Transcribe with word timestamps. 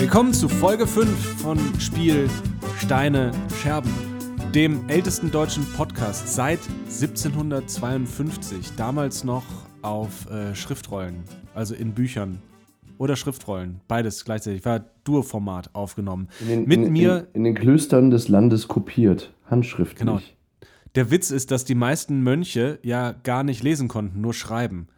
Willkommen 0.00 0.32
zu 0.32 0.48
Folge 0.48 0.86
5 0.86 1.42
von 1.42 1.58
Spiel 1.78 2.26
Steine 2.78 3.32
Scherben, 3.60 3.92
dem 4.54 4.88
ältesten 4.88 5.30
deutschen 5.30 5.62
Podcast 5.74 6.26
seit 6.26 6.58
1752, 6.86 8.76
damals 8.78 9.24
noch 9.24 9.44
auf 9.82 10.26
äh, 10.30 10.54
Schriftrollen, 10.54 11.22
also 11.54 11.74
in 11.74 11.92
Büchern 11.92 12.40
oder 12.96 13.14
Schriftrollen, 13.14 13.82
beides 13.88 14.24
gleichzeitig, 14.24 14.64
war 14.64 14.86
Dur-Format 15.04 15.74
aufgenommen. 15.74 16.28
In 16.40 16.48
den, 16.48 16.64
Mit 16.66 16.80
in, 16.80 16.92
mir, 16.94 17.28
In, 17.34 17.40
in 17.40 17.44
den 17.44 17.54
Klöstern 17.54 18.10
des 18.10 18.28
Landes 18.28 18.68
kopiert, 18.68 19.34
handschriftlich. 19.50 19.98
Genau. 19.98 20.20
der 20.94 21.10
Witz 21.10 21.30
ist, 21.30 21.50
dass 21.50 21.66
die 21.66 21.74
meisten 21.74 22.22
Mönche 22.22 22.78
ja 22.82 23.12
gar 23.12 23.44
nicht 23.44 23.62
lesen 23.62 23.88
konnten, 23.88 24.22
nur 24.22 24.32
schreiben. 24.32 24.88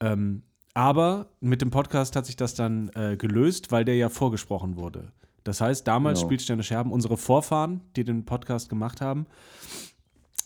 Ähm, 0.00 0.44
aber 0.74 1.28
mit 1.40 1.62
dem 1.62 1.70
Podcast 1.70 2.16
hat 2.16 2.26
sich 2.26 2.36
das 2.36 2.54
dann 2.54 2.90
äh, 2.94 3.16
gelöst, 3.16 3.70
weil 3.72 3.84
der 3.84 3.96
ja 3.96 4.08
vorgesprochen 4.08 4.76
wurde. 4.76 5.12
Das 5.44 5.60
heißt, 5.60 5.86
damals 5.86 6.18
Genau. 6.20 6.28
Spielsterne 6.28 6.62
Scherben, 6.62 6.90
unsere 6.90 7.16
Vorfahren, 7.16 7.80
die 7.96 8.04
den 8.04 8.24
Podcast 8.24 8.68
gemacht 8.68 9.00
haben, 9.00 9.26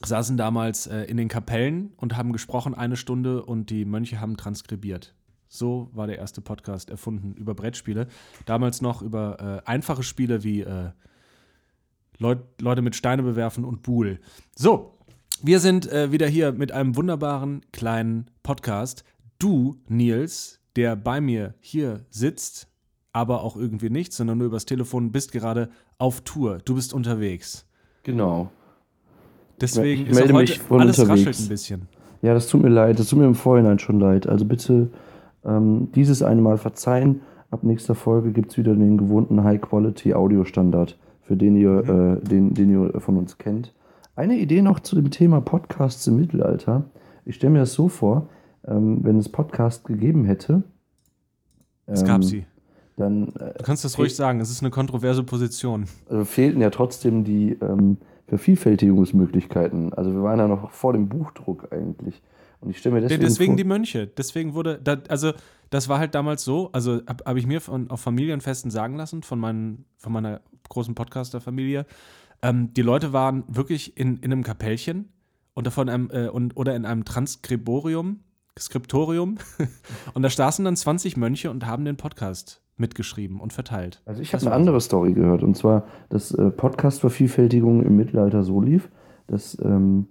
saßen 0.04 0.36
damals 0.36 0.86
äh, 0.86 1.04
in 1.04 1.16
den 1.16 1.28
Kapellen 1.28 1.92
und 1.96 2.16
haben 2.16 2.32
gesprochen 2.32 2.74
eine 2.74 2.96
Stunde 2.96 3.44
und 3.44 3.70
die 3.70 3.84
Mönche 3.84 4.20
haben 4.20 4.36
transkribiert. 4.36 5.14
So 5.48 5.88
war 5.92 6.06
der 6.06 6.18
erste 6.18 6.40
Podcast 6.42 6.90
erfunden 6.90 7.32
über 7.34 7.54
Brettspiele. 7.54 8.06
Damals 8.44 8.82
noch 8.82 9.00
über 9.02 9.62
äh, 9.64 9.68
einfache 9.68 10.02
Spiele 10.02 10.44
wie 10.44 10.60
äh, 10.60 10.90
Leut, 12.18 12.40
Leute 12.60 12.82
mit 12.82 12.96
Steine 12.96 13.22
bewerfen 13.22 13.64
und 13.64 13.82
Buhl. 13.82 14.20
So, 14.54 14.98
wir 15.42 15.60
sind 15.60 15.90
äh, 15.90 16.10
wieder 16.12 16.26
hier 16.26 16.52
mit 16.52 16.72
einem 16.72 16.96
wunderbaren 16.96 17.62
kleinen 17.72 18.30
Podcast. 18.42 19.04
Du, 19.38 19.76
Nils, 19.88 20.60
der 20.76 20.96
bei 20.96 21.20
mir 21.20 21.54
hier 21.60 22.00
sitzt, 22.10 22.68
aber 23.12 23.42
auch 23.42 23.56
irgendwie 23.56 23.90
nicht, 23.90 24.12
sondern 24.12 24.38
nur 24.38 24.48
übers 24.48 24.64
Telefon, 24.66 25.12
bist 25.12 25.32
gerade 25.32 25.68
auf 25.98 26.20
Tour. 26.22 26.58
Du 26.64 26.74
bist 26.74 26.92
unterwegs. 26.92 27.66
Genau. 28.02 28.50
Deswegen 29.60 30.06
Ich 30.06 30.14
melde 30.14 30.32
mich 30.32 30.58
von 30.58 30.80
alles 30.80 30.98
unterwegs. 30.98 31.26
raschelt 31.26 31.46
ein 31.46 31.48
bisschen. 31.48 31.88
Ja, 32.22 32.34
das 32.34 32.48
tut 32.48 32.62
mir 32.62 32.68
leid. 32.68 32.98
Das 32.98 33.08
tut 33.08 33.18
mir 33.18 33.26
im 33.26 33.34
Vorhinein 33.34 33.78
schon 33.78 34.00
leid. 34.00 34.26
Also 34.26 34.44
bitte 34.44 34.90
ähm, 35.44 35.88
dieses 35.94 36.22
eine 36.22 36.40
Mal 36.40 36.58
verzeihen. 36.58 37.20
Ab 37.50 37.62
nächster 37.62 37.94
Folge 37.94 38.32
gibt 38.32 38.50
es 38.50 38.58
wieder 38.58 38.74
den 38.74 38.98
gewohnten 38.98 39.42
High-Quality-Audio-Standard, 39.42 40.98
für 41.22 41.36
den 41.36 41.56
ihr, 41.56 41.70
Mhm. 41.84 42.16
äh, 42.16 42.28
den, 42.28 42.54
den 42.54 42.70
ihr 42.70 43.00
von 43.00 43.16
uns 43.16 43.38
kennt. 43.38 43.72
Eine 44.16 44.36
Idee 44.38 44.62
noch 44.62 44.80
zu 44.80 44.96
dem 44.96 45.10
Thema 45.10 45.40
Podcasts 45.40 46.06
im 46.08 46.16
Mittelalter. 46.16 46.84
Ich 47.24 47.36
stelle 47.36 47.52
mir 47.52 47.60
das 47.60 47.72
so 47.72 47.88
vor, 47.88 48.28
ähm, 48.68 49.00
wenn 49.02 49.18
es 49.18 49.28
Podcast 49.28 49.84
gegeben 49.84 50.24
hätte. 50.24 50.62
Es 51.86 52.04
gab 52.04 52.16
ähm, 52.16 52.22
sie. 52.22 52.46
Dann 52.96 53.28
äh, 53.36 53.54
Du 53.56 53.64
kannst 53.64 53.84
das 53.84 53.98
ruhig 53.98 54.14
sagen, 54.14 54.40
es 54.40 54.50
ist 54.50 54.62
eine 54.62 54.70
kontroverse 54.70 55.22
Position. 55.22 55.86
also 56.08 56.24
fehlten 56.24 56.60
ja 56.60 56.70
trotzdem 56.70 57.24
die 57.24 57.56
ähm, 57.60 57.98
Vervielfältigungsmöglichkeiten. 58.26 59.92
Also 59.94 60.12
wir 60.12 60.22
waren 60.22 60.38
ja 60.38 60.48
noch 60.48 60.70
vor 60.70 60.92
dem 60.92 61.08
Buchdruck 61.08 61.72
eigentlich. 61.72 62.20
Und 62.60 62.70
ich 62.70 62.78
stelle 62.78 62.96
mir 62.96 63.00
deswegen, 63.02 63.22
Deswegen 63.22 63.52
vor, 63.52 63.56
die 63.56 63.64
Mönche. 63.64 64.06
Deswegen 64.06 64.54
wurde, 64.54 64.80
da, 64.82 64.98
also 65.08 65.32
das 65.70 65.88
war 65.88 65.98
halt 65.98 66.14
damals 66.14 66.44
so, 66.44 66.70
also 66.72 67.00
habe 67.06 67.24
hab 67.24 67.36
ich 67.36 67.46
mir 67.46 67.60
von, 67.60 67.88
auf 67.90 68.00
Familienfesten 68.00 68.70
sagen 68.70 68.96
lassen, 68.96 69.22
von, 69.22 69.38
meinen, 69.38 69.84
von 69.96 70.12
meiner 70.12 70.40
großen 70.68 70.94
Podcaster-Familie, 70.94 71.86
ähm, 72.42 72.72
die 72.74 72.82
Leute 72.82 73.12
waren 73.12 73.44
wirklich 73.48 73.96
in, 73.96 74.18
in 74.18 74.32
einem 74.32 74.42
Kapellchen 74.42 75.08
und 75.54 75.66
davon 75.66 75.88
einem, 75.88 76.10
äh, 76.12 76.28
und, 76.28 76.56
oder 76.56 76.74
in 76.74 76.84
einem 76.84 77.04
Transkriborium, 77.04 78.20
Skriptorium 78.60 79.38
und 80.14 80.22
da 80.22 80.30
saßen 80.30 80.64
dann 80.64 80.76
20 80.76 81.16
Mönche 81.16 81.50
und 81.50 81.66
haben 81.66 81.84
den 81.84 81.96
Podcast 81.96 82.62
mitgeschrieben 82.76 83.40
und 83.40 83.52
verteilt. 83.52 84.02
also 84.06 84.22
ich 84.22 84.32
habe 84.32 84.46
eine 84.46 84.54
andere 84.54 84.80
Story 84.80 85.12
gehört. 85.12 85.42
Und 85.42 85.56
zwar, 85.56 85.84
dass 86.10 86.30
äh, 86.32 86.50
Podcast-Vervielfältigung 86.50 87.82
im 87.82 87.96
Mittelalter 87.96 88.44
so 88.44 88.60
lief, 88.60 88.88
dass 89.26 89.58
ähm, 89.62 90.06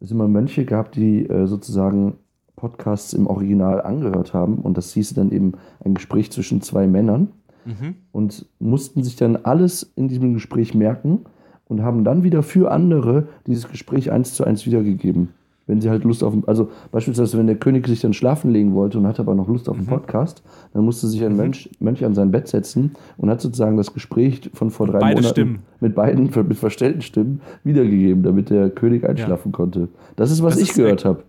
es 0.00 0.10
immer 0.10 0.26
Mönche 0.26 0.64
gab, 0.64 0.92
die 0.92 1.26
äh, 1.28 1.46
sozusagen 1.46 2.18
Podcasts 2.56 3.12
im 3.12 3.26
Original 3.28 3.80
angehört 3.82 4.34
haben. 4.34 4.58
Und 4.58 4.76
das 4.76 4.92
hieß 4.92 5.14
dann 5.14 5.30
eben 5.30 5.52
ein 5.84 5.94
Gespräch 5.94 6.32
zwischen 6.32 6.60
zwei 6.60 6.86
Männern. 6.86 7.32
Mhm. 7.64 7.94
und 8.10 8.46
mussten 8.58 9.04
sich 9.04 9.14
dann 9.14 9.36
alles 9.36 9.92
in 9.94 10.08
diesem 10.08 10.34
Gespräch 10.34 10.74
merken 10.74 11.26
und 11.66 11.82
haben 11.82 12.04
dann 12.04 12.24
wieder 12.24 12.42
für 12.42 12.72
andere 12.72 13.28
dieses 13.46 13.68
Gespräch 13.68 14.10
eins 14.10 14.34
zu 14.34 14.44
eins 14.44 14.66
wiedergegeben. 14.66 15.28
Wenn 15.72 15.80
sie 15.80 15.88
halt 15.88 16.04
Lust 16.04 16.22
auf, 16.22 16.34
also 16.46 16.70
beispielsweise, 16.90 17.38
wenn 17.38 17.46
der 17.46 17.56
König 17.56 17.86
sich 17.86 18.02
dann 18.02 18.12
schlafen 18.12 18.50
legen 18.50 18.74
wollte 18.74 18.98
und 18.98 19.06
hatte 19.06 19.22
aber 19.22 19.34
noch 19.34 19.48
Lust 19.48 19.70
auf 19.70 19.78
einen 19.78 19.86
Podcast, 19.86 20.42
dann 20.74 20.84
musste 20.84 21.06
sich 21.06 21.24
ein 21.24 21.34
Mönch, 21.34 21.70
Mönch 21.80 22.04
an 22.04 22.14
sein 22.14 22.30
Bett 22.30 22.46
setzen 22.46 22.94
und 23.16 23.30
hat 23.30 23.40
sozusagen 23.40 23.78
das 23.78 23.94
Gespräch 23.94 24.50
von 24.52 24.70
vor 24.70 24.86
drei 24.86 24.98
beide 24.98 25.14
Monaten 25.22 25.32
Stimmen. 25.32 25.58
mit 25.80 25.94
beiden, 25.94 26.24
mit 26.48 26.58
verstellten 26.58 27.00
Stimmen 27.00 27.40
wiedergegeben, 27.64 28.22
damit 28.22 28.50
der 28.50 28.68
König 28.68 29.08
einschlafen 29.08 29.50
konnte. 29.50 29.88
Das 30.16 30.30
ist, 30.30 30.42
was 30.42 30.54
Das 30.54 30.62
ich 30.62 30.68
ist 30.68 30.76
gehört 30.76 31.06
habe. 31.06 31.22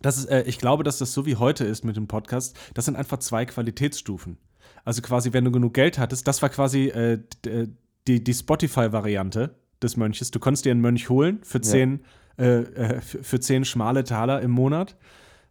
Das 0.00 0.18
ist, 0.18 0.26
äh, 0.26 0.44
ich 0.46 0.58
glaube, 0.58 0.84
dass 0.84 0.98
das 0.98 1.12
so 1.12 1.26
wie 1.26 1.34
heute 1.34 1.64
ist 1.64 1.84
mit 1.84 1.96
dem 1.96 2.06
Podcast. 2.06 2.56
Das 2.74 2.84
sind 2.84 2.94
einfach 2.94 3.18
zwei 3.18 3.44
Qualitätsstufen. 3.44 4.36
Also 4.84 5.02
quasi, 5.02 5.32
wenn 5.32 5.44
du 5.44 5.50
genug 5.50 5.74
Geld 5.74 5.98
hattest, 5.98 6.28
das 6.28 6.42
war 6.42 6.48
quasi 6.48 6.88
äh, 6.88 7.18
äh, 7.46 7.66
die, 8.06 8.22
die 8.22 8.34
Spotify-Variante 8.34 9.56
des 9.82 9.96
Mönches. 9.96 10.30
Du 10.30 10.38
konntest 10.38 10.64
dir 10.64 10.72
einen 10.72 10.80
Mönch 10.80 11.08
holen 11.08 11.40
für 11.42 11.60
zehn, 11.60 11.96
äh, 11.96 12.02
äh, 12.36 13.00
für, 13.00 13.22
für 13.22 13.40
zehn 13.40 13.64
schmale 13.64 14.04
Taler 14.04 14.40
im 14.42 14.50
Monat. 14.50 14.96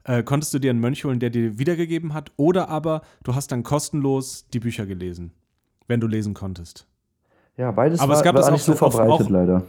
Äh, 0.06 0.24
konntest 0.24 0.54
du 0.54 0.60
dir 0.60 0.72
einen 0.72 0.82
Mönch 0.82 1.06
holen, 1.06 1.20
der 1.20 1.30
dir 1.30 1.58
wiedergegeben 1.58 2.14
hat, 2.14 2.32
oder 2.36 2.68
aber 2.70 3.02
du 3.24 3.36
hast 3.36 3.52
dann 3.52 3.64
kostenlos 3.64 4.48
die 4.52 4.60
Bücher 4.60 4.86
gelesen, 4.86 5.32
wenn 5.88 6.02
du 6.02 6.08
lesen 6.08 6.34
konntest. 6.34 6.88
Ja, 7.56 7.72
beides 7.72 8.00
Aber 8.00 8.10
war, 8.12 8.18
es 8.18 8.24
gab 8.24 8.36
war 8.36 8.42
das 8.42 8.52
nicht 8.52 8.62
auch 8.62 8.66
so 8.66 8.74
verbreitet 8.76 9.28
auch- 9.28 9.30
leider. 9.30 9.64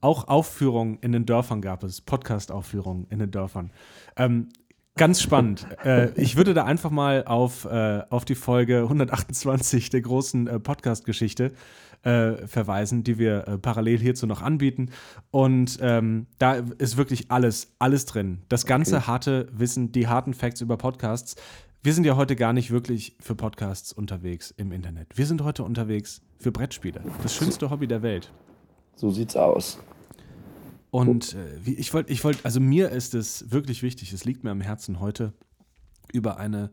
Auch 0.00 0.28
Aufführungen 0.28 0.98
in 1.00 1.12
den 1.12 1.26
Dörfern 1.26 1.62
gab 1.62 1.82
es, 1.82 2.00
Podcast-Aufführungen 2.00 3.06
in 3.08 3.18
den 3.18 3.30
Dörfern. 3.30 3.70
Ähm, 4.16 4.50
ganz 4.96 5.22
spannend. 5.22 5.66
äh, 5.84 6.10
ich 6.20 6.36
würde 6.36 6.52
da 6.52 6.64
einfach 6.64 6.90
mal 6.90 7.24
auf, 7.24 7.64
äh, 7.64 8.02
auf 8.10 8.24
die 8.24 8.34
Folge 8.34 8.82
128 8.82 9.90
der 9.90 10.02
großen 10.02 10.46
äh, 10.48 10.60
Podcast-Geschichte 10.60 11.52
äh, 12.02 12.46
verweisen, 12.46 13.04
die 13.04 13.18
wir 13.18 13.48
äh, 13.48 13.58
parallel 13.58 13.98
hierzu 13.98 14.26
noch 14.26 14.42
anbieten. 14.42 14.90
Und 15.30 15.78
ähm, 15.80 16.26
da 16.38 16.54
ist 16.78 16.96
wirklich 16.96 17.30
alles, 17.30 17.74
alles 17.78 18.06
drin. 18.06 18.42
Das 18.48 18.66
ganze 18.66 18.96
Okay. 18.96 19.06
harte 19.06 19.48
Wissen, 19.52 19.92
die 19.92 20.06
harten 20.06 20.34
Facts 20.34 20.60
über 20.60 20.76
Podcasts. 20.76 21.36
Wir 21.82 21.92
sind 21.94 22.04
ja 22.04 22.16
heute 22.16 22.34
gar 22.36 22.52
nicht 22.52 22.70
wirklich 22.70 23.16
für 23.20 23.34
Podcasts 23.34 23.92
unterwegs 23.92 24.52
im 24.56 24.72
Internet. 24.72 25.16
Wir 25.16 25.26
sind 25.26 25.42
heute 25.42 25.62
unterwegs 25.62 26.20
für 26.38 26.50
Brettspiele. 26.50 27.00
Das 27.22 27.34
schönste 27.34 27.70
Hobby 27.70 27.86
der 27.86 28.02
Welt. 28.02 28.32
So 28.96 29.10
sieht's 29.10 29.36
aus. 29.36 29.78
Und 30.90 31.34
äh, 31.34 31.70
ich 31.70 31.92
wollte, 31.92 32.12
ich 32.12 32.24
wollte, 32.24 32.44
also 32.44 32.60
mir 32.60 32.90
ist 32.90 33.14
es 33.14 33.50
wirklich 33.50 33.82
wichtig, 33.82 34.12
es 34.12 34.24
liegt 34.24 34.44
mir 34.44 34.50
am 34.50 34.60
Herzen, 34.60 35.00
heute 35.00 35.32
über 36.12 36.38
eine, 36.38 36.70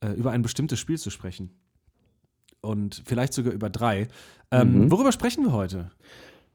äh, 0.00 0.12
über 0.12 0.30
ein 0.30 0.42
bestimmtes 0.42 0.78
Spiel 0.78 0.98
zu 0.98 1.10
sprechen. 1.10 1.50
Und 2.64 3.02
vielleicht 3.04 3.32
sogar 3.32 3.52
über 3.52 3.70
drei. 3.70 4.08
Ähm, 4.50 4.84
Mhm. 4.84 4.90
Worüber 4.90 5.12
sprechen 5.12 5.44
wir 5.44 5.52
heute? 5.52 5.90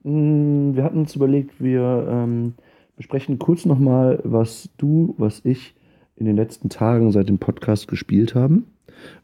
Mm, 0.04 0.74
Wir 0.76 0.84
hatten 0.84 1.00
uns 1.00 1.16
überlegt, 1.16 1.62
wir 1.62 2.08
ähm, 2.10 2.54
besprechen 2.96 3.40
kurz 3.40 3.66
nochmal, 3.66 4.20
was 4.24 4.70
du, 4.78 5.16
was 5.18 5.42
ich 5.46 5.76
in 6.16 6.26
den 6.26 6.36
letzten 6.36 6.70
Tagen 6.70 7.12
seit 7.12 7.30
dem 7.30 7.38
Podcast 7.40 7.88
gespielt 7.88 8.36
haben. 8.36 8.66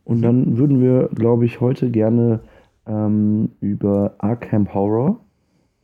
Und 0.06 0.22
dann 0.22 0.57
würden 0.57 0.79
wir, 0.81 1.09
glaube 1.13 1.46
ich, 1.46 1.59
heute 1.59 1.91
gerne 1.91 2.40
ähm, 2.88 3.50
über 3.59 4.16
Arkham 4.19 4.73
Horror 4.73 5.19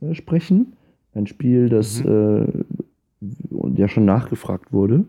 äh, 0.00 0.14
sprechen. 0.14 0.74
Ein 1.14 1.26
Spiel, 1.26 1.68
das 1.68 2.00
äh, 2.02 2.46
ja 3.76 3.88
schon 3.88 4.04
nachgefragt 4.06 4.72
wurde. 4.72 5.04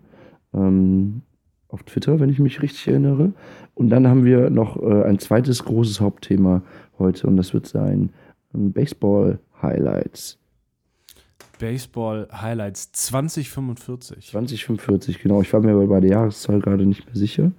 Ähm, 0.54 1.22
auf 1.74 1.84
Twitter, 1.84 2.20
wenn 2.20 2.30
ich 2.30 2.40
mich 2.40 2.62
richtig 2.62 2.88
erinnere. 2.88 3.34
Und 3.74 3.90
dann 3.90 4.08
haben 4.08 4.24
wir 4.24 4.50
noch 4.50 4.82
äh, 4.82 5.04
ein 5.04 5.20
zweites 5.20 5.66
großes 5.66 6.00
Hauptthema 6.00 6.62
heute 7.00 7.28
und 7.28 7.38
das 7.38 7.54
wird 7.54 7.68
sein 7.68 8.12
ähm, 8.54 8.72
Baseball-Highlights. 8.72 10.38
Baseball 11.60 12.28
Highlights 12.32 12.92
2045. 12.92 14.28
2045, 14.28 15.22
genau. 15.22 15.42
Ich 15.42 15.52
war 15.54 15.62
mir 15.62 15.72
aber 15.72 15.88
bei 15.88 16.00
der 16.00 16.12
Jahreszahl 16.12 16.60
gerade 16.60 16.86
nicht 16.86 17.06
mehr 17.06 17.16
sicher. 17.16 17.52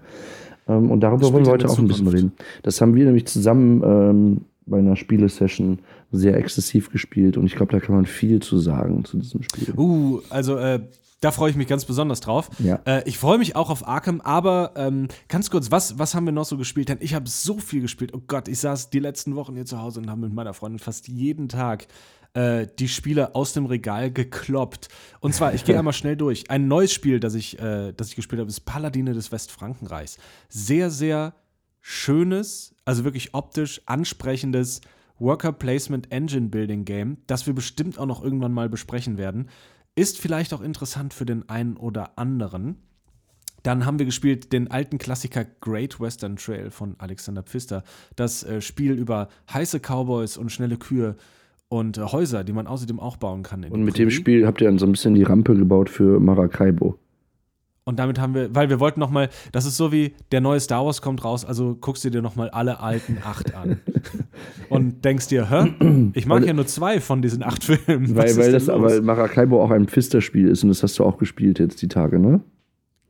Ähm, 0.69 0.91
und 0.91 1.01
darüber 1.01 1.33
wollen 1.33 1.45
wir 1.45 1.53
heute 1.53 1.69
auch 1.69 1.79
ein 1.79 1.89
bisschen 1.89 2.09
reden. 2.09 2.33
Das 2.63 2.81
haben 2.81 2.95
wir 2.95 3.05
nämlich 3.05 3.27
zusammen 3.27 3.83
ähm, 3.85 4.41
bei 4.67 4.79
einer 4.79 4.97
Spielesession 4.97 5.81
sehr 6.13 6.37
exzessiv 6.37 6.91
gespielt 6.91 7.37
und 7.37 7.47
ich 7.47 7.55
glaube, 7.55 7.73
da 7.73 7.81
kann 7.81 7.95
man 7.95 8.07
viel 8.07 8.41
zu 8.41 8.59
sagen 8.59 9.05
zu 9.05 9.19
diesem 9.19 9.43
Spiel. 9.43 9.75
Uh, 9.77 10.21
also 10.31 10.57
äh, 10.57 10.81
da 11.25 11.31
freue 11.31 11.51
ich 11.51 11.57
mich 11.57 11.69
ganz 11.69 11.87
besonders 11.87 12.21
drauf. 12.21 12.51
Ja. 12.59 12.81
Äh, 12.85 13.09
ich 13.09 13.17
freue 13.17 13.39
mich 13.39 13.57
auch 13.57 13.71
auf 13.71 13.89
Arkham, 13.89 14.21
aber 14.21 14.73
ähm, 14.77 15.09
ganz 15.29 15.51
kurz, 15.51 15.71
was, 15.71 15.99
was 15.99 16.15
haben 16.15 16.27
wir 16.27 16.33
noch 16.33 16.45
so 16.45 16.59
gespielt? 16.59 16.91
Denn 16.91 16.99
ich 17.01 17.15
habe 17.15 17.29
so 17.29 17.59
viel 17.59 17.81
gespielt. 17.81 18.13
Oh 18.15 18.21
Gott, 18.27 18.47
ich 18.47 18.59
saß 18.59 18.91
die 18.91 18.99
letzten 18.99 19.35
Wochen 19.35 19.55
hier 19.55 19.65
zu 19.65 19.81
Hause 19.81 20.01
und 20.01 20.11
habe 20.11 20.21
mit 20.21 20.35
meiner 20.35 20.53
Freundin 20.53 20.79
fast 20.79 21.09
jeden 21.09 21.49
Tag 21.49 21.87
äh, 22.35 22.67
die 22.79 22.89
Spiele 22.89 23.35
aus 23.35 23.55
dem 23.55 23.65
Regal 23.65 24.11
gekloppt. 24.11 24.89
Und 25.21 25.35
zwar, 25.35 25.55
ich 25.55 25.65
gehe 25.65 25.79
einmal 25.79 25.95
schnell 25.95 26.17
durch. 26.17 26.51
Ein 26.51 26.69
neues 26.69 26.93
Spiel, 26.93 27.21
das 27.21 27.35
ich, 27.35 27.59
äh, 27.59 27.93
das 27.93 28.09
ich 28.09 28.17
gespielt 28.17 28.41
habe, 28.41 28.51
ist 28.51 28.61
Paladine 28.61 29.15
des 29.15 29.33
Westfrankenreichs. 29.33 30.19
Sehr, 30.51 30.91
sehr 30.91 31.35
schönes, 31.87 32.75
also 32.87 33.05
wirklich 33.05 33.35
optisch 33.35 33.83
ansprechendes 33.85 34.81
Worker 35.19 35.53
Placement 35.53 36.11
Engine 36.11 36.49
Building 36.49 36.87
Game, 36.87 37.19
das 37.27 37.47
wir 37.47 37.53
bestimmt 37.53 37.99
auch 37.99 38.07
noch 38.07 38.25
irgendwann 38.25 38.55
mal 38.55 38.71
besprechen 38.71 39.19
werden. 39.19 39.51
Ist 39.95 40.19
vielleicht 40.19 40.55
auch 40.55 40.63
interessant 40.63 41.13
für 41.13 41.27
den 41.27 41.47
einen 41.51 41.77
oder 41.77 42.19
anderen. 42.19 42.77
Dann 43.65 43.85
haben 43.85 43.99
wir 43.99 44.07
gespielt 44.07 44.55
den 44.55 44.71
alten 44.71 44.97
Klassiker 44.97 45.45
Great 45.61 46.01
Western 46.01 46.37
Trail 46.37 46.71
von 46.71 46.95
Alexander 46.97 47.43
Pfister. 47.43 47.85
Das 48.17 48.43
äh, 48.45 48.63
Spiel 48.63 48.93
über 48.93 49.29
heiße 49.53 49.79
Cowboys 49.79 50.39
und 50.39 50.51
schnelle 50.51 50.79
Kühe 50.79 51.17
und 51.69 51.99
äh, 51.99 52.01
Häuser, 52.01 52.45
die 52.45 52.55
man 52.55 52.67
außerdem 52.67 52.99
auch 52.99 53.19
bauen 53.19 53.43
kann. 53.43 53.63
und 53.63 53.85
mit 53.85 53.99
dem 53.99 54.11
Spiel 54.11 54.47
habt 54.47 54.63
ihr 54.63 54.69
dann 54.69 54.79
so 54.79 54.87
ein 54.87 54.93
bisschen 54.93 55.15
die 55.15 55.23
Rampe 55.23 55.55
gebaut 55.55 55.91
für 55.91 56.19
Maracaibo. 56.19 56.99
Und 57.87 57.99
damit 57.99 58.19
haben 58.19 58.35
wir, 58.35 58.55
weil 58.55 58.71
wir 58.71 58.81
wollten 58.81 58.99
noch 58.99 59.11
mal, 59.11 59.29
das 59.53 59.67
ist 59.67 59.77
so 59.77 59.93
wie 59.93 60.15
der 60.33 60.41
neue 60.41 60.59
Star 60.59 60.87
Wars 60.87 61.03
kommt 61.03 61.23
raus, 61.23 61.45
also 61.45 61.77
guckst 61.79 62.03
du 62.05 62.11
dir 62.11 62.23
noch 62.23 62.35
mal 62.35 62.49
alle 62.49 62.81
alten 62.81 63.19
acht 63.23 63.55
an 63.55 63.81
und 64.71 65.05
denkst 65.05 65.29
dir, 65.29 65.51
hä, 65.51 66.11
ich 66.15 66.25
mag 66.25 66.47
ja 66.47 66.55
nur 66.55 66.67
zwei 66.67 66.99
von 67.01 67.21
diesen 67.21 67.43
acht 67.43 67.63
Filmen. 67.63 68.17
weil, 68.17 68.35
weil 68.39 68.53
das 68.53 68.71
aber 68.71 69.03
Maracaibo 69.03 69.63
auch 69.63 69.71
ein 69.71 69.87
Pfister-Spiel 69.87 70.49
ist 70.49 70.63
und 70.63 70.71
das 70.71 70.83
hast 70.83 70.99
du 70.99 71.05
auch 71.05 71.19
gespielt 71.19 71.59
jetzt 71.59 71.83
die 71.83 71.89
Tage, 71.89 72.19
ne? 72.19 72.41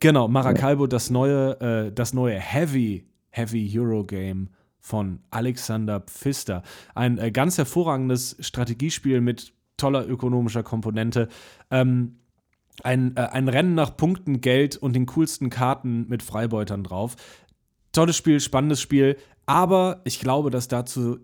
Genau, 0.01 0.27
Maracaibo, 0.27 0.89
das 0.89 1.09
neue, 1.09 1.61
äh, 1.61 1.93
das 1.93 2.13
neue 2.13 2.39
Heavy, 2.39 3.07
Heavy 3.31 3.73
Euro 3.79 4.05
Game 4.05 4.49
von 4.81 5.21
Alexander 5.31 6.01
Pfister. 6.01 6.63
Ein 6.97 7.19
äh, 7.19 7.31
ganz 7.31 7.57
hervorragendes 7.59 8.37
Strategiespiel 8.41 9.21
mit 9.21 9.55
toller 9.77 10.07
ökonomischer 10.07 10.63
Komponente. 10.63 11.29
Ähm, 11.71 12.17
ein, 12.83 13.17
äh, 13.17 13.21
ein 13.21 13.49
Rennen 13.49 13.75
nach 13.75 13.97
Punkten, 13.97 14.41
Geld 14.41 14.77
und 14.77 14.95
den 14.95 15.07
coolsten 15.07 15.51
Karten 15.51 16.07
mit 16.09 16.23
Freibeutern 16.23 16.83
drauf. 16.85 17.17
Tolles 17.93 18.17
Spiel, 18.17 18.41
spannendes 18.41 18.81
Spiel, 18.81 19.17
aber 19.47 20.01
ich 20.05 20.19
glaube, 20.19 20.51
dass 20.51 20.69
dazu 20.69 21.19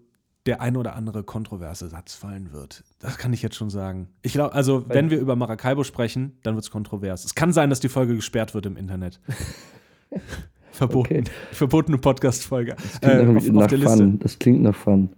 der 0.46 0.60
ein 0.60 0.76
oder 0.76 0.94
andere 0.94 1.22
kontroverse 1.22 1.88
Satz 1.88 2.14
fallen 2.14 2.52
wird. 2.52 2.82
Das 2.98 3.18
kann 3.18 3.32
ich 3.32 3.42
jetzt 3.42 3.56
schon 3.56 3.68
sagen. 3.68 4.08
Ich 4.22 4.32
glaube, 4.32 4.54
also, 4.54 4.88
wenn 4.88 5.10
wir 5.10 5.18
über 5.18 5.36
Maracaibo 5.36 5.84
sprechen, 5.84 6.38
dann 6.42 6.54
wird 6.54 6.64
es 6.64 6.70
kontrovers. 6.70 7.24
Es 7.24 7.34
kann 7.34 7.52
sein, 7.52 7.68
dass 7.68 7.80
die 7.80 7.90
Folge 7.90 8.14
gesperrt 8.14 8.54
wird 8.54 8.66
im 8.66 8.76
Internet. 8.76 9.20
Verboten. 10.72 11.18
Okay. 11.18 11.24
Verbotene 11.52 11.98
Podcast-Folge. 11.98 12.76
Äh, 13.02 13.26
auf, 13.26 13.50
auf 13.50 14.18
Das 14.20 14.38
klingt 14.38 14.62
nach 14.62 14.74
Fun. 14.74 15.10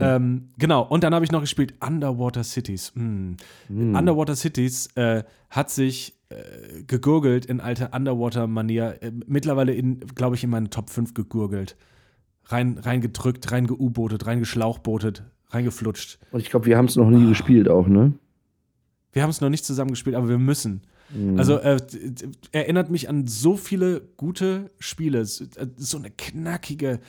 Ähm, 0.00 0.50
genau, 0.58 0.82
und 0.82 1.04
dann 1.04 1.14
habe 1.14 1.24
ich 1.24 1.32
noch 1.32 1.40
gespielt 1.40 1.74
Underwater 1.84 2.44
Cities. 2.44 2.92
Mm. 2.94 3.32
Mm. 3.68 3.94
Underwater 3.94 4.36
Cities 4.36 4.88
äh, 4.96 5.24
hat 5.50 5.70
sich 5.70 6.16
äh, 6.28 6.82
gegurgelt 6.86 7.46
in 7.46 7.60
alter 7.60 7.94
Underwater-Manier. 7.94 9.02
Äh, 9.02 9.12
mittlerweile, 9.26 9.80
glaube 9.80 10.36
ich, 10.36 10.44
in 10.44 10.50
meine 10.50 10.70
Top 10.70 10.90
5 10.90 11.14
gegurgelt. 11.14 11.76
Rein, 12.46 12.78
reingedrückt, 12.78 13.50
reingeu-bootet, 13.50 14.26
reingeschlauchbootet, 14.26 15.22
reingeflutscht. 15.50 16.18
Und 16.32 16.40
ich 16.40 16.50
glaube, 16.50 16.66
wir 16.66 16.76
haben 16.76 16.86
es 16.86 16.96
noch 16.96 17.10
nie 17.10 17.24
oh. 17.24 17.28
gespielt 17.28 17.68
auch, 17.68 17.88
ne? 17.88 18.12
Wir 19.12 19.22
haben 19.22 19.30
es 19.30 19.40
noch 19.40 19.48
nicht 19.48 19.64
zusammen 19.64 19.90
gespielt, 19.90 20.16
aber 20.16 20.28
wir 20.28 20.38
müssen. 20.38 20.82
Mhm. 21.14 21.38
Also 21.38 21.58
äh, 21.58 21.80
erinnert 22.52 22.90
mich 22.90 23.08
an 23.08 23.26
so 23.26 23.56
viele 23.56 24.02
gute 24.16 24.70
Spiele. 24.78 25.24
So 25.24 25.96
eine 25.96 26.10
knackige, 26.10 27.00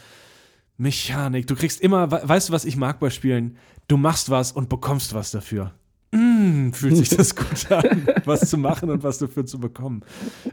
Mechanik. 0.77 1.47
Du 1.47 1.55
kriegst 1.55 1.81
immer, 1.81 2.11
weißt 2.11 2.49
du, 2.49 2.53
was 2.53 2.65
ich 2.65 2.77
mag 2.77 2.99
bei 2.99 3.09
Spielen? 3.09 3.57
Du 3.87 3.97
machst 3.97 4.29
was 4.29 4.51
und 4.51 4.69
bekommst 4.69 5.13
was 5.13 5.31
dafür. 5.31 5.73
Mm, 6.11 6.71
fühlt 6.71 6.97
sich 6.97 7.09
das 7.09 7.35
gut 7.35 7.71
an, 7.71 8.07
was 8.25 8.49
zu 8.49 8.57
machen 8.57 8.89
und 8.89 9.03
was 9.03 9.17
dafür 9.17 9.45
zu 9.45 9.59
bekommen. 9.59 10.03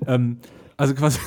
Ähm, 0.06 0.38
also 0.76 0.94
quasi 0.94 1.20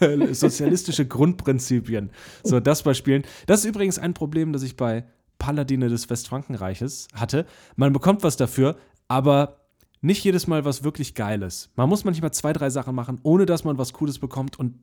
sozialistische 0.32 1.06
Grundprinzipien. 1.06 2.10
So, 2.42 2.60
das 2.60 2.82
bei 2.82 2.94
Spielen. 2.94 3.24
Das 3.46 3.60
ist 3.60 3.66
übrigens 3.66 3.98
ein 3.98 4.14
Problem, 4.14 4.52
das 4.52 4.62
ich 4.62 4.76
bei 4.76 5.04
Paladine 5.38 5.88
des 5.88 6.08
Westfrankenreiches 6.08 7.08
hatte. 7.14 7.46
Man 7.76 7.92
bekommt 7.92 8.22
was 8.22 8.36
dafür, 8.36 8.76
aber 9.08 9.60
nicht 10.00 10.24
jedes 10.24 10.46
Mal 10.46 10.64
was 10.64 10.84
wirklich 10.84 11.14
Geiles. 11.14 11.70
Man 11.76 11.88
muss 11.88 12.04
manchmal 12.04 12.32
zwei, 12.32 12.52
drei 12.52 12.70
Sachen 12.70 12.94
machen, 12.94 13.20
ohne 13.22 13.46
dass 13.46 13.64
man 13.64 13.78
was 13.78 13.92
Cooles 13.92 14.18
bekommt 14.18 14.58
und 14.58 14.78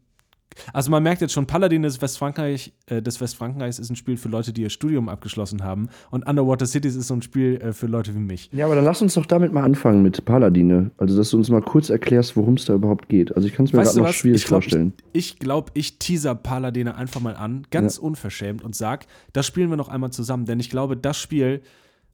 also 0.74 0.92
man 0.92 1.04
merkt 1.04 1.22
jetzt 1.22 1.34
schon, 1.34 1.46
Paladin 1.46 1.84
des, 1.84 2.02
Westfrankreich, 2.02 2.74
äh, 2.88 3.02
des 3.02 3.22
Westfrankreichs 3.22 3.80
ist 3.80 3.90
ein 3.90 3.96
Spiel 3.96 4.18
für 4.18 4.30
Leute, 4.30 4.54
die 4.54 4.62
ihr 4.62 4.70
Studium 4.70 5.10
abgeschlossen 5.10 5.64
haben. 5.64 5.90
Und 6.10 6.28
Underwater 6.28 6.66
Cities 6.66 6.96
ist 6.96 7.08
so 7.08 7.14
ein 7.14 7.22
Spiel 7.22 7.60
äh, 7.62 7.74
für 7.74 7.88
Leute 7.88 8.14
wie 8.16 8.20
mich. 8.20 8.50
Ja, 8.52 8.66
aber 8.66 8.76
dann 8.76 8.86
lass 8.86 9.02
uns 9.02 9.14
doch 9.14 9.26
damit 9.26 9.54
mal 9.54 9.64
anfangen 9.64 10.02
mit 10.02 10.24
Paladine. 10.26 10.92
Also, 10.98 11.18
dass 11.18 11.30
du 11.30 11.38
uns 11.38 11.50
mal 11.50 11.62
kurz 11.62 11.90
erklärst, 11.90 12.36
worum 12.36 12.56
es 12.56 12.66
da 12.66 12.74
überhaupt 12.74 13.10
geht. 13.10 13.36
Also 13.36 13.48
ich 13.48 13.54
kann 13.54 13.66
es 13.66 13.74
mir 13.74 13.84
gerade 13.84 13.98
noch 13.98 14.06
was? 14.06 14.16
schwierig 14.16 14.42
ich 14.42 14.48
glaub, 14.48 14.64
vorstellen. 14.64 14.94
Ich 15.14 15.40
glaube, 15.40 15.70
ich, 15.70 15.72
glaub, 15.72 15.72
ich 15.74 16.00
teaser 16.00 16.36
Paladine 16.36 16.96
einfach 16.96 17.22
mal 17.22 17.36
an, 17.36 17.66
ganz 17.72 17.98
ja. 17.98 18.04
unverschämt 18.04 18.64
und 18.64 18.76
sag, 18.76 19.06
das 19.34 19.46
spielen 19.46 19.70
wir 19.70 19.78
noch 19.78 19.90
einmal 19.90 20.12
zusammen. 20.12 20.46
Denn 20.46 20.60
ich 20.60 20.70
glaube, 20.70 20.98
das 20.98 21.18
Spiel, 21.18 21.62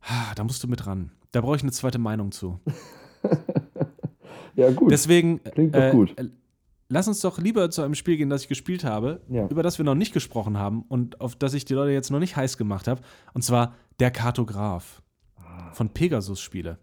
ah, 0.01 0.33
da 0.35 0.43
musst 0.43 0.63
du 0.63 0.67
mit 0.67 0.85
ran. 0.85 1.11
Da 1.31 1.41
brauche 1.41 1.55
ich 1.55 1.63
eine 1.63 1.71
zweite 1.71 1.99
Meinung 1.99 2.31
zu. 2.31 2.59
ja, 4.55 4.71
gut. 4.71 4.91
Deswegen. 4.91 5.41
Klingt 5.43 5.75
doch 5.75 5.81
äh, 5.81 5.91
gut 5.91 6.15
lass 6.89 7.07
uns 7.07 7.21
doch 7.21 7.39
lieber 7.39 7.69
zu 7.69 7.81
einem 7.81 7.95
Spiel 7.95 8.17
gehen, 8.17 8.29
das 8.29 8.43
ich 8.43 8.47
gespielt 8.47 8.83
habe, 8.83 9.21
ja. 9.29 9.47
über 9.47 9.63
das 9.63 9.77
wir 9.77 9.85
noch 9.85 9.95
nicht 9.95 10.13
gesprochen 10.13 10.57
haben 10.57 10.83
und 10.87 11.21
auf 11.21 11.35
das 11.35 11.53
ich 11.53 11.65
die 11.65 11.73
Leute 11.73 11.91
jetzt 11.91 12.11
noch 12.11 12.19
nicht 12.19 12.35
heiß 12.35 12.57
gemacht 12.57 12.87
habe. 12.87 13.01
Und 13.33 13.43
zwar 13.43 13.75
Der 13.99 14.11
Kartograf 14.11 15.01
ah. 15.37 15.71
von 15.73 15.89
Pegasus 15.89 16.39
Spiele. 16.39 16.77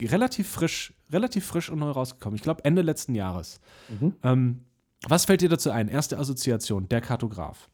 Relativ 0.00 0.48
frisch, 0.48 0.94
relativ 1.12 1.44
frisch 1.44 1.70
und 1.70 1.78
neu 1.78 1.90
rausgekommen. 1.90 2.36
Ich 2.36 2.42
glaube 2.42 2.64
Ende 2.64 2.82
letzten 2.82 3.14
Jahres. 3.14 3.60
Mhm. 4.00 4.14
Ähm, 4.22 4.60
was 5.08 5.24
fällt 5.24 5.40
dir 5.40 5.48
dazu 5.48 5.70
ein? 5.70 5.88
Erste 5.88 6.18
Assoziation, 6.18 6.88
Der 6.88 7.00
Kartograf. 7.00 7.68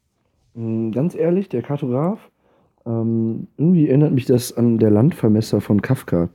Mm, 0.53 0.91
ganz 0.91 1.15
ehrlich, 1.15 1.49
Der 1.49 1.61
Kartograf, 1.61 2.19
ähm, 2.85 3.47
irgendwie 3.57 3.87
erinnert 3.87 4.13
mich 4.13 4.25
das 4.25 4.55
an 4.55 4.77
Der 4.77 4.91
Landvermesser 4.91 5.61
von 5.61 5.81
Kafka. 5.81 6.29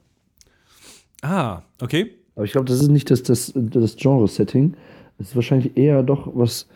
Ah, 1.23 1.63
okay. 1.81 2.11
Aber 2.35 2.45
ich 2.45 2.53
glaube, 2.53 2.67
das 2.67 2.81
ist 2.81 2.89
nicht 2.89 3.11
das, 3.11 3.23
das, 3.23 3.53
das 3.55 3.97
Genre-Setting. 3.97 4.75
Es 5.23 5.29
ist 5.29 5.37
wahrscheinlich 5.37 5.77
eher 5.77 6.03
doch 6.03 6.31
was 6.35 6.67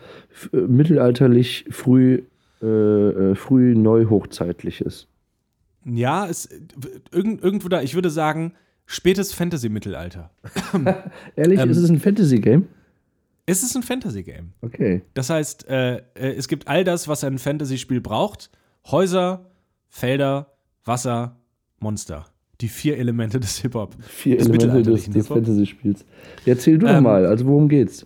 äh, 0.53 0.57
mittelalterlich 0.57 1.65
früh, 1.69 2.23
äh, 2.61 2.65
äh, 2.65 3.35
früh 3.35 3.75
neuhochzeitliches. 3.75 5.07
Ja, 5.85 6.27
es, 6.27 6.49
irgend, 7.11 7.43
irgendwo 7.43 7.67
da, 7.67 7.81
ich 7.81 7.93
würde 7.93 8.09
sagen, 8.09 8.53
spätes 8.85 9.33
Fantasy-Mittelalter. 9.33 10.31
Ehrlich, 11.35 11.59
ähm, 11.59 11.69
ist 11.69 11.77
es 11.77 11.89
ein 11.89 11.99
Fantasy-Game? 11.99 12.67
Es 13.45 13.63
ist 13.63 13.75
ein 13.75 13.83
Fantasy-Game. 13.83 14.53
Okay. 14.61 15.01
Das 15.13 15.29
heißt, 15.29 15.69
äh, 15.69 15.97
äh, 15.97 16.01
es 16.15 16.47
gibt 16.47 16.67
all 16.67 16.83
das, 16.83 17.07
was 17.07 17.23
ein 17.23 17.37
Fantasy-Spiel 17.37 18.01
braucht: 18.01 18.49
Häuser, 18.85 19.51
Felder, 19.89 20.53
Wasser, 20.85 21.37
Monster. 21.79 22.25
Die 22.61 22.69
vier 22.69 22.97
Elemente 22.97 23.39
des 23.39 23.57
Hip-Hop. 23.59 23.95
Vier 24.01 24.37
des 24.37 24.47
Elemente 24.47 24.91
des, 24.91 25.09
des 25.09 25.27
Fantasy-Spiels. 25.27 26.05
Erzähl 26.45 26.77
du 26.77 26.87
ähm, 26.87 27.03
mal, 27.03 27.25
also 27.25 27.45
worum 27.45 27.69
geht's? 27.69 28.05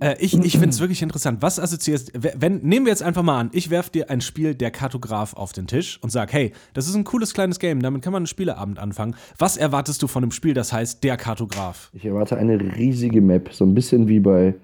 Äh, 0.00 0.16
ich 0.20 0.34
ich 0.34 0.52
finde 0.52 0.68
es 0.68 0.80
wirklich 0.80 1.02
interessant. 1.02 1.42
Was 1.42 1.58
assoziierst 1.58 2.12
wenn 2.14 2.58
Nehmen 2.58 2.86
wir 2.86 2.90
jetzt 2.90 3.02
einfach 3.02 3.22
mal 3.22 3.38
an, 3.38 3.50
ich 3.52 3.70
werfe 3.70 3.90
dir 3.90 4.10
ein 4.10 4.20
Spiel 4.20 4.54
der 4.54 4.70
Kartograf 4.70 5.34
auf 5.34 5.52
den 5.52 5.66
Tisch 5.66 5.98
und 6.02 6.10
sag, 6.10 6.32
hey, 6.32 6.52
das 6.74 6.88
ist 6.88 6.94
ein 6.94 7.04
cooles 7.04 7.34
kleines 7.34 7.58
Game, 7.58 7.82
damit 7.82 8.02
kann 8.02 8.12
man 8.12 8.20
einen 8.20 8.26
Spieleabend 8.26 8.78
anfangen. 8.78 9.14
Was 9.38 9.56
erwartest 9.56 10.02
du 10.02 10.06
von 10.06 10.22
einem 10.22 10.30
Spiel, 10.30 10.54
das 10.54 10.72
heißt 10.72 11.02
der 11.04 11.16
Kartograf? 11.16 11.90
Ich 11.92 12.04
erwarte 12.04 12.36
eine 12.36 12.60
riesige 12.76 13.20
Map, 13.20 13.50
so 13.52 13.64
ein 13.64 13.74
bisschen 13.74 14.08
wie 14.08 14.20
bei 14.20 14.54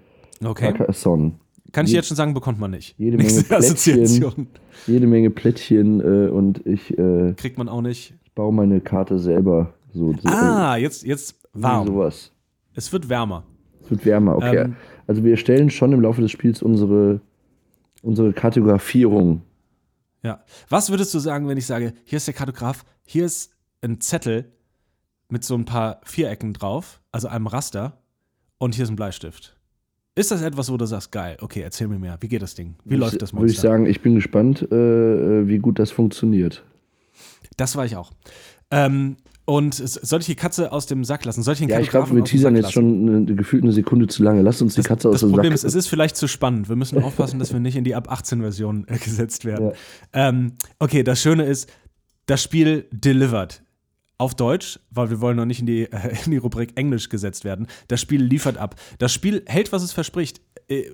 okay. 0.44 0.72
Carcassonne. 0.72 1.32
Kann 1.72 1.86
ich 1.86 1.92
jetzt 1.92 2.06
schon 2.06 2.16
sagen, 2.16 2.34
bekommt 2.34 2.60
man 2.60 2.70
nicht. 2.70 2.94
Jede 2.98 3.16
Menge 3.16 3.42
Plättchen, 3.42 4.48
jede 4.86 5.06
Menge 5.08 5.30
Plättchen 5.30 6.00
äh, 6.00 6.28
und 6.28 6.64
ich 6.64 6.96
äh, 6.96 7.34
kriegt 7.36 7.58
man 7.58 7.68
auch 7.68 7.82
nicht. 7.82 8.14
Ich 8.22 8.32
baue 8.32 8.52
meine 8.52 8.80
Karte 8.80 9.18
selber 9.18 9.74
so. 9.92 10.12
so 10.12 10.28
ah, 10.28 10.76
jetzt 10.76 11.04
jetzt 11.04 11.36
warm. 11.52 11.88
Sowas. 11.88 12.30
Es 12.74 12.92
wird 12.92 13.08
wärmer. 13.08 13.42
Es 13.82 13.90
wird 13.90 14.06
wärmer, 14.06 14.36
okay. 14.36 14.62
Ähm, 14.62 14.76
also 15.06 15.24
wir 15.24 15.32
erstellen 15.32 15.70
schon 15.70 15.92
im 15.92 16.00
Laufe 16.00 16.20
des 16.20 16.30
Spiels 16.30 16.62
unsere, 16.62 17.20
unsere 18.02 18.32
Kartografierung. 18.32 19.42
Ja. 20.22 20.42
Was 20.68 20.90
würdest 20.90 21.12
du 21.14 21.18
sagen, 21.18 21.48
wenn 21.48 21.58
ich 21.58 21.66
sage, 21.66 21.92
hier 22.04 22.16
ist 22.16 22.26
der 22.26 22.34
Kartograf, 22.34 22.84
hier 23.04 23.24
ist 23.24 23.52
ein 23.82 24.00
Zettel 24.00 24.52
mit 25.28 25.44
so 25.44 25.54
ein 25.54 25.64
paar 25.64 26.00
Vierecken 26.04 26.52
drauf, 26.52 27.00
also 27.12 27.28
einem 27.28 27.46
Raster, 27.46 27.98
und 28.58 28.74
hier 28.74 28.84
ist 28.84 28.90
ein 28.90 28.96
Bleistift? 28.96 29.56
Ist 30.16 30.30
das 30.30 30.42
etwas, 30.42 30.70
wo 30.70 30.76
du 30.76 30.86
sagst, 30.86 31.10
geil, 31.10 31.36
okay, 31.40 31.60
erzähl 31.60 31.88
mir 31.88 31.98
mehr. 31.98 32.16
Wie 32.20 32.28
geht 32.28 32.40
das 32.40 32.54
Ding? 32.54 32.76
Wie 32.84 32.90
würde 32.90 33.00
läuft 33.00 33.22
das 33.22 33.32
Monster? 33.32 33.42
Würde 33.42 33.52
ich 33.52 33.60
sagen, 33.60 33.86
ich 33.86 34.00
bin 34.00 34.14
gespannt, 34.14 34.66
äh, 34.70 34.74
äh, 34.74 35.48
wie 35.48 35.58
gut 35.58 35.78
das 35.78 35.90
funktioniert. 35.90 36.64
Das 37.56 37.74
war 37.76 37.84
ich 37.84 37.96
auch. 37.96 38.12
Ähm, 38.70 39.16
und 39.46 39.74
soll 39.74 40.20
ich 40.20 40.26
die 40.26 40.36
Katze 40.36 40.72
aus 40.72 40.86
dem 40.86 41.04
Sack 41.04 41.24
lassen? 41.24 41.42
Soll 41.42 41.52
ich 41.52 41.60
den 41.60 41.68
ja, 41.68 41.78
ich 41.78 41.90
glaube, 41.90 42.14
wir 42.14 42.24
teasern 42.24 42.56
jetzt 42.56 42.72
schon 42.72 43.08
eine, 43.08 43.34
gefühlt 43.34 43.62
eine 43.62 43.72
Sekunde 43.72 44.06
zu 44.06 44.22
lange. 44.22 44.40
Lass 44.40 44.62
uns 44.62 44.74
die 44.74 44.80
das, 44.80 44.88
Katze 44.88 45.10
aus 45.10 45.20
dem 45.20 45.28
Sack. 45.28 45.28
Das 45.28 45.34
Problem 45.34 45.52
ist, 45.52 45.64
es 45.64 45.74
ist 45.74 45.86
vielleicht 45.86 46.16
zu 46.16 46.28
spannend. 46.28 46.70
Wir 46.70 46.76
müssen 46.76 47.02
aufpassen, 47.02 47.38
dass 47.38 47.52
wir 47.52 47.60
nicht 47.60 47.76
in 47.76 47.84
die 47.84 47.94
ab 47.94 48.10
18 48.10 48.40
Version 48.40 48.86
äh, 48.88 48.96
gesetzt 48.98 49.44
werden. 49.44 49.72
Ja. 50.14 50.28
Ähm, 50.28 50.52
okay, 50.78 51.02
das 51.02 51.20
Schöne 51.20 51.44
ist, 51.44 51.70
das 52.26 52.42
Spiel 52.42 52.86
delivered. 52.90 53.62
auf 54.16 54.34
Deutsch, 54.34 54.78
weil 54.90 55.10
wir 55.10 55.20
wollen 55.20 55.36
noch 55.36 55.44
nicht 55.44 55.60
in 55.60 55.66
die, 55.66 55.92
äh, 55.92 56.16
in 56.24 56.30
die 56.30 56.36
Rubrik 56.38 56.72
Englisch 56.76 57.08
gesetzt 57.08 57.44
werden. 57.44 57.66
Das 57.88 58.00
Spiel 58.00 58.22
liefert 58.22 58.56
ab. 58.56 58.76
Das 58.98 59.12
Spiel 59.12 59.42
hält, 59.46 59.72
was 59.72 59.82
es 59.82 59.92
verspricht. 59.92 60.40
Äh, 60.68 60.84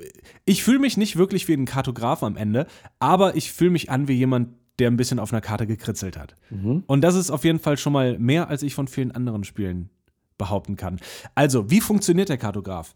ich 0.44 0.64
fühle 0.64 0.80
mich 0.80 0.96
nicht 0.96 1.16
wirklich 1.16 1.46
wie 1.46 1.54
ein 1.54 1.66
Kartograf 1.66 2.22
am 2.24 2.36
Ende, 2.36 2.66
aber 2.98 3.36
ich 3.36 3.52
fühle 3.52 3.70
mich 3.70 3.90
an 3.90 4.08
wie 4.08 4.14
jemand, 4.14 4.48
der 4.80 4.90
ein 4.90 4.96
bisschen 4.96 5.18
auf 5.18 5.32
einer 5.32 5.40
Karte 5.40 5.66
gekritzelt 5.66 6.16
hat. 6.18 6.34
Mhm. 6.50 6.84
Und 6.86 7.02
das 7.02 7.14
ist 7.14 7.30
auf 7.30 7.44
jeden 7.44 7.60
Fall 7.60 7.76
schon 7.76 7.92
mal 7.92 8.18
mehr, 8.18 8.48
als 8.48 8.62
ich 8.62 8.74
von 8.74 8.88
vielen 8.88 9.12
anderen 9.12 9.44
Spielen 9.44 9.90
behaupten 10.38 10.76
kann. 10.76 10.98
Also, 11.34 11.70
wie 11.70 11.80
funktioniert 11.80 12.30
der 12.30 12.38
Kartograf? 12.38 12.94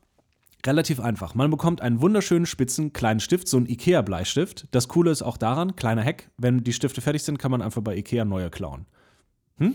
Relativ 0.67 0.99
einfach. 0.99 1.35
Man 1.35 1.51
bekommt 1.51 1.83
einen 1.83 2.01
wunderschönen 2.01 2.47
spitzen 2.47 2.95
kleinen 2.95 3.21
Stift, 3.21 3.49
so 3.49 3.59
einen 3.59 3.67
IKEA-Bleistift. 3.67 4.67
Das 4.71 4.89
Coole 4.89 5.11
ist 5.11 5.21
auch 5.21 5.37
daran, 5.37 5.77
kleiner 5.77 6.03
Hack, 6.03 6.31
wenn 6.39 6.65
die 6.65 6.73
Stifte 6.73 7.03
fertig 7.03 7.23
sind, 7.23 7.39
kann 7.39 7.51
man 7.51 7.61
einfach 7.61 7.83
bei 7.83 7.97
IKEA 7.97 8.25
neue 8.25 8.49
klauen. 8.49 8.87
Hm? 9.59 9.75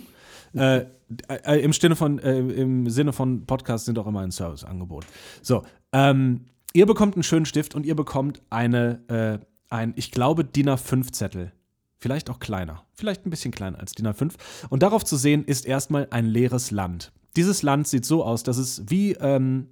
Äh, 0.55 0.85
äh, 1.27 1.59
im, 1.61 1.73
Sinne 1.73 1.95
von, 1.95 2.17
äh, 2.19 2.39
Im 2.39 2.89
Sinne 2.89 3.13
von 3.13 3.45
Podcasts 3.45 3.85
sind 3.85 3.99
auch 3.99 4.07
immer 4.07 4.21
ein 4.21 4.31
Serviceangebot. 4.31 5.05
So, 5.43 5.63
ähm, 5.91 6.45
ihr 6.73 6.87
bekommt 6.87 7.15
einen 7.15 7.23
schönen 7.23 7.45
Stift 7.45 7.75
und 7.75 7.85
ihr 7.85 7.95
bekommt 7.95 8.41
eine, 8.49 8.99
äh, 9.09 9.45
ein, 9.69 9.93
ich 9.95 10.09
glaube, 10.11 10.43
DIN 10.43 10.69
A5-Zettel. 10.69 11.51
Vielleicht 11.99 12.29
auch 12.29 12.39
kleiner. 12.39 12.85
Vielleicht 12.93 13.25
ein 13.25 13.29
bisschen 13.29 13.51
kleiner 13.51 13.79
als 13.79 13.91
DIN 13.93 14.07
A5. 14.07 14.33
Und 14.69 14.83
darauf 14.83 15.03
zu 15.03 15.17
sehen 15.17 15.43
ist 15.43 15.65
erstmal 15.65 16.07
ein 16.11 16.25
leeres 16.25 16.71
Land. 16.71 17.11
Dieses 17.35 17.61
Land 17.61 17.87
sieht 17.87 18.05
so 18.05 18.23
aus, 18.23 18.43
dass 18.43 18.57
es 18.57 18.83
wie, 18.89 19.13
ähm, 19.13 19.67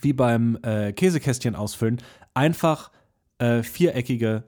wie 0.00 0.12
beim 0.12 0.58
äh, 0.62 0.92
Käsekästchen 0.92 1.56
ausfüllen 1.56 2.00
einfach 2.34 2.92
äh, 3.38 3.62
viereckige 3.62 4.44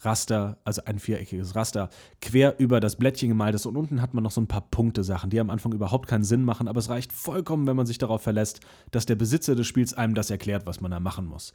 Raster, 0.00 0.58
also 0.64 0.82
ein 0.86 0.98
viereckiges 0.98 1.54
Raster, 1.54 1.90
quer 2.20 2.58
über 2.58 2.80
das 2.80 2.96
Blättchen 2.96 3.28
gemalt 3.28 3.54
ist. 3.54 3.66
Und 3.66 3.76
unten 3.76 4.00
hat 4.00 4.14
man 4.14 4.24
noch 4.24 4.30
so 4.30 4.40
ein 4.40 4.48
paar 4.48 4.62
Punkte-Sachen, 4.70 5.30
die 5.30 5.38
am 5.38 5.50
Anfang 5.50 5.72
überhaupt 5.72 6.08
keinen 6.08 6.24
Sinn 6.24 6.42
machen, 6.42 6.68
aber 6.68 6.78
es 6.78 6.88
reicht 6.88 7.12
vollkommen, 7.12 7.66
wenn 7.66 7.76
man 7.76 7.86
sich 7.86 7.98
darauf 7.98 8.22
verlässt, 8.22 8.60
dass 8.90 9.06
der 9.06 9.16
Besitzer 9.16 9.54
des 9.54 9.66
Spiels 9.66 9.94
einem 9.94 10.14
das 10.14 10.30
erklärt, 10.30 10.66
was 10.66 10.80
man 10.80 10.90
da 10.90 11.00
machen 11.00 11.26
muss. 11.26 11.52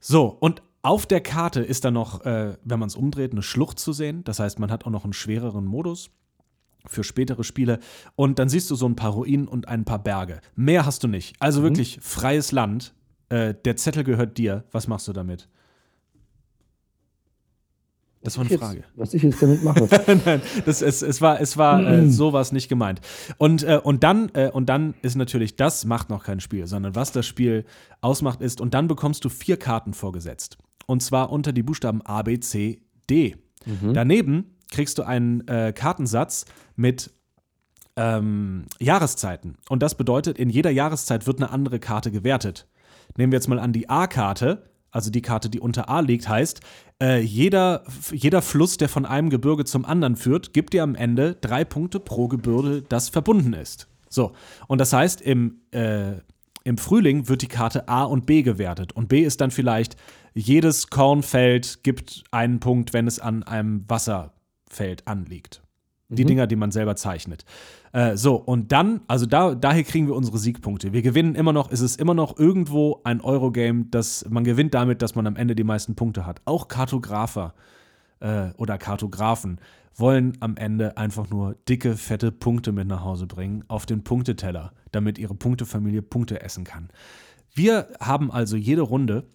So, 0.00 0.26
und 0.40 0.62
auf 0.84 1.06
der 1.06 1.22
Karte 1.22 1.60
ist 1.60 1.84
dann 1.86 1.94
noch, 1.94 2.24
äh, 2.26 2.56
wenn 2.62 2.78
man 2.78 2.88
es 2.88 2.94
umdreht, 2.94 3.32
eine 3.32 3.42
Schlucht 3.42 3.78
zu 3.78 3.92
sehen. 3.94 4.22
Das 4.24 4.38
heißt, 4.38 4.58
man 4.58 4.70
hat 4.70 4.84
auch 4.84 4.90
noch 4.90 5.04
einen 5.04 5.14
schwereren 5.14 5.64
Modus 5.64 6.10
für 6.86 7.02
spätere 7.02 7.42
Spiele. 7.42 7.78
Und 8.16 8.38
dann 8.38 8.50
siehst 8.50 8.70
du 8.70 8.74
so 8.74 8.86
ein 8.86 8.94
paar 8.94 9.12
Ruinen 9.12 9.48
und 9.48 9.66
ein 9.66 9.86
paar 9.86 10.02
Berge. 10.02 10.40
Mehr 10.54 10.84
hast 10.84 11.02
du 11.02 11.08
nicht. 11.08 11.36
Also 11.40 11.60
mhm. 11.60 11.64
wirklich 11.64 11.98
freies 12.02 12.52
Land. 12.52 12.94
Äh, 13.30 13.54
der 13.64 13.76
Zettel 13.76 14.04
gehört 14.04 14.36
dir. 14.36 14.64
Was 14.72 14.86
machst 14.86 15.08
du 15.08 15.14
damit? 15.14 15.48
Das 18.22 18.36
war 18.36 18.44
eine 18.44 18.58
Frage. 18.58 18.78
Jetzt, 18.78 18.88
was 18.96 19.14
ich 19.14 19.22
jetzt 19.22 19.42
damit 19.42 19.62
mache. 19.64 19.88
Nein, 20.24 20.42
das, 20.66 20.82
es, 20.82 21.00
es 21.00 21.20
war, 21.22 21.40
es 21.40 21.56
war 21.56 21.86
äh, 21.86 22.10
sowas 22.10 22.52
nicht 22.52 22.68
gemeint. 22.68 23.00
Und, 23.38 23.62
äh, 23.62 23.80
und, 23.82 24.02
dann, 24.02 24.30
äh, 24.34 24.50
und 24.50 24.66
dann 24.68 24.94
ist 25.00 25.14
natürlich, 25.14 25.56
das 25.56 25.84
macht 25.84 26.10
noch 26.10 26.24
kein 26.24 26.40
Spiel, 26.40 26.66
sondern 26.66 26.94
was 26.94 27.12
das 27.12 27.26
Spiel 27.26 27.64
ausmacht 28.00 28.40
ist, 28.40 28.62
und 28.62 28.72
dann 28.72 28.88
bekommst 28.88 29.24
du 29.26 29.28
vier 29.28 29.58
Karten 29.58 29.92
vorgesetzt. 29.92 30.56
Und 30.86 31.02
zwar 31.02 31.30
unter 31.30 31.52
die 31.52 31.62
Buchstaben 31.62 32.02
A, 32.02 32.22
B, 32.22 32.38
C, 32.40 32.80
D. 33.08 33.36
Mhm. 33.64 33.94
Daneben 33.94 34.56
kriegst 34.70 34.98
du 34.98 35.02
einen 35.02 35.46
äh, 35.48 35.72
Kartensatz 35.72 36.44
mit 36.76 37.12
ähm, 37.96 38.66
Jahreszeiten. 38.80 39.56
Und 39.68 39.82
das 39.82 39.94
bedeutet, 39.94 40.38
in 40.38 40.50
jeder 40.50 40.70
Jahreszeit 40.70 41.26
wird 41.26 41.40
eine 41.40 41.50
andere 41.50 41.78
Karte 41.78 42.10
gewertet. 42.10 42.66
Nehmen 43.16 43.32
wir 43.32 43.36
jetzt 43.36 43.48
mal 43.48 43.58
an 43.58 43.72
die 43.72 43.88
A-Karte 43.88 44.70
also 44.94 45.10
die 45.10 45.22
Karte, 45.22 45.50
die 45.50 45.58
unter 45.58 45.88
A 45.88 45.98
liegt, 45.98 46.28
heißt, 46.28 46.60
äh, 47.02 47.20
jeder, 47.20 47.82
jeder 48.12 48.42
Fluss, 48.42 48.76
der 48.76 48.88
von 48.88 49.04
einem 49.04 49.28
Gebirge 49.28 49.64
zum 49.64 49.84
anderen 49.84 50.14
führt, 50.14 50.52
gibt 50.52 50.72
dir 50.72 50.84
am 50.84 50.94
Ende 50.94 51.34
drei 51.34 51.64
Punkte 51.64 51.98
pro 51.98 52.28
Gebirge, 52.28 52.82
das 52.88 53.08
verbunden 53.08 53.54
ist. 53.54 53.88
So, 54.08 54.34
und 54.68 54.80
das 54.80 54.92
heißt, 54.92 55.20
im, 55.20 55.62
äh, 55.72 56.12
im 56.62 56.78
Frühling 56.78 57.28
wird 57.28 57.42
die 57.42 57.48
Karte 57.48 57.88
A 57.88 58.04
und 58.04 58.24
B 58.24 58.42
gewertet. 58.42 58.92
Und 58.92 59.08
B 59.08 59.24
ist 59.24 59.40
dann 59.40 59.50
vielleicht, 59.50 59.96
jedes 60.34 60.88
Kornfeld 60.88 61.82
gibt 61.82 62.24
einen 62.30 62.60
Punkt, 62.60 62.92
wenn 62.92 63.06
es 63.06 63.18
an 63.18 63.42
einem 63.44 63.84
Wasserfeld 63.88 65.06
anliegt. 65.06 65.62
Die 66.08 66.24
mhm. 66.24 66.28
Dinger, 66.28 66.46
die 66.46 66.56
man 66.56 66.70
selber 66.70 66.96
zeichnet. 66.96 67.44
Äh, 67.92 68.16
so, 68.16 68.34
und 68.34 68.72
dann, 68.72 69.00
also 69.06 69.26
da, 69.26 69.54
daher 69.54 69.84
kriegen 69.84 70.06
wir 70.06 70.14
unsere 70.14 70.38
Siegpunkte. 70.38 70.92
Wir 70.92 71.02
gewinnen 71.02 71.34
immer 71.34 71.52
noch, 71.52 71.70
ist 71.70 71.80
es 71.80 71.96
immer 71.96 72.14
noch 72.14 72.38
irgendwo 72.38 73.00
ein 73.04 73.20
Eurogame, 73.20 73.86
das 73.90 74.28
man 74.28 74.44
gewinnt 74.44 74.74
damit, 74.74 75.00
dass 75.00 75.14
man 75.14 75.26
am 75.26 75.36
Ende 75.36 75.54
die 75.54 75.64
meisten 75.64 75.94
Punkte 75.94 76.26
hat. 76.26 76.42
Auch 76.44 76.68
Kartografer 76.68 77.54
äh, 78.20 78.50
oder 78.56 78.76
Kartografen 78.78 79.60
wollen 79.96 80.36
am 80.40 80.56
Ende 80.56 80.96
einfach 80.96 81.30
nur 81.30 81.54
dicke, 81.68 81.96
fette 81.96 82.32
Punkte 82.32 82.72
mit 82.72 82.88
nach 82.88 83.04
Hause 83.04 83.26
bringen 83.26 83.64
auf 83.68 83.86
den 83.86 84.02
Punkteteller, 84.02 84.72
damit 84.90 85.18
ihre 85.18 85.34
Punktefamilie 85.34 86.02
Punkte 86.02 86.42
essen 86.42 86.64
kann. 86.64 86.88
Wir 87.54 87.88
haben 88.00 88.32
also 88.32 88.56
jede 88.56 88.82
Runde 88.82 89.28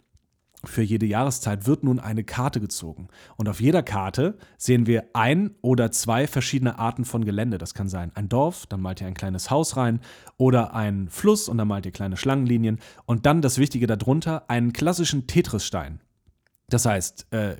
für 0.66 0.82
jede 0.82 1.06
Jahreszeit 1.06 1.68
wird 1.68 1.84
nun 1.84 2.00
eine 2.00 2.24
Karte 2.24 2.60
gezogen. 2.60 3.08
Und 3.38 3.48
auf 3.48 3.62
jeder 3.62 3.82
Karte 3.82 4.38
sehen 4.58 4.88
wir 4.88 5.06
ein 5.14 5.52
oder 5.62 5.92
zwei 5.92 6.28
verschiedene 6.28 6.78
Arten 6.78 7.06
von 7.06 7.24
Gelände. 7.24 7.58
Das 7.58 7.74
kann 7.74 7.88
sein 7.88 8.12
ein 8.16 8.28
Dorf, 8.28 8.66
dann 8.68 8.82
malt 8.82 9.00
ihr 9.00 9.08
ein 9.08 9.14
kleines 9.14 9.50
Haus 9.50 9.78
rein, 9.78 10.02
oder 10.38 10.74
ein 10.74 11.08
Fluss 11.10 11.48
und 11.48 11.58
dann 11.58 11.68
malt 11.70 11.86
ihr 11.86 11.94
kleine 11.94 12.18
Schlangenlinien. 12.18 12.80
Und 13.06 13.26
dann 13.26 13.42
das 13.42 13.58
Wichtige 13.58 13.88
darunter, 13.88 14.50
einen 14.50 14.74
klassischen 14.74 15.28
Tetris-Stein. 15.28 16.02
Das 16.68 16.86
heißt, 16.86 17.28
äh, 17.32 17.56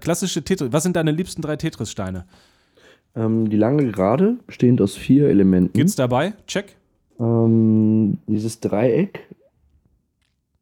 klassische 0.00 0.42
Tetris. 0.42 0.72
Was 0.72 0.84
sind 0.84 0.96
deine 0.96 1.10
liebsten 1.10 1.42
drei 1.42 1.56
Tetris-Steine? 1.56 2.24
Ähm, 3.16 3.50
die 3.50 3.56
lange 3.56 3.90
Gerade, 3.90 4.38
bestehend 4.46 4.80
aus 4.80 4.96
vier 4.96 5.28
Elementen. 5.28 5.72
Geht's 5.72 5.96
dabei? 5.96 6.34
Check. 6.46 6.76
Ähm, 7.18 8.18
dieses 8.26 8.60
Dreieck. 8.60 9.26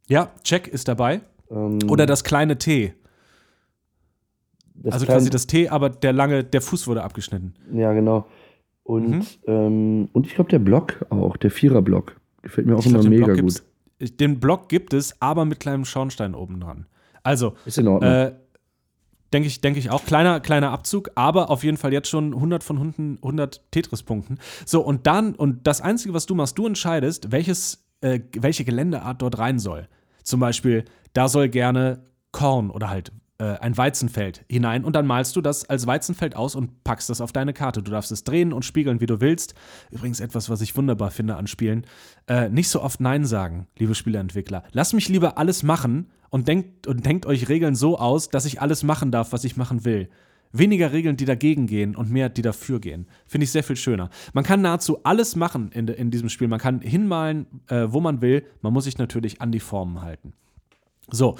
Ja, 0.08 0.30
check 0.42 0.68
ist 0.68 0.88
dabei. 0.88 1.20
Ähm, 1.52 1.78
Oder 1.88 2.06
das 2.06 2.24
kleine 2.24 2.58
T. 2.58 2.94
Das 4.74 4.94
also 4.94 5.06
quasi 5.06 5.30
das 5.30 5.46
T, 5.46 5.68
aber 5.68 5.90
der 5.90 6.12
lange, 6.12 6.42
der 6.44 6.60
Fuß 6.60 6.86
wurde 6.88 7.04
abgeschnitten. 7.04 7.54
Ja, 7.72 7.92
genau. 7.92 8.26
Und, 8.84 9.10
mhm. 9.10 9.26
ähm, 9.46 10.08
und 10.12 10.26
ich 10.26 10.34
glaube, 10.34 10.50
der 10.50 10.58
Block 10.58 11.06
auch, 11.10 11.36
der 11.36 11.50
Vierer-Block. 11.50 12.16
Gefällt 12.42 12.66
mir 12.66 12.74
auch 12.74 12.80
ich 12.80 12.86
immer 12.86 13.00
glaub, 13.00 13.10
mega 13.10 13.34
gut. 13.34 13.62
Den 14.00 14.40
Block 14.40 14.68
gibt 14.68 14.92
es, 14.94 15.20
aber 15.20 15.44
mit 15.44 15.60
kleinem 15.60 15.84
Schornstein 15.84 16.34
oben 16.34 16.58
dran. 16.58 16.86
Also, 17.22 17.54
ist 17.64 17.78
in 17.78 17.86
Ordnung. 17.86 18.10
Äh, 18.10 18.32
denke 19.32 19.46
ich, 19.46 19.60
denk 19.60 19.76
ich 19.76 19.90
auch. 19.90 20.04
Kleiner, 20.04 20.40
kleiner 20.40 20.72
Abzug, 20.72 21.10
aber 21.14 21.50
auf 21.50 21.62
jeden 21.62 21.76
Fall 21.76 21.92
jetzt 21.92 22.08
schon 22.08 22.34
100 22.34 22.64
von 22.64 22.76
100, 22.78 23.22
100 23.22 23.70
Tetris-Punkten. 23.70 24.38
So, 24.66 24.80
und 24.80 25.06
dann, 25.06 25.36
und 25.36 25.66
das 25.66 25.80
Einzige, 25.80 26.14
was 26.14 26.26
du 26.26 26.34
machst, 26.34 26.58
du 26.58 26.66
entscheidest, 26.66 27.30
welches, 27.30 27.84
äh, 28.00 28.18
welche 28.36 28.64
Geländeart 28.64 29.22
dort 29.22 29.38
rein 29.38 29.60
soll. 29.60 29.86
Zum 30.22 30.40
Beispiel, 30.40 30.84
da 31.12 31.28
soll 31.28 31.48
gerne 31.48 32.04
Korn 32.32 32.70
oder 32.70 32.88
halt 32.88 33.12
äh, 33.38 33.58
ein 33.58 33.76
Weizenfeld 33.76 34.44
hinein 34.48 34.84
und 34.84 34.94
dann 34.94 35.06
malst 35.06 35.34
du 35.36 35.40
das 35.40 35.68
als 35.68 35.86
Weizenfeld 35.86 36.36
aus 36.36 36.54
und 36.54 36.84
packst 36.84 37.10
das 37.10 37.20
auf 37.20 37.32
deine 37.32 37.52
Karte. 37.52 37.82
Du 37.82 37.90
darfst 37.90 38.12
es 38.12 38.24
drehen 38.24 38.52
und 38.52 38.64
spiegeln, 38.64 39.00
wie 39.00 39.06
du 39.06 39.20
willst. 39.20 39.54
Übrigens 39.90 40.20
etwas, 40.20 40.48
was 40.48 40.60
ich 40.60 40.76
wunderbar 40.76 41.10
finde 41.10 41.36
an 41.36 41.46
Spielen. 41.46 41.84
Äh, 42.28 42.48
nicht 42.48 42.68
so 42.68 42.82
oft 42.82 43.00
Nein 43.00 43.24
sagen, 43.24 43.66
liebe 43.78 43.94
Spieleentwickler. 43.94 44.62
Lasst 44.72 44.94
mich 44.94 45.08
lieber 45.08 45.38
alles 45.38 45.62
machen 45.62 46.10
und 46.30 46.46
denkt, 46.48 46.86
und 46.86 47.04
denkt 47.04 47.26
euch 47.26 47.48
Regeln 47.48 47.74
so 47.74 47.98
aus, 47.98 48.28
dass 48.28 48.44
ich 48.44 48.60
alles 48.60 48.82
machen 48.82 49.10
darf, 49.10 49.32
was 49.32 49.44
ich 49.44 49.56
machen 49.56 49.84
will. 49.84 50.08
Weniger 50.52 50.92
Regeln, 50.92 51.16
die 51.16 51.24
dagegen 51.24 51.66
gehen 51.66 51.96
und 51.96 52.10
mehr, 52.10 52.28
die 52.28 52.42
dafür 52.42 52.80
gehen. 52.80 53.06
Finde 53.26 53.44
ich 53.44 53.50
sehr 53.50 53.64
viel 53.64 53.76
schöner. 53.76 54.10
Man 54.32 54.44
kann 54.44 54.60
nahezu 54.60 55.02
alles 55.04 55.34
machen 55.36 55.70
in, 55.72 55.88
in 55.88 56.10
diesem 56.10 56.28
Spiel. 56.28 56.48
Man 56.48 56.60
kann 56.60 56.80
hinmalen, 56.80 57.46
äh, 57.68 57.86
wo 57.88 58.00
man 58.00 58.20
will. 58.20 58.44
Man 58.60 58.72
muss 58.72 58.84
sich 58.84 58.98
natürlich 58.98 59.40
an 59.40 59.52
die 59.52 59.60
Formen 59.60 60.02
halten. 60.02 60.34
So. 61.10 61.36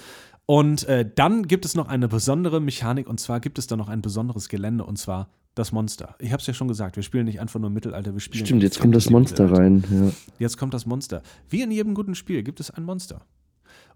Und 0.47 0.85
äh, 0.89 1.09
dann 1.15 1.47
gibt 1.47 1.65
es 1.65 1.75
noch 1.75 1.89
eine 1.89 2.09
besondere 2.09 2.61
Mechanik 2.61 3.09
und 3.09 3.21
zwar 3.21 3.41
gibt 3.41 3.59
es 3.59 3.67
da 3.67 3.77
noch 3.77 3.89
ein 3.89 4.03
besonderes 4.03 4.49
Gelände 4.49 4.85
und 4.85 4.99
zwar 4.99 5.29
das 5.55 5.73
Monster. 5.73 6.17
Ich 6.19 6.33
habe 6.33 6.41
es 6.41 6.47
ja 6.47 6.55
schon 6.55 6.69
gesagt, 6.69 6.97
wir 6.97 7.03
spielen 7.03 7.27
nicht 7.27 7.41
einfach 7.41 7.61
nur 7.61 7.71
Mittelalter, 7.71 8.13
wir 8.13 8.21
spielen. 8.21 8.47
Stimmt, 8.47 8.63
jetzt 8.63 8.81
kommt 8.81 8.95
das 8.95 9.11
Monster 9.11 9.53
rein. 9.53 9.85
Ja. 9.91 10.11
Jetzt 10.39 10.57
kommt 10.57 10.75
das 10.75 10.87
Monster. 10.87 11.23
Wie 11.49 11.63
in 11.63 11.71
jedem 11.71 11.95
guten 11.95 12.15
Spiel 12.15 12.43
gibt 12.43 12.59
es 12.59 12.71
ein 12.71 12.85
Monster. 12.85 13.21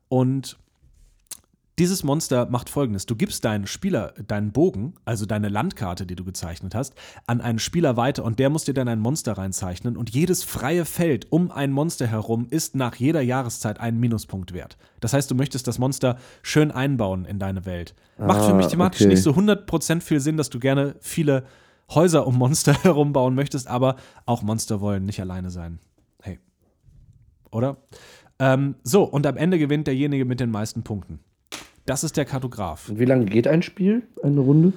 Und 0.08 0.58
dieses 1.78 2.02
Monster 2.04 2.46
macht 2.46 2.70
folgendes: 2.70 3.04
Du 3.04 3.16
gibst 3.16 3.44
deinen 3.44 3.66
Spieler, 3.66 4.14
deinen 4.26 4.52
Bogen, 4.52 4.94
also 5.04 5.26
deine 5.26 5.48
Landkarte, 5.48 6.06
die 6.06 6.16
du 6.16 6.24
gezeichnet 6.24 6.74
hast, 6.74 6.94
an 7.26 7.40
einen 7.40 7.58
Spieler 7.58 7.96
weiter 7.96 8.24
und 8.24 8.38
der 8.38 8.48
muss 8.48 8.64
dir 8.64 8.72
dann 8.72 8.88
ein 8.88 8.98
Monster 8.98 9.34
reinzeichnen 9.34 9.96
und 9.96 10.10
jedes 10.10 10.42
freie 10.42 10.86
Feld 10.86 11.30
um 11.30 11.50
ein 11.50 11.72
Monster 11.72 12.06
herum 12.06 12.46
ist 12.48 12.74
nach 12.74 12.94
jeder 12.96 13.20
Jahreszeit 13.20 13.78
einen 13.78 14.00
Minuspunkt 14.00 14.54
wert. 14.54 14.78
Das 15.00 15.12
heißt, 15.12 15.30
du 15.30 15.34
möchtest 15.34 15.66
das 15.66 15.78
Monster 15.78 16.18
schön 16.42 16.70
einbauen 16.70 17.26
in 17.26 17.38
deine 17.38 17.66
Welt. 17.66 17.94
Macht 18.18 18.40
ah, 18.40 18.48
für 18.48 18.54
mich 18.54 18.68
thematisch 18.68 19.02
okay. 19.02 19.10
nicht 19.10 19.22
so 19.22 19.32
100% 19.32 20.00
viel 20.00 20.20
Sinn, 20.20 20.38
dass 20.38 20.48
du 20.48 20.58
gerne 20.58 20.96
viele 21.00 21.44
Häuser 21.90 22.26
um 22.26 22.36
Monster 22.36 22.72
herum 22.82 23.12
bauen 23.12 23.34
möchtest, 23.34 23.68
aber 23.68 23.96
auch 24.24 24.42
Monster 24.42 24.80
wollen 24.80 25.04
nicht 25.04 25.20
alleine 25.20 25.50
sein. 25.50 25.78
Hey. 26.22 26.40
Oder? 27.50 27.76
Ähm, 28.38 28.76
so, 28.82 29.04
und 29.04 29.26
am 29.26 29.36
Ende 29.36 29.58
gewinnt 29.58 29.86
derjenige 29.86 30.24
mit 30.24 30.40
den 30.40 30.50
meisten 30.50 30.82
Punkten. 30.82 31.20
Das 31.86 32.04
ist 32.04 32.16
der 32.16 32.24
Kartograf. 32.24 32.88
Und 32.88 32.98
wie 32.98 33.04
lange 33.04 33.24
geht 33.26 33.46
ein 33.46 33.62
Spiel, 33.62 34.02
eine 34.22 34.40
Runde? 34.40 34.72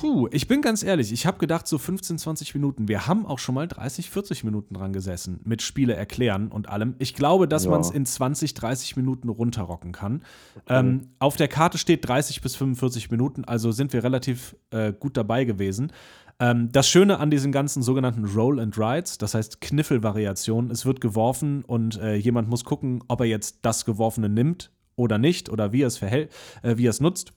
Puh, 0.00 0.28
ich 0.32 0.48
bin 0.48 0.62
ganz 0.62 0.82
ehrlich, 0.82 1.12
ich 1.12 1.26
habe 1.26 1.38
gedacht 1.38 1.68
so 1.68 1.78
15, 1.78 2.18
20 2.18 2.54
Minuten. 2.54 2.88
Wir 2.88 3.06
haben 3.06 3.26
auch 3.26 3.38
schon 3.38 3.54
mal 3.54 3.68
30, 3.68 4.10
40 4.10 4.42
Minuten 4.42 4.74
dran 4.74 4.92
gesessen 4.92 5.40
mit 5.44 5.60
Spiele 5.62 5.94
erklären 5.94 6.48
und 6.48 6.68
allem. 6.68 6.94
Ich 6.98 7.14
glaube, 7.14 7.46
dass 7.46 7.64
Ja. 7.64 7.70
man 7.70 7.80
es 7.82 7.90
in 7.90 8.06
20, 8.06 8.54
30 8.54 8.96
Minuten 8.96 9.28
runterrocken 9.28 9.92
kann. 9.92 10.22
Ähm, 10.68 11.08
auf 11.18 11.36
der 11.36 11.48
Karte 11.48 11.78
steht 11.78 12.08
30 12.08 12.40
bis 12.40 12.56
45 12.56 13.10
Minuten, 13.10 13.44
also 13.44 13.70
sind 13.72 13.92
wir 13.92 14.02
relativ 14.02 14.56
äh, 14.70 14.92
gut 14.92 15.16
dabei 15.16 15.44
gewesen. 15.44 15.92
Ähm, 16.40 16.70
das 16.72 16.88
Schöne 16.88 17.18
an 17.20 17.30
diesen 17.30 17.52
ganzen 17.52 17.82
sogenannten 17.82 18.24
Roll 18.24 18.58
and 18.60 18.76
Rides, 18.78 19.18
das 19.18 19.34
heißt 19.34 19.60
Kniffelvariationen, 19.60 20.70
es 20.70 20.84
wird 20.86 21.00
geworfen 21.00 21.62
und 21.64 22.00
äh, 22.00 22.14
jemand 22.16 22.48
muss 22.48 22.64
gucken, 22.64 23.04
ob 23.08 23.20
er 23.20 23.26
jetzt 23.26 23.58
das 23.62 23.84
Geworfene 23.84 24.28
nimmt 24.28 24.70
oder 24.96 25.18
nicht 25.18 25.48
oder 25.50 25.72
wie 25.72 25.82
er 25.82 25.88
es 25.88 25.98
verhält, 25.98 26.32
äh, 26.62 26.76
wie 26.76 26.86
er 26.86 26.90
es 26.90 27.00
nutzt. 27.00 27.32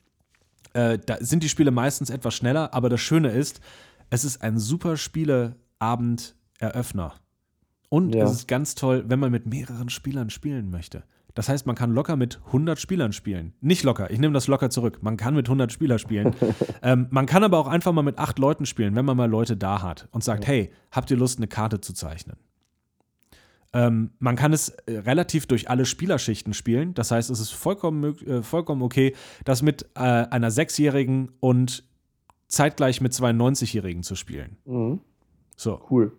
Äh, 0.74 1.00
da 1.06 1.18
sind 1.20 1.44
die 1.44 1.50
Spiele 1.50 1.72
meistens 1.72 2.10
etwas 2.10 2.36
schneller, 2.36 2.74
aber 2.74 2.90
das 2.90 3.02
Schöne 3.02 3.30
ist, 3.30 3.62
es 4.10 4.24
ist 4.24 4.42
ein 4.42 4.58
super 4.60 4.98
Spieleabend-Eröffner. 4.98 7.14
Und 7.90 8.16
Ja. 8.16 8.26
es 8.26 8.32
ist 8.32 8.48
ganz 8.48 8.76
toll, 8.76 9.06
wenn 9.08 9.20
man 9.20 9.32
mit 9.32 9.46
mehreren 9.46 9.90
Spielern 9.90 10.30
spielen 10.30 10.70
möchte. 10.70 11.04
Das 11.36 11.50
heißt, 11.50 11.68
man 11.68 11.76
kann 11.76 11.92
locker 11.92 12.16
mit 12.16 12.40
100 12.48 12.80
Spielern 12.80 13.14
spielen. 13.14 13.54
Nicht 13.62 13.84
locker, 13.84 14.10
ich 14.10 14.18
nehme 14.20 14.34
das 14.34 14.48
locker 14.48 14.72
zurück. 14.72 15.00
Man 15.04 15.18
kann 15.18 15.36
mit 15.36 15.48
100 15.48 15.72
Spielern 15.72 16.00
spielen. 16.00 16.36
ähm, 16.82 17.08
man 17.12 17.28
kann 17.28 17.44
aber 17.44 17.60
auch 17.60 17.68
einfach 17.68 17.94
mal 17.94 18.02
mit 18.02 18.18
acht 18.18 18.40
Leuten 18.40 18.66
spielen, 18.66 18.96
wenn 18.96 19.06
man 19.06 19.16
mal 19.16 19.30
Leute 19.30 19.56
da 19.56 19.84
hat 19.84 20.08
und 20.12 20.24
sagt, 20.24 20.48
hey, 20.48 20.72
habt 20.92 21.12
ihr 21.12 21.18
Lust, 21.18 21.38
eine 21.38 21.48
Karte 21.48 21.80
zu 21.80 21.94
zeichnen? 21.94 22.38
Ähm, 23.78 24.10
man 24.18 24.36
kann 24.36 24.54
es 24.54 24.70
äh, 24.70 24.98
relativ 24.98 25.46
durch 25.46 25.70
alle 25.70 25.86
Spielerschichten 25.86 26.56
spielen. 26.56 26.96
Das 26.96 27.12
heißt, 27.12 27.30
es 27.30 27.40
ist 27.40 27.52
vollkommen, 27.52 28.18
äh, 28.26 28.42
vollkommen 28.42 28.82
okay, 28.82 29.14
das 29.46 29.62
mit 29.62 29.84
äh, 29.94 30.00
einer 30.00 30.50
Sechsjährigen 30.50 31.32
und 31.42 31.84
zeitgleich 32.48 33.02
mit 33.02 33.14
zwei 33.14 33.30
90-Jährigen 33.30 34.02
zu 34.02 34.16
spielen. 34.16 34.58
Mhm. 34.66 35.02
So. 35.56 35.80
Cool. 35.92 36.18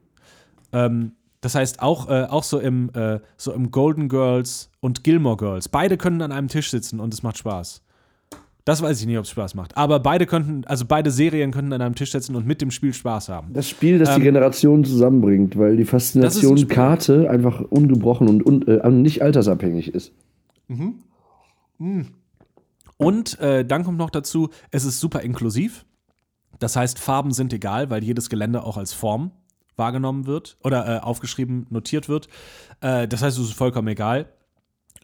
Ähm, 0.72 1.16
das 1.40 1.56
heißt, 1.56 1.82
auch, 1.82 2.08
äh, 2.08 2.26
auch 2.26 2.44
so, 2.44 2.60
im, 2.60 2.90
äh, 2.94 3.18
so 3.36 3.52
im 3.52 3.72
Golden 3.72 4.08
Girls 4.08 4.70
und 4.78 5.02
Gilmore 5.02 5.36
Girls. 5.36 5.68
Beide 5.68 5.96
können 5.96 6.22
an 6.22 6.30
einem 6.30 6.46
Tisch 6.46 6.70
sitzen 6.70 7.00
und 7.00 7.12
es 7.12 7.24
macht 7.24 7.38
Spaß. 7.38 7.82
Das 8.68 8.82
weiß 8.82 9.00
ich 9.00 9.06
nicht, 9.06 9.16
ob 9.16 9.24
es 9.24 9.30
Spaß 9.30 9.54
macht. 9.54 9.74
Aber 9.78 9.98
beide 9.98 10.26
könnten, 10.26 10.66
also 10.66 10.84
beide 10.84 11.10
Serien 11.10 11.52
könnten 11.52 11.72
an 11.72 11.80
einem 11.80 11.94
Tisch 11.94 12.12
sitzen 12.12 12.36
und 12.36 12.46
mit 12.46 12.60
dem 12.60 12.70
Spiel 12.70 12.92
Spaß 12.92 13.30
haben. 13.30 13.54
Das 13.54 13.66
Spiel, 13.66 13.98
das 13.98 14.10
die 14.10 14.16
Ähm, 14.16 14.24
Generationen 14.24 14.84
zusammenbringt, 14.84 15.56
weil 15.56 15.76
die 15.76 15.84
ein 15.84 15.86
Faszination 15.86 16.58
Spiel. 16.58 16.74
Karte 16.76 17.30
einfach 17.30 17.62
ungebrochen 17.62 18.28
und 18.28 18.44
un 18.44 18.68
äh, 18.68 18.90
nicht 18.90 19.22
altersabhängig 19.22 19.94
ist. 19.94 20.12
Und 22.98 23.40
äh, 23.40 23.64
dann 23.64 23.84
kommt 23.84 23.96
noch 23.96 24.10
dazu, 24.10 24.50
es 24.70 24.84
ist 24.84 25.00
super 25.00 25.22
inklusiv. 25.22 25.86
Das 26.58 26.76
heißt, 26.76 26.98
Farben 26.98 27.32
sind 27.32 27.54
egal, 27.54 27.88
weil 27.88 28.04
jedes 28.04 28.28
Gelände 28.28 28.64
auch 28.64 28.76
als 28.76 28.92
Form 28.92 29.30
wahrgenommen 29.76 30.26
wird 30.26 30.58
oder 30.62 30.96
äh, 30.96 30.98
aufgeschrieben, 31.00 31.66
notiert 31.70 32.10
wird. 32.10 32.28
Äh, 32.82 33.08
das 33.08 33.22
heißt, 33.22 33.38
es 33.38 33.44
ist 33.46 33.54
vollkommen 33.54 33.88
egal, 33.88 34.26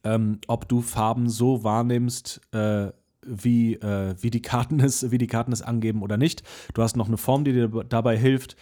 ähm, 0.04 0.40
ob 0.48 0.68
du 0.68 0.82
Farben 0.82 1.30
so 1.30 1.64
wahrnimmst, 1.64 2.42
äh, 2.52 2.88
wie, 3.26 3.74
äh, 3.74 4.14
wie, 4.20 4.30
die 4.30 4.42
Karten 4.42 4.80
es, 4.80 5.10
wie 5.10 5.18
die 5.18 5.26
Karten 5.26 5.52
es 5.52 5.62
angeben 5.62 6.02
oder 6.02 6.16
nicht. 6.16 6.42
Du 6.74 6.82
hast 6.82 6.96
noch 6.96 7.08
eine 7.08 7.16
Form, 7.16 7.44
die 7.44 7.52
dir 7.52 7.68
dabei 7.68 8.16
hilft. 8.16 8.56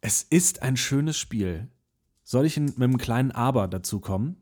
Es 0.00 0.22
ist 0.22 0.62
ein 0.62 0.76
schönes 0.76 1.16
Spiel. 1.16 1.68
Soll 2.24 2.46
ich 2.46 2.56
in, 2.56 2.66
mit 2.66 2.82
einem 2.82 2.98
kleinen 2.98 3.30
Aber 3.30 3.68
dazu 3.68 4.00
kommen? 4.00 4.36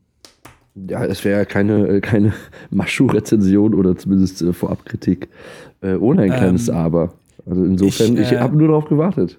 Ja, 0.75 1.05
es 1.05 1.23
wäre 1.23 1.45
keine, 1.45 1.87
äh, 1.87 2.01
keine 2.01 2.33
Maschu-Rezension 2.69 3.73
oder 3.73 3.95
zumindest 3.95 4.41
äh, 4.41 4.53
Vorabkritik 4.53 5.29
äh, 5.81 5.95
ohne 5.95 6.23
ein 6.23 6.31
kleines 6.31 6.67
Ähm, 6.67 6.75
Aber. 6.75 7.13
Also 7.45 7.63
insofern, 7.63 8.15
ich, 8.15 8.21
ich, 8.21 8.31
äh, 8.31 8.39
habe 8.39 8.57
nur 8.57 8.67
darauf 8.67 8.85
gewartet. 8.85 9.37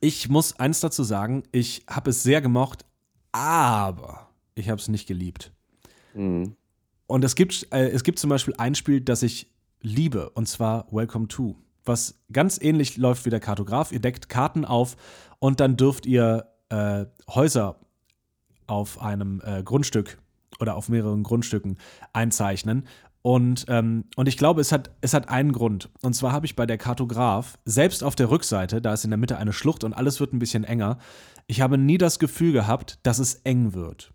Ich 0.00 0.28
muss 0.28 0.58
eins 0.58 0.80
dazu 0.80 1.02
sagen, 1.02 1.42
ich 1.50 1.82
habe 1.88 2.10
es 2.10 2.22
sehr 2.22 2.40
gemocht, 2.40 2.84
aber 3.32 4.28
ich 4.54 4.68
habe 4.68 4.80
es 4.80 4.88
nicht 4.88 5.08
geliebt. 5.08 5.52
Mhm. 6.14 6.54
Und 7.08 7.24
es 7.24 7.34
gibt, 7.34 7.66
äh, 7.72 7.88
es 7.88 8.04
gibt 8.04 8.18
zum 8.18 8.30
Beispiel 8.30 8.54
ein 8.58 8.74
Spiel, 8.74 9.00
das 9.00 9.22
ich 9.22 9.50
liebe, 9.80 10.30
und 10.30 10.46
zwar 10.46 10.86
Welcome 10.92 11.26
to, 11.26 11.56
was 11.84 12.20
ganz 12.30 12.60
ähnlich 12.60 12.98
läuft 12.98 13.24
wie 13.24 13.30
der 13.30 13.40
Kartograf. 13.40 13.92
Ihr 13.92 14.00
deckt 14.00 14.28
Karten 14.28 14.66
auf 14.66 14.96
und 15.38 15.58
dann 15.58 15.76
dürft 15.76 16.04
ihr 16.04 16.46
äh, 16.68 17.06
Häuser 17.28 17.80
auf 18.66 19.00
einem 19.00 19.40
äh, 19.42 19.62
Grundstück 19.62 20.18
oder 20.60 20.76
auf 20.76 20.90
mehreren 20.90 21.22
Grundstücken 21.22 21.78
einzeichnen. 22.12 22.86
Und, 23.22 23.64
ähm, 23.68 24.04
und 24.16 24.28
ich 24.28 24.36
glaube, 24.36 24.60
es 24.60 24.70
hat, 24.70 24.90
es 25.00 25.14
hat 25.14 25.30
einen 25.30 25.52
Grund. 25.52 25.88
Und 26.02 26.12
zwar 26.12 26.32
habe 26.32 26.44
ich 26.44 26.56
bei 26.56 26.66
der 26.66 26.76
Kartograf, 26.76 27.58
selbst 27.64 28.04
auf 28.04 28.16
der 28.16 28.30
Rückseite, 28.30 28.82
da 28.82 28.92
ist 28.92 29.04
in 29.04 29.10
der 29.10 29.18
Mitte 29.18 29.38
eine 29.38 29.54
Schlucht 29.54 29.82
und 29.82 29.94
alles 29.94 30.20
wird 30.20 30.34
ein 30.34 30.38
bisschen 30.38 30.64
enger, 30.64 30.98
ich 31.46 31.62
habe 31.62 31.78
nie 31.78 31.96
das 31.96 32.18
Gefühl 32.18 32.52
gehabt, 32.52 32.98
dass 33.02 33.18
es 33.18 33.36
eng 33.44 33.72
wird. 33.72 34.12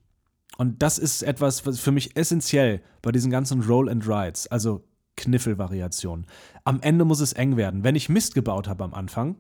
Und 0.58 0.82
das 0.82 0.98
ist 0.98 1.24
etwas, 1.24 1.66
was 1.66 1.80
für 1.80 1.92
mich 1.92 2.16
essentiell 2.16 2.82
bei 3.02 3.12
diesen 3.12 3.32
ganzen 3.32 3.62
Roll 3.62 3.90
and 3.90 4.08
Rides, 4.08 4.48
also 4.48 4.84
Kniffelvariationen. 5.16 6.26
Am 6.64 6.82
Ende 6.82 7.06
muss 7.06 7.20
es 7.20 7.34
eng 7.34 7.58
werden. 7.58 7.84
Wenn 7.84 7.96
ich 7.96 8.10
Mist 8.10 8.36
gebaut 8.36 8.68
habe 8.68 8.84
am 8.84 8.94
Anfang, 8.94 9.36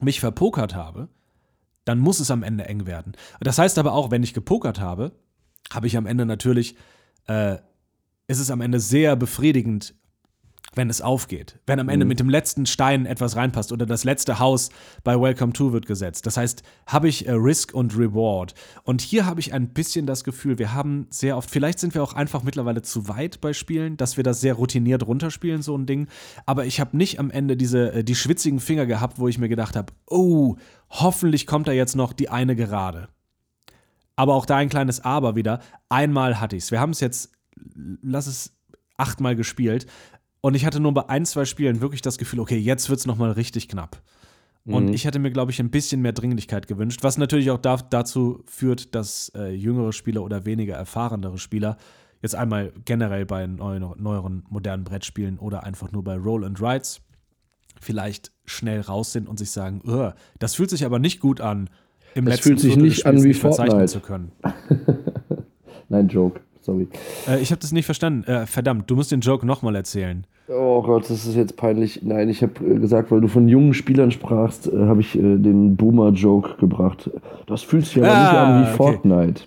mich 0.00 0.20
verpokert 0.20 0.74
habe, 0.74 1.08
dann 1.84 1.98
muss 1.98 2.20
es 2.20 2.30
am 2.30 2.42
Ende 2.42 2.64
eng 2.64 2.86
werden. 2.86 3.12
Das 3.40 3.58
heißt 3.58 3.78
aber 3.78 3.92
auch, 3.92 4.10
wenn 4.10 4.22
ich 4.22 4.34
gepokert 4.34 4.80
habe, 4.80 5.12
habe 5.72 5.86
ich 5.86 5.96
am 5.96 6.06
Ende 6.06 6.26
natürlich, 6.26 6.76
äh, 7.26 7.58
ist 8.26 8.40
es 8.40 8.50
am 8.50 8.60
Ende 8.60 8.80
sehr 8.80 9.16
befriedigend, 9.16 9.94
wenn 10.74 10.90
es 10.90 11.00
aufgeht. 11.00 11.58
Wenn 11.66 11.80
am 11.80 11.88
Ende 11.88 12.04
mit 12.04 12.20
dem 12.20 12.28
letzten 12.28 12.66
Stein 12.66 13.06
etwas 13.06 13.36
reinpasst 13.36 13.72
oder 13.72 13.86
das 13.86 14.04
letzte 14.04 14.38
Haus 14.38 14.70
bei 15.02 15.20
Welcome 15.20 15.52
to 15.52 15.72
wird 15.72 15.86
gesetzt. 15.86 16.26
Das 16.26 16.36
heißt, 16.36 16.62
habe 16.86 17.08
ich 17.08 17.26
äh, 17.26 17.32
Risk 17.32 17.74
und 17.74 17.96
Reward. 17.96 18.54
Und 18.82 19.00
hier 19.00 19.26
habe 19.26 19.40
ich 19.40 19.52
ein 19.52 19.68
bisschen 19.68 20.06
das 20.06 20.24
Gefühl, 20.24 20.58
wir 20.58 20.74
haben 20.74 21.06
sehr 21.10 21.36
oft, 21.36 21.50
vielleicht 21.50 21.78
sind 21.78 21.94
wir 21.94 22.02
auch 22.02 22.14
einfach 22.14 22.42
mittlerweile 22.42 22.82
zu 22.82 23.08
weit 23.08 23.40
bei 23.40 23.52
Spielen, 23.52 23.96
dass 23.96 24.16
wir 24.16 24.24
das 24.24 24.40
sehr 24.40 24.54
routiniert 24.54 25.06
runterspielen, 25.06 25.62
so 25.62 25.76
ein 25.76 25.86
Ding. 25.86 26.08
Aber 26.46 26.66
ich 26.66 26.80
habe 26.80 26.96
nicht 26.96 27.18
am 27.18 27.30
Ende 27.30 27.56
diese, 27.56 27.92
äh, 27.92 28.04
die 28.04 28.14
schwitzigen 28.14 28.60
Finger 28.60 28.86
gehabt, 28.86 29.18
wo 29.18 29.28
ich 29.28 29.38
mir 29.38 29.48
gedacht 29.48 29.76
habe, 29.76 29.92
oh, 30.06 30.56
hoffentlich 30.90 31.46
kommt 31.46 31.68
da 31.68 31.72
jetzt 31.72 31.96
noch 31.96 32.12
die 32.12 32.28
eine 32.28 32.56
gerade. 32.56 33.08
Aber 34.16 34.34
auch 34.34 34.46
da 34.46 34.56
ein 34.56 34.68
kleines 34.68 35.00
Aber 35.00 35.34
wieder. 35.34 35.60
Einmal 35.88 36.40
hatte 36.40 36.56
ich 36.56 36.64
es. 36.64 36.70
Wir 36.70 36.80
haben 36.80 36.90
es 36.90 37.00
jetzt, 37.00 37.32
lass 38.00 38.26
es 38.26 38.54
achtmal 38.96 39.34
gespielt. 39.36 39.86
Und 40.44 40.54
ich 40.54 40.66
hatte 40.66 40.78
nur 40.78 40.92
bei 40.92 41.08
ein, 41.08 41.24
zwei 41.24 41.46
Spielen 41.46 41.80
wirklich 41.80 42.02
das 42.02 42.18
Gefühl, 42.18 42.38
okay, 42.38 42.58
jetzt 42.58 42.90
wird 42.90 43.00
es 43.00 43.06
nochmal 43.06 43.30
richtig 43.30 43.66
knapp. 43.66 44.02
Und 44.66 44.90
ich 44.92 45.06
hätte 45.06 45.18
mir, 45.18 45.30
glaube 45.30 45.52
ich, 45.52 45.58
ein 45.58 45.70
bisschen 45.70 46.02
mehr 46.02 46.12
Dringlichkeit 46.12 46.68
gewünscht, 46.68 47.02
was 47.02 47.16
natürlich 47.16 47.50
auch 47.50 47.56
da, 47.58 47.76
dazu 47.78 48.42
führt, 48.44 48.94
dass 48.94 49.32
äh, 49.34 49.54
jüngere 49.54 49.94
Spieler 49.94 50.22
oder 50.22 50.44
weniger 50.44 50.74
erfahrenere 50.74 51.38
Spieler 51.38 51.78
jetzt 52.20 52.34
einmal 52.34 52.74
generell 52.84 53.24
bei 53.24 53.46
neu, 53.46 53.78
neueren 53.78 54.44
modernen 54.50 54.84
Brettspielen 54.84 55.38
oder 55.38 55.64
einfach 55.64 55.92
nur 55.92 56.04
bei 56.04 56.16
Roll 56.16 56.44
and 56.44 56.60
Rides 56.60 57.00
vielleicht 57.80 58.30
schnell 58.44 58.82
raus 58.82 59.12
sind 59.12 59.30
und 59.30 59.38
sich 59.38 59.50
sagen, 59.50 59.80
"Ugh, 59.86 60.12
das 60.40 60.56
fühlt 60.56 60.68
sich 60.68 60.84
aber 60.84 60.98
nicht 60.98 61.20
gut 61.20 61.40
an, 61.40 61.70
im 62.14 62.26
Das 62.26 62.34
letzten 62.34 62.48
fühlt 62.50 62.60
sich 62.60 62.72
Viertel 62.74 62.88
nicht 62.88 63.06
an 63.06 63.24
wie 63.24 63.32
verzeichnen 63.32 63.88
Fortnite. 63.88 63.92
zu 63.92 64.00
können. 64.00 64.32
Nein, 65.88 66.08
Joke. 66.08 66.40
Sorry. 66.64 66.88
Äh, 67.28 67.40
ich 67.40 67.50
habe 67.50 67.60
das 67.60 67.72
nicht 67.72 67.84
verstanden. 67.84 68.24
Äh, 68.24 68.46
verdammt, 68.46 68.90
du 68.90 68.96
musst 68.96 69.12
den 69.12 69.20
Joke 69.20 69.46
nochmal 69.46 69.76
erzählen. 69.76 70.26
Oh 70.48 70.82
Gott, 70.82 71.04
das 71.10 71.26
ist 71.26 71.34
jetzt 71.36 71.56
peinlich. 71.56 72.00
Nein, 72.02 72.28
ich 72.30 72.42
habe 72.42 72.52
äh, 72.66 72.78
gesagt, 72.78 73.10
weil 73.10 73.20
du 73.20 73.28
von 73.28 73.48
jungen 73.48 73.74
Spielern 73.74 74.10
sprachst, 74.10 74.66
äh, 74.66 74.86
habe 74.86 75.00
ich 75.00 75.14
äh, 75.14 75.20
den 75.20 75.76
Boomer-Joke 75.76 76.56
gebracht. 76.58 77.10
Das 77.46 77.62
fühlt 77.62 77.84
sich 77.86 77.98
aber 77.98 78.10
Ah, 78.10 78.22
nicht 78.22 78.32
an 78.38 78.60
wie 78.62 78.66
okay. 78.68 78.76
Fortnite. 78.76 79.42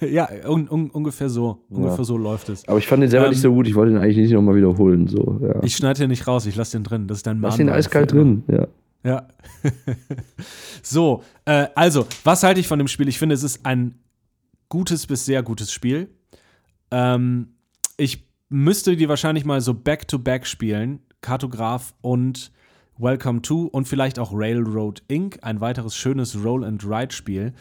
ja, 0.00 0.28
un 0.48 0.68
un 0.68 0.90
ungefähr 0.90 1.28
so. 1.28 1.58
Ungefähr 1.70 1.98
Ja. 1.98 2.04
so 2.04 2.16
läuft 2.18 2.48
es. 2.48 2.66
Aber 2.68 2.78
ich 2.78 2.86
fand 2.88 3.02
den 3.02 3.10
selber 3.10 3.26
Ähm, 3.26 3.30
nicht 3.32 3.40
so 3.40 3.52
gut. 3.52 3.68
Ich 3.68 3.74
wollte 3.76 3.92
ihn 3.92 3.98
eigentlich 3.98 4.16
nicht 4.16 4.32
nochmal 4.32 4.56
wiederholen. 4.56 5.06
So, 5.06 5.40
ja. 5.42 5.62
Ich 5.62 5.76
schneide 5.76 6.00
den 6.00 6.10
nicht 6.10 6.26
raus, 6.26 6.46
ich 6.46 6.56
lasse 6.56 6.76
den 6.76 6.82
drin. 6.84 7.06
Das 7.06 7.18
ist 7.18 7.26
dein 7.26 7.40
Lass 7.40 7.58
ihn 7.58 7.66
Mahnmal 7.66 7.78
eiskalt 7.78 8.12
drin. 8.12 8.42
Ja. 8.48 8.66
Ja. 9.04 9.28
so, 10.82 11.22
äh, 11.44 11.66
also, 11.74 12.06
was 12.24 12.42
halte 12.42 12.60
ich 12.60 12.68
von 12.68 12.78
dem 12.78 12.88
Spiel? 12.88 13.08
Ich 13.08 13.18
finde, 13.18 13.34
es 13.34 13.42
ist 13.42 13.64
ein 13.66 13.94
gutes 14.68 15.06
bis 15.06 15.24
sehr 15.24 15.42
gutes 15.42 15.72
Spiel. 15.72 16.10
Ähm, 16.90 17.54
ich 17.96 18.28
müsste 18.48 18.96
die 18.96 19.08
wahrscheinlich 19.08 19.44
mal 19.44 19.60
so 19.60 19.74
back-to-back 19.74 20.46
spielen. 20.46 21.00
Kartograf 21.20 21.94
und 22.02 22.52
Welcome 22.96 23.42
to 23.42 23.64
und 23.64 23.88
vielleicht 23.88 24.18
auch 24.18 24.30
Railroad 24.32 25.02
Inc., 25.08 25.38
ein 25.42 25.60
weiteres 25.60 25.96
schönes 25.96 26.44
Roll-and-Ride-Spiel, 26.44 27.52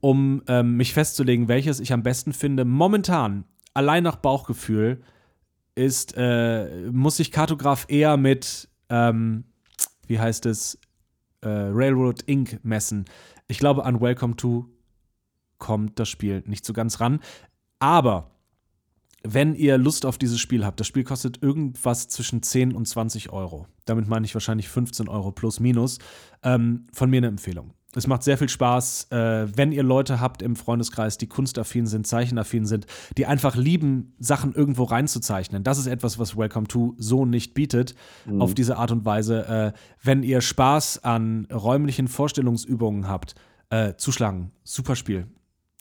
um 0.00 0.42
ähm, 0.46 0.76
mich 0.76 0.94
festzulegen, 0.94 1.48
welches 1.48 1.80
ich 1.80 1.92
am 1.92 2.02
besten 2.02 2.32
finde. 2.32 2.64
Momentan, 2.64 3.44
allein 3.74 4.02
nach 4.02 4.16
Bauchgefühl, 4.16 5.02
ist, 5.74 6.14
äh, 6.16 6.90
muss 6.90 7.16
sich 7.16 7.30
Kartograf 7.30 7.86
eher 7.88 8.16
mit, 8.16 8.68
ähm, 8.88 9.44
wie 10.06 10.18
heißt 10.18 10.46
es, 10.46 10.78
äh, 11.42 11.48
Railroad 11.48 12.22
Inc. 12.22 12.60
messen. 12.62 13.04
Ich 13.48 13.58
glaube, 13.58 13.84
an 13.84 14.00
Welcome 14.00 14.36
to 14.36 14.66
kommt 15.60 16.00
das 16.00 16.08
Spiel 16.08 16.42
nicht 16.46 16.64
so 16.64 16.72
ganz 16.72 16.98
ran. 16.98 17.20
Aber 17.78 18.32
wenn 19.22 19.54
ihr 19.54 19.78
Lust 19.78 20.06
auf 20.06 20.18
dieses 20.18 20.40
Spiel 20.40 20.64
habt, 20.64 20.80
das 20.80 20.86
Spiel 20.86 21.04
kostet 21.04 21.42
irgendwas 21.42 22.08
zwischen 22.08 22.42
10 22.42 22.74
und 22.74 22.86
20 22.86 23.30
Euro. 23.30 23.66
Damit 23.84 24.08
meine 24.08 24.24
ich 24.24 24.34
wahrscheinlich 24.34 24.68
15 24.68 25.08
Euro 25.08 25.30
plus 25.30 25.60
minus. 25.60 25.98
Ähm, 26.42 26.86
von 26.92 27.10
mir 27.10 27.18
eine 27.18 27.28
Empfehlung. 27.28 27.74
Es 27.94 28.06
macht 28.06 28.22
sehr 28.22 28.38
viel 28.38 28.48
Spaß, 28.48 29.08
äh, 29.10 29.48
wenn 29.56 29.72
ihr 29.72 29.82
Leute 29.82 30.20
habt 30.20 30.42
im 30.42 30.54
Freundeskreis, 30.54 31.18
die 31.18 31.26
kunstaffin 31.26 31.88
sind, 31.88 32.06
zeichenaffin 32.06 32.64
sind, 32.64 32.86
die 33.16 33.26
einfach 33.26 33.56
lieben, 33.56 34.14
Sachen 34.20 34.54
irgendwo 34.54 34.84
reinzuzeichnen. 34.84 35.64
Das 35.64 35.76
ist 35.76 35.86
etwas, 35.86 36.16
was 36.18 36.36
Welcome 36.36 36.68
to 36.68 36.94
so 36.98 37.26
nicht 37.26 37.52
bietet, 37.52 37.96
mhm. 38.26 38.40
auf 38.40 38.54
diese 38.54 38.76
Art 38.76 38.92
und 38.92 39.04
Weise. 39.04 39.46
Äh, 39.46 39.72
wenn 40.04 40.22
ihr 40.22 40.40
Spaß 40.40 41.02
an 41.02 41.48
räumlichen 41.52 42.06
Vorstellungsübungen 42.06 43.08
habt, 43.08 43.34
äh, 43.70 43.94
zuschlagen. 43.96 44.52
Super 44.62 44.94
Spiel. 44.94 45.26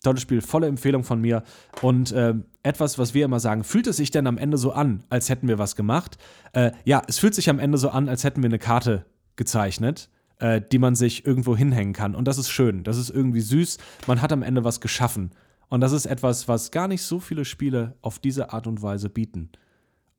Tolles 0.02 0.22
Spiel, 0.22 0.42
volle 0.42 0.68
Empfehlung 0.68 1.04
von 1.04 1.20
mir. 1.20 1.44
Und 1.82 2.12
äh, 2.12 2.34
etwas, 2.64 2.98
was 2.98 3.14
wir 3.14 3.26
immer 3.26 3.40
sagen, 3.40 3.64
fühlt 3.64 3.88
es 3.88 3.98
sich 3.98 4.12
denn 4.12 4.28
am 4.28 4.38
Ende 4.38 4.58
so 4.58 4.72
an, 4.72 5.04
als 5.10 5.30
hätten 5.30 5.48
wir 5.48 5.60
was 5.60 5.76
gemacht? 5.76 6.18
Äh, 6.54 6.72
ja, 6.86 7.02
es 7.08 7.20
fühlt 7.20 7.36
sich 7.36 7.50
am 7.50 7.60
Ende 7.60 7.78
so 7.78 7.90
an, 7.90 8.08
als 8.08 8.24
hätten 8.24 8.42
wir 8.42 8.50
eine 8.50 8.60
Karte 8.60 9.06
gezeichnet 9.36 10.10
äh, 10.40 10.62
die 10.72 10.80
man 10.80 10.96
sich 10.96 11.26
irgendwo 11.26 11.56
hinhängen 11.56 11.94
kann. 11.94 12.16
Und 12.16 12.28
das 12.28 12.38
ist 12.38 12.50
schön, 12.50 12.84
das 12.84 12.98
ist 12.98 13.10
irgendwie 13.10 13.42
süß. 13.42 13.78
Man 14.08 14.22
hat 14.22 14.32
am 14.32 14.44
Ende 14.44 14.64
was 14.64 14.82
geschaffen. 14.82 15.32
Und 15.68 15.82
das 15.82 15.92
ist 15.92 16.06
etwas, 16.06 16.48
was 16.48 16.72
gar 16.72 16.88
nicht 16.88 17.04
so 17.04 17.20
viele 17.20 17.46
Spiele 17.46 17.96
auf 18.02 18.18
diese 18.20 18.52
Art 18.54 18.66
und 18.66 18.82
Weise 18.82 19.10
bieten. 19.10 19.50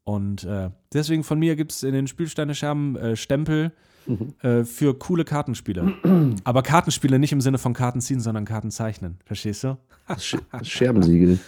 Und 0.05 0.45
äh, 0.45 0.71
deswegen 0.93 1.25
von 1.25 1.38
mir 1.38 1.57
gibt 1.57 1.73
es 1.73 1.83
in 1.83 1.93
den 1.93 2.07
Spielsteine-Scherben 2.07 2.97
äh, 2.97 3.16
Stempel 3.16 3.73
mhm. 4.07 4.35
äh, 4.43 4.65
für 4.65 4.95
coole 4.95 5.25
Kartenspiele. 5.25 5.95
Aber 6.45 6.63
Kartenspiele 6.63 7.19
nicht 7.19 7.33
im 7.33 7.41
Sinne 7.41 7.59
von 7.59 7.73
Karten 7.73 8.01
ziehen, 8.01 8.21
sondern 8.21 8.45
Karten 8.45 8.71
zeichnen. 8.71 9.19
Verstehst 9.25 9.65
du? 9.65 9.77
das, 10.09 10.25
Sch 10.25 10.37
das 10.53 10.69
Scherbensiegel. 10.69 11.39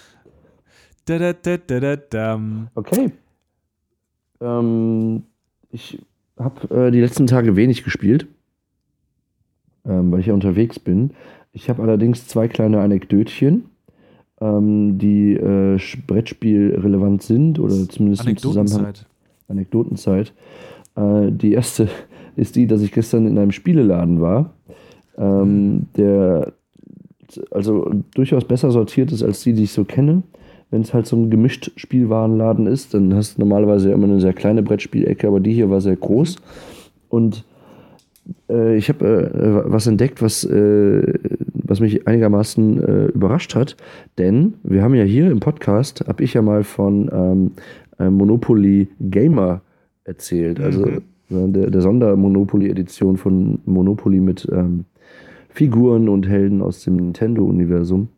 Da, 1.05 1.19
da, 1.19 1.33
da, 1.33 1.57
da, 1.57 1.97
da, 1.97 2.41
okay. 2.75 3.13
Ähm, 4.41 5.25
ich 5.71 5.99
habe 6.39 6.87
äh, 6.87 6.91
die 6.91 7.01
letzten 7.01 7.27
Tage 7.27 7.57
wenig 7.57 7.83
gespielt 7.83 8.29
ähm, 9.85 10.13
weil 10.13 10.21
ich 10.21 10.27
ja 10.27 10.35
unterwegs 10.35 10.79
bin. 10.79 11.11
Ich 11.53 11.69
habe 11.69 11.83
allerdings 11.83 12.27
zwei 12.29 12.49
kleine 12.49 12.81
Anekdötchen, 12.81 13.65
ähm, 14.41 14.99
die 14.99 15.35
äh, 15.35 15.79
Brettspielrelevant 16.07 17.23
sind 17.23 17.59
oder 17.59 17.89
zumindest 17.89 18.27
im 18.27 18.37
Zusammenhang. 18.37 18.95
Anekdotenzeit. 19.49 20.33
Äh, 20.97 21.31
die 21.31 21.53
erste 21.53 21.89
ist 22.37 22.57
die, 22.57 22.67
dass 22.67 22.83
ich 22.83 22.93
gestern 22.93 23.27
in 23.27 23.39
einem 23.39 23.53
Spieleladen 23.53 24.21
war, 24.21 24.55
ähm, 25.19 25.87
der 25.97 26.53
also 27.51 27.91
durchaus 28.15 28.45
besser 28.45 28.71
sortiert 28.71 29.13
ist 29.13 29.23
als 29.23 29.43
die, 29.43 29.53
die 29.53 29.65
ich 29.65 29.73
so 29.73 29.85
kenne. 29.85 30.23
Wenn 30.71 30.83
es 30.83 30.95
halt 30.95 31.07
so 31.07 31.17
ein 31.17 31.31
gemischt 31.31 31.71
Spielwarenladen 31.77 32.67
ist, 32.67 32.95
dann 32.95 33.15
hast 33.15 33.37
du 33.37 33.41
normalerweise 33.41 33.93
immer 33.93 34.05
eine 34.05 34.21
sehr 34.21 34.33
kleine 34.33 34.63
Brettspielecke, 34.63 35.27
aber 35.27 35.41
die 35.41 35.53
hier 35.53 35.69
war 35.71 35.81
sehr 35.81 35.97
groß. 35.97 36.37
Und 37.11 37.45
äh, 38.49 38.77
ich 38.77 38.89
habe 38.89 39.65
äh, 39.67 39.71
was 39.71 39.87
entdeckt, 39.87 40.23
was, 40.23 40.45
äh, 40.45 41.15
was 41.53 41.81
mich 41.81 42.07
einigermaßen 42.07 42.83
äh, 42.83 43.07
überrascht 43.07 43.55
hat. 43.55 43.77
Denn 44.17 44.55
wir 44.63 44.83
haben 44.83 44.95
ja 44.95 45.05
hier 45.05 45.31
im 45.31 45.41
Podcast, 45.41 46.05
habe 46.07 46.25
ich 46.25 46.35
ja 46.35 46.43
mal 46.43 46.65
von 46.65 47.11
ähm, 47.13 47.51
äh, 47.99 48.09
Monopoly 48.09 48.89
Gamer 48.99 49.61
erzählt. 50.05 50.59
Also 50.59 50.87
mhm. 50.87 51.03
Der, 51.33 51.71
der 51.71 51.81
Sonder-Monopoly-Edition 51.81 53.17
von 53.17 53.61
Monopoly 53.65 54.21
mit 54.21 54.49
ähm, 54.53 54.85
Figuren 55.49 56.09
und 56.09 56.29
Helden 56.29 56.63
aus 56.63 56.85
dem 56.85 56.97
Nintendo-Universum. 56.97 58.09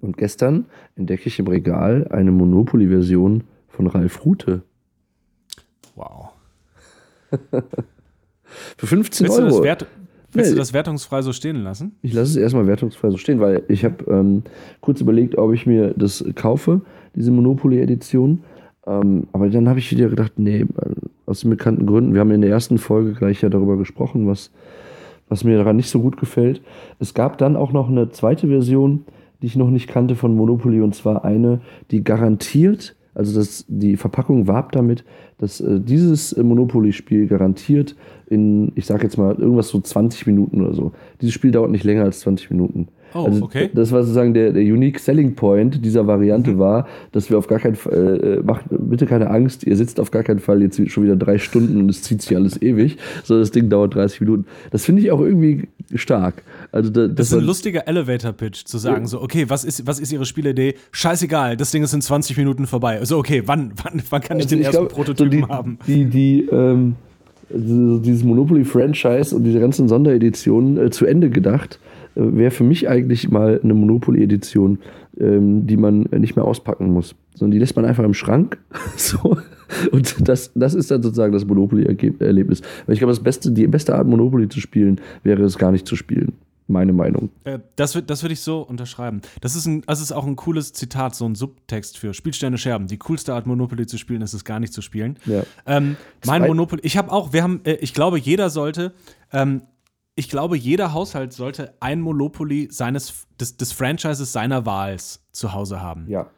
Und 0.00 0.16
gestern 0.16 0.66
entdecke 0.96 1.28
ich 1.28 1.38
im 1.38 1.46
Regal 1.46 2.08
eine 2.10 2.32
Monopoly-Version 2.32 3.44
von 3.68 3.86
Ralf 3.86 4.24
Rute. 4.24 4.62
Wow. 5.94 6.30
Für 8.76 8.86
15 8.86 9.26
willst 9.26 9.38
Euro. 9.38 9.48
Du 9.48 9.54
das 9.54 9.62
Wert, 9.62 9.86
willst 10.32 10.50
nee. 10.50 10.54
du 10.54 10.58
das 10.58 10.72
wertungsfrei 10.72 11.22
so 11.22 11.32
stehen 11.32 11.62
lassen? 11.62 11.96
Ich 12.02 12.12
lasse 12.12 12.32
es 12.32 12.36
erstmal 12.36 12.66
wertungsfrei 12.66 13.10
so 13.10 13.16
stehen, 13.16 13.40
weil 13.40 13.62
ich 13.68 13.84
habe 13.84 14.04
ähm, 14.10 14.42
kurz 14.80 15.00
überlegt, 15.00 15.38
ob 15.38 15.52
ich 15.54 15.66
mir 15.66 15.94
das 15.96 16.24
kaufe, 16.34 16.82
diese 17.14 17.30
Monopoly-Edition. 17.30 18.42
Ähm, 18.86 19.28
aber 19.32 19.48
dann 19.48 19.68
habe 19.68 19.78
ich 19.78 19.90
wieder 19.90 20.08
gedacht, 20.08 20.32
nee, 20.36 20.66
aus 21.26 21.40
den 21.40 21.50
bekannten 21.50 21.86
Gründen. 21.86 22.14
Wir 22.14 22.20
haben 22.20 22.30
in 22.30 22.40
der 22.40 22.50
ersten 22.50 22.78
Folge 22.78 23.12
gleich 23.12 23.42
ja 23.42 23.48
darüber 23.48 23.76
gesprochen, 23.76 24.26
was, 24.26 24.50
was 25.28 25.44
mir 25.44 25.56
daran 25.56 25.76
nicht 25.76 25.90
so 25.90 26.00
gut 26.00 26.16
gefällt. 26.16 26.62
Es 26.98 27.14
gab 27.14 27.38
dann 27.38 27.56
auch 27.56 27.72
noch 27.72 27.88
eine 27.88 28.10
zweite 28.10 28.48
Version, 28.48 29.04
die 29.40 29.46
ich 29.46 29.56
noch 29.56 29.70
nicht 29.70 29.88
kannte 29.88 30.14
von 30.16 30.34
Monopoly, 30.34 30.80
und 30.80 30.94
zwar 30.94 31.24
eine, 31.24 31.60
die 31.90 32.04
garantiert 32.04 32.96
also 33.14 33.38
das, 33.38 33.64
die 33.68 33.96
Verpackung 33.96 34.46
warb 34.48 34.72
damit, 34.72 35.04
dass 35.38 35.60
äh, 35.60 35.80
dieses 35.80 36.36
Monopoly-Spiel 36.36 37.26
garantiert 37.26 37.94
in, 38.26 38.72
ich 38.74 38.86
sag 38.86 39.02
jetzt 39.02 39.18
mal, 39.18 39.34
irgendwas 39.34 39.68
so 39.68 39.80
20 39.80 40.26
Minuten 40.26 40.62
oder 40.62 40.74
so. 40.74 40.92
Dieses 41.20 41.34
Spiel 41.34 41.50
dauert 41.50 41.70
nicht 41.70 41.84
länger 41.84 42.04
als 42.04 42.20
20 42.20 42.50
Minuten. 42.50 42.88
Oh, 43.14 43.24
also 43.26 43.44
okay. 43.44 43.70
Das 43.74 43.92
war 43.92 44.02
sozusagen 44.02 44.34
der, 44.34 44.52
der 44.52 44.62
Unique 44.62 44.98
Selling 44.98 45.34
Point 45.34 45.84
dieser 45.84 46.06
Variante 46.06 46.52
mhm. 46.52 46.58
war, 46.58 46.86
dass 47.12 47.30
wir 47.30 47.38
auf 47.38 47.46
gar 47.46 47.58
keinen 47.58 47.76
Fall, 47.76 48.38
äh, 48.40 48.42
macht 48.42 48.64
bitte 48.70 49.06
keine 49.06 49.30
Angst, 49.30 49.64
ihr 49.64 49.76
sitzt 49.76 50.00
auf 50.00 50.10
gar 50.10 50.22
keinen 50.22 50.38
Fall 50.38 50.62
jetzt 50.62 50.80
schon 50.90 51.04
wieder 51.04 51.16
drei 51.16 51.38
Stunden 51.38 51.78
und 51.78 51.88
es 51.88 52.02
zieht 52.02 52.22
sich 52.22 52.36
alles 52.36 52.60
ewig, 52.60 52.98
sondern 53.24 53.42
das 53.42 53.50
Ding 53.50 53.68
dauert 53.68 53.94
30 53.94 54.20
Minuten. 54.20 54.46
Das 54.70 54.84
finde 54.84 55.02
ich 55.02 55.10
auch 55.10 55.20
irgendwie 55.20 55.68
stark. 55.94 56.42
Also 56.70 56.90
da, 56.90 57.06
das, 57.06 57.16
das 57.16 57.32
ist 57.32 57.38
ein 57.38 57.44
lustiger 57.44 57.86
Elevator-Pitch, 57.86 58.64
zu 58.64 58.78
sagen, 58.78 59.02
ja. 59.02 59.08
so, 59.08 59.20
okay, 59.20 59.44
was 59.48 59.64
ist, 59.64 59.86
was 59.86 60.00
ist 60.00 60.12
Ihre 60.12 60.24
Spielidee? 60.24 60.74
Scheißegal, 60.90 61.56
das 61.56 61.70
Ding 61.70 61.82
ist 61.82 61.92
in 61.92 62.00
20 62.00 62.36
Minuten 62.36 62.66
vorbei. 62.66 62.98
Also, 62.98 63.18
okay, 63.18 63.42
wann, 63.46 63.72
wann, 63.82 64.02
wann 64.08 64.20
kann 64.22 64.38
ich 64.38 64.44
also 64.44 64.56
den 64.56 64.60
ich 64.60 64.66
ersten 64.66 64.88
glaub, 64.88 64.92
Prototypen 64.92 65.40
so 65.40 65.46
die, 65.46 65.52
haben? 65.52 65.78
Die, 65.86 66.04
die, 66.06 66.48
ähm, 66.50 66.96
dieses 67.50 68.24
Monopoly-Franchise 68.24 69.36
und 69.36 69.44
diese 69.44 69.60
ganzen 69.60 69.88
Sondereditionen 69.88 70.86
äh, 70.86 70.90
zu 70.90 71.04
Ende 71.04 71.28
gedacht 71.28 71.78
wäre 72.14 72.50
für 72.50 72.64
mich 72.64 72.88
eigentlich 72.88 73.30
mal 73.30 73.60
eine 73.62 73.74
Monopoly-Edition, 73.74 74.78
ähm, 75.18 75.66
die 75.66 75.76
man 75.76 76.02
nicht 76.16 76.36
mehr 76.36 76.44
auspacken 76.44 76.90
muss. 76.90 77.14
Sondern 77.34 77.52
die 77.52 77.58
lässt 77.58 77.76
man 77.76 77.84
einfach 77.84 78.04
im 78.04 78.14
Schrank. 78.14 78.58
so. 78.96 79.38
Und 79.90 80.28
das, 80.28 80.52
das 80.54 80.74
ist 80.74 80.90
dann 80.90 81.02
sozusagen 81.02 81.32
das 81.32 81.46
Monopoly-Erlebnis. 81.46 82.62
Weil 82.86 82.92
ich 82.94 82.98
glaube, 82.98 83.12
das 83.12 83.22
beste, 83.22 83.50
die 83.52 83.66
beste 83.66 83.94
Art, 83.94 84.06
Monopoly 84.06 84.48
zu 84.48 84.60
spielen, 84.60 85.00
wäre 85.22 85.42
es 85.42 85.58
gar 85.58 85.72
nicht 85.72 85.86
zu 85.86 85.96
spielen. 85.96 86.34
Meine 86.68 86.92
Meinung. 86.92 87.30
Äh, 87.44 87.58
das, 87.76 88.00
das 88.06 88.22
würde 88.22 88.32
ich 88.32 88.40
so 88.40 88.60
unterschreiben. 88.60 89.20
Das 89.40 89.56
ist, 89.56 89.66
ein, 89.66 89.82
das 89.82 90.00
ist 90.00 90.12
auch 90.12 90.26
ein 90.26 90.36
cooles 90.36 90.72
Zitat, 90.72 91.14
so 91.14 91.26
ein 91.26 91.34
Subtext 91.34 91.98
für 91.98 92.14
Spielsterne 92.14 92.56
Scherben. 92.56 92.86
Die 92.86 92.98
coolste 92.98 93.34
Art, 93.34 93.46
Monopoly 93.46 93.86
zu 93.86 93.98
spielen, 93.98 94.22
ist 94.22 94.32
es 94.32 94.44
gar 94.44 94.60
nicht 94.60 94.72
zu 94.72 94.80
spielen. 94.80 95.18
Ja. 95.26 95.42
Ähm, 95.66 95.96
mein 96.24 96.42
Monopoly, 96.42 96.80
ich 96.84 96.96
habe 96.96 97.10
auch, 97.10 97.32
wir 97.32 97.42
haben, 97.42 97.60
äh, 97.64 97.74
ich 97.74 97.94
glaube, 97.94 98.18
jeder 98.18 98.48
sollte 98.48 98.92
ähm, 99.32 99.62
ich 100.14 100.28
glaube, 100.28 100.56
jeder 100.56 100.92
Haushalt 100.92 101.32
sollte 101.32 101.74
ein 101.80 102.00
Monopoly 102.00 102.68
seines, 102.70 103.26
des, 103.40 103.56
des 103.56 103.72
Franchises 103.72 104.32
seiner 104.32 104.66
Wahl 104.66 104.96
zu 105.32 105.52
Hause 105.52 105.80
haben. 105.80 106.06
Ja. 106.08 106.30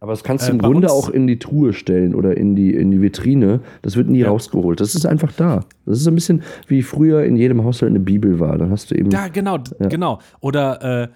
Aber 0.00 0.12
das 0.12 0.24
kannst 0.24 0.48
du 0.48 0.52
äh, 0.52 0.54
im 0.54 0.62
Grunde 0.62 0.90
auch 0.90 1.10
in 1.10 1.26
die 1.26 1.38
Truhe 1.38 1.74
stellen 1.74 2.14
oder 2.14 2.34
in 2.36 2.56
die, 2.56 2.74
in 2.74 2.90
die 2.90 3.02
Vitrine. 3.02 3.60
Das 3.82 3.96
wird 3.96 4.08
nie 4.08 4.20
ja. 4.20 4.28
rausgeholt. 4.28 4.80
Das 4.80 4.94
ist 4.94 5.04
einfach 5.04 5.30
da. 5.32 5.66
Das 5.84 6.00
ist 6.00 6.08
ein 6.08 6.14
bisschen 6.14 6.42
wie 6.66 6.82
früher 6.82 7.22
in 7.24 7.36
jedem 7.36 7.62
Haushalt 7.62 7.90
eine 7.90 8.00
Bibel 8.00 8.40
war. 8.40 8.56
Da 8.56 8.70
hast 8.70 8.90
du 8.90 8.94
eben. 8.94 9.10
Ja, 9.10 9.28
genau, 9.28 9.58
ja. 9.78 9.88
genau. 9.88 10.18
Oder, 10.40 11.02
äh, 11.02 11.08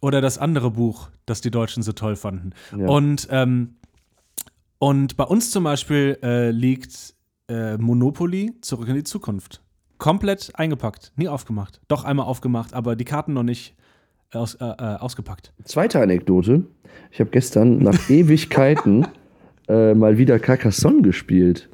oder 0.00 0.20
das 0.20 0.38
andere 0.38 0.70
Buch, 0.70 1.10
das 1.26 1.40
die 1.40 1.50
Deutschen 1.50 1.82
so 1.82 1.92
toll 1.92 2.14
fanden. 2.14 2.50
Ja. 2.76 2.86
Und, 2.86 3.26
ähm, 3.32 3.74
und 4.78 5.16
bei 5.16 5.24
uns 5.24 5.50
zum 5.50 5.64
Beispiel 5.64 6.16
äh, 6.22 6.52
liegt 6.52 7.14
äh, 7.48 7.76
Monopoly 7.78 8.54
zurück 8.60 8.88
in 8.88 8.94
die 8.94 9.04
Zukunft 9.04 9.60
komplett 10.00 10.50
eingepackt, 10.54 11.12
nie 11.14 11.28
aufgemacht. 11.28 11.80
Doch 11.86 12.04
einmal 12.04 12.26
aufgemacht, 12.26 12.74
aber 12.74 12.96
die 12.96 13.04
Karten 13.04 13.34
noch 13.34 13.44
nicht 13.44 13.76
aus, 14.32 14.56
äh, 14.56 14.64
äh 14.64 14.96
ausgepackt. 14.96 15.52
Zweite 15.64 16.00
Anekdote. 16.00 16.64
Ich 17.12 17.20
habe 17.20 17.30
gestern 17.30 17.78
nach 17.78 17.98
Ewigkeiten 18.10 19.06
äh, 19.68 19.94
mal 19.94 20.18
wieder 20.18 20.40
Carcassonne 20.40 21.02
gespielt. 21.02 21.68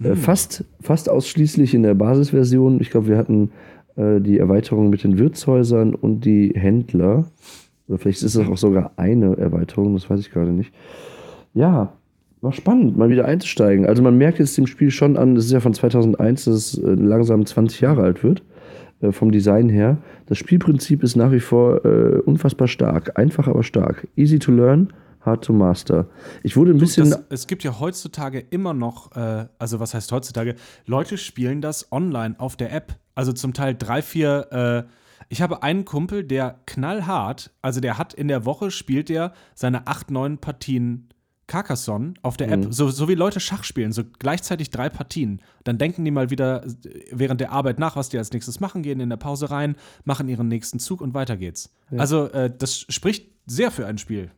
Äh, 0.00 0.10
hm. 0.10 0.16
fast, 0.16 0.64
fast 0.80 1.08
ausschließlich 1.08 1.72
in 1.72 1.82
der 1.82 1.94
Basisversion. 1.94 2.80
Ich 2.80 2.90
glaube, 2.90 3.06
wir 3.06 3.16
hatten 3.16 3.52
äh, 3.96 4.20
die 4.20 4.38
Erweiterung 4.38 4.90
mit 4.90 5.04
den 5.04 5.18
Wirtshäusern 5.18 5.94
und 5.94 6.24
die 6.24 6.52
Händler. 6.54 7.30
Oder 7.88 7.98
vielleicht 7.98 8.22
ist 8.22 8.34
es 8.34 8.48
auch 8.48 8.58
sogar 8.58 8.92
eine 8.96 9.36
Erweiterung, 9.36 9.94
das 9.94 10.08
weiß 10.08 10.20
ich 10.20 10.30
gerade 10.30 10.52
nicht. 10.52 10.72
Ja, 11.54 11.92
war 12.40 12.52
spannend, 12.52 12.96
mal 12.96 13.10
wieder 13.10 13.26
einzusteigen. 13.26 13.86
Also 13.86 14.02
man 14.02 14.16
merkt 14.16 14.38
jetzt 14.38 14.56
dem 14.56 14.66
Spiel 14.66 14.90
schon 14.90 15.16
an, 15.16 15.34
das 15.34 15.46
ist 15.46 15.52
ja 15.52 15.60
von 15.60 15.74
2001, 15.74 16.44
dass 16.44 16.54
es 16.54 16.78
äh, 16.78 16.94
langsam 16.94 17.44
20 17.44 17.80
Jahre 17.80 18.02
alt 18.02 18.22
wird, 18.22 18.42
äh, 19.00 19.12
vom 19.12 19.30
Design 19.30 19.68
her. 19.68 19.98
Das 20.26 20.38
Spielprinzip 20.38 21.02
ist 21.02 21.16
nach 21.16 21.32
wie 21.32 21.40
vor 21.40 21.84
äh, 21.84 22.18
unfassbar 22.24 22.68
stark, 22.68 23.18
einfach 23.18 23.46
aber 23.46 23.62
stark. 23.62 24.08
Easy 24.16 24.38
to 24.38 24.52
learn, 24.52 24.92
hard 25.20 25.44
to 25.44 25.52
master. 25.52 26.06
Ich 26.42 26.56
wurde 26.56 26.70
ein 26.70 26.78
du, 26.78 26.80
bisschen. 26.80 27.10
Das, 27.10 27.20
es 27.28 27.46
gibt 27.46 27.62
ja 27.62 27.78
heutzutage 27.78 28.42
immer 28.50 28.72
noch, 28.72 29.14
äh, 29.16 29.46
also 29.58 29.78
was 29.80 29.92
heißt 29.92 30.10
heutzutage? 30.12 30.54
Leute 30.86 31.18
spielen 31.18 31.60
das 31.60 31.92
online 31.92 32.36
auf 32.38 32.56
der 32.56 32.72
App. 32.72 32.94
Also 33.14 33.32
zum 33.32 33.52
Teil 33.52 33.74
drei, 33.74 34.00
vier. 34.00 34.86
Äh, 34.86 34.90
ich 35.28 35.42
habe 35.42 35.62
einen 35.62 35.84
Kumpel, 35.84 36.24
der 36.24 36.58
knallhart, 36.66 37.52
also 37.62 37.80
der 37.80 37.98
hat 37.98 38.14
in 38.14 38.28
der 38.28 38.46
Woche 38.46 38.70
spielt 38.70 39.10
er 39.10 39.32
seine 39.54 39.86
acht, 39.86 40.10
neun 40.10 40.38
Partien 40.38 41.08
Carcassonne 41.50 42.14
auf 42.22 42.36
der 42.36 42.48
App, 42.50 42.64
Mhm. 42.66 42.72
so, 42.72 42.88
so 42.90 43.08
wie 43.08 43.14
Leute 43.16 43.40
Schach 43.40 43.64
spielen, 43.64 43.90
so 43.92 44.04
gleichzeitig 44.20 44.70
drei 44.70 44.88
Partien. 44.88 45.42
Dann 45.64 45.78
denken 45.78 46.04
die 46.04 46.12
mal 46.12 46.30
wieder 46.30 46.64
äh, 46.64 46.68
während 47.10 47.40
der 47.40 47.50
Arbeit 47.50 47.78
nach, 47.80 47.96
was 47.96 48.08
die 48.08 48.18
als 48.18 48.32
nächstes 48.32 48.60
machen, 48.60 48.82
gehen 48.82 49.00
in 49.00 49.10
der 49.10 49.16
Pause 49.16 49.50
rein, 49.50 49.74
machen 50.04 50.28
ihren 50.28 50.46
nächsten 50.48 50.78
Zug 50.78 51.00
und 51.00 51.12
weiter 51.12 51.36
geht's. 51.36 51.74
Also, 51.96 52.26
äh, 52.30 52.50
das 52.56 52.86
spricht 52.88 53.26
sehr 53.46 53.72
für 53.72 53.84
ein 53.86 53.98
Spiel. 53.98 54.30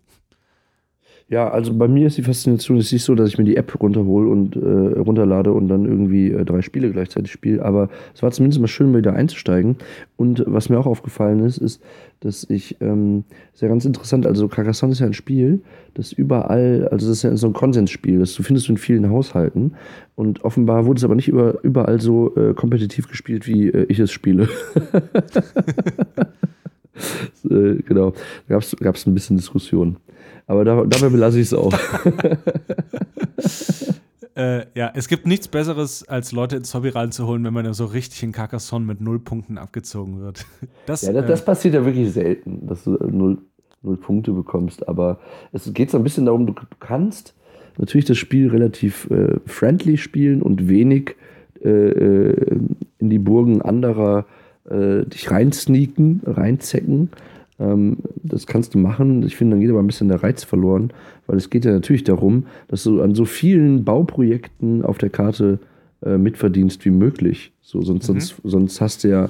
Ja, 1.29 1.49
also 1.49 1.73
bei 1.73 1.89
mir 1.89 2.09
ist 2.09 2.19
die 2.19 2.23
Faszination 2.23 2.77
jetzt 2.77 2.93
nicht 2.93 3.05
so, 3.05 3.15
dass 3.15 3.29
ich 3.29 3.39
mir 3.39 3.45
die 3.45 3.57
App 3.57 3.81
runterhole 3.81 4.29
und 4.29 4.57
äh, 4.57 4.99
runterlade 4.99 5.53
und 5.53 5.69
dann 5.69 5.87
irgendwie 5.87 6.31
äh, 6.31 6.45
drei 6.45 6.61
Spiele 6.63 6.91
gleichzeitig 6.91 7.33
spiele, 7.33 7.65
aber 7.65 7.89
es 8.15 8.23
war 8.23 8.31
zumindest 8.31 8.61
mal 8.61 8.67
schön, 8.67 8.93
mal 8.93 8.99
wieder 8.99 9.15
einzusteigen. 9.15 9.77
Und 10.17 10.45
was 10.47 10.69
mir 10.69 10.79
auch 10.79 10.87
aufgefallen 10.87 11.45
ist, 11.45 11.59
ist, 11.59 11.83
dass 12.21 12.49
ich, 12.51 12.77
ähm, 12.81 13.25
ist 13.55 13.63
ja 13.63 13.69
ganz 13.69 13.85
interessant, 13.85 14.27
also 14.27 14.47
Carcassonne 14.49 14.93
ist 14.93 14.99
ja 14.99 15.07
ein 15.07 15.15
Spiel, 15.15 15.63
das 15.95 16.13
überall, 16.13 16.89
also 16.91 17.09
das 17.09 17.19
ist 17.19 17.23
ja 17.23 17.37
so 17.37 17.47
ein 17.47 17.53
Konsensspiel, 17.53 18.19
das 18.19 18.35
du 18.35 18.43
findest 18.43 18.69
du 18.69 18.73
in 18.73 18.79
vielen 18.79 19.09
Haushalten 19.09 19.73
und 20.15 20.45
offenbar 20.45 20.87
wurde 20.87 20.99
es 20.99 21.05
aber 21.05 21.15
nicht 21.15 21.29
über, 21.29 21.63
überall 21.65 22.01
so 22.01 22.37
äh, 22.37 22.55
kompetitiv 22.55 23.09
gespielt, 23.09 23.47
wie 23.47 23.69
äh, 23.69 23.87
ich 23.89 23.99
es 23.99 24.13
spiele. 24.13 24.49
äh, 27.51 27.75
genau, 27.87 28.13
da 28.49 28.59
gab 28.81 28.95
es 28.97 29.07
ein 29.07 29.15
bisschen 29.15 29.37
Diskussion. 29.37 29.97
Aber 30.53 30.67
da, 30.67 30.85
dabei 30.85 31.09
belasse 31.09 31.41
ich 31.41 31.47
es 31.47 31.55
auch. 31.55 31.73
Äh, 34.35 34.65
ja, 34.75 34.91
es 34.95 35.09
gibt 35.09 35.27
nichts 35.27 35.47
Besseres, 35.47 36.09
als 36.09 36.33
Leute 36.33 36.57
ins 36.57 36.73
Hobby 36.75 36.88
reinzuholen, 36.88 37.45
wenn 37.45 37.53
man 37.53 37.65
dann 37.65 37.75
so 37.75 37.85
richtig 37.85 38.23
in 38.23 38.33
Carcassonne 38.33 38.87
mit 38.87 38.99
null 38.99 39.19
Punkten 39.19 39.59
abgezogen 39.59 40.21
wird. 40.23 40.47
Das, 40.87 41.03
Ja, 41.03 41.12
das, 41.12 41.27
das 41.27 41.45
passiert 41.45 41.75
ja 41.75 41.85
wirklich 41.85 42.11
selten, 42.12 42.67
dass 42.67 42.85
du 42.85 42.93
null, 42.93 43.43
null 43.83 43.99
Punkte 43.99 44.33
bekommst. 44.33 44.88
Aber 44.88 45.19
es 45.53 45.71
geht 45.75 45.91
so 45.91 45.99
ein 45.99 46.03
bisschen 46.03 46.25
darum, 46.25 46.47
du 46.47 46.55
kannst 46.81 47.35
natürlich 47.77 48.07
das 48.07 48.17
Spiel 48.17 48.49
relativ 48.49 49.07
äh, 49.11 49.38
friendly 49.45 49.99
spielen 49.99 50.41
und 50.41 50.67
wenig 50.67 51.15
äh, 51.62 51.69
äh, 51.69 52.61
in 53.01 53.11
die 53.11 53.19
Burgen 53.19 53.61
anderer 53.61 54.25
äh, 54.65 55.05
dich 55.05 55.31
reinsneaken, 55.31 56.23
reinzecken. 56.25 57.11
Ähm, 57.62 57.98
das 58.22 58.46
kannst 58.46 58.75
du 58.75 58.79
machen. 58.79 59.22
Ich 59.22 59.37
finde, 59.37 59.55
dann 59.55 59.61
geht 59.61 59.70
aber 59.70 59.81
ein 59.81 59.87
bisschen 59.87 60.09
der 60.09 60.22
Reiz 60.22 60.42
verloren, 60.44 60.92
weil 61.27 61.37
es 61.37 61.51
geht 61.51 61.64
ja 61.64 61.72
natürlich 61.72 62.05
darum, 62.05 62.46
dass 62.68 62.83
du 62.83 63.01
an 63.03 63.14
so 63.14 63.25
vielen 63.25 63.85
Bauprojekten 63.85 64.85
auf 64.85 64.98
der 64.98 65.11
Karte 65.11 65.59
äh, 66.05 66.18
mitverdienst 66.18 66.85
wie 66.85 66.90
möglich. 66.90 67.53
So, 67.61 67.83
sonst, 67.83 68.07
sonst, 68.07 68.37
sonst 68.42 68.81
hast 68.81 69.05
du 69.05 69.09
ja 69.09 69.29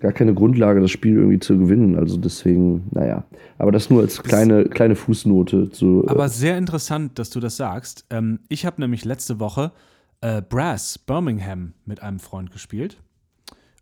gar 0.00 0.12
keine 0.12 0.32
Grundlage, 0.32 0.80
das 0.80 0.90
Spiel 0.90 1.16
irgendwie 1.16 1.40
zu 1.40 1.58
gewinnen. 1.58 1.96
Also 1.96 2.16
deswegen, 2.16 2.86
naja. 2.92 3.24
Aber 3.58 3.72
das 3.72 3.90
nur 3.90 4.02
als 4.02 4.22
kleine, 4.22 4.66
kleine 4.66 4.94
Fußnote 4.94 5.70
zu. 5.70 6.04
äh, 6.06 6.10
Aber 6.10 6.28
sehr 6.28 6.56
interessant, 6.56 7.18
dass 7.18 7.30
du 7.30 7.40
das 7.40 7.56
sagst. 7.56 8.06
Ähm, 8.10 8.40
ich 8.48 8.64
habe 8.64 8.80
nämlich 8.80 9.04
letzte 9.04 9.40
Woche 9.40 9.72
äh, 10.20 10.42
Brass 10.42 10.98
Birmingham 10.98 11.72
mit 11.84 12.02
einem 12.02 12.20
Freund 12.20 12.52
gespielt. 12.52 12.98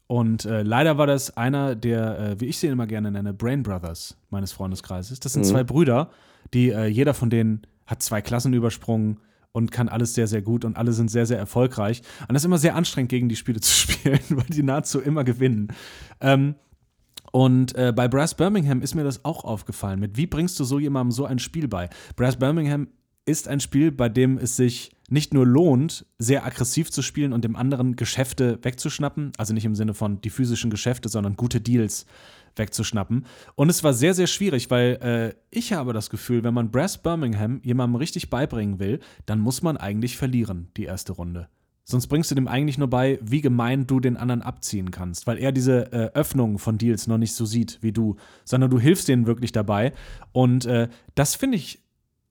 Und 0.07 0.45
äh, 0.45 0.63
leider 0.63 0.99
war 0.99 1.07
das 1.07 1.37
einer 1.37 1.75
der, 1.75 2.19
äh, 2.19 2.41
wie 2.41 2.47
ich 2.47 2.59
sie 2.59 2.69
immer 2.69 2.87
gerne 2.87 3.11
nenne, 3.11 3.35
Brain 3.35 3.63
Brothers 3.63 4.17
meines 4.31 4.53
Freundeskreises. 4.53 5.19
Das 5.21 5.33
sind 5.33 5.45
zwei 5.45 5.65
Brüder, 5.65 6.11
die 6.55 6.71
äh, 6.71 6.87
jeder 6.87 7.13
von 7.13 7.29
denen 7.29 7.63
hat 7.87 8.03
zwei 8.03 8.21
Klassen 8.21 8.53
übersprungen 8.53 9.19
und 9.53 9.73
kann 9.73 9.89
alles 9.89 10.15
sehr, 10.15 10.27
sehr 10.27 10.43
gut 10.43 10.65
und 10.65 10.77
alle 10.77 10.93
sind 10.93 11.11
sehr, 11.11 11.27
sehr 11.27 11.39
erfolgreich. 11.39 12.03
Und 12.29 12.35
das 12.35 12.43
ist 12.43 12.47
immer 12.47 12.59
sehr 12.59 12.77
anstrengend, 12.77 13.11
gegen 13.11 13.29
die 13.29 13.37
Spiele 13.37 13.61
zu 13.63 13.73
spielen, 13.73 14.21
weil 14.31 14.45
die 14.45 14.63
nahezu 14.63 15.01
immer 15.01 15.25
gewinnen. 15.25 15.69
Ähm, 16.21 16.55
und 17.33 17.75
äh, 17.75 17.93
bei 17.95 18.07
Brass 18.09 18.35
Birmingham 18.35 18.83
ist 18.83 18.95
mir 18.95 19.05
das 19.05 19.25
auch 19.25 19.45
aufgefallen. 19.45 19.99
Mit 19.99 20.17
wie 20.17 20.27
bringst 20.27 20.59
du 20.61 20.65
so 20.65 20.79
jemandem 20.79 21.11
so 21.11 21.25
ein 21.25 21.39
Spiel 21.39 21.69
bei? 21.69 21.91
Brass 22.15 22.37
Birmingham 22.37 22.89
ist 23.25 23.49
ein 23.49 23.61
Spiel, 23.61 23.91
bei 23.91 24.09
dem 24.09 24.39
es 24.39 24.57
sich 24.57 24.96
nicht 25.09 25.33
nur 25.33 25.47
lohnt, 25.47 26.07
sehr 26.19 26.45
aggressiv 26.45 26.91
zu 26.91 27.03
spielen 27.03 27.33
und 27.33 27.45
dem 27.45 27.57
anderen 27.57 27.97
Geschäfte 27.97 28.59
wegzuschnappen, 28.63 29.33
also 29.39 29.55
nicht 29.55 29.65
im 29.65 29.75
Sinne 29.75 29.95
von 29.95 30.21
die 30.21 30.31
physischen 30.31 30.71
Geschäfte, 30.71 31.09
sondern 31.09 31.37
gute 31.37 31.61
Deals 31.61 32.07
wegzuschnappen. 32.57 33.27
Und 33.55 33.69
es 33.69 33.85
war 33.85 33.93
sehr, 33.93 34.15
sehr 34.15 34.27
schwierig, 34.27 34.71
weil 34.71 34.99
äh, 35.03 35.35
ich 35.51 35.73
habe 35.73 35.93
das 35.93 36.11
Gefühl, 36.11 36.43
wenn 36.43 36.55
man 36.55 36.71
Brass 36.71 36.99
Birmingham 36.99 37.61
jemandem 37.63 37.97
richtig 37.97 38.31
beibringen 38.31 38.79
will, 38.79 39.01
dann 39.27 39.39
muss 39.39 39.63
man 39.63 39.77
eigentlich 39.77 40.17
verlieren, 40.17 40.69
die 40.77 40.85
erste 40.85 41.13
Runde. 41.13 41.49
Sonst 41.89 42.09
bringst 42.09 42.33
du 42.33 42.35
dem 42.35 42.49
eigentlich 42.49 42.79
nur 42.79 42.91
bei, 42.91 43.21
wie 43.23 43.41
gemein 43.41 43.87
du 43.87 44.01
den 44.01 44.17
anderen 44.17 44.43
abziehen 44.43 44.91
kannst, 44.91 45.29
weil 45.29 45.39
er 45.39 45.53
diese 45.53 45.93
äh, 45.93 46.11
Öffnung 46.15 46.59
von 46.59 46.79
Deals 46.79 47.07
noch 47.07 47.19
nicht 47.19 47.35
so 47.35 47.47
sieht 47.47 47.79
wie 47.81 47.93
du, 47.93 48.17
sondern 48.45 48.71
du 48.71 48.81
hilfst 48.81 49.07
denen 49.07 49.29
wirklich 49.29 49.53
dabei. 49.53 49.93
Und 50.33 50.67
äh, 50.67 50.89
das 51.15 51.37
finde 51.37 51.59
ich 51.59 51.86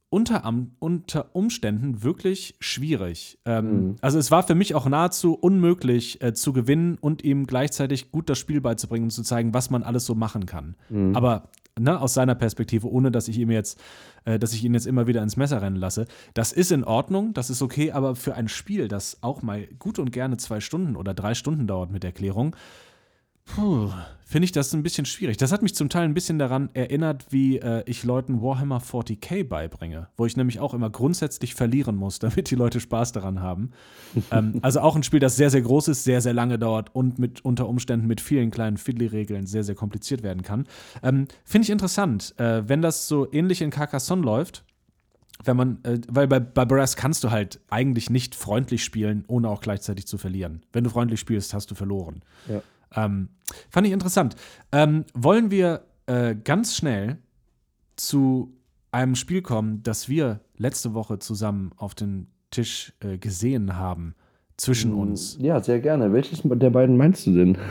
unter, 0.10 0.44
unter 0.80 1.36
Umständen 1.36 2.04
wirklich 2.04 2.56
schwierig. 2.60 3.40
Ähm, 3.46 3.66
Mhm. 3.66 3.96
Also 4.02 4.20
es 4.20 4.32
war 4.32 4.44
für 4.44 4.56
mich 4.56 4.76
auch 4.76 4.88
nahezu 4.88 5.34
unmöglich 5.34 6.22
äh, 6.22 6.34
zu 6.34 6.54
gewinnen 6.54 6.98
und 7.00 7.24
ihm 7.24 7.48
gleichzeitig 7.48 8.12
gut 8.12 8.30
das 8.30 8.38
Spiel 8.38 8.62
beizubringen 8.62 9.06
und 9.06 9.12
zu 9.12 9.24
zeigen, 9.24 9.54
was 9.54 9.70
man 9.70 9.84
alles 9.84 10.06
so 10.06 10.16
machen 10.16 10.46
kann. 10.46 10.76
Mhm. 10.90 11.16
Aber 11.16 11.50
ne, 11.80 12.00
aus 12.00 12.14
seiner 12.14 12.36
Perspektive, 12.36 12.90
ohne 12.90 13.12
dass 13.12 13.28
ich 13.28 13.38
ihm 13.38 13.52
jetzt, 13.52 13.80
äh, 14.26 14.40
dass 14.40 14.54
ich 14.54 14.64
ihn 14.64 14.74
jetzt 14.74 14.88
immer 14.88 15.08
wieder 15.08 15.22
ins 15.22 15.38
Messer 15.38 15.62
rennen 15.62 15.76
lasse, 15.76 16.06
das 16.34 16.54
ist 16.54 16.72
in 16.72 16.84
Ordnung, 16.84 17.34
das 17.34 17.50
ist 17.50 17.62
okay, 17.62 17.92
aber 17.92 18.16
für 18.16 18.36
ein 18.36 18.48
Spiel, 18.48 18.88
das 18.88 19.18
auch 19.22 19.42
mal 19.42 19.68
gut 19.80 20.00
und 20.00 20.12
gerne 20.12 20.38
zwei 20.38 20.60
Stunden 20.60 20.96
oder 20.96 21.14
drei 21.14 21.34
Stunden 21.34 21.68
dauert 21.68 21.92
mit 21.92 22.04
Erklärung, 22.04 22.56
finde 24.26 24.46
ich 24.46 24.52
das 24.52 24.74
ein 24.74 24.84
bisschen 24.84 25.06
schwierig. 25.06 25.38
Das 25.38 25.52
hat 25.52 25.62
mich 25.62 25.76
zum 25.76 25.88
Teil 25.88 26.04
ein 26.04 26.14
bisschen 26.14 26.40
daran 26.40 26.70
erinnert, 26.74 27.28
wie 27.30 27.60
äh, 27.60 27.84
ich 27.86 28.04
Leuten 28.04 28.42
Warhammer 28.42 28.82
40k 28.82 29.44
beibringe, 29.44 30.08
wo 30.18 30.26
ich 30.26 30.36
nämlich 30.36 30.60
auch 30.60 30.74
immer 30.74 30.90
grundsätzlich 30.90 31.56
verlieren 31.56 31.96
muss, 31.96 32.20
damit 32.20 32.50
die 32.50 32.56
Leute 32.56 32.80
Spaß 32.80 33.12
daran 33.12 33.40
haben. 33.40 33.72
ähm, 34.32 34.60
also 34.62 34.82
auch 34.82 34.96
ein 34.96 35.04
Spiel, 35.04 35.20
das 35.20 35.36
sehr, 35.36 35.52
sehr 35.52 35.62
groß 35.62 35.90
ist, 35.90 36.04
sehr, 36.04 36.22
sehr 36.22 36.34
lange 36.34 36.58
dauert 36.58 36.94
und 36.94 37.20
mit 37.20 37.46
unter 37.46 37.70
Umständen 37.70 38.08
mit 38.08 38.20
vielen 38.20 38.52
kleinen 38.52 38.78
Fiddly-Regeln 38.78 39.46
sehr, 39.46 39.64
sehr 39.64 39.76
kompliziert 39.76 40.24
werden 40.24 40.42
kann. 40.42 40.66
Ähm, 41.04 41.28
finde 41.46 41.66
ich 41.66 41.70
interessant, 41.70 42.34
äh, 42.38 42.68
wenn 42.68 42.82
das 42.82 43.08
so 43.08 43.32
ähnlich 43.32 43.62
in 43.62 43.70
Carcassonne 43.70 44.24
läuft. 44.24 44.64
Wenn 45.44 45.58
man, 45.58 45.84
äh, 45.84 46.00
weil 46.08 46.28
bei, 46.28 46.40
bei 46.40 46.64
Brass 46.64 46.96
kannst 46.96 47.24
du 47.26 47.30
halt 47.30 47.60
eigentlich 47.70 48.10
nicht 48.10 48.36
freundlich 48.36 48.86
spielen, 48.86 49.26
ohne 49.28 49.50
auch 49.50 49.60
gleichzeitig 49.60 50.08
zu 50.08 50.18
verlieren. 50.18 50.62
Wenn 50.72 50.86
du 50.86 50.90
freundlich 50.90 51.20
spielst, 51.20 51.54
hast 51.54 51.70
du 51.70 51.76
verloren. 51.76 52.22
Ja. 52.48 52.62
Ähm, 52.96 53.30
fand 53.70 53.88
ich 53.88 53.94
interessant. 53.94 54.36
Ähm, 54.72 55.06
wollen 55.14 55.52
wir 55.52 55.86
äh, 56.08 56.36
ganz 56.36 56.76
schnell 56.76 57.18
zu 57.96 58.54
einem 58.92 59.16
Spiel 59.16 59.42
kommen, 59.42 59.84
das 59.84 60.10
wir 60.10 60.42
letzte 60.58 60.94
Woche 60.94 61.20
zusammen 61.20 61.72
auf 61.78 61.96
dem 61.96 62.28
Tisch 62.52 62.94
äh, 63.02 63.18
gesehen 63.18 63.78
haben, 63.78 64.16
zwischen 64.58 64.94
uns? 64.94 65.38
Ja, 65.42 65.62
sehr 65.62 65.80
gerne. 65.82 66.14
Welches 66.14 66.42
der 66.44 66.70
beiden 66.70 66.98
meinst 66.98 67.28
du 67.28 67.34
denn? 67.34 67.58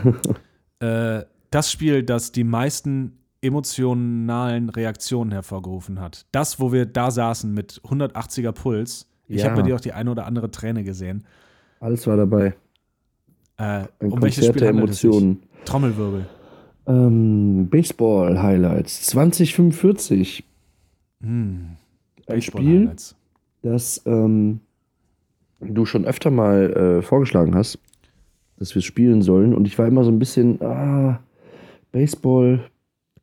Äh, 0.80 1.24
das 1.50 1.70
Spiel, 1.70 2.02
das 2.02 2.32
die 2.32 2.42
meisten 2.42 3.16
emotionalen 3.40 4.68
Reaktionen 4.70 5.30
hervorgerufen 5.30 6.00
hat. 6.00 6.26
Das, 6.32 6.58
wo 6.58 6.72
wir 6.72 6.84
da 6.84 7.10
saßen 7.12 7.54
mit 7.54 7.80
180er 7.84 8.52
Puls. 8.52 9.06
Ich 9.28 9.42
Ja. 9.42 9.46
habe 9.50 9.62
bei 9.62 9.62
dir 9.62 9.76
auch 9.76 9.80
die 9.80 9.92
eine 9.92 10.10
oder 10.10 10.26
andere 10.26 10.50
Träne 10.50 10.82
gesehen. 10.82 11.24
Alles 11.80 12.06
war 12.06 12.16
dabei. 12.16 12.54
Äh, 13.58 13.62
Ein 14.00 14.12
um 14.12 14.22
welches 14.22 14.46
Spiel 14.46 14.60
der? 14.60 14.70
Emotionen. 14.70 15.42
Trommelwirbel. 15.64 16.26
Ähm, 16.86 17.68
Baseball 17.70 18.42
Highlights 18.42 19.06
2045. 19.06 20.44
Hm. 21.22 21.68
Ein 22.26 22.42
Spiel, 22.42 22.90
das 23.62 24.02
ähm, 24.06 24.60
du 25.60 25.84
schon 25.86 26.04
öfter 26.04 26.30
mal 26.30 26.72
äh, 26.98 27.02
vorgeschlagen 27.02 27.54
hast, 27.54 27.78
dass 28.58 28.74
wir 28.74 28.80
es 28.80 28.84
spielen 28.84 29.22
sollen. 29.22 29.54
Und 29.54 29.66
ich 29.66 29.78
war 29.78 29.86
immer 29.86 30.04
so 30.04 30.10
ein 30.10 30.18
bisschen, 30.18 30.60
ah, 30.62 31.20
Baseball 31.92 32.60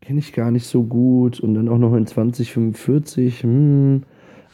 kenne 0.02 0.20
ich 0.20 0.34
gar 0.34 0.50
nicht 0.52 0.65
so 0.65 0.84
gut. 0.84 1.39
Und 1.39 1.54
dann 1.56 1.70
auch 1.70 1.78
noch 1.78 1.96
in 1.96 2.08
2045. 2.08 3.44
Hm. 3.44 4.04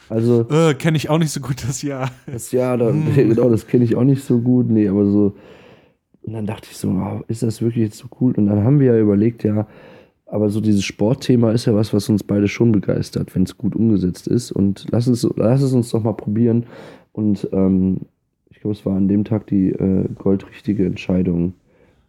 Also 0.10 0.48
Äh, 0.50 0.74
Kenne 0.76 0.98
ich 0.98 1.10
auch 1.10 1.18
nicht 1.18 1.32
so 1.32 1.40
gut 1.40 1.64
das 1.68 1.82
Jahr. 1.82 2.10
das 2.26 2.52
Jahr, 2.52 2.78
da, 2.78 2.92
genau, 2.92 3.50
das 3.50 3.68
kenne 3.68 3.84
ich 3.86 3.96
auch 3.96 4.04
nicht 4.04 4.24
so 4.24 4.40
gut. 4.40 4.70
Nee, 4.70 4.88
aber 4.88 5.06
so. 5.06 5.36
Und 6.28 6.34
dann 6.34 6.46
dachte 6.46 6.68
ich 6.70 6.76
so, 6.78 6.94
wow, 6.94 7.24
ist 7.30 7.42
das 7.42 7.62
wirklich 7.62 7.86
jetzt 7.86 7.98
so 7.98 8.08
cool? 8.20 8.34
Und 8.36 8.48
dann 8.48 8.64
haben 8.66 8.80
wir 8.82 8.88
ja 8.94 9.00
überlegt, 9.00 9.44
ja, 9.46 9.66
aber 10.26 10.50
so 10.50 10.60
dieses 10.60 10.84
Sportthema 10.84 11.52
ist 11.54 11.66
ja 11.66 11.74
was, 11.74 11.94
was 11.94 12.10
uns 12.10 12.22
beide 12.24 12.50
schon 12.50 12.74
begeistert, 12.74 13.34
wenn 13.34 13.44
es 13.44 13.58
gut 13.58 13.76
umgesetzt 13.78 14.28
ist. 14.28 14.52
Und 14.52 14.86
lass 14.92 15.08
es, 15.08 15.26
lass 15.38 15.62
es 15.62 15.72
uns 15.72 15.90
doch 15.90 16.04
mal 16.04 16.12
probieren. 16.14 16.66
Und 17.14 17.48
ähm, 17.54 18.02
ich 18.50 18.60
glaube, 18.60 18.74
es 18.76 18.86
war 18.86 18.98
an 18.98 19.08
dem 19.08 19.24
Tag 19.24 19.48
die 19.48 19.70
äh, 19.70 20.06
goldrichtige 20.18 20.86
Entscheidung, 20.86 21.54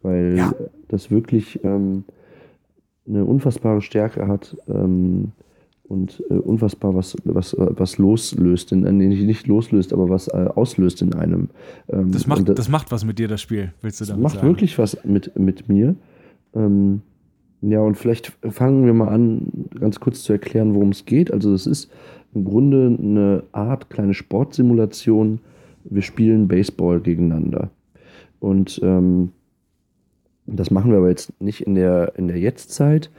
weil 0.01 0.35
Ja. 0.37 0.53
das 0.89 1.09
wirklich 1.09 1.63
ähm, 1.63 2.03
eine 3.07 3.23
unfassbare 3.23 3.81
Stärke 3.81 4.27
hat 4.27 4.57
ähm, 4.67 5.31
und 5.89 6.23
äh, 6.29 6.35
unfassbar 6.35 6.95
was, 6.95 7.17
was, 7.25 7.53
äh, 7.53 7.67
was 7.71 7.97
loslöst, 7.97 8.71
in, 8.71 8.85
äh, 8.85 8.91
nee, 8.91 9.07
nicht 9.07 9.47
loslöst, 9.47 9.91
aber 9.91 10.09
was 10.09 10.27
äh, 10.29 10.47
auslöst 10.55 11.01
in 11.01 11.13
einem. 11.13 11.49
Ähm, 11.89 12.11
Das 12.11 12.27
macht, 12.27 12.47
und 12.47 12.57
das 12.57 12.69
macht 12.69 12.91
was 12.91 13.03
mit 13.03 13.19
dir, 13.19 13.27
das 13.27 13.41
Spiel, 13.41 13.73
willst 13.81 13.99
du 13.99 14.03
das 14.03 14.09
damit 14.09 14.23
macht 14.23 14.35
sagen? 14.35 14.47
wirklich 14.47 14.77
was 14.77 15.03
mit, 15.03 15.37
mit 15.37 15.67
mir. 15.67 15.95
Ähm, 16.55 17.01
Ja, 17.61 17.81
und 17.81 17.95
vielleicht 17.97 18.31
fangen 18.49 18.85
wir 18.85 18.93
mal 18.93 19.09
an, 19.09 19.67
ganz 19.77 19.99
kurz 19.99 20.23
zu 20.23 20.31
erklären, 20.31 20.73
worum 20.75 20.89
es 20.89 21.03
geht. 21.05 21.33
Also 21.33 21.53
es 21.53 21.67
ist 21.67 21.91
im 22.33 22.45
Grunde 22.45 22.95
eine 22.97 23.43
Art 23.51 23.89
kleine 23.89 24.13
Sportsimulation. 24.13 25.39
Wir 25.83 26.01
spielen 26.01 26.47
Baseball 26.47 27.01
gegeneinander. 27.01 27.69
Und 28.39 28.79
ähm, 28.83 29.31
das 30.45 30.71
machen 30.71 30.91
wir 30.91 30.99
aber 30.99 31.09
jetzt 31.09 31.33
nicht 31.41 31.61
in 31.61 31.75
der, 31.75 32.13
in 32.15 32.27
der 32.27 32.37
Jetztzeit, 32.39 33.09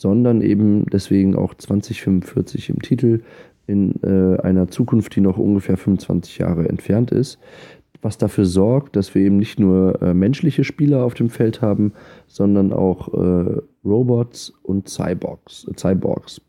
sondern 0.00 0.40
eben 0.40 0.86
deswegen 0.86 1.36
auch 1.36 1.52
2045 1.52 2.70
im 2.70 2.80
Titel 2.80 3.20
in 3.66 4.02
äh, 4.02 4.40
einer 4.40 4.68
Zukunft, 4.68 5.14
die 5.14 5.20
noch 5.20 5.36
ungefähr 5.36 5.76
25 5.76 6.38
Jahre 6.38 6.68
entfernt 6.68 7.10
ist 7.10 7.38
was 8.02 8.18
dafür 8.18 8.46
sorgt, 8.46 8.96
dass 8.96 9.14
wir 9.14 9.22
eben 9.22 9.36
nicht 9.36 9.58
nur 9.58 10.00
äh, 10.00 10.14
menschliche 10.14 10.64
Spieler 10.64 11.04
auf 11.04 11.14
dem 11.14 11.30
Feld 11.30 11.60
haben, 11.60 11.92
sondern 12.26 12.72
auch 12.72 13.12
äh, 13.12 13.60
Robots 13.84 14.52
und 14.62 14.88
Cyborgs. 14.88 15.66
Äh, 15.68 15.76
Cyborgs. 15.76 16.40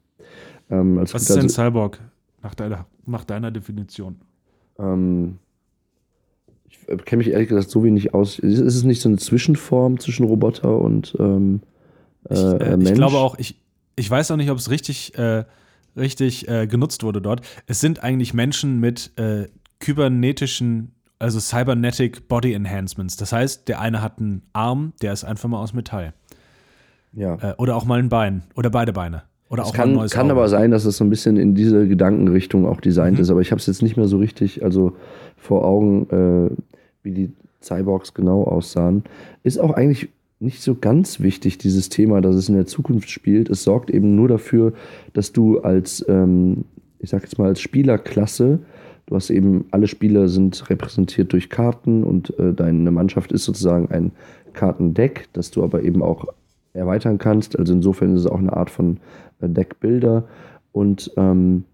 Ähm, 0.69 0.97
was 0.97 1.13
ist 1.13 1.31
also, 1.31 1.41
denn 1.41 1.49
Cyborg 1.49 1.99
nach 2.41 2.55
deiner, 2.55 2.85
nach 3.05 3.25
deiner 3.25 3.51
Definition? 3.51 4.15
Ähm, 4.79 5.39
ich 6.69 6.79
äh, 6.87 6.95
kenne 6.97 7.17
mich 7.17 7.31
ehrlich 7.31 7.49
gesagt 7.49 7.69
so 7.69 7.83
wenig 7.83 8.13
aus. 8.13 8.39
Ist 8.39 8.59
es 8.59 8.83
nicht 8.83 9.01
so 9.01 9.09
eine 9.09 9.17
Zwischenform 9.17 9.99
zwischen 9.99 10.25
Roboter 10.25 10.77
und 10.79 11.15
ähm, 11.19 11.61
äh, 11.63 11.70
ich, 12.29 12.37
äh, 12.39 12.77
Mensch? 12.77 12.89
Ich 12.89 12.95
glaube 12.95 13.17
auch, 13.17 13.37
ich, 13.37 13.57
ich 13.95 14.09
weiß 14.09 14.31
auch 14.31 14.37
nicht, 14.37 14.49
ob 14.49 14.57
es 14.57 14.69
richtig, 14.69 15.13
richtig 15.95 16.47
genutzt 16.47 17.03
wurde 17.03 17.21
dort. 17.21 17.41
Es 17.67 17.79
sind 17.81 18.03
eigentlich 18.03 18.33
Menschen 18.33 18.79
mit 18.79 19.11
kybernetischen 19.79 20.93
also 21.21 21.39
Cybernetic 21.39 22.27
Body 22.27 22.53
Enhancements. 22.53 23.15
Das 23.15 23.31
heißt, 23.31 23.67
der 23.67 23.79
eine 23.79 24.01
hat 24.01 24.19
einen 24.19 24.41
Arm, 24.53 24.93
der 25.01 25.13
ist 25.13 25.23
einfach 25.23 25.47
mal 25.47 25.59
aus 25.59 25.73
Metall. 25.73 26.13
Ja. 27.13 27.35
Äh, 27.35 27.53
oder 27.57 27.75
auch 27.75 27.85
mal 27.85 27.99
ein 27.99 28.09
Bein. 28.09 28.43
Oder 28.55 28.69
beide 28.69 28.91
Beine. 28.91 29.23
Oder 29.49 29.63
es 29.63 29.69
auch 29.69 29.73
kann, 29.73 29.89
mal 29.89 29.93
ein 29.93 29.99
neues 29.99 30.11
kann 30.11 30.31
aber 30.31 30.47
sein, 30.47 30.71
dass 30.71 30.85
es 30.85 30.97
so 30.97 31.03
ein 31.03 31.09
bisschen 31.09 31.37
in 31.37 31.53
diese 31.53 31.87
Gedankenrichtung 31.87 32.65
auch 32.65 32.81
designt 32.81 33.17
mhm. 33.17 33.23
ist. 33.23 33.29
Aber 33.29 33.41
ich 33.41 33.51
habe 33.51 33.59
es 33.59 33.67
jetzt 33.67 33.81
nicht 33.81 33.97
mehr 33.97 34.07
so 34.07 34.17
richtig 34.17 34.63
also 34.63 34.95
vor 35.37 35.65
Augen, 35.65 36.09
äh, 36.09 36.55
wie 37.03 37.11
die 37.11 37.33
Cyborgs 37.61 38.13
genau 38.13 38.43
aussahen. 38.43 39.03
Ist 39.43 39.59
auch 39.59 39.71
eigentlich 39.71 40.09
nicht 40.41 40.61
so 40.61 40.75
ganz 40.75 41.19
wichtig, 41.19 41.57
dieses 41.57 41.89
Thema, 41.89 42.21
dass 42.21 42.35
es 42.35 42.49
in 42.49 42.55
der 42.55 42.65
Zukunft 42.65 43.09
spielt. 43.09 43.49
Es 43.49 43.63
sorgt 43.63 43.89
eben 43.89 44.15
nur 44.15 44.27
dafür, 44.27 44.73
dass 45.13 45.31
du 45.31 45.59
als, 45.59 46.03
ähm, 46.07 46.65
ich 46.99 47.09
sag 47.09 47.23
jetzt 47.23 47.37
mal, 47.37 47.47
als 47.47 47.61
Spielerklasse 47.61 48.59
Du 49.11 49.17
hast 49.17 49.29
eben, 49.29 49.65
alle 49.71 49.87
Spieler 49.87 50.29
sind 50.29 50.69
repräsentiert 50.69 51.33
durch 51.33 51.49
Karten 51.49 52.05
und 52.05 52.37
äh, 52.39 52.53
deine 52.53 52.91
Mannschaft 52.91 53.33
ist 53.33 53.43
sozusagen 53.43 53.91
ein 53.91 54.13
Kartendeck, 54.53 55.27
das 55.33 55.51
du 55.51 55.65
aber 55.65 55.83
eben 55.83 56.01
auch 56.01 56.27
erweitern 56.71 57.17
kannst. 57.17 57.59
Also 57.59 57.73
insofern 57.73 58.15
ist 58.15 58.21
es 58.21 58.27
auch 58.27 58.39
eine 58.39 58.53
Art 58.53 58.69
von 58.69 59.01
äh, 59.41 59.49
Deckbilder. 59.49 60.29
Und 60.71 61.11
ähm, 61.17 61.65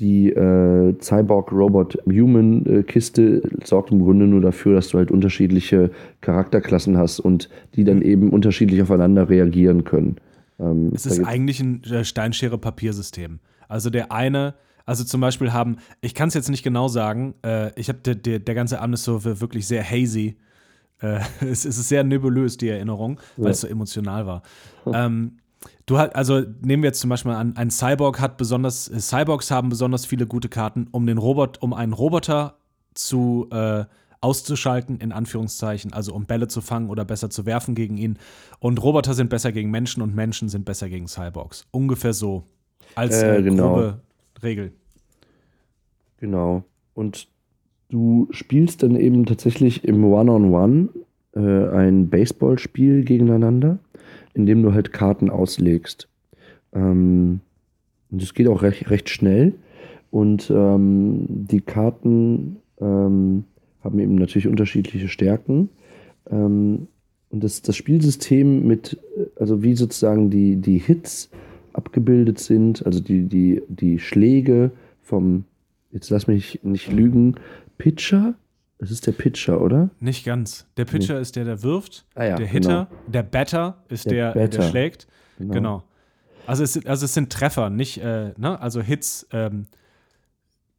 die 0.00 0.30
äh, 0.30 0.94
Cyborg 1.00 1.50
Robot 1.52 1.98
Human 2.06 2.64
äh, 2.66 2.82
Kiste 2.82 3.42
sorgt 3.64 3.90
im 3.90 4.00
Grunde 4.00 4.26
nur 4.26 4.40
dafür, 4.40 4.74
dass 4.74 4.88
du 4.88 4.98
halt 4.98 5.10
unterschiedliche 5.10 5.90
Charakterklassen 6.20 6.96
hast 6.96 7.20
und 7.20 7.48
die 7.74 7.84
dann 7.84 8.02
eben 8.02 8.30
unterschiedlich 8.30 8.80
aufeinander 8.80 9.28
reagieren 9.28 9.84
können. 9.84 10.16
Ähm, 10.60 10.92
es 10.94 11.06
ist 11.06 11.24
eigentlich 11.24 11.60
ein 11.60 11.82
äh, 11.84 12.04
Steinschere-Papiersystem. 12.04 13.40
Also 13.68 13.90
der 13.90 14.12
eine 14.12 14.54
also 14.88 15.04
zum 15.04 15.20
Beispiel 15.20 15.52
haben, 15.52 15.76
ich 16.00 16.14
kann 16.14 16.28
es 16.28 16.34
jetzt 16.34 16.48
nicht 16.48 16.62
genau 16.62 16.88
sagen, 16.88 17.34
äh, 17.44 17.78
ich 17.78 17.90
habe 17.90 17.98
der, 17.98 18.14
der, 18.14 18.38
der 18.38 18.54
ganze 18.54 18.80
Abend 18.80 18.94
ist 18.94 19.04
so 19.04 19.22
wirklich 19.22 19.66
sehr 19.66 19.84
hazy. 19.84 20.38
Äh, 21.02 21.20
es, 21.42 21.66
es, 21.66 21.76
ist 21.76 21.90
sehr 21.90 22.04
nebulös, 22.04 22.56
die 22.56 22.70
Erinnerung, 22.70 23.20
weil 23.36 23.46
ja. 23.46 23.50
es 23.50 23.60
so 23.60 23.66
emotional 23.68 24.26
war. 24.26 24.42
ähm, 24.86 25.40
du 25.88 25.98
halt, 25.98 26.14
also 26.14 26.42
nehmen 26.60 26.82
wir 26.82 26.88
jetzt 26.88 27.00
zum 27.00 27.10
Beispiel 27.10 27.32
an, 27.32 27.56
ein 27.56 27.70
Cyborg 27.70 28.20
hat 28.20 28.36
besonders, 28.36 28.88
äh, 28.88 29.00
Cyborgs 29.00 29.50
haben 29.50 29.70
besonders 29.70 30.06
viele 30.06 30.26
gute 30.26 30.48
Karten, 30.48 30.86
um 30.92 31.06
den 31.06 31.18
Robot, 31.18 31.60
um 31.62 31.72
einen 31.72 31.92
Roboter 31.92 32.54
zu 32.94 33.48
äh, 33.50 33.84
auszuschalten, 34.20 34.98
in 34.98 35.12
Anführungszeichen, 35.12 35.92
also 35.92 36.12
um 36.14 36.26
Bälle 36.26 36.48
zu 36.48 36.60
fangen 36.60 36.90
oder 36.90 37.04
besser 37.04 37.30
zu 37.30 37.46
werfen 37.46 37.74
gegen 37.74 37.96
ihn. 37.96 38.18
Und 38.58 38.82
Roboter 38.82 39.14
sind 39.14 39.30
besser 39.30 39.52
gegen 39.52 39.70
Menschen 39.70 40.02
und 40.02 40.14
Menschen 40.14 40.48
sind 40.48 40.64
besser 40.64 40.88
gegen 40.88 41.06
Cyborgs. 41.06 41.66
Ungefähr 41.70 42.12
so. 42.12 42.44
Als 42.94 43.22
äh, 43.22 43.42
genau. 43.42 43.74
grobe 43.74 44.00
Regel. 44.42 44.72
Genau. 46.18 46.64
Und 46.94 47.28
du 47.90 48.28
spielst 48.30 48.82
dann 48.82 48.96
eben 48.96 49.24
tatsächlich 49.24 49.84
im 49.84 50.04
One-on-One 50.04 50.88
-on 51.34 51.36
-One, 51.36 51.70
äh, 51.72 51.76
ein 51.76 52.08
Baseballspiel 52.10 53.04
gegeneinander, 53.04 53.78
in 54.34 54.46
dem 54.46 54.62
du 54.62 54.72
halt 54.72 54.92
Karten 54.92 55.30
auslegst. 55.30 56.08
Ähm, 56.72 57.40
und 58.10 58.22
das 58.22 58.34
geht 58.34 58.48
auch 58.48 58.62
recht, 58.62 58.90
recht 58.90 59.08
schnell. 59.10 59.54
Und 60.10 60.50
ähm, 60.50 61.26
die 61.28 61.60
Karten 61.60 62.56
ähm, 62.80 63.44
haben 63.82 63.98
eben 63.98 64.14
natürlich 64.14 64.48
unterschiedliche 64.48 65.08
Stärken. 65.08 65.68
Ähm, 66.30 66.88
und 67.30 67.44
das, 67.44 67.60
das 67.60 67.76
Spielsystem 67.76 68.66
mit, 68.66 68.98
also 69.36 69.62
wie 69.62 69.74
sozusagen 69.74 70.30
die, 70.30 70.56
die 70.56 70.78
Hits 70.78 71.30
abgebildet 71.74 72.38
sind, 72.38 72.84
also 72.86 73.00
die, 73.00 73.24
die, 73.24 73.62
die 73.68 73.98
Schläge 73.98 74.70
vom 75.02 75.44
jetzt 75.92 76.10
lass 76.10 76.26
mich 76.26 76.60
nicht 76.62 76.92
lügen, 76.92 77.36
Pitcher? 77.76 78.34
Das 78.78 78.92
ist 78.92 79.06
der 79.06 79.12
Pitcher, 79.12 79.60
oder? 79.60 79.90
Nicht 79.98 80.24
ganz. 80.24 80.66
Der 80.76 80.84
Pitcher 80.84 81.14
nee. 81.14 81.20
ist 81.20 81.34
der, 81.34 81.44
der 81.44 81.62
wirft. 81.62 82.04
Ah, 82.14 82.24
ja, 82.24 82.36
der 82.36 82.46
Hitter, 82.46 82.88
genau. 82.90 83.12
der 83.12 83.22
Batter 83.24 83.82
ist 83.88 84.06
der, 84.06 84.32
der, 84.32 84.40
Batter. 84.40 84.58
der 84.58 84.68
schlägt. 84.68 85.06
Genau. 85.38 85.52
genau. 85.52 85.82
Also, 86.46 86.62
es, 86.62 86.86
also 86.86 87.04
es 87.04 87.12
sind 87.12 87.30
Treffer, 87.30 87.70
nicht, 87.70 87.98
äh, 87.98 88.32
ne? 88.36 88.60
Also 88.60 88.80
Hits. 88.80 89.26
Ähm, 89.32 89.66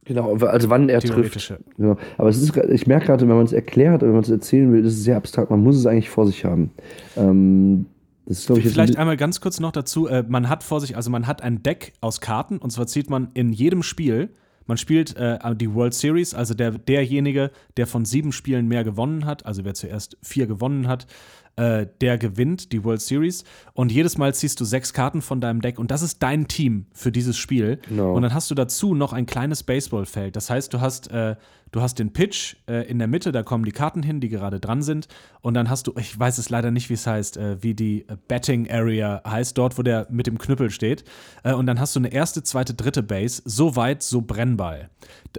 genau, 0.05 0.35
also 0.38 0.69
wann 0.69 0.88
er 0.88 1.01
trifft. 1.01 1.53
Genau. 1.77 1.97
Aber 2.17 2.29
es 2.29 2.41
ist, 2.41 2.55
ich 2.55 2.88
merke 2.88 3.07
gerade, 3.07 3.27
wenn 3.27 3.35
man 3.35 3.45
es 3.45 3.53
erklärt, 3.53 4.01
wenn 4.01 4.13
man 4.13 4.21
es 4.21 4.29
erzählen 4.29 4.71
will, 4.71 4.85
ist 4.85 4.93
es 4.93 5.03
sehr 5.03 5.17
abstrakt. 5.17 5.51
Man 5.51 5.62
muss 5.62 5.75
es 5.75 5.85
eigentlich 5.85 6.09
vor 6.09 6.25
sich 6.25 6.45
haben. 6.45 6.71
Ähm, 7.17 7.85
das 8.25 8.39
ist, 8.39 8.49
ich, 8.49 8.69
Vielleicht 8.69 8.95
ein 8.95 9.01
einmal 9.01 9.17
ganz 9.17 9.41
kurz 9.41 9.59
noch 9.59 9.71
dazu. 9.71 10.07
Äh, 10.07 10.23
man 10.27 10.47
hat 10.47 10.63
vor 10.63 10.79
sich, 10.79 10.95
also 10.95 11.09
man 11.09 11.27
hat 11.27 11.41
ein 11.41 11.63
Deck 11.63 11.93
aus 11.99 12.21
Karten 12.21 12.59
und 12.59 12.71
zwar 12.71 12.88
zieht 12.88 13.09
man 13.09 13.29
in 13.33 13.51
jedem 13.51 13.83
Spiel 13.83 14.29
man 14.69 14.77
spielt 14.77 15.15
äh, 15.17 15.39
die 15.55 15.73
World 15.73 15.95
Series, 15.95 16.36
also 16.36 16.53
der, 16.53 16.69
derjenige, 16.69 17.49
der 17.75 17.88
von 17.88 18.05
sieben 18.05 18.32
Spielen 18.32 18.67
mehr 18.67 18.84
gewonnen 18.84 19.25
hat, 19.25 19.43
also 19.43 19.65
wer 19.65 19.73
zuerst 19.73 20.15
vier 20.21 20.45
gewonnen 20.45 20.88
hat, 20.88 21.08
äh, 21.60 21.88
der 22.00 22.17
gewinnt 22.17 22.72
die 22.72 22.86
World 22.86 23.02
Series. 23.02 23.43
Und 23.74 23.91
jedes 23.91 24.17
Mal 24.17 24.34
ziehst 24.34 24.62
du 24.62 24.65
sechs 24.65 24.93
Karten 24.93 25.22
von 25.22 25.41
deinem 25.41 25.62
Deck 25.62 25.78
und 25.78 25.91
das 25.91 26.02
ist 26.02 26.24
dein 26.24 26.48
Team 26.48 26.86
für 26.93 27.12
dieses 27.12 27.38
Spiel. 27.38 27.80
Genau. 27.89 28.13
Und 28.13 28.22
dann 28.22 28.34
hast 28.34 28.50
du 28.50 28.56
dazu 28.56 28.95
noch 28.95 29.12
ein 29.12 29.26
kleines 29.26 29.63
Baseballfeld. 29.63 30.38
Das 30.38 30.50
heißt, 30.50 30.74
du 30.74 30.80
hast, 30.80 31.12
äh, 31.12 31.36
du 31.74 31.82
hast 31.82 32.00
den 32.00 32.13
Pitch 32.13 32.56
äh, 32.67 32.89
in 32.89 32.98
der 32.98 33.10
Mitte, 33.10 33.34
da 33.34 33.43
kommen 33.43 33.65
die 33.65 33.74
Karten 33.74 34.04
hin, 34.04 34.22
die 34.22 34.30
gerade 34.30 34.62
dran 34.62 34.82
sind. 34.82 35.10
Und 35.41 35.54
dann 35.54 35.69
hast 35.69 35.88
du, 35.88 35.93
ich 35.98 36.17
weiß 36.17 36.38
es 36.38 36.50
leider 36.50 36.72
nicht, 36.72 36.89
wie 36.89 36.93
es 36.93 37.06
heißt, 37.06 37.36
äh, 37.36 37.62
wie 37.62 37.74
die 37.74 38.06
Betting 38.30 38.72
Area 38.72 39.22
heißt, 39.28 39.58
dort, 39.58 39.78
wo 39.78 39.84
der 39.84 40.08
mit 40.10 40.28
dem 40.28 40.38
Knüppel 40.38 40.69
steht. 40.69 41.04
Äh, 41.43 41.54
und 41.54 41.65
dann 41.65 41.80
hast 41.82 41.93
du 41.93 42.00
eine 42.00 42.13
erste, 42.13 42.41
zweite, 42.41 42.74
dritte 42.74 43.04
Base, 43.04 43.41
so 43.43 43.76
weit, 43.76 44.02
so 44.02 44.22
brennball. 44.22 44.89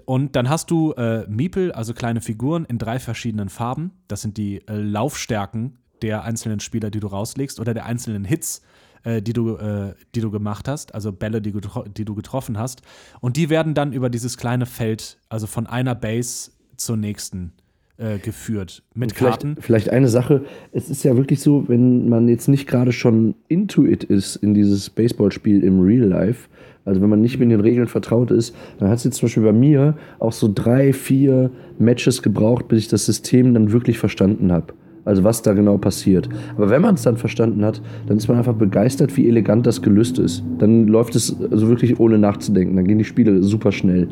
Und 0.04 0.36
dann 0.36 0.50
hast 0.50 0.70
du 0.70 0.92
äh, 0.92 1.26
Miepel, 1.28 1.72
also 1.72 1.94
kleine 1.94 2.20
Figuren 2.20 2.66
in 2.66 2.76
drei 2.76 2.98
verschiedenen 2.98 3.48
Farben. 3.48 3.92
Das 4.06 4.20
sind 4.20 4.36
die 4.36 4.62
Laufstärken 4.66 5.78
der 6.02 6.24
einzelnen 6.24 6.60
Spieler, 6.60 6.90
die 6.90 7.00
du 7.00 7.06
rauslegst 7.06 7.60
oder 7.60 7.74
der 7.74 7.86
einzelnen 7.86 8.24
Hits, 8.24 8.62
äh, 9.04 9.22
die, 9.22 9.32
du, 9.32 9.56
äh, 9.56 9.94
die 10.14 10.20
du 10.20 10.30
gemacht 10.30 10.68
hast, 10.68 10.94
also 10.94 11.12
Bälle, 11.12 11.40
die, 11.40 11.54
die 11.96 12.04
du 12.04 12.14
getroffen 12.14 12.58
hast. 12.58 12.82
Und 13.20 13.36
die 13.36 13.50
werden 13.50 13.74
dann 13.74 13.92
über 13.92 14.10
dieses 14.10 14.36
kleine 14.36 14.66
Feld, 14.66 15.18
also 15.28 15.46
von 15.46 15.66
einer 15.66 15.94
Base 15.94 16.52
zur 16.76 16.96
nächsten 16.96 17.52
äh, 18.00 18.18
geführt 18.18 18.82
mit 18.94 19.12
vielleicht, 19.12 19.42
Karten. 19.42 19.56
Vielleicht 19.60 19.90
eine 19.90 20.08
Sache, 20.08 20.44
es 20.72 20.90
ist 20.90 21.02
ja 21.04 21.16
wirklich 21.16 21.40
so, 21.40 21.68
wenn 21.68 22.08
man 22.08 22.28
jetzt 22.28 22.48
nicht 22.48 22.66
gerade 22.66 22.92
schon 22.92 23.34
into 23.48 23.84
it 23.84 24.04
ist 24.04 24.36
in 24.36 24.54
dieses 24.54 24.90
Baseballspiel 24.90 25.62
im 25.62 25.80
Real 25.80 26.06
Life, 26.06 26.48
also 26.84 27.00
wenn 27.02 27.10
man 27.10 27.20
nicht 27.20 27.38
mit 27.38 27.50
den 27.50 27.60
Regeln 27.60 27.88
vertraut 27.88 28.30
ist, 28.30 28.54
dann 28.78 28.88
hat 28.88 28.98
es 28.98 29.04
jetzt 29.04 29.16
zum 29.16 29.26
Beispiel 29.26 29.42
bei 29.42 29.52
mir 29.52 29.96
auch 30.18 30.32
so 30.32 30.50
drei, 30.52 30.92
vier 30.92 31.50
Matches 31.78 32.22
gebraucht, 32.22 32.68
bis 32.68 32.80
ich 32.80 32.88
das 32.88 33.06
System 33.06 33.54
dann 33.54 33.70
wirklich 33.70 33.98
verstanden 33.98 34.50
habe. 34.50 34.72
Also 35.04 35.24
was 35.24 35.42
da 35.42 35.52
genau 35.54 35.78
passiert. 35.78 36.28
Aber 36.56 36.70
wenn 36.70 36.82
man 36.82 36.94
es 36.94 37.02
dann 37.02 37.16
verstanden 37.16 37.64
hat, 37.64 37.80
dann 38.06 38.16
ist 38.16 38.28
man 38.28 38.36
einfach 38.36 38.54
begeistert, 38.54 39.16
wie 39.16 39.28
elegant 39.28 39.66
das 39.66 39.82
gelöst 39.82 40.18
ist. 40.18 40.44
Dann 40.58 40.86
läuft 40.86 41.16
es 41.16 41.34
also 41.50 41.68
wirklich 41.68 41.98
ohne 41.98 42.18
nachzudenken. 42.18 42.76
Dann 42.76 42.86
gehen 42.86 42.98
die 42.98 43.04
Spiele 43.04 43.42
super 43.42 43.72
schnell. 43.72 44.08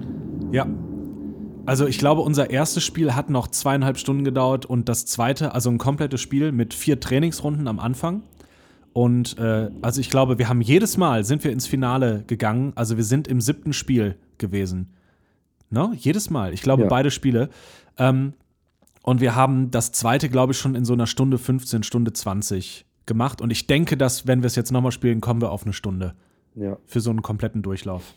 Ja. 0.52 0.66
Also 1.66 1.86
ich 1.86 1.98
glaube, 1.98 2.22
unser 2.22 2.48
erstes 2.48 2.82
Spiel 2.82 3.14
hat 3.14 3.28
noch 3.28 3.48
zweieinhalb 3.48 3.98
Stunden 3.98 4.24
gedauert 4.24 4.64
und 4.64 4.88
das 4.88 5.04
zweite, 5.04 5.54
also 5.54 5.68
ein 5.68 5.76
komplettes 5.76 6.20
Spiel 6.22 6.50
mit 6.50 6.72
vier 6.72 6.98
Trainingsrunden 6.98 7.68
am 7.68 7.78
Anfang. 7.78 8.22
Und 8.94 9.38
äh, 9.38 9.70
also 9.82 10.00
ich 10.00 10.08
glaube, 10.08 10.38
wir 10.38 10.48
haben 10.48 10.62
jedes 10.62 10.96
Mal 10.96 11.24
sind 11.24 11.44
wir 11.44 11.52
ins 11.52 11.66
Finale 11.66 12.24
gegangen. 12.26 12.72
Also 12.74 12.96
wir 12.96 13.04
sind 13.04 13.28
im 13.28 13.42
siebten 13.42 13.74
Spiel 13.74 14.16
gewesen. 14.38 14.94
Ne? 15.70 15.92
Jedes 15.96 16.30
Mal. 16.30 16.54
Ich 16.54 16.62
glaube, 16.62 16.84
ja. 16.84 16.88
beide 16.88 17.10
Spiele. 17.10 17.50
Ähm, 17.98 18.32
und 19.08 19.22
wir 19.22 19.34
haben 19.34 19.70
das 19.70 19.90
zweite, 19.90 20.28
glaube 20.28 20.52
ich, 20.52 20.58
schon 20.58 20.74
in 20.74 20.84
so 20.84 20.92
einer 20.92 21.06
Stunde 21.06 21.38
15, 21.38 21.82
Stunde 21.82 22.12
20 22.12 22.84
gemacht. 23.06 23.40
Und 23.40 23.50
ich 23.50 23.66
denke, 23.66 23.96
dass, 23.96 24.26
wenn 24.26 24.42
wir 24.42 24.48
es 24.48 24.54
jetzt 24.54 24.70
nochmal 24.70 24.92
spielen, 24.92 25.22
kommen 25.22 25.40
wir 25.40 25.50
auf 25.50 25.64
eine 25.64 25.72
Stunde. 25.72 26.12
Ja. 26.54 26.76
Für 26.84 27.00
so 27.00 27.08
einen 27.08 27.22
kompletten 27.22 27.62
Durchlauf. 27.62 28.12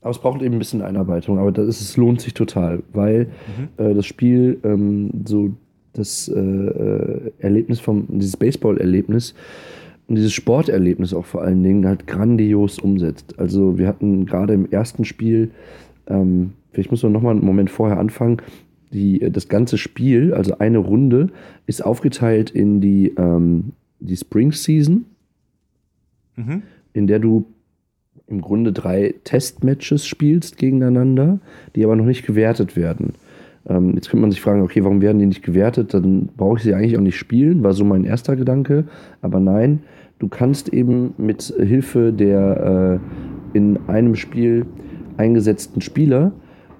Aber 0.00 0.10
es 0.12 0.20
braucht 0.20 0.40
eben 0.42 0.54
ein 0.54 0.58
bisschen 0.60 0.80
Einarbeitung, 0.80 1.40
aber 1.40 1.50
das 1.50 1.66
ist, 1.66 1.80
es 1.80 1.96
lohnt 1.96 2.20
sich 2.20 2.34
total, 2.34 2.84
weil 2.92 3.32
mhm. 3.58 3.84
äh, 3.84 3.94
das 3.94 4.06
Spiel 4.06 4.60
ähm, 4.62 5.24
so 5.26 5.50
das 5.92 6.28
äh, 6.28 6.38
äh, 6.38 7.32
Erlebnis 7.40 7.80
vom, 7.80 8.06
dieses 8.08 8.36
Baseball-Erlebnis 8.36 9.34
und 10.06 10.14
dieses 10.14 10.32
Sporterlebnis 10.32 11.14
auch 11.14 11.24
vor 11.24 11.42
allen 11.42 11.64
Dingen 11.64 11.84
halt 11.84 12.06
grandios 12.06 12.78
umsetzt. 12.78 13.40
Also 13.40 13.76
wir 13.76 13.88
hatten 13.88 14.26
gerade 14.26 14.54
im 14.54 14.70
ersten 14.70 15.04
Spiel, 15.04 15.50
ähm, 16.06 16.52
vielleicht 16.70 16.92
muss 16.92 17.02
man 17.02 17.10
nochmal 17.10 17.34
einen 17.34 17.44
Moment 17.44 17.70
vorher 17.70 17.98
anfangen, 17.98 18.40
die, 18.92 19.18
das 19.30 19.48
ganze 19.48 19.78
Spiel, 19.78 20.34
also 20.34 20.58
eine 20.58 20.78
Runde, 20.78 21.28
ist 21.66 21.84
aufgeteilt 21.84 22.50
in 22.50 22.80
die, 22.80 23.14
ähm, 23.16 23.72
die 24.00 24.16
Spring 24.16 24.52
Season, 24.52 25.06
mhm. 26.36 26.62
in 26.92 27.06
der 27.06 27.18
du 27.18 27.46
im 28.26 28.40
Grunde 28.40 28.72
drei 28.72 29.14
Testmatches 29.24 30.06
spielst 30.06 30.56
gegeneinander, 30.56 31.38
die 31.74 31.84
aber 31.84 31.96
noch 31.96 32.06
nicht 32.06 32.26
gewertet 32.26 32.76
werden. 32.76 33.12
Ähm, 33.68 33.94
jetzt 33.94 34.08
könnte 34.08 34.22
man 34.22 34.30
sich 34.30 34.40
fragen, 34.40 34.62
okay, 34.62 34.82
warum 34.82 35.00
werden 35.00 35.18
die 35.18 35.26
nicht 35.26 35.42
gewertet? 35.42 35.94
Dann 35.94 36.28
brauche 36.36 36.56
ich 36.56 36.62
sie 36.62 36.74
eigentlich 36.74 36.96
auch 36.96 37.02
nicht 37.02 37.18
spielen, 37.18 37.62
war 37.62 37.72
so 37.72 37.84
mein 37.84 38.04
erster 38.04 38.36
Gedanke. 38.36 38.84
Aber 39.20 39.38
nein, 39.38 39.80
du 40.18 40.28
kannst 40.28 40.70
eben 40.70 41.14
mit 41.18 41.42
Hilfe 41.42 42.12
der 42.12 43.00
äh, 43.54 43.56
in 43.56 43.78
einem 43.88 44.14
Spiel 44.14 44.66
eingesetzten 45.16 45.80
Spieler 45.80 46.32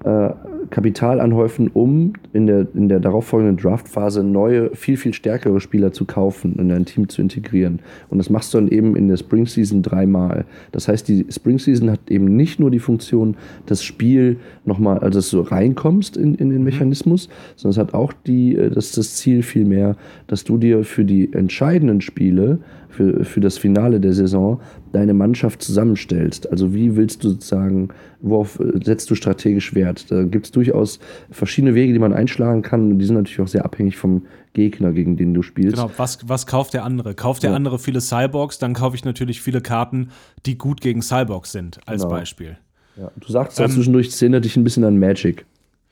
äh, 0.03 0.29
Kapital 0.69 1.19
anhäufen, 1.19 1.69
um 1.73 2.13
in 2.33 2.47
der, 2.47 2.67
in 2.73 2.89
der 2.89 2.99
darauffolgenden 2.99 3.57
Draftphase 3.57 4.23
neue, 4.23 4.75
viel, 4.75 4.97
viel 4.97 5.13
stärkere 5.13 5.59
Spieler 5.59 5.91
zu 5.91 6.05
kaufen 6.05 6.53
und 6.53 6.59
in 6.59 6.69
dein 6.69 6.85
Team 6.85 7.09
zu 7.09 7.21
integrieren. 7.21 7.79
Und 8.09 8.17
das 8.17 8.29
machst 8.29 8.53
du 8.53 8.57
dann 8.57 8.67
eben 8.67 8.95
in 8.95 9.07
der 9.07 9.17
Spring 9.17 9.45
Season 9.45 9.81
dreimal. 9.81 10.45
Das 10.71 10.87
heißt, 10.87 11.07
die 11.07 11.25
Spring 11.29 11.59
Season 11.59 11.91
hat 11.91 11.99
eben 12.09 12.35
nicht 12.35 12.59
nur 12.59 12.71
die 12.71 12.79
Funktion, 12.79 13.35
das 13.65 13.83
Spiel 13.83 14.37
nochmal, 14.65 14.99
also 14.99 15.19
dass 15.19 15.29
du 15.29 15.41
reinkommst 15.41 16.17
in, 16.17 16.35
in 16.35 16.49
den 16.49 16.59
mhm. 16.59 16.65
Mechanismus, 16.65 17.29
sondern 17.55 17.71
es 17.71 17.77
hat 17.77 17.93
auch 17.93 18.13
die, 18.13 18.55
äh, 18.55 18.69
das, 18.69 18.91
das 18.91 19.15
Ziel 19.15 19.43
vielmehr, 19.43 19.95
dass 20.27 20.43
du 20.43 20.57
dir 20.57 20.83
für 20.83 21.05
die 21.05 21.33
entscheidenden 21.33 22.01
Spiele 22.01 22.59
für, 22.93 23.25
für 23.25 23.39
das 23.39 23.57
Finale 23.57 23.99
der 23.99 24.13
Saison 24.13 24.61
deine 24.91 25.13
Mannschaft 25.13 25.61
zusammenstellst. 25.61 26.49
Also 26.51 26.73
wie 26.73 26.95
willst 26.95 27.23
du 27.23 27.29
sozusagen, 27.29 27.89
worauf 28.21 28.59
setzt 28.83 29.09
du 29.09 29.15
strategisch 29.15 29.73
Wert? 29.73 30.11
Da 30.11 30.23
gibt 30.23 30.45
es 30.45 30.51
durchaus 30.51 30.99
verschiedene 31.31 31.73
Wege, 31.75 31.93
die 31.93 31.99
man 31.99 32.13
einschlagen 32.13 32.61
kann. 32.61 32.91
Und 32.91 32.99
die 32.99 33.05
sind 33.05 33.15
natürlich 33.15 33.41
auch 33.41 33.47
sehr 33.47 33.65
abhängig 33.65 33.97
vom 33.97 34.23
Gegner, 34.53 34.91
gegen 34.91 35.17
den 35.17 35.33
du 35.33 35.41
spielst. 35.41 35.75
Genau, 35.75 35.91
was, 35.97 36.19
was 36.27 36.45
kauft 36.45 36.73
der 36.73 36.83
andere? 36.83 37.15
Kauft 37.15 37.43
der 37.43 37.49
ja. 37.49 37.55
andere 37.55 37.79
viele 37.79 38.01
Cyborgs, 38.01 38.59
dann 38.59 38.73
kaufe 38.73 38.95
ich 38.95 39.03
natürlich 39.03 39.41
viele 39.41 39.61
Karten, 39.61 40.09
die 40.45 40.57
gut 40.57 40.81
gegen 40.81 41.01
Cyborgs 41.01 41.51
sind, 41.51 41.79
als 41.87 42.03
genau. 42.03 42.13
Beispiel. 42.13 42.57
Ja. 42.95 43.11
Du 43.19 43.31
sagst 43.31 43.59
ähm, 43.59 43.71
zwischendurch, 43.71 44.09
es 44.09 44.21
erinnert 44.21 44.45
dich 44.45 44.55
ein 44.55 44.63
bisschen 44.63 44.83
an 44.83 44.99
Magic. 44.99 45.45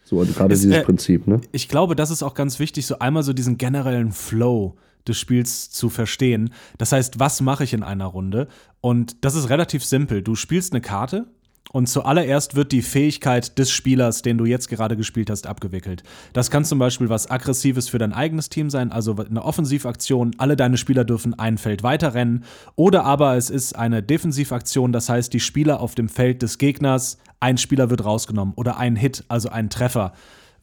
So, 0.04 0.18
gerade 0.18 0.50
dieses 0.50 0.76
äh, 0.76 0.84
Prinzip, 0.84 1.26
ne? 1.26 1.40
Ich 1.52 1.70
glaube, 1.70 1.96
das 1.96 2.12
ist 2.12 2.22
auch 2.22 2.34
ganz 2.34 2.60
wichtig, 2.60 2.86
so 2.86 3.00
einmal 3.00 3.24
so 3.24 3.32
diesen 3.34 3.58
generellen 3.58 4.12
Flow 4.12 4.76
des 5.08 5.18
Spiels 5.18 5.70
zu 5.70 5.90
verstehen. 5.90 6.54
Das 6.78 6.92
heißt, 6.92 7.20
was 7.20 7.42
mache 7.42 7.64
ich 7.64 7.74
in 7.74 7.84
einer 7.84 8.06
Runde? 8.06 8.48
Und 8.82 9.24
das 9.24 9.36
ist 9.36 9.50
relativ 9.50 9.84
simpel. 9.84 10.22
Du 10.22 10.36
spielst 10.36 10.74
eine 10.74 10.82
Karte 10.82 11.28
und 11.72 11.88
zuallererst 11.88 12.56
wird 12.56 12.74
die 12.74 12.82
Fähigkeit 12.82 13.58
des 13.58 13.72
Spielers, 13.72 14.22
den 14.22 14.38
du 14.38 14.46
jetzt 14.46 14.68
gerade 14.68 14.98
gespielt 14.98 15.30
hast, 15.30 15.48
abgewickelt. 15.48 16.04
Das 16.34 16.52
kann 16.52 16.66
zum 16.66 16.80
Beispiel 16.80 17.08
was 17.08 17.32
Aggressives 17.32 17.88
für 17.88 17.98
dein 17.98 18.12
eigenes 18.12 18.50
Team 18.50 18.70
sein, 18.70 18.92
also 18.92 19.16
eine 19.16 19.44
Offensivaktion, 19.44 20.36
alle 20.38 20.58
deine 20.58 20.78
Spieler 20.78 21.06
dürfen 21.06 21.38
ein 21.40 21.58
Feld 21.58 21.82
weiterrennen. 21.82 22.44
Oder 22.76 23.06
aber 23.06 23.38
es 23.38 23.50
ist 23.50 23.76
eine 23.78 24.04
Defensivaktion, 24.04 24.92
das 24.92 25.08
heißt, 25.08 25.32
die 25.32 25.40
Spieler 25.40 25.80
auf 25.80 25.96
dem 25.96 26.10
Feld 26.10 26.42
des 26.42 26.58
Gegners, 26.58 27.18
ein 27.40 27.58
Spieler 27.58 27.90
wird 27.90 28.04
rausgenommen 28.04 28.54
oder 28.56 28.78
ein 28.78 28.98
Hit, 28.98 29.24
also 29.30 29.50
ein 29.50 29.70
Treffer 29.70 30.12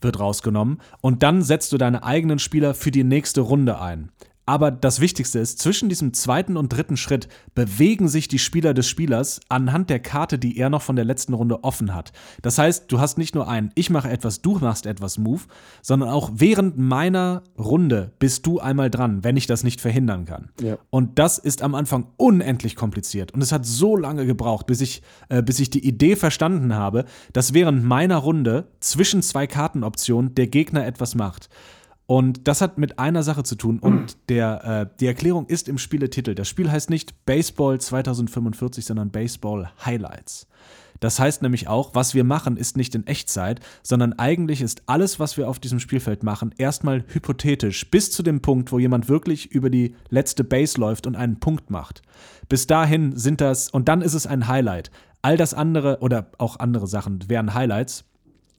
wird 0.01 0.20
rausgenommen. 0.20 0.78
Und 1.01 1.22
dann 1.22 1.43
setzt 1.43 1.72
du 1.72 1.78
deine 1.78 2.03
eigenen 2.05 2.39
Spieler 2.39 2.74
für 2.74 2.91
die 2.91 3.05
nächste 3.05 3.41
Runde 3.41 3.80
ein. 3.80 4.11
Aber 4.49 4.70
das 4.70 5.01
Wichtigste 5.01 5.40
ist, 5.40 5.59
zwischen 5.59 5.90
diesem 5.90 6.14
zweiten 6.14 6.57
und 6.57 6.70
dritten 6.70 6.96
Schritt 6.96 7.28
bewegen 7.55 8.09
sich 8.09 8.28
die 8.28 8.38
Spieler 8.38 8.72
des 8.72 8.88
Spielers 8.88 9.40
anhand 9.51 9.90
der 9.90 9.99
Karte, 9.99 10.38
die 10.38 10.57
er 10.57 10.70
noch 10.70 10.80
von 10.80 10.96
der 10.96 11.05
letzten 11.05 11.34
Runde 11.34 11.64
offen 11.64 11.94
hat. 11.94 12.12
Das 12.40 12.57
heißt, 12.57 12.90
du 12.90 12.99
hast 12.99 13.18
nicht 13.18 13.34
nur 13.34 13.46
einen 13.46 13.72
Ich 13.74 13.90
mache 13.90 14.09
etwas, 14.09 14.40
du 14.40 14.53
machst 14.59 14.86
etwas 14.86 15.18
Move, 15.18 15.42
sondern 15.82 16.09
auch 16.09 16.30
während 16.32 16.78
meiner 16.78 17.42
Runde 17.59 18.12
bist 18.20 18.46
du 18.46 18.59
einmal 18.59 18.88
dran, 18.88 19.22
wenn 19.22 19.36
ich 19.36 19.46
das 19.46 19.64
nicht 19.64 19.82
verhindern 19.82 20.24
kann. 20.24 20.49
Ja. 20.62 20.78
Und 20.88 21.18
das 21.18 21.36
ist 21.36 21.61
am 21.61 21.74
Anfang 21.74 22.07
unendlich 22.16 22.74
kompliziert. 22.74 23.34
Und 23.34 23.42
es 23.42 23.53
hat 23.53 23.66
so 23.66 23.99
lange 23.99 24.24
gebraucht, 24.24 24.66
bis 24.66 24.80
ich, 24.80 25.03
äh, 25.28 25.42
bis 25.42 25.61
ich 25.61 25.68
die 25.68 25.86
Idee 25.86 26.16
verstanden 26.16 26.74
habe, 26.74 27.05
dass 27.34 27.53
während 27.53 27.84
meiner 27.84 28.16
Runde 28.16 28.68
zwischen 28.80 29.20
zwei 29.20 29.46
Kartenoptionen 29.46 30.34
der 30.34 30.46
Gegner 30.46 30.86
etwas 30.86 31.14
macht. 31.14 31.51
Und 32.11 32.48
das 32.48 32.62
hat 32.62 32.78
mit 32.78 32.98
einer 32.98 33.22
Sache 33.22 33.42
zu 33.42 33.54
tun. 33.54 33.78
Und 33.80 34.16
der, 34.30 34.64
äh, 34.64 34.96
die 34.98 35.06
Erklärung 35.06 35.44
ist 35.44 35.68
im 35.68 35.76
Spieletitel. 35.76 36.34
Das 36.34 36.48
Spiel 36.48 36.70
heißt 36.70 36.88
nicht 36.88 37.26
Baseball 37.26 37.78
2045, 37.78 38.86
sondern 38.86 39.11
Baseball 39.11 39.70
Highlights. 39.84 40.46
Das 41.00 41.20
heißt 41.20 41.42
nämlich 41.42 41.68
auch, 41.68 41.94
was 41.94 42.14
wir 42.14 42.24
machen, 42.24 42.56
ist 42.56 42.78
nicht 42.78 42.94
in 42.94 43.06
Echtzeit, 43.06 43.61
sondern 43.82 44.14
eigentlich 44.14 44.62
ist 44.62 44.84
alles, 44.86 45.20
was 45.20 45.36
wir 45.36 45.50
auf 45.50 45.59
diesem 45.59 45.80
Spielfeld 45.80 46.22
machen, 46.22 46.54
erstmal 46.56 47.04
hypothetisch, 47.09 47.90
bis 47.90 48.11
zu 48.11 48.22
dem 48.22 48.40
Punkt, 48.40 48.72
wo 48.72 48.78
jemand 48.78 49.11
wirklich 49.11 49.52
über 49.52 49.68
die 49.68 49.94
letzte 50.09 50.44
Base 50.44 50.80
läuft 50.80 51.06
und 51.06 51.14
einen 51.14 51.40
Punkt 51.40 51.68
macht. 51.68 52.00
Bis 52.48 52.66
dahin 52.66 53.18
sind 53.18 53.42
das, 53.42 53.68
und 53.68 53.86
dann 53.86 54.00
ist 54.00 54.14
es 54.14 54.26
ein 54.26 54.48
Highlight. 54.48 54.90
All 55.20 55.36
das 55.36 55.52
andere 55.52 55.98
oder 56.00 56.30
auch 56.38 56.59
andere 56.59 56.86
Sachen 56.86 57.28
wären 57.28 57.52
Highlights. 57.52 58.06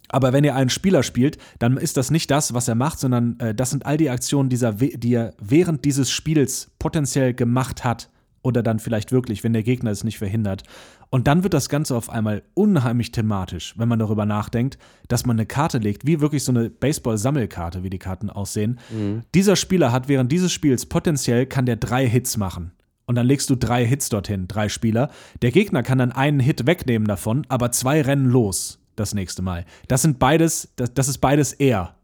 Aber 0.09 0.33
wenn 0.33 0.43
ihr 0.43 0.55
einen 0.55 0.69
Spieler 0.69 1.03
spielt, 1.03 1.37
dann 1.59 1.77
ist 1.77 1.97
das 1.97 2.11
nicht 2.11 2.29
das, 2.31 2.53
was 2.53 2.67
er 2.67 2.75
macht, 2.75 2.99
sondern 2.99 3.39
äh, 3.39 3.55
das 3.55 3.69
sind 3.69 3.85
all 3.85 3.97
die 3.97 4.09
Aktionen, 4.09 4.49
dieser, 4.49 4.73
die 4.73 5.13
er 5.13 5.33
während 5.39 5.85
dieses 5.85 6.11
Spiels 6.11 6.71
potenziell 6.79 7.33
gemacht 7.33 7.83
hat. 7.83 8.09
Oder 8.41 8.63
dann 8.63 8.79
vielleicht 8.79 9.11
wirklich, 9.11 9.43
wenn 9.43 9.51
der 9.51 9.63
Gegner 9.63 9.91
es 9.91 10.05
nicht 10.05 10.17
verhindert. 10.17 10.63
Und 11.09 11.27
dann 11.27 11.43
wird 11.43 11.53
das 11.53 11.67
Ganze 11.67 11.95
auf 11.95 12.09
einmal 12.09 12.43
unheimlich 12.53 13.11
thematisch, 13.11 13.73
wenn 13.77 13.89
man 13.89 13.99
darüber 13.99 14.25
nachdenkt, 14.25 14.77
dass 15.09 15.25
man 15.25 15.35
eine 15.35 15.45
Karte 15.45 15.79
legt, 15.79 16.07
wie 16.07 16.21
wirklich 16.21 16.43
so 16.45 16.53
eine 16.53 16.69
Baseball-Sammelkarte, 16.69 17.83
wie 17.83 17.89
die 17.89 17.99
Karten 17.99 18.29
aussehen. 18.29 18.79
Mhm. 18.91 19.23
Dieser 19.35 19.57
Spieler 19.57 19.91
hat 19.91 20.07
während 20.07 20.31
dieses 20.31 20.53
Spiels 20.53 20.85
potenziell, 20.85 21.47
kann 21.47 21.65
der 21.65 21.75
drei 21.75 22.07
Hits 22.07 22.37
machen. 22.37 22.71
Und 23.05 23.15
dann 23.15 23.25
legst 23.25 23.49
du 23.49 23.55
drei 23.55 23.85
Hits 23.85 24.07
dorthin, 24.07 24.47
drei 24.47 24.69
Spieler. 24.69 25.09
Der 25.41 25.51
Gegner 25.51 25.83
kann 25.83 25.97
dann 25.97 26.11
einen 26.11 26.39
Hit 26.39 26.65
wegnehmen 26.65 27.07
davon, 27.07 27.45
aber 27.49 27.71
zwei 27.71 28.01
rennen 28.01 28.27
los 28.29 28.78
das 28.99 29.13
nächste 29.13 29.41
Mal. 29.41 29.65
Das 29.87 30.01
sind 30.01 30.19
beides, 30.19 30.69
das, 30.75 30.93
das 30.93 31.07
ist 31.07 31.19
beides 31.19 31.53
er. 31.53 31.95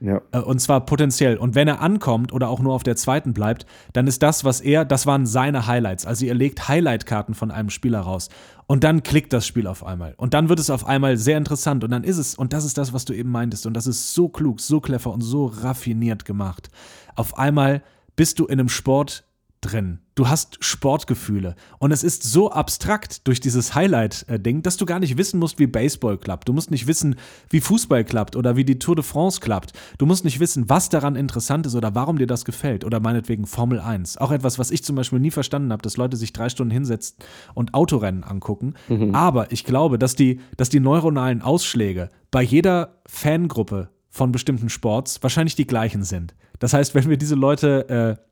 Ja. 0.00 0.22
Äh, 0.32 0.40
und 0.40 0.60
zwar 0.60 0.84
potenziell. 0.86 1.36
Und 1.36 1.54
wenn 1.54 1.68
er 1.68 1.80
ankommt 1.80 2.32
oder 2.32 2.48
auch 2.48 2.60
nur 2.60 2.74
auf 2.74 2.82
der 2.82 2.96
zweiten 2.96 3.34
bleibt, 3.34 3.66
dann 3.92 4.06
ist 4.06 4.22
das, 4.22 4.44
was 4.44 4.60
er, 4.60 4.84
das 4.84 5.06
waren 5.06 5.26
seine 5.26 5.66
Highlights. 5.66 6.06
Also 6.06 6.24
ihr 6.24 6.34
legt 6.34 6.68
Highlight-Karten 6.68 7.34
von 7.34 7.50
einem 7.50 7.70
Spieler 7.70 8.00
raus. 8.00 8.30
Und 8.66 8.84
dann 8.84 9.02
klickt 9.02 9.32
das 9.32 9.46
Spiel 9.46 9.66
auf 9.66 9.84
einmal. 9.84 10.14
Und 10.16 10.32
dann 10.32 10.48
wird 10.48 10.58
es 10.58 10.70
auf 10.70 10.86
einmal 10.86 11.16
sehr 11.16 11.36
interessant. 11.36 11.84
Und 11.84 11.90
dann 11.90 12.04
ist 12.04 12.18
es, 12.18 12.34
und 12.34 12.52
das 12.52 12.64
ist 12.64 12.78
das, 12.78 12.92
was 12.92 13.04
du 13.04 13.12
eben 13.12 13.30
meintest. 13.30 13.66
Und 13.66 13.74
das 13.74 13.86
ist 13.86 14.14
so 14.14 14.28
klug, 14.28 14.60
so 14.60 14.80
clever 14.80 15.12
und 15.12 15.20
so 15.20 15.46
raffiniert 15.46 16.24
gemacht. 16.24 16.70
Auf 17.14 17.36
einmal 17.36 17.82
bist 18.16 18.38
du 18.38 18.46
in 18.46 18.58
einem 18.58 18.68
Sport 18.68 19.24
drin. 19.60 19.98
Du 20.14 20.28
hast 20.28 20.62
Sportgefühle. 20.62 21.54
Und 21.78 21.92
es 21.92 22.02
ist 22.02 22.22
so 22.24 22.50
abstrakt 22.50 23.26
durch 23.26 23.40
dieses 23.40 23.74
Highlight-Ding, 23.74 24.62
dass 24.62 24.76
du 24.76 24.86
gar 24.86 24.98
nicht 24.98 25.16
wissen 25.16 25.38
musst, 25.38 25.58
wie 25.58 25.66
Baseball 25.66 26.18
klappt. 26.18 26.48
Du 26.48 26.52
musst 26.52 26.70
nicht 26.70 26.86
wissen, 26.86 27.16
wie 27.48 27.60
Fußball 27.60 28.04
klappt 28.04 28.36
oder 28.36 28.56
wie 28.56 28.64
die 28.64 28.78
Tour 28.78 28.96
de 28.96 29.04
France 29.04 29.40
klappt. 29.40 29.72
Du 29.98 30.06
musst 30.06 30.24
nicht 30.24 30.40
wissen, 30.40 30.68
was 30.68 30.88
daran 30.88 31.16
interessant 31.16 31.66
ist 31.66 31.74
oder 31.74 31.94
warum 31.94 32.18
dir 32.18 32.26
das 32.26 32.44
gefällt. 32.44 32.84
Oder 32.84 33.00
meinetwegen 33.00 33.46
Formel 33.46 33.80
1. 33.80 34.18
Auch 34.18 34.30
etwas, 34.30 34.58
was 34.58 34.70
ich 34.70 34.84
zum 34.84 34.96
Beispiel 34.96 35.20
nie 35.20 35.30
verstanden 35.30 35.72
habe, 35.72 35.82
dass 35.82 35.96
Leute 35.96 36.16
sich 36.16 36.32
drei 36.32 36.48
Stunden 36.48 36.72
hinsetzen 36.72 37.16
und 37.54 37.74
Autorennen 37.74 38.24
angucken. 38.24 38.74
Mhm. 38.88 39.14
Aber 39.14 39.52
ich 39.52 39.64
glaube, 39.64 39.98
dass 39.98 40.16
die, 40.16 40.40
dass 40.56 40.68
die 40.68 40.80
neuronalen 40.80 41.42
Ausschläge 41.42 42.08
bei 42.30 42.42
jeder 42.42 43.00
Fangruppe 43.06 43.88
von 44.10 44.32
bestimmten 44.32 44.68
Sports 44.68 45.22
wahrscheinlich 45.22 45.54
die 45.54 45.66
gleichen 45.66 46.02
sind. 46.02 46.34
Das 46.58 46.74
heißt, 46.74 46.94
wenn 46.94 47.08
wir 47.08 47.16
diese 47.16 47.36
Leute 47.36 48.18
äh, 48.18 48.29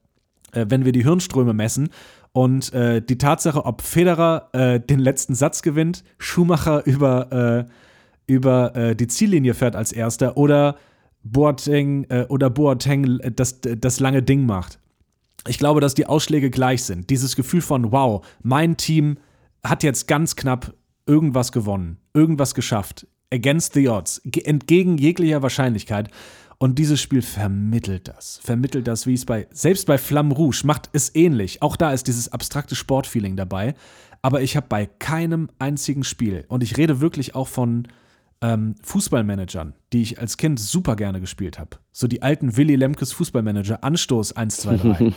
äh, 0.59 0.67
wenn 0.69 0.85
wir 0.85 0.93
die 0.93 1.05
Hirnströme 1.05 1.53
messen. 1.53 1.89
Und 2.33 2.73
äh, 2.73 3.01
die 3.01 3.19
Tatsache, 3.19 3.65
ob 3.65 3.83
Federer 3.83 4.49
äh, 4.53 4.81
den 4.81 4.99
letzten 4.99 5.35
Satz 5.35 5.63
gewinnt, 5.63 6.05
Schumacher 6.19 6.85
über, 6.87 7.67
äh, 7.67 8.33
über 8.33 8.77
äh, 8.77 8.97
die 8.97 9.07
Ziellinie 9.07 9.55
fährt 9.55 9.77
als 9.77 9.93
erster 9.93 10.37
oder 10.37 10.77
Boateng 11.23 12.05
äh, 12.11 12.27
oder 12.29 12.51
Boateng 12.51 13.19
das, 13.35 13.61
das 13.61 14.01
lange 14.01 14.23
Ding 14.23 14.47
macht. 14.47 14.79
Ich 15.47 15.59
glaube, 15.59 15.81
dass 15.81 15.95
die 15.95 16.07
Ausschläge 16.07 16.51
gleich 16.51 16.83
sind. 16.83 17.11
Dieses 17.11 17.37
Gefühl 17.37 17.63
von, 17.63 17.93
wow, 17.93 18.25
mein 18.43 18.77
Team 18.77 19.17
hat 19.65 19.83
jetzt 19.83 20.07
ganz 20.07 20.37
knapp 20.37 20.75
irgendwas 21.07 21.53
gewonnen, 21.53 21.99
irgendwas 22.13 22.55
geschafft, 22.55 23.07
against 23.33 23.75
the 23.75 23.89
odds, 23.89 24.21
entgegen 24.45 24.99
jeglicher 24.99 25.43
Wahrscheinlichkeit. 25.43 26.11
Und 26.59 26.79
dieses 26.81 27.01
Spiel 27.01 27.23
vermittelt 27.23 28.09
das. 28.09 28.41
Vermittelt 28.43 28.89
das, 28.89 29.07
wie 29.07 29.15
es 29.15 29.25
bei, 29.25 29.47
selbst 29.53 29.87
bei 29.87 29.97
Flamme 29.97 30.35
Rouge 30.35 30.63
macht 30.65 30.91
es 30.93 31.15
ähnlich. 31.15 31.63
Auch 31.63 31.77
da 31.77 31.93
ist 31.93 32.09
dieses 32.09 32.33
abstrakte 32.33 32.75
Sportfeeling 32.75 33.37
dabei. 33.37 33.75
Aber 34.23 34.43
ich 34.43 34.57
habe 34.57 34.67
bei 34.69 34.87
keinem 34.87 35.49
einzigen 35.61 36.03
Spiel, 36.03 36.45
und 36.49 36.65
ich 36.65 36.77
rede 36.77 37.01
wirklich 37.01 37.37
auch 37.37 37.47
von 37.47 37.87
ähm, 38.41 38.75
Fußballmanagern, 38.83 39.75
die 39.93 40.03
ich 40.03 40.19
als 40.19 40.37
Kind 40.37 40.59
super 40.59 40.97
gerne 40.97 41.21
gespielt 41.21 41.59
habe. 41.59 41.79
So 41.93 42.09
die 42.09 42.23
alten 42.23 42.57
Willy 42.57 42.75
Lemkes 42.75 43.13
Fußballmanager, 43.13 43.85
Anstoß 43.85 44.33
1, 44.33 44.57
2, 44.57 44.77
3. 44.77 45.13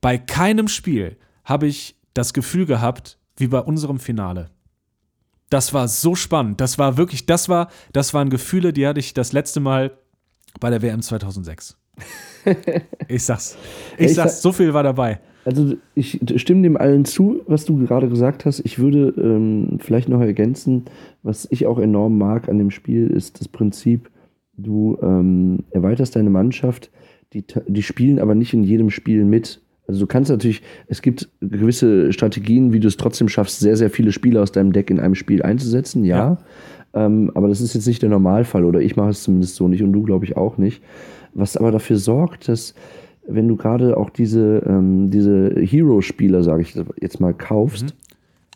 bei 0.00 0.18
keinem 0.18 0.66
Spiel 0.66 1.16
habe 1.44 1.68
ich 1.68 1.96
das 2.14 2.32
Gefühl 2.32 2.66
gehabt, 2.66 3.18
wie 3.36 3.48
bei 3.48 3.60
unserem 3.60 4.00
Finale. 4.00 4.50
Das 5.48 5.72
war 5.74 5.88
so 5.88 6.14
spannend. 6.14 6.60
Das 6.60 6.78
war 6.78 6.96
wirklich, 6.96 7.26
das 7.26 7.48
war, 7.48 7.70
das 7.92 8.14
waren 8.14 8.30
Gefühle, 8.30 8.72
die 8.72 8.86
hatte 8.86 9.00
ich 9.00 9.14
das 9.14 9.32
letzte 9.32 9.60
Mal 9.60 9.98
bei 10.58 10.70
der 10.70 10.82
WM 10.82 11.02
2006. 11.02 11.76
ich 13.08 13.22
sag's. 13.22 13.56
Ich, 13.98 14.06
ich 14.06 14.14
sag's, 14.14 14.42
so 14.42 14.52
viel 14.52 14.72
war 14.72 14.82
dabei. 14.82 15.20
Also 15.44 15.74
ich 15.94 16.20
stimme 16.36 16.62
dem 16.62 16.76
allen 16.76 17.04
zu, 17.04 17.40
was 17.46 17.64
du 17.64 17.78
gerade 17.78 18.08
gesagt 18.08 18.44
hast. 18.44 18.60
Ich 18.60 18.78
würde 18.78 19.14
ähm, 19.16 19.78
vielleicht 19.78 20.08
noch 20.08 20.20
ergänzen, 20.20 20.84
was 21.22 21.48
ich 21.50 21.66
auch 21.66 21.78
enorm 21.78 22.18
mag 22.18 22.48
an 22.48 22.58
dem 22.58 22.70
Spiel, 22.70 23.06
ist 23.06 23.40
das 23.40 23.48
Prinzip, 23.48 24.10
du 24.56 24.98
ähm, 25.02 25.64
erweiterst 25.70 26.16
deine 26.16 26.30
Mannschaft, 26.30 26.90
die, 27.32 27.44
die 27.66 27.82
spielen 27.82 28.18
aber 28.18 28.34
nicht 28.34 28.52
in 28.52 28.64
jedem 28.64 28.90
Spiel 28.90 29.24
mit. 29.24 29.62
Also 29.86 30.00
du 30.00 30.06
kannst 30.06 30.30
natürlich, 30.30 30.62
es 30.86 31.02
gibt 31.02 31.28
gewisse 31.40 32.12
Strategien, 32.12 32.72
wie 32.72 32.80
du 32.80 32.88
es 32.88 32.96
trotzdem 32.96 33.28
schaffst, 33.28 33.60
sehr, 33.60 33.76
sehr 33.76 33.90
viele 33.90 34.12
Spieler 34.12 34.42
aus 34.42 34.52
deinem 34.52 34.72
Deck 34.72 34.90
in 34.90 35.00
einem 35.00 35.14
Spiel 35.14 35.42
einzusetzen, 35.42 36.04
ja. 36.04 36.16
ja. 36.16 36.38
Ähm, 36.94 37.30
aber 37.34 37.48
das 37.48 37.60
ist 37.60 37.74
jetzt 37.74 37.86
nicht 37.86 38.02
der 38.02 38.08
Normalfall 38.08 38.64
oder 38.64 38.80
ich 38.80 38.96
mache 38.96 39.10
es 39.10 39.22
zumindest 39.22 39.56
so 39.56 39.68
nicht 39.68 39.82
und 39.82 39.92
du 39.92 40.02
glaube 40.02 40.24
ich 40.24 40.36
auch 40.36 40.58
nicht. 40.58 40.82
Was 41.34 41.56
aber 41.56 41.70
dafür 41.70 41.96
sorgt, 41.96 42.48
dass 42.48 42.74
wenn 43.26 43.46
du 43.46 43.56
gerade 43.56 43.96
auch 43.96 44.10
diese, 44.10 44.62
ähm, 44.66 45.10
diese 45.10 45.54
Hero-Spieler, 45.54 46.42
sage 46.42 46.62
ich 46.62 46.74
jetzt 47.00 47.20
mal, 47.20 47.32
kaufst, 47.32 47.84
mhm. 47.84 48.10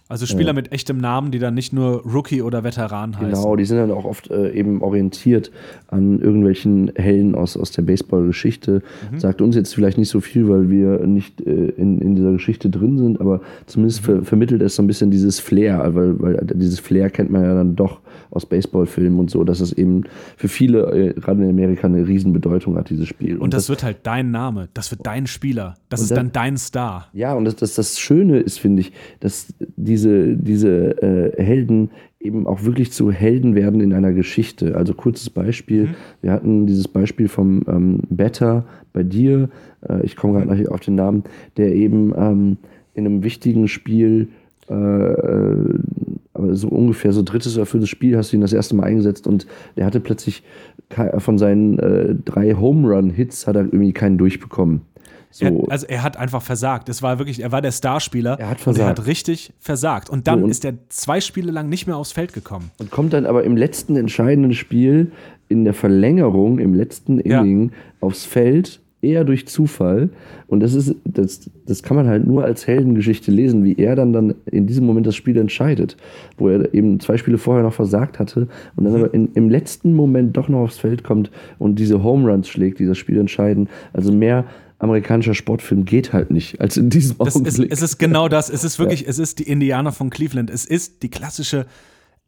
Also 0.07 0.27
Spieler 0.27 0.49
ja. 0.49 0.53
mit 0.53 0.71
echtem 0.71 0.99
Namen, 0.99 1.31
die 1.31 1.39
dann 1.39 1.55
nicht 1.55 1.73
nur 1.73 2.03
Rookie 2.05 2.43
oder 2.43 2.63
Veteran 2.63 3.17
heißen. 3.17 3.31
Genau, 3.31 3.57
die 3.57 3.65
sind 3.65 3.79
dann 3.79 3.91
auch 3.91 4.05
oft 4.05 4.31
äh, 4.31 4.51
eben 4.53 4.83
orientiert 4.83 5.51
an 5.89 6.21
irgendwelchen 6.21 6.93
Helden 6.95 7.35
aus, 7.35 7.57
aus 7.57 7.71
der 7.71 7.83
Baseball-Geschichte. 7.83 8.83
Mhm. 9.11 9.19
Sagt 9.19 9.41
uns 9.41 9.57
jetzt 9.57 9.75
vielleicht 9.75 9.97
nicht 9.97 10.11
so 10.11 10.21
viel, 10.21 10.47
weil 10.47 10.69
wir 10.69 11.07
nicht 11.07 11.41
äh, 11.41 11.71
in, 11.71 12.03
in 12.03 12.17
dieser 12.17 12.33
Geschichte 12.33 12.69
drin 12.69 12.99
sind, 12.99 13.19
aber 13.19 13.41
zumindest 13.65 14.03
mhm. 14.03 14.05
ver 14.05 14.23
vermittelt 14.25 14.61
es 14.61 14.77
so 14.77 14.83
ein 14.83 14.87
bisschen 14.87 15.11
dieses 15.11 15.41
Flair, 15.41 15.95
weil, 15.95 16.21
weil 16.21 16.47
dieses 16.55 16.81
Flair 16.81 17.09
kennt 17.09 17.31
man 17.31 17.43
ja 17.43 17.55
dann 17.55 17.75
doch 17.75 18.01
aus 18.35 18.47
Baseballfilmen 18.47 19.19
und 19.19 19.31
so, 19.31 19.45
dass 19.45 19.61
es 19.61 19.73
eben 19.73 20.05
für 20.37 20.49
viele, 20.49 20.91
äh, 20.93 21.13
gerade 21.15 21.43
in 21.43 21.51
Amerika, 21.51 21.87
eine 21.87 22.07
Riesenbedeutung 22.07 22.77
hat, 22.77 22.91
dieses 22.91 23.09
Spiel. 23.09 23.37
Und, 23.37 23.43
und 23.43 23.55
das, 23.55 23.65
das, 23.65 23.69
wird 23.71 23.83
halt 23.85 23.99
dein 24.03 24.31
Name, 24.31 24.69
das 24.75 24.91
wird 24.91 25.07
dein 25.07 25.27
Spieler, 25.27 25.75
das 25.89 26.03
ist 26.03 26.11
dann, 26.11 26.17
dann 26.17 26.33
dein 26.33 26.57
Star. 26.57 27.09
Ja, 27.13 27.35
und 27.35 27.45
das, 27.45 27.57
das, 27.57 27.75
das 27.75 27.99
Schöne 27.99 28.39
ist, 28.39 28.59
finde 28.59 28.83
ich, 28.83 28.93
dass 29.21 29.55
diese, 29.77 30.37
diese 30.37 31.03
äh, 31.03 31.43
Helden 31.43 31.91
eben 32.25 32.47
auch 32.47 32.65
wirklich 32.65 32.91
zu 32.91 33.13
Helden 33.13 33.55
werden 33.55 33.81
in 33.81 33.93
einer 33.93 34.13
Geschichte. 34.13 34.77
Also 34.77 34.95
kurzes 34.95 35.31
Beispiel, 35.31 35.85
mhm. 35.85 35.95
wir 36.23 36.33
hatten 36.33 36.67
dieses 36.67 36.89
Beispiel 36.89 37.29
vom 37.29 37.63
ähm, 37.69 38.01
Better 38.09 38.65
bei 38.93 39.03
dir, 39.03 39.51
äh, 39.89 40.05
ich 40.05 40.17
komme 40.17 40.41
gerade 40.41 40.63
mhm. 40.63 40.69
auf 40.69 40.81
den 40.81 40.95
Namen, 40.95 41.25
der 41.57 41.75
eben 41.75 42.15
ähm, 42.17 42.57
in 42.95 43.07
einem 43.07 43.23
wichtigen 43.23 43.69
Spiel 43.69 44.29
äh, 44.69 44.75
äh 44.75 45.79
aber 46.45 46.55
so 46.57 46.69
ungefähr 46.69 47.13
so 47.13 47.23
drittes 47.23 47.57
oder 47.57 47.67
viertes 47.67 47.89
Spiel 47.89 48.17
hast 48.17 48.33
du 48.33 48.37
ihn 48.37 48.41
das 48.43 48.53
erste 48.53 48.77
Mal 48.77 48.85
eingesetzt 48.85 49.27
und 49.27 49.47
der 49.77 49.87
hatte 49.87 50.01
plötzlich 50.01 50.43
von 51.19 51.39
seinen 51.39 51.79
äh, 51.79 52.15
drei 52.25 52.55
Home 52.55 52.89
Run 52.89 53.11
Hits 53.11 53.47
hat 53.47 53.57
er 53.57 53.63
irgendwie 53.63 53.93
keinen 53.93 54.19
durchbekommen. 54.19 54.83
So. 55.31 55.47
Er, 55.47 55.73
also 55.73 55.87
er 55.89 56.05
hat 56.05 56.17
einfach 56.17 56.43
versagt. 56.43 56.89
Es 56.89 57.03
war 57.03 57.19
wirklich, 57.19 57.43
er 57.43 57.51
war 57.51 57.61
der 57.61 57.73
Starspieler. 57.73 58.39
Er 58.39 58.51
hat 58.51 58.61
versagt. 58.61 58.85
Er 58.85 58.89
hat 58.91 59.07
richtig 59.07 59.53
versagt. 59.59 60.09
Und 60.09 60.29
dann 60.29 60.39
so, 60.39 60.45
und 60.45 60.51
ist 60.51 60.65
er 60.65 60.75
zwei 60.91 61.21
Spiele 61.21 61.51
lang 61.51 61.69
nicht 61.69 61.89
mehr 61.89 61.97
aufs 61.97 62.13
Feld 62.13 62.33
gekommen. 62.33 62.71
Und 62.79 62.93
kommt 62.93 63.13
dann 63.15 63.27
aber 63.27 63.43
im 63.43 63.57
letzten 63.57 63.97
entscheidenden 63.97 64.55
Spiel 64.55 65.11
in 65.49 65.65
der 65.65 65.75
Verlängerung, 65.75 66.61
im 66.61 66.73
letzten 66.73 67.19
Inning 67.19 67.71
ja. 67.71 67.77
aufs 68.01 68.25
Feld 68.25 68.81
eher 69.05 69.25
durch 69.25 69.47
Zufall. 69.47 70.11
Und 70.47 70.61
das 70.61 70.75
ist, 70.75 70.95
das, 71.05 71.51
das 71.67 71.83
kann 71.83 71.97
man 71.97 72.07
halt 72.07 72.27
nur 72.27 72.45
als 72.45 72.67
Heldengeschichte 72.67 73.31
lesen, 73.31 73.65
wie 73.65 73.77
er 73.77 73.95
dann, 73.97 74.13
dann 74.13 74.35
in 74.47 74.67
diesem 74.67 74.87
Moment 74.87 75.07
das 75.07 75.15
Spiel 75.15 75.37
entscheidet. 75.37 75.97
Wo 76.39 76.49
er 76.49 76.73
eben 76.75 76.99
zwei 77.01 77.17
Spiele 77.17 77.39
vorher 77.39 77.63
noch 77.63 77.75
versagt 77.75 78.19
hatte 78.19 78.49
und 78.77 78.85
dann 78.85 78.95
aber 78.95 79.13
in, 79.15 79.29
im 79.35 79.51
letzten 79.51 79.95
Moment 79.95 80.37
doch 80.37 80.49
noch 80.49 80.61
aufs 80.61 80.79
Feld 80.79 81.05
kommt 81.05 81.31
und 81.59 81.79
diese 81.79 82.03
Home 82.03 82.31
Runs 82.31 82.49
schlägt, 82.49 82.79
die 82.79 82.87
das 82.87 82.99
Spiel 82.99 83.19
entscheiden. 83.19 83.69
Also 83.93 84.13
mehr 84.13 84.45
amerikanischer 84.79 85.35
Sportfilm 85.35 85.85
geht 85.85 86.13
halt 86.13 86.31
nicht, 86.31 86.61
als 86.61 86.77
in 86.77 86.91
diesem 86.91 87.17
das 87.19 87.37
Augenblick. 87.37 87.71
Ist, 87.71 87.83
es 87.83 87.91
ist 87.91 87.99
genau 87.99 88.29
das. 88.29 88.51
Es 88.51 88.65
ist 88.65 88.79
wirklich, 88.79 89.03
ja. 89.03 89.09
es 89.09 89.19
ist 89.19 89.39
die 89.39 89.45
Indianer 89.45 89.93
von 89.93 90.11
Cleveland. 90.11 90.51
Es 90.51 90.65
ist 90.65 91.03
die 91.03 91.11
klassische 91.11 91.67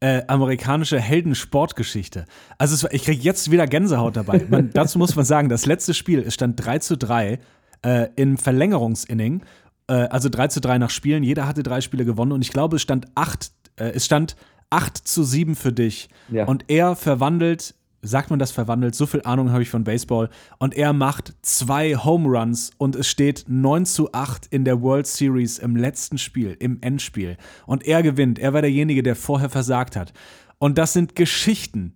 äh, 0.00 0.22
amerikanische 0.26 1.00
Heldensportgeschichte. 1.00 2.26
Also 2.58 2.74
es, 2.74 2.92
ich 2.92 3.04
kriege 3.04 3.22
jetzt 3.22 3.50
wieder 3.50 3.66
Gänsehaut 3.66 4.16
dabei. 4.16 4.44
Man, 4.48 4.70
dazu 4.74 4.98
muss 4.98 5.16
man 5.16 5.24
sagen, 5.24 5.48
das 5.48 5.66
letzte 5.66 5.94
Spiel, 5.94 6.20
es 6.20 6.34
stand 6.34 6.64
3 6.64 6.78
zu 6.80 6.96
3 6.96 7.38
äh, 7.82 8.08
im 8.16 8.36
Verlängerungsinning. 8.36 9.42
Äh, 9.88 9.94
also 9.94 10.28
3 10.28 10.48
zu 10.48 10.60
3 10.60 10.78
nach 10.78 10.90
Spielen. 10.90 11.22
Jeder 11.22 11.46
hatte 11.46 11.62
drei 11.62 11.80
Spiele 11.80 12.04
gewonnen 12.04 12.32
und 12.32 12.42
ich 12.42 12.50
glaube, 12.50 12.76
es 12.76 12.82
stand 12.82 13.06
8, 13.14 13.50
äh, 13.76 13.84
es 13.90 14.04
stand 14.04 14.36
8 14.70 14.96
zu 14.96 15.22
7 15.22 15.56
für 15.56 15.72
dich. 15.72 16.08
Ja. 16.28 16.44
Und 16.44 16.64
er 16.68 16.96
verwandelt 16.96 17.74
sagt 18.06 18.30
man 18.30 18.38
das 18.38 18.50
verwandelt, 18.50 18.94
so 18.94 19.06
viel 19.06 19.22
Ahnung 19.22 19.52
habe 19.52 19.62
ich 19.62 19.70
von 19.70 19.84
Baseball. 19.84 20.30
Und 20.58 20.74
er 20.74 20.92
macht 20.92 21.34
zwei 21.42 21.96
Home 21.96 22.28
Runs 22.28 22.70
und 22.78 22.96
es 22.96 23.08
steht 23.08 23.44
9 23.48 23.84
zu 23.86 24.12
8 24.12 24.46
in 24.46 24.64
der 24.64 24.80
World 24.80 25.06
Series 25.06 25.58
im 25.58 25.76
letzten 25.76 26.18
Spiel, 26.18 26.56
im 26.58 26.78
Endspiel. 26.80 27.36
Und 27.66 27.86
er 27.86 28.02
gewinnt. 28.02 28.38
Er 28.38 28.52
war 28.52 28.62
derjenige, 28.62 29.02
der 29.02 29.16
vorher 29.16 29.50
versagt 29.50 29.96
hat. 29.96 30.12
Und 30.58 30.78
das 30.78 30.92
sind 30.92 31.14
Geschichten. 31.16 31.94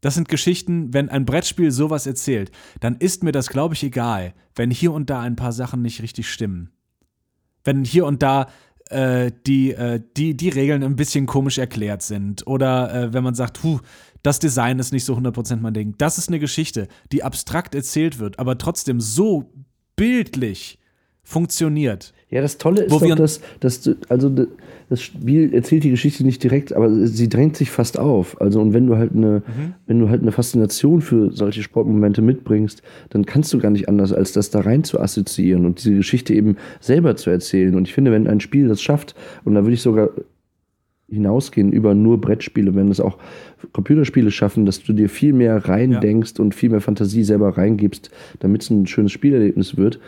Das 0.00 0.14
sind 0.14 0.28
Geschichten, 0.28 0.92
wenn 0.92 1.08
ein 1.08 1.24
Brettspiel 1.24 1.70
sowas 1.70 2.06
erzählt, 2.06 2.50
dann 2.80 2.96
ist 2.96 3.22
mir 3.22 3.32
das, 3.32 3.48
glaube 3.48 3.74
ich, 3.74 3.84
egal, 3.84 4.34
wenn 4.56 4.70
hier 4.70 4.92
und 4.92 5.08
da 5.10 5.20
ein 5.20 5.36
paar 5.36 5.52
Sachen 5.52 5.80
nicht 5.80 6.02
richtig 6.02 6.28
stimmen. 6.30 6.70
Wenn 7.62 7.84
hier 7.84 8.04
und 8.04 8.20
da 8.20 8.48
äh, 8.92 9.32
die, 9.46 9.72
äh, 9.72 10.02
die, 10.16 10.36
die 10.36 10.48
Regeln 10.50 10.82
ein 10.82 10.96
bisschen 10.96 11.26
komisch 11.26 11.58
erklärt 11.58 12.02
sind. 12.02 12.46
Oder 12.46 12.94
äh, 12.94 13.12
wenn 13.12 13.24
man 13.24 13.34
sagt, 13.34 13.62
puh, 13.62 13.80
das 14.22 14.38
Design 14.38 14.78
ist 14.78 14.92
nicht 14.92 15.04
so 15.04 15.14
100% 15.14 15.56
mein 15.56 15.74
Ding. 15.74 15.94
Das 15.98 16.18
ist 16.18 16.28
eine 16.28 16.38
Geschichte, 16.38 16.88
die 17.10 17.22
abstrakt 17.22 17.74
erzählt 17.74 18.18
wird, 18.18 18.38
aber 18.38 18.58
trotzdem 18.58 19.00
so 19.00 19.50
bildlich 19.96 20.78
funktioniert. 21.24 22.12
Ja, 22.30 22.40
das 22.40 22.58
Tolle 22.58 22.84
ist 22.84 22.90
doch, 22.90 23.14
dass, 23.14 23.40
dass 23.60 23.88
also 24.08 24.34
das 24.88 25.02
Spiel 25.02 25.54
erzählt 25.54 25.84
die 25.84 25.90
Geschichte 25.90 26.24
nicht 26.24 26.42
direkt, 26.42 26.72
aber 26.72 27.06
sie 27.06 27.28
drängt 27.28 27.56
sich 27.56 27.70
fast 27.70 27.98
auf. 27.98 28.40
Also 28.40 28.60
und 28.60 28.72
wenn 28.72 28.86
du 28.86 28.96
halt 28.96 29.12
eine, 29.12 29.42
mhm. 29.46 29.74
wenn 29.86 30.00
du 30.00 30.08
halt 30.08 30.22
eine 30.22 30.32
Faszination 30.32 31.02
für 31.02 31.30
solche 31.30 31.62
Sportmomente 31.62 32.22
mitbringst, 32.22 32.82
dann 33.10 33.26
kannst 33.26 33.52
du 33.52 33.58
gar 33.58 33.70
nicht 33.70 33.88
anders, 33.88 34.12
als 34.12 34.32
das 34.32 34.50
da 34.50 34.60
rein 34.60 34.82
zu 34.82 34.98
assoziieren 34.98 35.66
und 35.66 35.84
diese 35.84 35.94
Geschichte 35.94 36.34
eben 36.34 36.56
selber 36.80 37.16
zu 37.16 37.30
erzählen. 37.30 37.74
Und 37.74 37.86
ich 37.86 37.94
finde, 37.94 38.10
wenn 38.12 38.26
ein 38.26 38.40
Spiel 38.40 38.66
das 38.66 38.82
schafft, 38.82 39.14
und 39.44 39.54
da 39.54 39.62
würde 39.62 39.74
ich 39.74 39.82
sogar 39.82 40.08
hinausgehen 41.12 41.72
über 41.72 41.94
nur 41.94 42.20
Brettspiele, 42.20 42.74
wenn 42.74 42.90
es 42.90 43.00
auch 43.00 43.18
Computerspiele 43.72 44.30
schaffen, 44.30 44.66
dass 44.66 44.82
du 44.82 44.92
dir 44.92 45.08
viel 45.08 45.32
mehr 45.32 45.68
reindenkst 45.68 46.38
ja. 46.38 46.44
und 46.44 46.54
viel 46.54 46.70
mehr 46.70 46.80
Fantasie 46.80 47.22
selber 47.22 47.56
reingibst, 47.56 48.10
damit 48.40 48.62
es 48.62 48.70
ein 48.70 48.86
schönes 48.86 49.12
Spielerlebnis 49.12 49.76
wird 49.76 50.00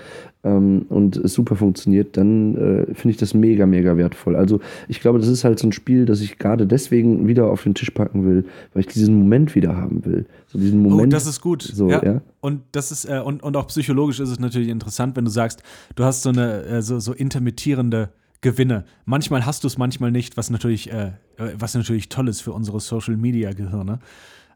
ähm, 0.44 0.86
und 0.88 1.16
es 1.16 1.34
super 1.34 1.56
funktioniert, 1.56 2.16
dann 2.16 2.56
äh, 2.56 2.94
finde 2.94 3.10
ich 3.10 3.16
das 3.16 3.34
mega, 3.34 3.66
mega 3.66 3.96
wertvoll. 3.96 4.36
Also 4.36 4.60
ich 4.88 5.00
glaube, 5.00 5.18
das 5.18 5.28
ist 5.28 5.44
halt 5.44 5.58
so 5.58 5.68
ein 5.68 5.72
Spiel, 5.72 6.06
das 6.06 6.20
ich 6.20 6.38
gerade 6.38 6.66
deswegen 6.66 7.26
wieder 7.26 7.46
auf 7.50 7.62
den 7.62 7.74
Tisch 7.74 7.90
packen 7.90 8.26
will, 8.26 8.44
weil 8.72 8.80
ich 8.80 8.86
diesen 8.86 9.18
Moment 9.18 9.54
wieder 9.54 9.76
haben 9.76 10.04
will. 10.04 10.26
So 10.46 10.58
diesen 10.58 10.84
oh, 10.84 10.90
Moment. 10.90 11.12
Oh, 11.12 11.16
das 11.16 11.26
ist 11.26 11.40
gut. 11.40 11.62
So, 11.62 11.90
ja. 11.90 12.04
ja. 12.04 12.20
Und 12.40 12.62
das 12.72 12.92
ist, 12.92 13.06
äh, 13.06 13.20
und, 13.20 13.42
und 13.42 13.56
auch 13.56 13.66
psychologisch 13.68 14.20
ist 14.20 14.30
es 14.30 14.38
natürlich 14.38 14.68
interessant, 14.68 15.16
wenn 15.16 15.24
du 15.24 15.30
sagst, 15.30 15.62
du 15.96 16.04
hast 16.04 16.22
so 16.22 16.30
eine 16.30 16.62
äh, 16.64 16.82
so, 16.82 16.98
so 16.98 17.12
intermittierende 17.12 18.10
Gewinne. 18.44 18.84
Manchmal 19.06 19.46
hast 19.46 19.64
du 19.64 19.68
es, 19.68 19.78
manchmal 19.78 20.12
nicht, 20.12 20.36
was 20.36 20.50
natürlich, 20.50 20.92
äh, 20.92 21.12
äh, 21.38 21.54
was 21.56 21.74
natürlich 21.74 22.10
toll 22.10 22.28
ist 22.28 22.42
für 22.42 22.52
unsere 22.52 22.78
Social 22.78 23.16
Media 23.16 23.52
Gehirne. 23.52 24.00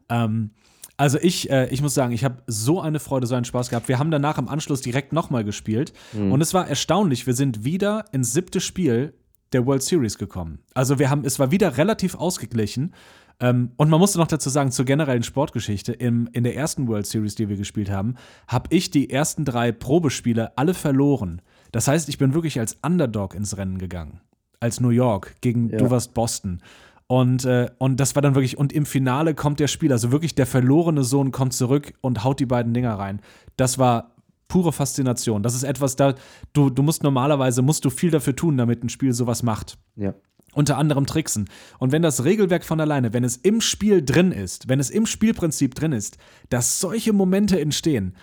Ähm, 0.09 0.51
also 0.95 1.17
ich, 1.19 1.49
äh, 1.49 1.69
ich 1.69 1.81
muss 1.81 1.95
sagen, 1.95 2.13
ich 2.13 2.23
habe 2.23 2.43
so 2.45 2.81
eine 2.81 2.99
Freude, 2.99 3.25
so 3.25 3.33
einen 3.33 3.45
Spaß 3.45 3.69
gehabt. 3.69 3.87
Wir 3.87 3.97
haben 3.97 4.11
danach 4.11 4.37
im 4.37 4.47
Anschluss 4.47 4.81
direkt 4.81 5.11
nochmal 5.11 5.43
gespielt 5.43 5.91
mhm. 6.13 6.31
und 6.31 6.39
es 6.39 6.53
war 6.53 6.67
erstaunlich. 6.67 7.25
Wir 7.25 7.33
sind 7.33 7.63
wieder 7.63 8.05
ins 8.11 8.31
siebte 8.31 8.61
Spiel 8.61 9.13
der 9.53 9.65
World 9.65 9.81
Series 9.81 10.19
gekommen. 10.19 10.59
Also 10.75 10.99
wir 10.99 11.09
haben, 11.09 11.25
es 11.25 11.39
war 11.39 11.49
wieder 11.49 11.77
relativ 11.77 12.13
ausgeglichen. 12.13 12.93
Ähm, 13.39 13.71
und 13.77 13.89
man 13.89 13.99
musste 13.99 14.19
noch 14.19 14.27
dazu 14.27 14.51
sagen, 14.51 14.71
zur 14.71 14.85
generellen 14.85 15.23
Sportgeschichte, 15.23 15.93
im, 15.93 16.29
in 16.33 16.43
der 16.43 16.55
ersten 16.55 16.87
World 16.87 17.07
Series, 17.07 17.33
die 17.33 17.49
wir 17.49 17.57
gespielt 17.57 17.89
haben, 17.89 18.15
habe 18.47 18.67
ich 18.69 18.91
die 18.91 19.09
ersten 19.09 19.45
drei 19.45 19.71
Probespiele 19.71 20.55
alle 20.57 20.75
verloren. 20.75 21.41
Das 21.71 21.87
heißt, 21.87 22.09
ich 22.09 22.17
bin 22.17 22.33
wirklich 22.33 22.59
als 22.59 22.77
Underdog 22.81 23.35
ins 23.35 23.57
Rennen 23.57 23.77
gegangen. 23.77 24.21
Als 24.59 24.79
New 24.79 24.89
York 24.89 25.35
gegen 25.41 25.69
ja. 25.69 25.77
du 25.77 25.89
warst 25.89 26.13
Boston. 26.13 26.61
Und, 27.07 27.45
äh, 27.45 27.71
und 27.79 27.99
das 27.99 28.13
war 28.15 28.21
dann 28.21 28.35
wirklich, 28.35 28.57
und 28.57 28.71
im 28.71 28.85
Finale 28.85 29.33
kommt 29.33 29.59
der 29.59 29.67
Spieler, 29.67 29.93
also 29.93 30.11
wirklich 30.11 30.35
der 30.35 30.45
verlorene 30.45 31.03
Sohn 31.03 31.31
kommt 31.31 31.53
zurück 31.53 31.93
und 32.01 32.23
haut 32.23 32.39
die 32.39 32.45
beiden 32.45 32.73
Dinger 32.73 32.99
rein. 32.99 33.19
Das 33.57 33.79
war 33.79 34.11
pure 34.47 34.71
Faszination. 34.73 35.41
Das 35.41 35.55
ist 35.55 35.63
etwas, 35.63 35.95
da 35.95 36.13
du, 36.53 36.69
du 36.69 36.83
musst 36.83 37.01
normalerweise 37.01 37.61
musst 37.61 37.85
du 37.85 37.89
viel 37.89 38.11
dafür 38.11 38.35
tun, 38.35 38.57
damit 38.57 38.83
ein 38.83 38.89
Spiel 38.89 39.13
sowas 39.13 39.41
macht. 39.41 39.77
Ja. 39.95 40.13
Unter 40.53 40.77
anderem 40.77 41.05
Tricksen. 41.05 41.47
Und 41.77 41.91
wenn 41.91 42.01
das 42.01 42.25
Regelwerk 42.25 42.65
von 42.65 42.79
alleine, 42.79 43.13
wenn 43.13 43.23
es 43.23 43.37
im 43.37 43.61
Spiel 43.61 44.03
drin 44.03 44.31
ist, 44.31 44.67
wenn 44.67 44.79
es 44.79 44.89
im 44.89 45.05
Spielprinzip 45.05 45.75
drin 45.75 45.93
ist, 45.93 46.17
dass 46.49 46.79
solche 46.79 47.13
Momente 47.13 47.59
entstehen, 47.59 48.15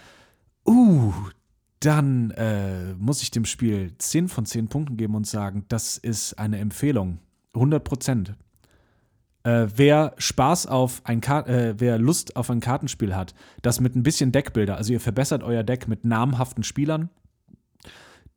uh, 0.66 1.12
dann 1.80 2.30
äh, 2.32 2.94
muss 2.94 3.22
ich 3.22 3.30
dem 3.30 3.44
Spiel 3.44 3.92
10 3.98 4.28
von 4.28 4.46
10 4.46 4.68
Punkten 4.68 4.96
geben 4.96 5.14
und 5.14 5.26
sagen, 5.26 5.64
das 5.68 5.98
ist 5.98 6.38
eine 6.38 6.58
Empfehlung. 6.58 7.18
100 7.54 7.84
Prozent. 7.84 8.34
Äh, 9.44 9.68
wer 9.76 10.14
Spaß 10.18 10.66
auf 10.66 11.02
ein 11.04 11.20
Kar 11.20 11.48
äh, 11.48 11.74
wer 11.78 11.98
Lust 11.98 12.36
auf 12.36 12.50
ein 12.50 12.60
Kartenspiel 12.60 13.14
hat, 13.14 13.34
das 13.62 13.80
mit 13.80 13.94
ein 13.94 14.02
bisschen 14.02 14.32
Deckbilder, 14.32 14.76
also 14.76 14.92
ihr 14.92 15.00
verbessert 15.00 15.42
euer 15.42 15.62
Deck 15.62 15.86
mit 15.86 16.04
namhaften 16.04 16.64
Spielern, 16.64 17.10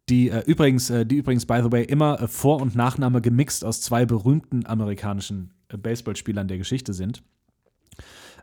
die 0.10 0.30
äh, 0.30 0.44
übrigens, 0.46 0.90
äh, 0.90 1.06
die 1.06 1.18
übrigens, 1.18 1.46
by 1.46 1.62
the 1.64 1.72
way, 1.72 1.84
immer 1.84 2.22
äh, 2.22 2.28
Vor- 2.28 2.62
und 2.62 2.76
Nachname 2.76 3.22
gemixt 3.22 3.66
aus 3.66 3.82
zwei 3.82 4.06
berühmten 4.06 4.66
amerikanischen 4.66 5.52
äh, 5.70 5.78
Baseballspielern 5.78 6.48
der 6.48 6.58
Geschichte 6.58 6.94
sind. 6.94 7.24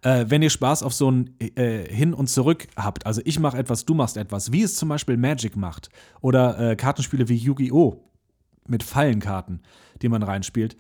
Äh, 0.07 0.27
wenn 0.29 0.41
ihr 0.41 0.51
Spaß 0.51 0.85
auf 0.85 0.95
so 0.95 1.11
ein 1.11 1.31
äh, 1.41 1.83
Hin 1.93 2.15
und 2.15 2.29
Zurück 2.29 2.69
habt, 2.77 3.07
also 3.07 3.21
ich 3.25 3.41
mache 3.41 3.59
etwas, 3.59 3.85
du 3.85 3.95
machst 3.95 4.17
etwas, 4.17 4.53
wie 4.53 4.63
es 4.63 4.77
zum 4.77 4.89
Beispiel 4.89 5.17
Magic 5.17 5.57
macht, 5.57 5.89
oder 6.21 6.77
Kartenspiele 6.77 7.29
wie 7.29 7.37
Yu-Gi-Oh! 7.37 8.03
mit 8.69 8.83
Fallenkarten, 8.83 9.61
die 10.03 10.09
man 10.09 10.23
reinspielt, 10.23 10.77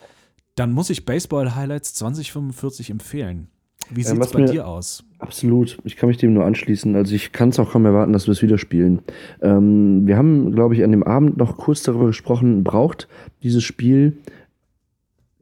dann 0.55 0.73
muss 0.73 0.91
ich 0.91 1.05
Baseball 1.05 1.55
Highlights 1.55 1.95
2045 1.95 2.91
empfehlen. 2.91 3.49
Wie 3.91 4.03
sieht 4.03 4.21
es 4.21 4.31
bei 4.33 4.45
dir 4.45 4.67
aus? 4.67 5.05
Absolut, 5.19 5.79
ich 5.85 5.97
kann 5.97 6.09
mich 6.09 6.17
dem 6.19 6.35
nur 6.35 6.45
anschließen. 6.45 6.97
Also 6.97 7.15
ich 7.15 7.33
kann 7.33 7.51
es 7.51 7.59
auch 7.59 7.71
kaum 7.71 7.85
erwarten, 7.85 8.13
dass 8.13 8.27
wir 8.27 8.33
es 8.33 8.43
wieder 8.43 8.59
spielen. 8.59 9.01
Ähm, 9.41 10.07
wir 10.07 10.17
haben, 10.17 10.53
glaube 10.53 10.75
ich, 10.75 10.83
an 10.83 10.91
dem 10.91 11.05
Abend 11.05 11.37
noch 11.37 11.57
kurz 11.57 11.83
darüber 11.83 12.07
gesprochen, 12.07 12.65
braucht 12.65 13.09
dieses 13.43 13.63
Spiel 13.63 14.19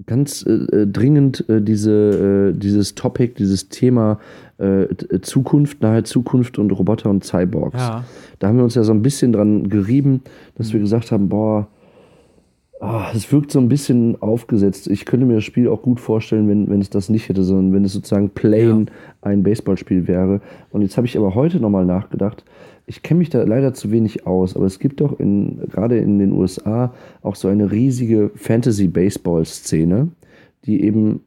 ganz 0.06 0.44
äh, 0.46 0.52
äh 0.52 0.86
dringend 0.86 1.48
äh, 1.48 1.60
diese, 1.60 2.52
äh, 2.54 2.58
dieses 2.58 2.94
Topic, 2.94 3.34
dieses 3.38 3.68
Thema 3.68 4.18
äh, 4.58 4.86
Zukunft, 5.22 5.82
nahe 5.82 6.02
Zukunft 6.04 6.58
und 6.58 6.70
Roboter 6.70 7.10
und 7.10 7.24
Cyborgs. 7.24 7.78
Ja. 7.78 8.04
Da 8.38 8.48
haben 8.48 8.56
wir 8.56 8.64
uns 8.64 8.74
ja 8.74 8.84
so 8.84 8.92
ein 8.92 9.02
bisschen 9.02 9.32
dran 9.32 9.68
gerieben, 9.68 10.22
dass 10.56 10.68
mhm. 10.68 10.72
wir 10.74 10.80
gesagt 10.80 11.12
haben, 11.12 11.28
boah, 11.28 11.68
Oh, 12.86 13.00
es 13.14 13.32
wirkt 13.32 13.50
so 13.50 13.60
ein 13.60 13.70
bisschen 13.70 14.20
aufgesetzt. 14.20 14.88
Ich 14.88 15.06
könnte 15.06 15.24
mir 15.24 15.36
das 15.36 15.44
Spiel 15.44 15.68
auch 15.68 15.80
gut 15.80 16.00
vorstellen, 16.00 16.48
wenn, 16.48 16.68
wenn 16.68 16.82
es 16.82 16.90
das 16.90 17.08
nicht 17.08 17.30
hätte, 17.30 17.42
sondern 17.42 17.72
wenn 17.72 17.84
es 17.84 17.94
sozusagen 17.94 18.28
plain 18.28 18.86
ja. 18.86 18.92
ein 19.22 19.42
Baseballspiel 19.42 20.06
wäre. 20.06 20.42
Und 20.70 20.82
jetzt 20.82 20.98
habe 20.98 21.06
ich 21.06 21.16
aber 21.16 21.34
heute 21.34 21.60
nochmal 21.60 21.86
nachgedacht. 21.86 22.44
Ich 22.86 23.02
kenne 23.02 23.18
mich 23.18 23.30
da 23.30 23.42
leider 23.42 23.72
zu 23.72 23.90
wenig 23.90 24.26
aus, 24.26 24.56
aber 24.56 24.66
es 24.66 24.78
gibt 24.78 25.00
doch 25.00 25.18
in, 25.18 25.60
gerade 25.70 25.98
in 25.98 26.18
den 26.18 26.32
USA 26.32 26.92
auch 27.22 27.34
so 27.34 27.48
eine 27.48 27.70
riesige 27.70 28.30
Fantasy-Baseball-Szene, 28.34 30.08
die 30.66 30.84
eben 30.84 31.20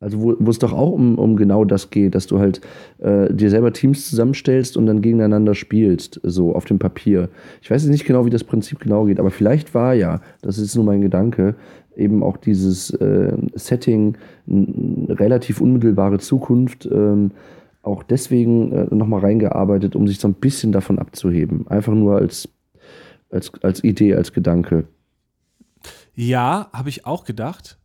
also 0.00 0.20
wo, 0.22 0.50
es 0.50 0.58
doch 0.58 0.72
auch 0.72 0.92
um, 0.92 1.18
um 1.18 1.36
genau 1.36 1.64
das 1.64 1.90
geht, 1.90 2.14
dass 2.14 2.28
du 2.28 2.38
halt 2.38 2.60
äh, 2.98 3.32
dir 3.34 3.50
selber 3.50 3.72
Teams 3.72 4.08
zusammenstellst 4.08 4.76
und 4.76 4.86
dann 4.86 5.02
gegeneinander 5.02 5.54
spielst, 5.54 6.20
so 6.22 6.54
auf 6.54 6.66
dem 6.66 6.78
Papier. 6.78 7.28
Ich 7.62 7.70
weiß 7.70 7.82
jetzt 7.82 7.90
nicht 7.90 8.04
genau, 8.04 8.24
wie 8.24 8.30
das 8.30 8.44
Prinzip 8.44 8.78
genau 8.78 9.06
geht, 9.06 9.18
aber 9.18 9.30
vielleicht 9.30 9.74
war 9.74 9.94
ja, 9.94 10.20
das 10.40 10.58
ist 10.58 10.76
nur 10.76 10.84
mein 10.84 11.00
Gedanke, 11.00 11.56
eben 11.96 12.22
auch 12.22 12.36
dieses 12.36 12.90
äh, 12.90 13.36
Setting, 13.54 14.16
relativ 14.46 15.60
unmittelbare 15.60 16.18
Zukunft, 16.18 16.88
ähm, 16.90 17.32
auch 17.88 18.02
deswegen 18.02 18.72
äh, 18.72 18.94
nochmal 18.94 19.20
reingearbeitet, 19.20 19.96
um 19.96 20.06
sich 20.06 20.20
so 20.20 20.28
ein 20.28 20.34
bisschen 20.34 20.72
davon 20.72 20.98
abzuheben. 20.98 21.66
Einfach 21.68 21.94
nur 21.94 22.16
als, 22.16 22.48
als, 23.30 23.52
als 23.62 23.82
Idee, 23.82 24.14
als 24.14 24.32
Gedanke. 24.32 24.86
Ja, 26.14 26.68
habe 26.72 26.88
ich 26.88 27.06
auch 27.06 27.24
gedacht. 27.24 27.78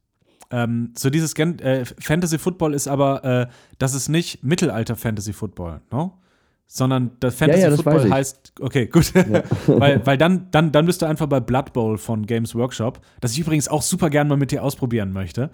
Ähm, 0.51 0.91
so 0.97 1.09
dieses 1.09 1.33
äh, 1.37 1.85
Fantasy 1.85 2.37
Football 2.37 2.73
ist 2.73 2.87
aber, 2.87 3.23
äh, 3.23 3.47
das 3.79 3.95
ist 3.95 4.09
nicht 4.09 4.43
Mittelalter 4.43 4.95
Fantasy 4.95 5.33
Football, 5.33 5.81
no? 5.91 6.19
Sondern 6.67 7.11
das 7.19 7.35
Fantasy 7.35 7.61
ja, 7.61 7.69
ja, 7.69 7.75
das 7.75 7.81
Football 7.81 8.11
heißt, 8.11 8.53
okay, 8.59 8.87
gut, 8.87 9.13
ja. 9.13 9.43
weil, 9.67 10.05
weil 10.05 10.17
dann, 10.17 10.47
dann, 10.51 10.71
dann 10.71 10.85
bist 10.85 11.01
du 11.01 11.05
einfach 11.05 11.27
bei 11.27 11.39
Blood 11.39 11.73
Bowl 11.73 11.97
von 11.97 12.25
Games 12.25 12.55
Workshop, 12.55 12.99
das 13.21 13.33
ich 13.33 13.39
übrigens 13.39 13.67
auch 13.67 13.81
super 13.81 14.09
gerne 14.09 14.29
mal 14.29 14.37
mit 14.37 14.51
dir 14.51 14.63
ausprobieren 14.63 15.11
möchte. 15.11 15.49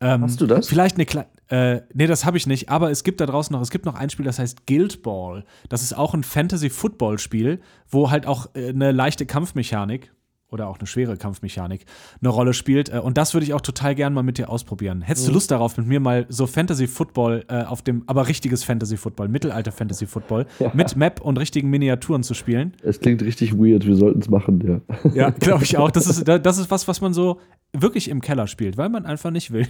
Ähm, 0.00 0.22
Hast 0.22 0.40
du 0.40 0.46
das? 0.46 0.68
Vielleicht 0.68 0.96
eine 0.96 1.06
kleine. 1.06 1.28
Äh, 1.48 1.82
nee, 1.92 2.06
das 2.06 2.24
habe 2.24 2.36
ich 2.36 2.46
nicht, 2.46 2.70
aber 2.70 2.90
es 2.90 3.04
gibt 3.04 3.20
da 3.20 3.26
draußen 3.26 3.52
noch, 3.52 3.60
es 3.60 3.70
gibt 3.70 3.84
noch 3.84 3.94
ein 3.94 4.08
Spiel, 4.10 4.24
das 4.24 4.38
heißt 4.38 4.66
Guild 4.66 5.02
Ball. 5.02 5.44
Das 5.68 5.82
ist 5.82 5.92
auch 5.96 6.14
ein 6.14 6.24
Fantasy-Football-Spiel, 6.24 7.60
wo 7.88 8.10
halt 8.10 8.26
auch 8.26 8.54
äh, 8.54 8.70
eine 8.70 8.92
leichte 8.92 9.26
Kampfmechanik, 9.26 10.12
oder 10.50 10.68
auch 10.68 10.78
eine 10.78 10.86
schwere 10.86 11.16
Kampfmechanik 11.16 11.84
eine 12.20 12.28
Rolle 12.28 12.54
spielt. 12.54 12.92
Äh, 12.92 12.98
und 12.98 13.18
das 13.18 13.34
würde 13.34 13.44
ich 13.44 13.54
auch 13.54 13.60
total 13.60 13.94
gern 13.94 14.14
mal 14.14 14.22
mit 14.22 14.38
dir 14.38 14.48
ausprobieren. 14.48 15.02
Hättest 15.02 15.26
mhm. 15.26 15.30
du 15.30 15.34
Lust 15.34 15.50
darauf, 15.50 15.76
mit 15.76 15.86
mir 15.86 16.00
mal 16.00 16.26
so 16.28 16.46
Fantasy-Football 16.46 17.44
äh, 17.48 17.64
auf 17.64 17.82
dem, 17.82 18.04
aber 18.06 18.28
richtiges 18.28 18.64
Fantasy-Football, 18.64 19.28
Mittelalter-Fantasy-Football, 19.28 20.46
ja. 20.58 20.70
mit 20.74 20.96
Map 20.96 21.20
und 21.20 21.38
richtigen 21.38 21.70
Miniaturen 21.70 22.22
zu 22.22 22.34
spielen? 22.34 22.74
Es 22.82 23.00
klingt 23.00 23.22
richtig 23.22 23.58
weird, 23.58 23.86
wir 23.86 23.96
sollten 23.96 24.20
es 24.20 24.30
machen, 24.30 24.60
ja. 24.66 24.80
Ja, 25.14 25.30
glaube 25.30 25.64
ich 25.64 25.76
auch. 25.76 25.90
Das 25.90 26.06
ist, 26.06 26.24
das 26.26 26.58
ist 26.58 26.70
was, 26.70 26.88
was 26.88 27.00
man 27.00 27.12
so 27.12 27.40
wirklich 27.72 28.08
im 28.08 28.20
Keller 28.20 28.46
spielt, 28.46 28.76
weil 28.76 28.88
man 28.88 29.04
einfach 29.04 29.30
nicht 29.30 29.52
will, 29.52 29.66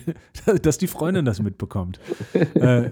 dass 0.63 0.79
die 0.79 0.87
Freundin 0.87 1.25
das 1.25 1.41
mitbekommt. 1.41 1.99
äh, 2.55 2.91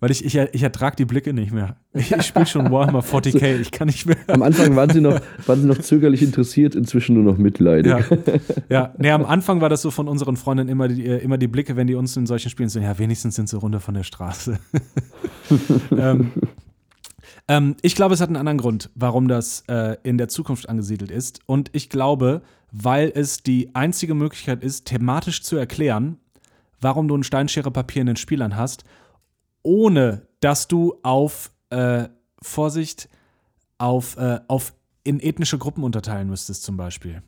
weil 0.00 0.10
ich, 0.10 0.24
ich, 0.24 0.34
ich 0.34 0.62
ertrage 0.62 0.96
die 0.96 1.04
Blicke 1.04 1.32
nicht 1.34 1.52
mehr. 1.52 1.76
Ich, 1.92 2.10
ich 2.10 2.22
spiele 2.22 2.46
schon 2.46 2.70
Warhammer 2.72 3.00
40k, 3.00 3.60
ich 3.60 3.70
kann 3.70 3.86
nicht 3.86 4.06
mehr. 4.06 4.16
Am 4.28 4.42
Anfang 4.42 4.74
waren 4.74 4.90
sie 4.90 5.02
noch, 5.02 5.20
waren 5.46 5.60
sie 5.60 5.66
noch 5.66 5.78
zögerlich 5.78 6.22
interessiert, 6.22 6.74
inzwischen 6.74 7.14
nur 7.14 7.24
noch 7.24 7.38
mitleidig. 7.38 7.92
Ja, 7.92 8.18
ja. 8.70 8.94
Nee, 8.96 9.10
am 9.10 9.26
Anfang 9.26 9.60
war 9.60 9.68
das 9.68 9.82
so 9.82 9.90
von 9.90 10.08
unseren 10.08 10.36
Freundinnen 10.36 10.70
immer 10.70 10.88
die, 10.88 11.04
äh, 11.04 11.18
immer 11.18 11.36
die 11.36 11.48
Blicke, 11.48 11.76
wenn 11.76 11.86
die 11.86 11.94
uns 11.94 12.16
in 12.16 12.26
solchen 12.26 12.48
Spielen 12.50 12.70
sind, 12.70 12.82
ja, 12.82 12.98
wenigstens 12.98 13.34
sind 13.34 13.48
sie 13.48 13.58
runter 13.58 13.80
von 13.80 13.94
der 13.94 14.04
Straße. 14.04 14.58
ähm, 15.96 16.32
ähm, 17.46 17.76
ich 17.82 17.94
glaube, 17.94 18.14
es 18.14 18.22
hat 18.22 18.28
einen 18.28 18.36
anderen 18.36 18.58
Grund, 18.58 18.88
warum 18.94 19.28
das 19.28 19.64
äh, 19.68 19.96
in 20.02 20.16
der 20.16 20.28
Zukunft 20.28 20.68
angesiedelt 20.68 21.10
ist. 21.10 21.40
Und 21.44 21.68
ich 21.74 21.90
glaube, 21.90 22.40
weil 22.72 23.12
es 23.14 23.42
die 23.42 23.74
einzige 23.74 24.14
Möglichkeit 24.14 24.64
ist, 24.64 24.86
thematisch 24.86 25.42
zu 25.42 25.56
erklären, 25.56 26.16
warum 26.80 27.06
du 27.06 27.16
ein 27.16 27.22
Steinschere 27.22 27.70
Papier 27.70 28.00
in 28.00 28.06
den 28.06 28.16
Spielern 28.16 28.56
hast 28.56 28.84
ohne 29.62 30.26
dass 30.40 30.68
du 30.68 30.98
auf 31.02 31.50
äh, 31.70 32.08
Vorsicht 32.42 33.08
auf, 33.78 34.16
äh, 34.16 34.40
auf 34.48 34.74
in 35.04 35.20
ethnische 35.20 35.58
Gruppen 35.58 35.84
unterteilen 35.84 36.28
müsstest, 36.28 36.62
zum 36.62 36.76
Beispiel. 36.76 37.22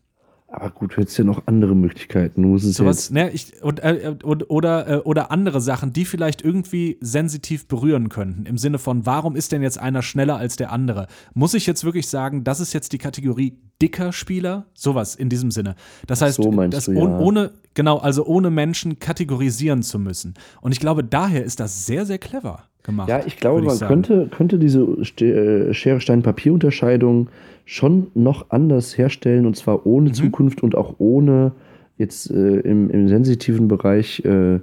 Aber 0.63 0.71
gut, 0.71 0.93
du 0.93 0.99
hättest 0.99 1.19
ja 1.19 1.25
noch 1.25 1.43
andere 1.47 1.75
Möglichkeiten. 1.75 2.43
Muss 2.43 2.63
es 2.63 2.77
Sowas, 2.77 3.11
ne, 3.11 3.31
ich, 3.33 3.61
und, 3.65 3.81
äh, 3.81 4.15
und, 4.23 4.49
oder, 4.49 4.89
äh, 4.89 4.97
oder 4.99 5.33
andere 5.33 5.61
Sachen, 5.61 5.93
die 5.93 6.05
vielleicht 6.05 6.43
irgendwie 6.43 6.99
sensitiv 7.01 7.67
berühren 7.67 8.09
könnten. 8.09 8.47
Im 8.47 8.59
Sinne 8.59 8.79
von, 8.79 9.05
warum 9.05 9.35
ist 9.35 9.51
denn 9.51 9.63
jetzt 9.63 9.81
einer 9.81 10.03
schneller 10.03 10.37
als 10.37 10.55
der 10.55 10.71
andere? 10.71 11.09
Muss 11.35 11.55
ich 11.55 11.67
jetzt 11.67 11.83
wirklich 11.85 12.07
sagen, 12.07 12.45
das 12.45 12.61
ist 12.61 12.75
jetzt 12.75 12.93
die 12.93 12.99
Kategorie 12.99 13.59
dicker 13.83 14.13
Spieler? 14.13 14.67
Sowas 14.73 15.17
in 15.17 15.29
diesem 15.29 15.51
Sinne. 15.51 15.75
Das 16.07 16.23
heißt, 16.23 16.37
so 16.37 16.53
das 16.69 16.85
du, 16.85 16.93
ja. 16.93 17.19
ohne, 17.19 17.51
genau, 17.75 17.99
also 17.99 18.25
ohne 18.25 18.51
Menschen 18.51 19.01
kategorisieren 19.01 19.83
zu 19.83 19.99
müssen. 19.99 20.35
Und 20.61 20.71
ich 20.71 20.79
glaube, 20.79 21.03
daher 21.03 21.43
ist 21.43 21.59
das 21.59 21.87
sehr, 21.87 22.07
sehr 22.07 22.19
clever 22.19 22.63
gemacht. 22.85 23.09
Ja, 23.09 23.27
ich 23.27 23.37
glaube, 23.37 23.63
man 23.63 23.79
könnte, 23.81 24.29
könnte 24.29 24.61
diese 24.61 24.83
äh, 24.83 25.75
Schere-Stein-Papier-Unterscheidung 25.75 27.31
schon 27.73 28.09
noch 28.13 28.51
anders 28.51 28.99
herstellen 28.99 29.47
und 29.47 29.57
zwar 29.57 29.87
ohne 29.87 30.11
mhm. 30.11 30.15
Zukunft 30.15 30.63
und 30.63 30.75
auch 30.75 30.97
ohne 30.99 31.53
jetzt 31.97 32.31
äh, 32.31 32.59
im, 32.61 32.91
im, 32.91 33.09
sensitiven 33.09 33.67
Bereich 33.67 34.23
äh, 34.27 34.61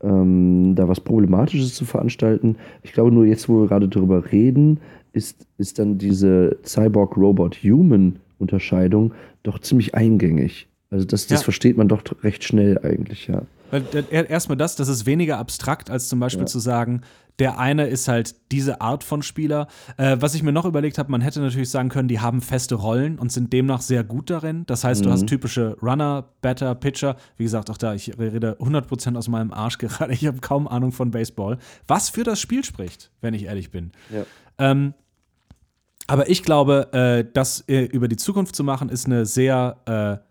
ähm, 0.00 0.76
da 0.76 0.86
was 0.86 1.00
Problematisches 1.00 1.74
zu 1.74 1.84
veranstalten. 1.84 2.54
Ich 2.84 2.92
glaube 2.92 3.10
nur 3.10 3.26
jetzt, 3.26 3.48
wo 3.48 3.62
wir 3.62 3.66
gerade 3.66 3.88
darüber 3.88 4.30
reden, 4.30 4.78
ist, 5.12 5.44
ist 5.58 5.80
dann 5.80 5.98
diese 5.98 6.56
Cyborg-Robot-Human-Unterscheidung 6.64 9.12
doch 9.42 9.58
ziemlich 9.58 9.96
eingängig. 9.96 10.68
Also 10.90 11.04
das, 11.04 11.26
das 11.26 11.40
ja. 11.40 11.44
versteht 11.44 11.76
man 11.76 11.88
doch 11.88 12.04
recht 12.22 12.44
schnell 12.44 12.78
eigentlich, 12.78 13.26
ja. 13.26 13.42
Weil 13.70 13.84
erstmal 14.10 14.56
das, 14.56 14.76
das 14.76 14.88
ist 14.88 15.06
weniger 15.06 15.38
abstrakt, 15.38 15.90
als 15.90 16.08
zum 16.08 16.20
Beispiel 16.20 16.42
ja. 16.42 16.46
zu 16.46 16.58
sagen, 16.58 17.02
der 17.38 17.58
eine 17.58 17.86
ist 17.86 18.08
halt 18.08 18.34
diese 18.50 18.80
Art 18.80 19.04
von 19.04 19.22
Spieler. 19.22 19.66
Äh, 19.98 20.16
was 20.20 20.34
ich 20.34 20.42
mir 20.42 20.52
noch 20.52 20.64
überlegt 20.64 20.98
habe, 20.98 21.10
man 21.10 21.20
hätte 21.20 21.40
natürlich 21.40 21.70
sagen 21.70 21.88
können, 21.88 22.08
die 22.08 22.20
haben 22.20 22.40
feste 22.40 22.76
Rollen 22.76 23.18
und 23.18 23.30
sind 23.30 23.52
demnach 23.52 23.82
sehr 23.82 24.04
gut 24.04 24.30
darin. 24.30 24.64
Das 24.66 24.84
heißt, 24.84 25.02
mhm. 25.02 25.04
du 25.04 25.12
hast 25.12 25.22
mhm. 25.22 25.26
typische 25.26 25.76
Runner, 25.82 26.24
Batter, 26.40 26.74
Pitcher. 26.74 27.16
Wie 27.36 27.44
gesagt, 27.44 27.70
auch 27.70 27.76
da, 27.76 27.94
ich 27.94 28.18
rede 28.18 28.56
100% 28.58 29.16
aus 29.16 29.28
meinem 29.28 29.52
Arsch 29.52 29.78
gerade. 29.78 30.12
Ich 30.12 30.26
habe 30.26 30.38
kaum 30.40 30.66
Ahnung 30.66 30.92
von 30.92 31.10
Baseball. 31.10 31.58
Was 31.86 32.08
für 32.08 32.24
das 32.24 32.40
Spiel 32.40 32.64
spricht, 32.64 33.10
wenn 33.20 33.34
ich 33.34 33.44
ehrlich 33.44 33.70
bin. 33.70 33.92
Ja. 34.10 34.24
Ähm, 34.58 34.94
aber 36.06 36.30
ich 36.30 36.42
glaube, 36.42 36.92
äh, 36.92 37.30
das 37.32 37.64
äh, 37.68 37.84
über 37.84 38.08
die 38.08 38.16
Zukunft 38.16 38.54
zu 38.54 38.64
machen, 38.64 38.88
ist 38.88 39.06
eine 39.06 39.26
sehr, 39.26 40.22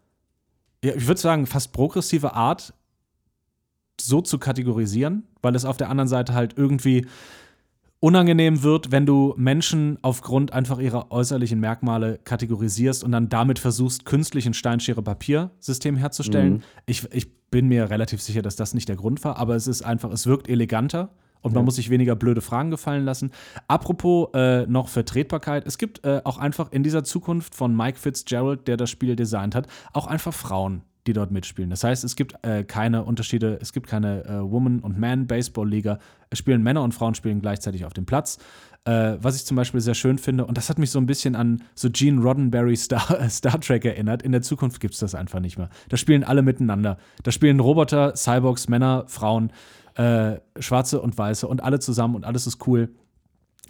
äh, 0.81 0.87
ich 0.87 1.07
würde 1.07 1.19
sagen, 1.19 1.47
fast 1.47 1.73
progressive 1.73 2.33
Art, 2.33 2.73
so 3.99 4.21
zu 4.21 4.39
kategorisieren, 4.39 5.23
weil 5.41 5.55
es 5.55 5.65
auf 5.65 5.77
der 5.77 5.89
anderen 5.89 6.07
Seite 6.07 6.33
halt 6.33 6.57
irgendwie 6.57 7.05
unangenehm 7.99 8.61
wird, 8.61 8.91
wenn 8.91 9.05
du 9.05 9.33
Menschen 9.37 9.97
aufgrund 10.01 10.53
einfach 10.53 10.79
ihrer 10.79 11.11
äußerlichen 11.11 11.59
Merkmale 11.59 12.19
kategorisierst 12.23 13.03
und 13.03 13.11
dann 13.11 13.29
damit 13.29 13.57
versuchst, 13.57 14.05
künstlich 14.05 14.45
ein 14.45 14.53
Steinschere-Papier-System 14.53 15.95
herzustellen. 15.95 16.53
Mhm. 16.53 16.61
Ich, 16.85 17.11
ich 17.11 17.49
bin 17.49 17.67
mir 17.67 17.89
relativ 17.89 18.21
sicher, 18.21 18.41
dass 18.41 18.55
das 18.55 18.73
nicht 18.73 18.89
der 18.89 18.95
Grund 18.95 19.23
war, 19.23 19.37
aber 19.37 19.55
es 19.55 19.65
ist 19.67 19.81
einfach, 19.81 20.11
es 20.11 20.27
wirkt 20.27 20.49
eleganter 20.49 21.09
und 21.41 21.53
man 21.53 21.61
ja. 21.61 21.65
muss 21.65 21.75
sich 21.77 21.89
weniger 21.89 22.15
blöde 22.15 22.41
Fragen 22.41 22.69
gefallen 22.69 23.05
lassen. 23.05 23.31
Apropos 23.67 24.29
äh, 24.33 24.65
noch 24.67 24.87
Vertretbarkeit, 24.87 25.65
es 25.65 25.77
gibt 25.77 26.03
äh, 26.03 26.21
auch 26.25 26.37
einfach 26.37 26.71
in 26.71 26.83
dieser 26.83 27.03
Zukunft 27.03 27.55
von 27.55 27.75
Mike 27.75 27.97
Fitzgerald, 27.97 28.67
der 28.67 28.77
das 28.77 28.89
Spiel 28.89 29.15
designt 29.15 29.55
hat, 29.55 29.67
auch 29.93 30.07
einfach 30.07 30.33
Frauen, 30.33 30.81
die 31.07 31.13
dort 31.13 31.31
mitspielen. 31.31 31.69
Das 31.69 31.83
heißt, 31.83 32.03
es 32.03 32.15
gibt 32.15 32.35
äh, 32.43 32.63
keine 32.63 33.03
Unterschiede, 33.03 33.57
es 33.61 33.73
gibt 33.73 33.87
keine 33.87 34.25
äh, 34.25 34.41
Woman- 34.41 34.79
und 34.79 34.99
Man-Baseball-Liga. 34.99 35.99
Es 36.29 36.39
spielen 36.39 36.63
Männer 36.63 36.83
und 36.83 36.93
Frauen 36.93 37.15
spielen 37.15 37.41
gleichzeitig 37.41 37.85
auf 37.85 37.93
dem 37.93 38.05
Platz. 38.05 38.37
Äh, 38.85 39.17
was 39.19 39.35
ich 39.35 39.45
zum 39.45 39.57
Beispiel 39.57 39.81
sehr 39.81 39.95
schön 39.95 40.17
finde, 40.17 40.45
und 40.45 40.57
das 40.57 40.69
hat 40.69 40.77
mich 40.77 40.91
so 40.91 40.99
ein 40.99 41.05
bisschen 41.05 41.35
an 41.35 41.63
so 41.73 41.89
Gene 41.91 42.21
Roddenberry 42.21 42.75
Star, 42.75 43.17
Star 43.29 43.59
Trek 43.59 43.85
erinnert. 43.85 44.21
In 44.21 44.31
der 44.31 44.41
Zukunft 44.41 44.79
gibt 44.79 44.93
es 44.93 44.99
das 44.99 45.15
einfach 45.15 45.39
nicht 45.39 45.57
mehr. 45.57 45.69
Da 45.89 45.97
spielen 45.97 46.23
alle 46.23 46.41
miteinander. 46.41 46.97
Da 47.23 47.31
spielen 47.31 47.59
Roboter, 47.59 48.15
Cyborgs, 48.15 48.67
Männer, 48.67 49.05
Frauen, 49.07 49.51
äh, 49.95 50.37
Schwarze 50.59 51.01
und 51.01 51.17
Weiße 51.17 51.47
und 51.47 51.63
alle 51.63 51.79
zusammen 51.79 52.15
und 52.15 52.25
alles 52.25 52.47
ist 52.47 52.67
cool. 52.67 52.89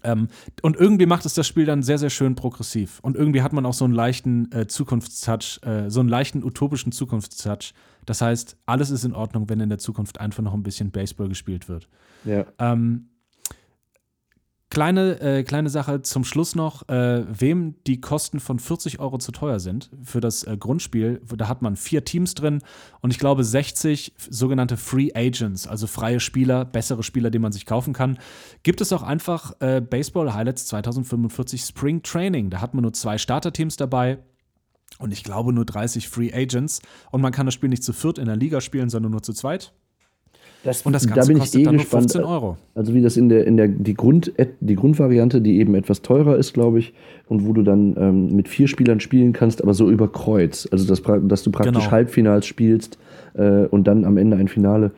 Ähm, 0.05 0.27
und 0.61 0.77
irgendwie 0.77 1.05
macht 1.05 1.25
es 1.25 1.33
das 1.33 1.47
Spiel 1.47 1.65
dann 1.65 1.83
sehr, 1.83 1.97
sehr 1.97 2.09
schön 2.09 2.35
progressiv. 2.35 2.99
Und 3.01 3.15
irgendwie 3.15 3.41
hat 3.41 3.53
man 3.53 3.65
auch 3.65 3.73
so 3.73 3.85
einen 3.85 3.93
leichten 3.93 4.51
äh, 4.51 4.67
Zukunftstouch, 4.67 5.61
äh, 5.63 5.89
so 5.89 5.99
einen 5.99 6.09
leichten 6.09 6.43
utopischen 6.43 6.91
Zukunftstouch. 6.91 7.73
Das 8.05 8.21
heißt, 8.21 8.57
alles 8.65 8.91
ist 8.91 9.03
in 9.03 9.13
Ordnung, 9.13 9.49
wenn 9.49 9.59
in 9.59 9.69
der 9.69 9.79
Zukunft 9.79 10.19
einfach 10.19 10.43
noch 10.43 10.53
ein 10.53 10.63
bisschen 10.63 10.91
Baseball 10.91 11.27
gespielt 11.27 11.67
wird. 11.67 11.89
Ja. 12.23 12.45
Ähm, 12.59 13.09
Kleine, 14.71 15.21
äh, 15.21 15.43
kleine 15.43 15.69
Sache 15.69 16.01
zum 16.01 16.23
Schluss 16.23 16.55
noch, 16.55 16.89
äh, 16.89 17.23
wem 17.27 17.75
die 17.85 18.01
Kosten 18.01 18.39
von 18.39 18.57
40 18.57 18.99
Euro 18.99 19.19
zu 19.19 19.31
teuer 19.31 19.59
sind 19.59 19.91
für 20.03 20.21
das 20.21 20.43
äh, 20.43 20.57
Grundspiel, 20.57 21.21
da 21.37 21.47
hat 21.47 21.61
man 21.61 21.75
vier 21.75 22.03
Teams 22.03 22.33
drin 22.33 22.61
und 23.01 23.11
ich 23.11 23.19
glaube 23.19 23.43
60 23.43 24.15
sogenannte 24.17 24.75
Free 24.75 25.11
Agents, 25.13 25.67
also 25.67 25.85
freie 25.85 26.19
Spieler, 26.19 26.65
bessere 26.65 27.03
Spieler, 27.03 27.29
die 27.29 27.39
man 27.39 27.51
sich 27.51 27.67
kaufen 27.67 27.93
kann. 27.93 28.17
Gibt 28.63 28.81
es 28.81 28.91
auch 28.91 29.03
einfach 29.03 29.53
äh, 29.59 29.81
Baseball 29.81 30.33
Highlights 30.33 30.65
2045 30.65 31.61
Spring 31.61 32.01
Training. 32.01 32.49
Da 32.49 32.59
hat 32.59 32.73
man 32.73 32.81
nur 32.81 32.93
zwei 32.93 33.19
Starterteams 33.19 33.77
dabei, 33.77 34.19
und 34.97 35.11
ich 35.11 35.23
glaube 35.23 35.51
nur 35.51 35.65
30 35.65 36.07
Free 36.07 36.33
Agents. 36.33 36.79
Und 37.11 37.21
man 37.21 37.31
kann 37.31 37.45
das 37.45 37.53
Spiel 37.53 37.69
nicht 37.69 37.83
zu 37.83 37.93
viert 37.93 38.17
in 38.17 38.25
der 38.25 38.35
Liga 38.35 38.61
spielen, 38.61 38.89
sondern 38.89 39.11
nur 39.11 39.23
zu 39.23 39.33
zweit. 39.33 39.73
Das, 40.65 40.81
und 40.81 40.93
das 40.93 41.05
Ganze 41.05 41.21
da 41.21 41.27
bin 41.27 41.37
kostet 41.37 41.61
ich 41.61 41.67
eh 41.67 41.71
gespannt, 41.71 42.11
15 42.11 42.23
Euro. 42.23 42.57
Also 42.73 42.95
wie 42.95 43.01
das 43.01 43.17
in 43.17 43.29
der, 43.29 43.45
in 43.45 43.55
der 43.55 43.67
die, 43.67 43.93
Grund, 43.93 44.33
die 44.61 44.75
Grundvariante, 44.75 45.39
die 45.39 45.59
eben 45.59 45.75
etwas 45.75 46.01
teurer 46.01 46.37
ist, 46.37 46.53
glaube 46.53 46.79
ich, 46.79 46.93
und 47.27 47.45
wo 47.45 47.53
du 47.53 47.61
dann 47.61 47.95
ähm, 47.99 48.35
mit 48.35 48.49
vier 48.49 48.67
Spielern 48.67 48.99
spielen 48.99 49.31
kannst, 49.31 49.61
aber 49.61 49.75
so 49.75 49.91
über 49.91 50.11
Kreuz. 50.11 50.67
Also 50.71 50.87
dass, 50.87 51.03
dass 51.03 51.43
du 51.43 51.51
praktisch 51.51 51.83
genau. 51.83 51.91
Halbfinals 51.91 52.47
spielst 52.47 52.97
äh, 53.35 53.65
und 53.65 53.85
dann 53.85 54.05
am 54.05 54.17
Ende 54.17 54.37
ein 54.37 54.47
Finale 54.47 54.91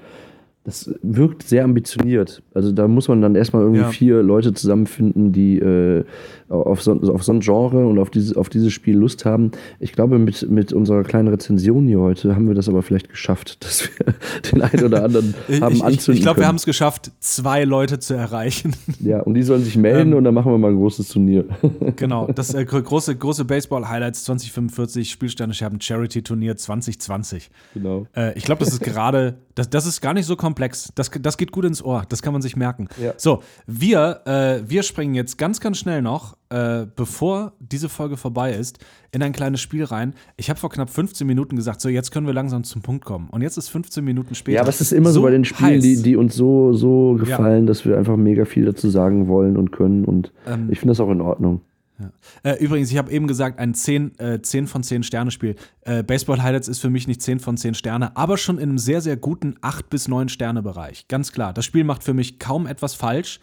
das 0.67 0.93
wirkt 1.01 1.43
sehr 1.43 1.63
ambitioniert. 1.63 2.43
Also 2.53 2.73
da 2.73 2.89
muss 2.89 3.07
man 3.07 3.21
dann 3.21 3.35
erstmal 3.35 3.61
irgendwie 3.61 3.79
ja. 3.79 3.89
vier 3.89 4.21
Leute 4.21 4.53
zusammenfinden, 4.53 5.31
die 5.31 5.59
äh, 5.59 6.03
auf, 6.49 6.83
so, 6.83 6.91
auf 6.91 7.23
so 7.23 7.31
ein 7.31 7.39
Genre 7.39 7.87
und 7.87 7.97
auf 7.97 8.09
dieses, 8.09 8.35
auf 8.35 8.49
dieses 8.49 8.73
Spiel 8.73 8.97
Lust 8.97 9.23
haben. 9.23 9.51
Ich 9.79 9.93
glaube, 9.93 10.19
mit, 10.19 10.49
mit 10.49 10.73
unserer 10.73 11.03
kleinen 11.03 11.29
Rezension 11.29 11.87
hier 11.87 12.01
heute 12.01 12.35
haben 12.35 12.49
wir 12.49 12.53
das 12.53 12.67
aber 12.67 12.81
vielleicht 12.81 13.07
geschafft, 13.07 13.63
dass 13.63 13.87
wir 13.87 14.13
den 14.51 14.61
einen 14.61 14.83
oder 14.83 15.05
anderen 15.05 15.35
haben 15.61 15.75
ich, 15.75 15.83
anzünden 15.85 16.13
Ich, 16.13 16.19
ich 16.19 16.21
glaube, 16.21 16.41
wir 16.41 16.47
haben 16.47 16.57
es 16.57 16.65
geschafft, 16.65 17.11
zwei 17.21 17.63
Leute 17.63 17.99
zu 17.99 18.13
erreichen. 18.13 18.73
Ja, 18.99 19.21
und 19.21 19.35
die 19.35 19.43
sollen 19.43 19.63
sich 19.63 19.77
melden 19.77 20.11
ähm, 20.11 20.17
und 20.17 20.25
dann 20.25 20.33
machen 20.33 20.51
wir 20.51 20.57
mal 20.57 20.71
ein 20.71 20.77
großes 20.77 21.07
Turnier. 21.07 21.45
Genau, 21.95 22.27
das 22.27 22.53
äh, 22.53 22.65
große, 22.65 23.15
große 23.15 23.45
Baseball-Highlights 23.45 24.25
2045, 24.25 25.09
Spielsterne-Scherben 25.11 25.79
Charity-Turnier 25.79 26.57
2020. 26.57 27.49
Genau. 27.73 28.05
Äh, 28.15 28.37
ich 28.37 28.43
glaube, 28.43 28.63
das 28.63 28.73
ist 28.73 28.83
gerade, 28.83 29.35
das, 29.55 29.69
das 29.69 29.85
ist 29.85 30.01
gar 30.01 30.13
nicht 30.13 30.25
so 30.25 30.35
komplex 30.35 30.56
komplex. 30.57 30.91
Das, 30.95 31.11
das 31.21 31.37
geht 31.37 31.51
gut 31.51 31.65
ins 31.65 31.83
Ohr. 31.83 32.03
Das 32.09 32.21
kann 32.21 32.33
man 32.33 32.41
sich 32.41 32.55
merken. 32.55 32.87
Ja. 33.01 33.13
So, 33.17 33.43
wir, 33.67 34.21
äh, 34.25 34.67
wir 34.67 34.83
springen 34.83 35.13
jetzt 35.13 35.37
ganz, 35.37 35.59
ganz 35.59 35.77
schnell 35.77 36.01
noch, 36.01 36.35
äh, 36.49 36.85
bevor 36.95 37.53
diese 37.59 37.89
Folge 37.89 38.17
vorbei 38.17 38.53
ist, 38.53 38.79
in 39.11 39.21
ein 39.21 39.33
kleines 39.33 39.61
Spiel 39.61 39.83
rein. 39.83 40.13
Ich 40.35 40.49
habe 40.49 40.59
vor 40.59 40.69
knapp 40.69 40.89
15 40.89 41.27
Minuten 41.27 41.55
gesagt, 41.55 41.81
so 41.81 41.89
jetzt 41.89 42.11
können 42.11 42.25
wir 42.25 42.33
langsam 42.33 42.63
zum 42.63 42.81
Punkt 42.81 43.05
kommen. 43.05 43.29
Und 43.29 43.41
jetzt 43.41 43.57
ist 43.57 43.69
15 43.69 44.03
Minuten 44.03 44.35
später. 44.35 44.55
Ja, 44.55 44.61
aber 44.61 44.69
es 44.69 44.81
ist 44.81 44.91
immer 44.91 45.09
so, 45.09 45.15
so 45.15 45.21
bei 45.23 45.31
den 45.31 45.45
Spielen, 45.45 45.81
die, 45.81 46.01
die, 46.01 46.15
uns 46.15 46.35
so, 46.35 46.73
so 46.73 47.15
gefallen, 47.19 47.63
ja. 47.63 47.67
dass 47.67 47.85
wir 47.85 47.97
einfach 47.97 48.17
mega 48.17 48.45
viel 48.45 48.65
dazu 48.65 48.89
sagen 48.89 49.27
wollen 49.27 49.57
und 49.57 49.71
können. 49.71 50.05
Und 50.05 50.31
ähm, 50.47 50.69
ich 50.71 50.79
finde 50.79 50.91
das 50.91 50.99
auch 50.99 51.11
in 51.11 51.21
Ordnung. 51.21 51.61
Ja. 51.99 52.11
Äh, 52.43 52.63
übrigens, 52.63 52.91
ich 52.91 52.97
habe 52.97 53.11
eben 53.11 53.27
gesagt, 53.27 53.59
ein 53.59 53.73
10, 53.73 54.19
äh, 54.19 54.41
10 54.41 54.67
von 54.67 54.83
10 54.83 55.03
Sterne 55.03 55.31
Spiel. 55.31 55.55
Äh, 55.81 56.03
Baseball 56.03 56.41
Highlights 56.41 56.67
ist 56.67 56.79
für 56.79 56.89
mich 56.89 57.07
nicht 57.07 57.21
10 57.21 57.39
von 57.39 57.57
10 57.57 57.73
Sterne, 57.73 58.15
aber 58.15 58.37
schon 58.37 58.57
in 58.57 58.69
einem 58.69 58.77
sehr, 58.77 59.01
sehr 59.01 59.17
guten 59.17 59.55
8 59.61 59.89
bis 59.89 60.07
9 60.07 60.29
Sterne 60.29 60.61
Bereich. 60.61 61.07
Ganz 61.07 61.31
klar. 61.31 61.53
Das 61.53 61.65
Spiel 61.65 61.83
macht 61.83 62.03
für 62.03 62.13
mich 62.13 62.39
kaum 62.39 62.67
etwas 62.67 62.93
falsch. 62.93 63.39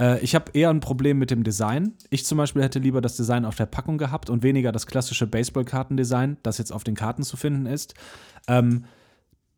Äh, 0.00 0.20
ich 0.20 0.34
habe 0.34 0.50
eher 0.52 0.70
ein 0.70 0.80
Problem 0.80 1.18
mit 1.18 1.30
dem 1.30 1.44
Design. 1.44 1.92
Ich 2.10 2.24
zum 2.24 2.38
Beispiel 2.38 2.62
hätte 2.62 2.78
lieber 2.78 3.00
das 3.00 3.16
Design 3.16 3.44
auf 3.44 3.56
der 3.56 3.66
Packung 3.66 3.98
gehabt 3.98 4.30
und 4.30 4.42
weniger 4.42 4.72
das 4.72 4.86
klassische 4.86 5.26
Baseball-Kartendesign, 5.26 6.38
das 6.42 6.58
jetzt 6.58 6.72
auf 6.72 6.84
den 6.84 6.94
Karten 6.94 7.22
zu 7.22 7.36
finden 7.36 7.66
ist. 7.66 7.94
Ähm, 8.48 8.84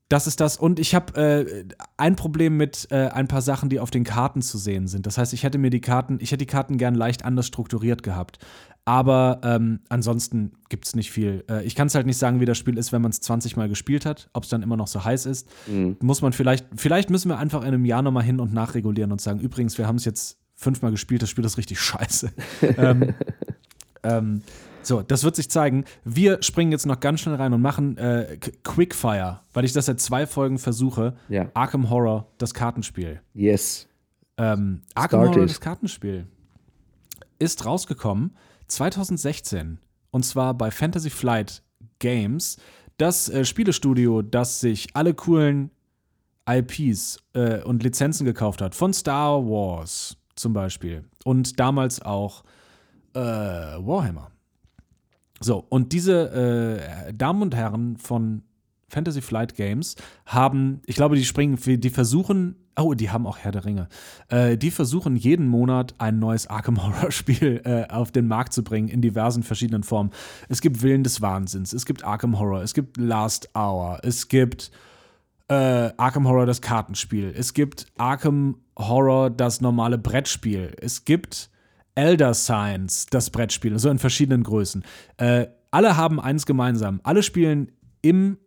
das 0.09 0.27
ist 0.27 0.41
das. 0.41 0.57
Und 0.57 0.79
ich 0.79 0.95
habe 0.95 1.21
äh, 1.21 1.65
ein 1.97 2.17
Problem 2.17 2.57
mit 2.57 2.89
äh, 2.91 3.09
ein 3.09 3.27
paar 3.27 3.43
Sachen, 3.43 3.69
die 3.69 3.81
auf 3.81 3.91
den 3.91 4.05
Karten 4.05 4.43
zu 4.43 4.59
sehen 4.59 4.87
sind. 4.87 5.07
Das 5.07 5.19
heißt, 5.19 5.33
ich 5.33 5.43
hätte 5.43 5.59
mir 5.59 5.71
die 5.71 5.81
Karten, 5.81 6.19
ich 6.21 6.31
hätte 6.31 6.45
die 6.45 6.47
Karten 6.47 6.77
gern 6.77 6.95
leicht 6.95 7.25
anders 7.25 7.47
strukturiert 7.47 8.03
gehabt. 8.03 8.39
Aber 8.87 9.41
ähm, 9.43 9.81
ansonsten 9.89 10.53
gibt 10.69 10.87
es 10.87 10.95
nicht 10.95 11.11
viel. 11.11 11.43
Äh, 11.49 11.65
ich 11.65 11.75
kann 11.75 11.87
es 11.87 11.95
halt 11.95 12.05
nicht 12.05 12.19
sagen, 12.19 12.41
wie 12.41 12.45
das 12.45 12.59
Spiel 12.59 12.77
ist, 12.77 12.93
wenn 12.93 13.01
man 13.01 13.13
es 13.13 13.21
20 13.21 13.57
Mal 13.57 13.69
gespielt 13.71 14.05
hat, 14.05 14.29
ob 14.35 14.45
es 14.45 14.51
dann 14.51 14.63
immer 14.63 14.77
noch 14.77 14.89
so 14.89 15.05
heiß 15.05 15.25
ist. 15.25 15.49
Mhm. 15.67 15.97
Muss 16.03 16.21
man 16.21 16.35
vielleicht, 16.35 16.67
vielleicht 16.77 17.09
müssen 17.09 17.31
wir 17.31 17.39
einfach 17.39 17.63
in 17.63 17.69
einem 17.69 17.87
Jahr 17.87 18.03
nochmal 18.03 18.25
hin 18.25 18.41
und 18.41 18.53
nachregulieren 18.53 19.11
und 19.11 19.23
sagen, 19.23 19.41
übrigens, 19.41 19.79
wir 19.79 19.87
haben 19.87 19.97
es 19.97 20.05
jetzt 20.05 20.39
fünfmal 20.55 20.91
gespielt, 20.91 21.23
das 21.23 21.31
Spiel 21.31 21.45
ist 21.47 21.57
richtig 21.57 21.81
scheiße. 21.81 22.31
ähm, 22.77 23.15
ähm, 24.03 24.43
so, 24.87 25.03
das 25.03 25.25
wird 25.25 25.37
sich 25.37 25.51
zeigen. 25.51 25.85
Wir 26.05 26.43
springen 26.43 26.73
jetzt 26.73 26.87
noch 26.87 27.01
ganz 27.01 27.21
schnell 27.21 27.37
rein 27.37 27.53
und 27.53 27.63
machen 27.63 27.97
äh, 27.97 28.39
Quickfire, 28.63 29.41
weil 29.53 29.65
ich 29.65 29.73
das 29.73 29.87
seit 29.87 30.01
zwei 30.01 30.27
Folgen 30.27 30.59
versuche. 30.59 31.15
Ja. 31.29 31.51
Arkham 31.55 31.91
Horror, 31.91 32.27
das 32.39 32.55
Kartenspiel. 32.55 33.21
Yes. 33.35 33.89
Ähm, 34.37 34.83
Arkham 34.95 35.21
Started. 35.21 35.37
Horror, 35.37 35.47
das 35.47 35.61
Kartenspiel, 35.61 36.27
ist 37.39 37.65
rausgekommen 37.65 38.37
2016 38.69 39.79
und 40.11 40.25
zwar 40.25 40.55
bei 40.55 40.71
Fantasy 40.71 41.11
Flight 41.11 41.63
Games, 41.99 42.57
das 42.99 43.29
äh, 43.29 43.45
Spielestudio, 43.45 44.23
das 44.23 44.61
sich 44.61 44.89
alle 44.95 45.15
coolen 45.15 45.71
IPs 46.49 47.19
äh, 47.33 47.63
und 47.63 47.83
Lizenzen 47.83 48.25
gekauft 48.25 48.61
hat, 48.61 48.75
von 48.75 48.93
Star 48.93 49.45
Wars 49.45 50.17
zum 50.37 50.53
Beispiel 50.53 51.05
und 51.25 51.59
damals 51.59 52.03
auch 52.03 52.45
äh, 53.15 53.21
Warhammer. 53.21 54.31
So, 55.45 55.63
und 55.69 55.93
diese 55.93 56.81
äh, 57.09 57.13
Damen 57.13 57.43
und 57.43 57.55
Herren 57.55 57.99
von 57.99 58.45
Fantasy 58.89 59.21
Flight 59.21 59.57
Games 59.57 59.95
haben, 60.25 60.81
ich 60.87 60.97
glaube, 60.97 61.17
die 61.17 61.25
springen, 61.27 61.59
die 61.63 61.91
versuchen, 61.91 62.57
oh, 62.79 62.95
die 62.95 63.11
haben 63.11 63.27
auch 63.27 63.37
Herr 63.37 63.53
der 63.53 63.67
Ringe, 63.67 63.89
äh, 64.31 64.57
die 64.57 64.71
versuchen 64.71 65.17
jeden 65.17 65.47
Monat 65.47 65.97
ein 65.99 66.19
neues 66.19 66.47
Arkham 66.47 66.83
Horror 66.83 67.11
Spiel 67.11 67.61
äh, 67.65 67.93
auf 67.93 68.11
den 68.11 68.27
Markt 68.27 68.55
zu 68.55 68.65
bringen 68.65 68.89
in 68.89 69.03
diversen 69.03 69.43
verschiedenen 69.43 69.83
Formen. 69.83 70.13
Es 70.49 70.63
gibt 70.63 70.81
Willen 70.81 71.05
des 71.05 71.21
Wahnsinns, 71.21 71.75
es 71.75 71.85
gibt 71.85 72.05
Arkham 72.05 72.39
Horror, 72.39 72.63
es 72.63 72.73
gibt 72.73 72.97
Last 72.97 73.51
Hour, 73.55 73.99
es 74.03 74.29
gibt 74.29 74.71
äh, 75.49 75.91
Arkham 75.99 76.27
Horror 76.27 76.47
das 76.47 76.63
Kartenspiel, 76.63 77.35
es 77.37 77.53
gibt 77.53 77.85
Arkham 77.99 78.57
Horror 78.79 79.29
das 79.29 79.61
normale 79.61 79.99
Brettspiel, 79.99 80.75
es 80.81 81.05
gibt 81.05 81.51
Elder 81.95 82.35
Science, 82.35 83.07
das 83.07 83.31
Brettspiel, 83.31 83.79
so 83.79 83.89
in 83.89 83.99
verschiedenen 83.99 84.43
Größen. 84.43 84.85
Äh, 85.17 85.47
alle 85.71 85.97
haben 85.97 86.21
eins 86.21 86.47
gemeinsam. 86.47 87.01
Alle 87.03 87.23
spielen 87.23 87.73
im 88.03 88.39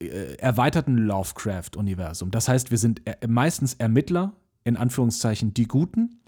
äh, 0.00 0.36
erweiterten 0.36 0.96
Lovecraft-Universum. 0.96 2.30
Das 2.30 2.48
heißt, 2.48 2.70
wir 2.70 2.78
sind 2.78 3.02
er 3.04 3.18
meistens 3.28 3.74
Ermittler, 3.74 4.32
in 4.64 4.76
Anführungszeichen 4.76 5.54
die 5.54 5.66
Guten. 5.66 6.20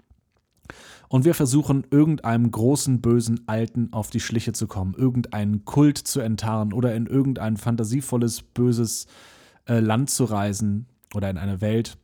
Und 1.09 1.23
wir 1.25 1.33
versuchen, 1.33 1.85
irgendeinem 1.89 2.51
großen, 2.51 3.01
bösen 3.01 3.47
Alten 3.47 3.93
auf 3.93 4.09
die 4.09 4.19
Schliche 4.19 4.51
zu 4.51 4.67
kommen, 4.67 4.93
irgendeinen 4.93 5.63
Kult 5.63 5.97
zu 5.97 6.19
enttarnen 6.19 6.73
oder 6.73 6.93
in 6.93 7.07
irgendein 7.07 7.55
fantasievolles, 7.55 8.41
böses 8.41 9.07
äh, 9.67 9.79
Land 9.79 10.09
zu 10.09 10.25
reisen 10.25 10.87
oder 11.13 11.29
in 11.29 11.37
eine 11.37 11.61
Welt 11.61 11.97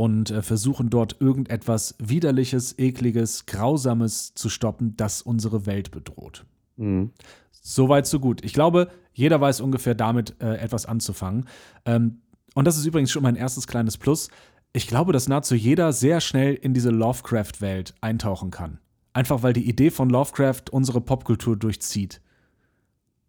und 0.00 0.30
äh, 0.30 0.40
versuchen 0.40 0.88
dort 0.88 1.20
irgendetwas 1.20 1.94
Widerliches, 1.98 2.78
Ekliges, 2.78 3.44
Grausames 3.44 4.32
zu 4.32 4.48
stoppen, 4.48 4.96
das 4.96 5.20
unsere 5.20 5.66
Welt 5.66 5.90
bedroht. 5.90 6.46
Mhm. 6.78 7.10
Soweit, 7.50 8.06
so 8.06 8.18
gut. 8.18 8.42
Ich 8.42 8.54
glaube, 8.54 8.90
jeder 9.12 9.42
weiß 9.42 9.60
ungefähr 9.60 9.94
damit 9.94 10.36
äh, 10.40 10.54
etwas 10.54 10.86
anzufangen. 10.86 11.46
Ähm, 11.84 12.22
und 12.54 12.64
das 12.64 12.78
ist 12.78 12.86
übrigens 12.86 13.10
schon 13.10 13.22
mein 13.22 13.36
erstes 13.36 13.66
kleines 13.66 13.98
Plus, 13.98 14.30
ich 14.72 14.86
glaube, 14.86 15.12
dass 15.12 15.28
nahezu 15.28 15.54
jeder 15.54 15.92
sehr 15.92 16.22
schnell 16.22 16.54
in 16.54 16.72
diese 16.72 16.88
Lovecraft-Welt 16.88 17.92
eintauchen 18.00 18.50
kann. 18.50 18.78
Einfach 19.12 19.42
weil 19.42 19.52
die 19.52 19.68
Idee 19.68 19.90
von 19.90 20.08
Lovecraft 20.08 20.70
unsere 20.70 21.02
Popkultur 21.02 21.58
durchzieht. 21.58 22.22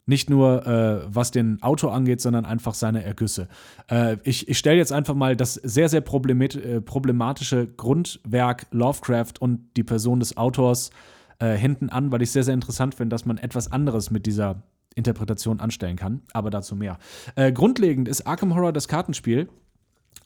Nicht 0.05 0.29
nur 0.29 0.65
äh, 0.65 1.01
was 1.07 1.31
den 1.31 1.61
Autor 1.61 1.93
angeht, 1.93 2.21
sondern 2.21 2.45
einfach 2.45 2.73
seine 2.73 3.03
Ergüsse. 3.03 3.47
Äh, 3.89 4.17
ich 4.23 4.47
ich 4.49 4.57
stelle 4.57 4.77
jetzt 4.77 4.91
einfach 4.91 5.13
mal 5.13 5.35
das 5.35 5.53
sehr, 5.53 5.89
sehr 5.89 5.99
äh, 6.01 6.81
problematische 6.81 7.67
Grundwerk 7.67 8.67
Lovecraft 8.71 9.33
und 9.39 9.61
die 9.77 9.83
Person 9.83 10.19
des 10.19 10.37
Autors 10.37 10.89
äh, 11.39 11.55
hinten 11.55 11.89
an, 11.89 12.11
weil 12.11 12.21
ich 12.21 12.31
sehr, 12.31 12.43
sehr 12.43 12.53
interessant 12.53 12.95
finde, 12.95 13.13
dass 13.13 13.25
man 13.25 13.37
etwas 13.37 13.71
anderes 13.71 14.11
mit 14.11 14.25
dieser 14.25 14.63
Interpretation 14.95 15.59
anstellen 15.59 15.95
kann. 15.95 16.21
Aber 16.33 16.49
dazu 16.49 16.75
mehr. 16.75 16.97
Äh, 17.35 17.51
grundlegend 17.51 18.07
ist 18.07 18.27
Arkham 18.27 18.55
Horror 18.55 18.73
das 18.73 18.87
Kartenspiel 18.87 19.49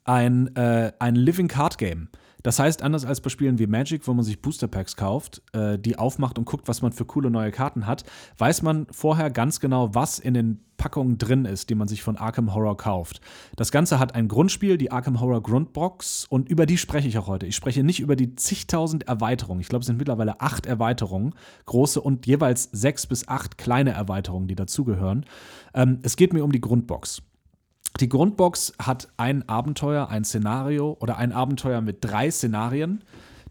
ein, 0.06 0.56
äh, 0.56 0.92
ein 1.00 1.16
Living 1.16 1.48
Card 1.48 1.78
Game. 1.78 2.10
Das 2.46 2.60
heißt, 2.60 2.84
anders 2.84 3.06
als 3.06 3.22
bei 3.22 3.32
Spielen 3.32 3.58
wie 3.58 3.66
Magic, 3.66 4.08
wo 4.08 4.14
man 4.14 4.24
sich 4.24 4.40
Booster 4.40 4.68
Packs 4.68 4.96
kauft, 4.96 5.42
äh, 5.54 5.80
die 5.80 5.98
aufmacht 5.98 6.38
und 6.38 6.46
guckt, 6.46 6.68
was 6.68 6.84
man 6.84 6.92
für 6.92 7.04
coole 7.04 7.32
neue 7.32 7.50
Karten 7.50 7.88
hat, 7.88 8.04
weiß 8.38 8.62
man 8.62 8.86
vorher 8.92 9.32
ganz 9.32 9.60
genau, 9.60 9.96
was 9.96 10.20
in 10.20 10.36
den 10.36 10.60
Packungen 10.78 11.18
drin 11.18 11.46
ist, 11.46 11.72
die 11.72 11.76
man 11.76 11.88
sich 11.88 12.04
von 12.04 12.18
Arkham 12.18 12.54
Horror 12.54 12.78
kauft. 12.78 13.20
Das 13.56 13.72
Ganze 13.72 13.98
hat 13.98 14.14
ein 14.14 14.28
Grundspiel, 14.28 14.78
die 14.78 14.92
Arkham 14.92 15.22
Horror 15.22 15.42
Grundbox, 15.42 16.28
und 16.30 16.48
über 16.48 16.68
die 16.68 16.78
spreche 16.78 17.08
ich 17.08 17.18
auch 17.18 17.26
heute. 17.26 17.48
Ich 17.48 17.56
spreche 17.56 17.84
nicht 17.84 18.00
über 18.00 18.16
die 18.16 18.36
zigtausend 18.36 19.08
Erweiterungen. 19.08 19.62
Ich 19.62 19.68
glaube, 19.68 19.82
es 19.82 19.88
sind 19.88 19.98
mittlerweile 19.98 20.40
acht 20.40 20.68
Erweiterungen, 20.68 21.34
große 21.66 22.00
und 22.00 22.28
jeweils 22.28 22.70
sechs 22.72 23.08
bis 23.08 23.28
acht 23.28 23.58
kleine 23.58 23.94
Erweiterungen, 23.94 24.48
die 24.48 24.56
dazugehören. 24.56 25.26
Ähm, 25.74 25.98
es 26.04 26.16
geht 26.16 26.32
mir 26.32 26.44
um 26.44 26.52
die 26.52 26.62
Grundbox. 26.62 27.24
Die 28.00 28.10
Grundbox 28.10 28.74
hat 28.78 29.08
ein 29.16 29.48
Abenteuer, 29.48 30.10
ein 30.10 30.26
Szenario 30.26 30.98
oder 31.00 31.18
ein 31.18 31.32
Abenteuer 31.32 31.80
mit 31.80 32.04
drei 32.04 32.30
Szenarien, 32.30 33.04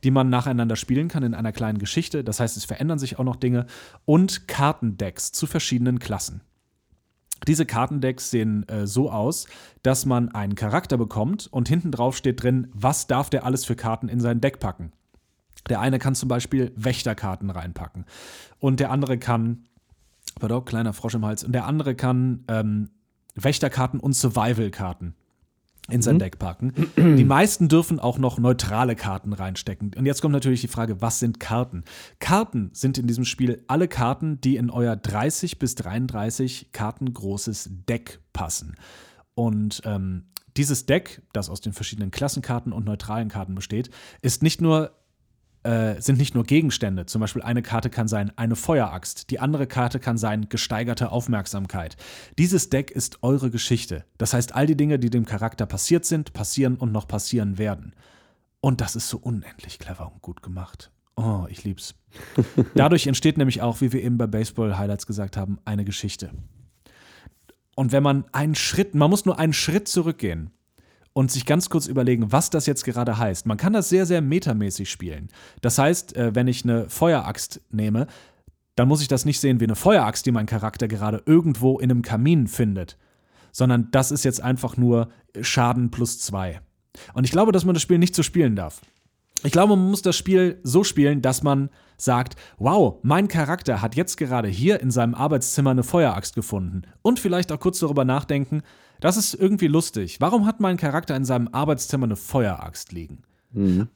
die 0.03 0.11
man 0.11 0.29
nacheinander 0.29 0.77
spielen 0.77 1.09
kann 1.09 1.23
in 1.23 1.35
einer 1.35 1.53
kleinen 1.53 1.79
Geschichte. 1.79 2.23
Das 2.25 2.41
heißt, 2.41 2.59
es 2.59 2.67
verändern 2.67 2.99
sich 2.99 3.19
auch 3.19 3.25
noch 3.25 3.37
Dinge 3.37 3.67
und 4.05 4.47
Kartendecks 4.47 5.33
zu 5.33 5.47
verschiedenen 5.47 5.99
Klassen. 5.99 6.43
Diese 7.47 7.65
Kartendecks 7.65 8.31
sehen 8.31 8.69
äh, 8.69 8.87
so 8.87 9.11
aus, 9.11 9.47
dass 9.83 10.05
man 10.07 10.31
einen 10.35 10.55
Charakter 10.55 10.99
bekommt 10.99 11.47
und 11.47 11.69
hinten 11.69 11.91
drauf 11.91 12.17
steht 12.17 12.43
drin, 12.43 12.69
was 12.73 13.07
darf 13.07 13.31
der 13.31 13.45
alles 13.45 13.65
für 13.65 13.77
Karten 13.77 14.09
in 14.09 14.21
sein 14.21 14.41
Deck 14.41 14.61
packen. 14.61 14.93
Der 15.69 15.81
eine 15.81 15.99
kann 15.99 16.15
zum 16.15 16.29
Beispiel 16.29 16.73
Wächterkarten 16.77 17.49
reinpacken 17.49 18.05
und 18.59 18.81
der 18.81 18.91
andere 18.91 19.19
kann, 19.19 19.65
pardon, 20.39 20.65
kleiner 20.65 20.93
Frosch 20.93 21.15
im 21.15 21.25
Hals, 21.25 21.45
und 21.45 21.53
der 21.53 21.67
andere 21.67 21.95
kann 21.95 22.45
ähm, 22.49 22.91
Wächterkarten 23.35 24.01
und 24.01 24.15
Survival-Karten 24.15 25.15
in 25.91 26.01
sein 26.01 26.15
mhm. 26.15 26.21
Deck 26.21 26.39
packen. 26.39 26.73
Die 26.97 27.25
meisten 27.25 27.69
dürfen 27.69 28.01
auch 28.01 28.19
noch 28.19 28.39
neutrale 28.39 28.97
Karten 28.97 29.33
reinstecken. 29.33 29.93
Und 29.97 30.07
jetzt 30.07 30.23
kommt 30.23 30.33
natürlich 30.33 30.63
die 30.63 30.69
Frage, 30.69 31.03
was 31.03 31.19
sind 31.19 31.41
Karten? 31.41 31.85
Karten 32.21 32.71
sind 32.73 32.97
in 32.97 33.07
diesem 33.07 33.25
Spiel 33.25 33.63
alle 33.67 33.87
Karten, 33.87 34.41
die 34.41 34.57
in 34.57 34.71
euer 34.71 34.97
30 34.97 35.59
bis 35.59 35.75
33 35.75 36.73
Karten 36.73 37.13
großes 37.13 37.69
Deck 37.87 38.21
passen. 38.33 38.77
Und 39.35 39.83
ähm, 39.85 40.25
dieses 40.57 40.87
Deck, 40.87 41.23
das 41.33 41.51
aus 41.51 41.61
den 41.61 41.73
verschiedenen 41.73 42.11
Klassenkarten 42.11 42.73
und 42.73 42.87
neutralen 42.87 43.29
Karten 43.29 43.55
besteht, 43.55 43.91
ist 44.23 44.43
nicht 44.43 44.61
nur 44.61 44.93
äh, 45.65 46.01
sind 46.01 46.19
nicht 46.19 46.35
nur 46.35 46.45
Gegenstände. 46.45 47.07
Zum 47.07 47.21
Beispiel 47.21 47.43
eine 47.43 47.63
Karte 47.63 47.91
kann 47.91 48.07
sein 48.07 48.33
eine 48.37 48.57
Feueraxt, 48.57 49.31
die 49.31 49.41
andere 49.41 49.67
Karte 49.67 49.99
kann 49.99 50.19
sein 50.19 50.49
gesteigerte 50.49 51.11
Aufmerksamkeit. 51.11 51.97
Dieses 52.39 52.71
Deck 52.71 52.91
ist 52.91 53.23
eure 53.23 53.51
Geschichte. 53.51 54.05
Das 54.19 54.35
heißt, 54.35 54.55
all 54.55 54.67
die 54.67 54.77
Dinge, 54.77 54.99
die 54.99 55.11
dem 55.11 55.25
Charakter 55.25 55.67
passiert 55.67 56.05
sind, 56.05 56.33
passieren 56.33 56.77
und 56.77 56.93
noch 56.93 57.09
passieren 57.09 57.59
werden. 57.59 57.95
Und 58.61 58.81
das 58.81 58.97
ist 58.97 59.09
so 59.09 59.19
unendlich 59.19 59.79
clever 59.79 60.13
und 60.13 60.23
gut 60.23 60.43
gemacht. 60.43 60.91
Oh, 61.17 61.47
ich 61.49 61.65
lieb's. 61.65 61.95
Dadurch 62.75 63.07
entsteht 63.07 63.39
nämlich 63.39 63.63
auch, 63.63 63.81
wie 63.81 63.93
wir 63.93 64.03
eben 64.03 64.19
bei 64.19 64.27
Baseball 64.27 64.79
Highlights 64.79 65.07
gesagt 65.07 65.37
haben, 65.37 65.59
eine 65.65 65.85
Geschichte. 65.85 66.31
Und 67.75 67.93
wenn 67.93 68.03
man 68.03 68.25
einen 68.33 68.55
Schritt, 68.55 68.95
man 68.95 69.11
muss 69.11 69.25
nur 69.25 69.39
einen 69.39 69.53
Schritt 69.53 69.89
zurückgehen 69.89 70.51
und 71.15 71.31
sich 71.31 71.47
ganz 71.47 71.71
kurz 71.71 71.87
überlegen, 71.87 72.31
was 72.33 72.51
das 72.51 72.67
jetzt 72.67 72.85
gerade 72.85 73.17
heißt. 73.17 73.47
Man 73.47 73.57
kann 73.57 73.73
das 73.73 73.89
sehr, 73.89 74.05
sehr 74.05 74.21
metamäßig 74.21 74.91
spielen. 74.91 75.29
Das 75.63 75.79
heißt, 75.79 76.17
äh, 76.17 76.35
wenn 76.35 76.49
ich 76.49 76.65
eine 76.65 76.91
Feueraxt 76.91 77.63
nehme, 77.71 78.07
dann 78.77 78.89
muss 78.89 79.01
ich 79.01 79.09
das 79.09 79.25
nicht 79.25 79.41
sehen 79.41 79.61
wie 79.61 79.65
eine 79.65 79.77
Feueraxt, 79.77 80.27
die 80.27 80.33
mein 80.33 80.47
Charakter 80.47 80.89
gerade 80.89 81.23
irgendwo 81.25 81.79
in 81.79 81.91
einem 81.91 82.03
Kamin 82.03 82.49
findet, 82.49 82.99
sondern 83.53 83.89
das 83.93 84.11
ist 84.11 84.25
jetzt 84.25 84.43
einfach 84.43 84.77
nur 84.77 85.09
Schaden 85.41 85.91
plus 85.91 86.19
zwei. 86.19 86.61
Und 87.15 87.25
ich 87.25 87.31
glaube, 87.31 87.53
dass 87.53 87.65
man 87.65 87.75
das 87.75 87.83
Spiel 87.83 87.99
nicht 87.99 88.17
so 88.17 88.25
spielen 88.25 88.57
darf. 88.57 88.81
Ich 89.45 89.53
glaube, 89.53 89.77
man 89.77 89.91
muss 89.91 90.03
das 90.03 90.17
Spiel 90.17 90.59
so 90.63 90.85
spielen, 90.85 91.23
dass 91.23 91.43
man 91.43 91.69
sagt, 91.97 92.35
wow, 92.59 92.99
mein 93.03 93.29
Charakter 93.29 93.83
hat 93.83 93.95
jetzt 93.95 94.17
gerade 94.17 94.49
hier 94.49 94.81
in 94.81 94.91
seinem 94.91 95.15
Arbeitszimmer 95.15 95.71
eine 95.71 95.83
Feueraxt 95.83 96.35
gefunden 96.35 96.83
und 97.03 97.21
vielleicht 97.21 97.53
auch 97.53 97.61
kurz 97.61 97.79
darüber 97.79 98.05
nachdenken, 98.05 98.63
das 99.05 99.19
ist 99.19 99.35
irgendwie 99.35 99.67
lustig. 99.67 100.17
Warum 100.21 100.47
hat 100.47 100.61
mein 100.61 100.79
Charakter 100.79 101.15
in 101.15 101.27
seinem 101.27 101.49
Arbeitszimmer 101.49 102.05
eine 102.05 102.17
Feueraxt 102.17 102.91
liegen? 102.91 103.19
Mhm. 103.53 103.89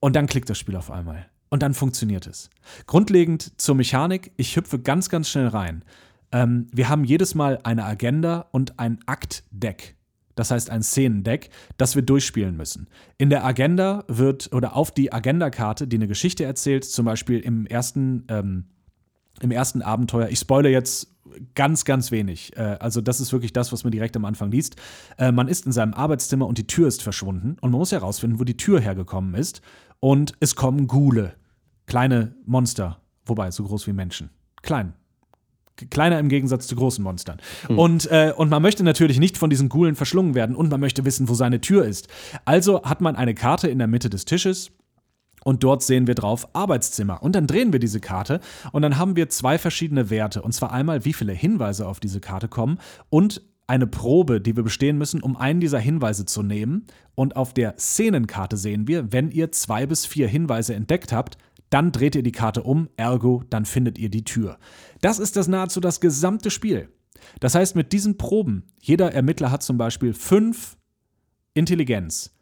Und 0.00 0.16
dann 0.16 0.26
klickt 0.26 0.50
das 0.50 0.58
Spiel 0.58 0.74
auf 0.74 0.90
einmal. 0.90 1.26
Und 1.50 1.62
dann 1.62 1.72
funktioniert 1.72 2.26
es. 2.26 2.50
Grundlegend 2.88 3.60
zur 3.60 3.76
Mechanik, 3.76 4.32
ich 4.36 4.56
hüpfe 4.56 4.80
ganz, 4.80 5.08
ganz 5.08 5.28
schnell 5.28 5.46
rein. 5.46 5.84
Ähm, 6.32 6.66
wir 6.72 6.88
haben 6.88 7.04
jedes 7.04 7.36
Mal 7.36 7.60
eine 7.62 7.84
Agenda 7.84 8.48
und 8.50 8.80
ein 8.80 8.98
Aktdeck. 9.06 9.94
Das 10.34 10.50
heißt 10.50 10.68
ein 10.70 10.82
Szenendeck, 10.82 11.50
das 11.76 11.94
wir 11.94 12.02
durchspielen 12.02 12.56
müssen. 12.56 12.88
In 13.18 13.30
der 13.30 13.44
Agenda 13.44 14.02
wird 14.08 14.52
oder 14.52 14.74
auf 14.74 14.90
die 14.90 15.12
Agendakarte, 15.12 15.86
die 15.86 15.96
eine 15.96 16.08
Geschichte 16.08 16.42
erzählt, 16.42 16.84
zum 16.84 17.06
Beispiel 17.06 17.38
im 17.38 17.66
ersten, 17.66 18.24
ähm, 18.26 18.64
im 19.40 19.50
ersten 19.50 19.82
Abenteuer, 19.82 20.28
ich 20.28 20.38
spoilere 20.38 20.72
jetzt 20.72 21.08
ganz, 21.54 21.84
ganz 21.84 22.10
wenig. 22.10 22.56
Äh, 22.56 22.76
also, 22.80 23.00
das 23.00 23.20
ist 23.20 23.32
wirklich 23.32 23.52
das, 23.52 23.72
was 23.72 23.84
man 23.84 23.90
direkt 23.90 24.16
am 24.16 24.24
Anfang 24.24 24.50
liest. 24.50 24.76
Äh, 25.18 25.32
man 25.32 25.48
ist 25.48 25.66
in 25.66 25.72
seinem 25.72 25.94
Arbeitszimmer 25.94 26.46
und 26.46 26.58
die 26.58 26.66
Tür 26.66 26.88
ist 26.88 27.02
verschwunden. 27.02 27.56
Und 27.60 27.70
man 27.70 27.78
muss 27.78 27.92
herausfinden, 27.92 28.38
wo 28.40 28.44
die 28.44 28.56
Tür 28.56 28.80
hergekommen 28.80 29.34
ist. 29.34 29.60
Und 30.00 30.32
es 30.40 30.56
kommen 30.56 30.86
Gule. 30.86 31.34
Kleine 31.86 32.34
Monster. 32.44 33.00
Wobei, 33.24 33.50
so 33.50 33.64
groß 33.64 33.86
wie 33.86 33.92
Menschen. 33.92 34.30
Klein. 34.62 34.94
Kleiner 35.90 36.18
im 36.18 36.30
Gegensatz 36.30 36.66
zu 36.66 36.74
großen 36.74 37.04
Monstern. 37.04 37.38
Mhm. 37.68 37.78
Und, 37.78 38.10
äh, 38.10 38.32
und 38.34 38.48
man 38.48 38.62
möchte 38.62 38.82
natürlich 38.82 39.18
nicht 39.18 39.36
von 39.36 39.50
diesen 39.50 39.68
Gulen 39.68 39.94
verschlungen 39.94 40.34
werden 40.34 40.56
und 40.56 40.70
man 40.70 40.80
möchte 40.80 41.04
wissen, 41.04 41.28
wo 41.28 41.34
seine 41.34 41.60
Tür 41.60 41.84
ist. 41.84 42.08
Also 42.46 42.82
hat 42.82 43.02
man 43.02 43.14
eine 43.14 43.34
Karte 43.34 43.68
in 43.68 43.78
der 43.78 43.86
Mitte 43.86 44.08
des 44.08 44.24
Tisches 44.24 44.70
und 45.46 45.62
dort 45.62 45.84
sehen 45.84 46.08
wir 46.08 46.16
drauf 46.16 46.48
Arbeitszimmer. 46.54 47.22
Und 47.22 47.36
dann 47.36 47.46
drehen 47.46 47.72
wir 47.72 47.78
diese 47.78 48.00
Karte 48.00 48.40
und 48.72 48.82
dann 48.82 48.98
haben 48.98 49.14
wir 49.14 49.28
zwei 49.28 49.58
verschiedene 49.58 50.10
Werte. 50.10 50.42
Und 50.42 50.50
zwar 50.50 50.72
einmal, 50.72 51.04
wie 51.04 51.12
viele 51.12 51.32
Hinweise 51.32 51.86
auf 51.86 52.00
diese 52.00 52.20
Karte 52.20 52.48
kommen 52.48 52.78
und 53.10 53.42
eine 53.68 53.86
Probe, 53.86 54.40
die 54.40 54.56
wir 54.56 54.64
bestehen 54.64 54.98
müssen, 54.98 55.22
um 55.22 55.36
einen 55.36 55.60
dieser 55.60 55.78
Hinweise 55.78 56.24
zu 56.24 56.42
nehmen. 56.42 56.86
Und 57.14 57.36
auf 57.36 57.54
der 57.54 57.76
Szenenkarte 57.78 58.56
sehen 58.56 58.88
wir, 58.88 59.12
wenn 59.12 59.30
ihr 59.30 59.52
zwei 59.52 59.86
bis 59.86 60.04
vier 60.04 60.26
Hinweise 60.26 60.74
entdeckt 60.74 61.12
habt, 61.12 61.38
dann 61.70 61.92
dreht 61.92 62.16
ihr 62.16 62.24
die 62.24 62.32
Karte 62.32 62.64
um, 62.64 62.88
ergo, 62.96 63.44
dann 63.48 63.66
findet 63.66 63.98
ihr 63.98 64.08
die 64.08 64.24
Tür. 64.24 64.58
Das 65.00 65.20
ist 65.20 65.36
das 65.36 65.46
nahezu 65.46 65.80
das 65.80 66.00
gesamte 66.00 66.50
Spiel. 66.50 66.88
Das 67.38 67.54
heißt, 67.54 67.76
mit 67.76 67.92
diesen 67.92 68.18
Proben, 68.18 68.64
jeder 68.80 69.12
Ermittler 69.12 69.52
hat 69.52 69.62
zum 69.62 69.78
Beispiel 69.78 70.12
fünf 70.12 70.76
Intelligenz. 71.54 72.35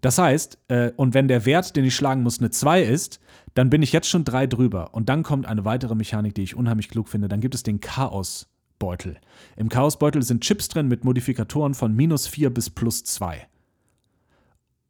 Das 0.00 0.18
heißt, 0.18 0.58
äh, 0.68 0.92
und 0.96 1.14
wenn 1.14 1.28
der 1.28 1.44
Wert, 1.44 1.76
den 1.76 1.84
ich 1.84 1.96
schlagen 1.96 2.22
muss, 2.22 2.38
eine 2.38 2.50
2 2.50 2.82
ist, 2.82 3.20
dann 3.54 3.70
bin 3.70 3.82
ich 3.82 3.92
jetzt 3.92 4.08
schon 4.08 4.24
3 4.24 4.46
drüber. 4.46 4.94
Und 4.94 5.08
dann 5.08 5.22
kommt 5.22 5.46
eine 5.46 5.64
weitere 5.64 5.94
Mechanik, 5.94 6.34
die 6.34 6.42
ich 6.42 6.56
unheimlich 6.56 6.88
klug 6.88 7.08
finde. 7.08 7.28
Dann 7.28 7.40
gibt 7.40 7.54
es 7.54 7.62
den 7.62 7.80
Chaosbeutel. 7.80 9.18
Im 9.56 9.68
Chaosbeutel 9.68 10.22
sind 10.22 10.42
Chips 10.42 10.68
drin 10.68 10.88
mit 10.88 11.04
Modifikatoren 11.04 11.74
von 11.74 11.94
minus 11.94 12.26
4 12.26 12.50
bis 12.50 12.70
plus 12.70 13.04
2. 13.04 13.46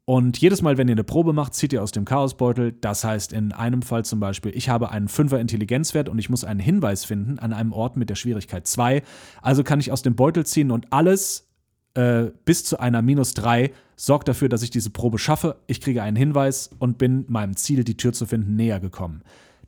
Und 0.09 0.39
jedes 0.39 0.63
Mal, 0.63 0.79
wenn 0.79 0.87
ihr 0.87 0.93
eine 0.93 1.03
Probe 1.03 1.33
macht, 1.33 1.53
zieht 1.53 1.71
ihr 1.71 1.83
aus 1.83 1.91
dem 1.91 2.03
Chaosbeutel. 2.03 2.71
Das 2.71 3.03
heißt, 3.03 3.31
in 3.31 3.51
einem 3.51 3.83
Fall 3.83 4.03
zum 4.05 4.19
Beispiel, 4.19 4.51
ich 4.55 4.67
habe 4.67 4.89
einen 4.89 5.07
5er 5.07 5.37
Intelligenzwert 5.37 6.09
und 6.09 6.17
ich 6.17 6.31
muss 6.31 6.43
einen 6.43 6.59
Hinweis 6.59 7.05
finden 7.05 7.37
an 7.37 7.53
einem 7.53 7.73
Ort 7.73 7.95
mit 7.95 8.09
der 8.09 8.15
Schwierigkeit 8.15 8.65
2. 8.65 9.03
Also 9.43 9.63
kann 9.63 9.79
ich 9.79 9.91
aus 9.91 10.01
dem 10.01 10.15
Beutel 10.15 10.47
ziehen 10.47 10.71
und 10.71 10.91
alles 10.91 11.47
äh, 11.93 12.31
bis 12.43 12.65
zu 12.65 12.79
einer 12.79 13.03
minus 13.03 13.35
3 13.35 13.71
sorgt 13.99 14.29
dafür, 14.29 14.47
dass 14.47 14.63
ich 14.63 14.69
diese 14.69 14.89
Probe 14.89 15.19
schaffe. 15.19 15.57
Ich 15.67 15.81
kriege 15.81 16.01
einen 16.01 16.15
Hinweis 16.15 16.69
und 16.79 16.97
bin 16.97 17.25
meinem 17.27 17.57
Ziel, 17.57 17.83
die 17.83 17.97
Tür 17.97 18.13
zu 18.13 18.25
finden, 18.25 18.55
näher 18.55 18.79
gekommen. 18.79 19.23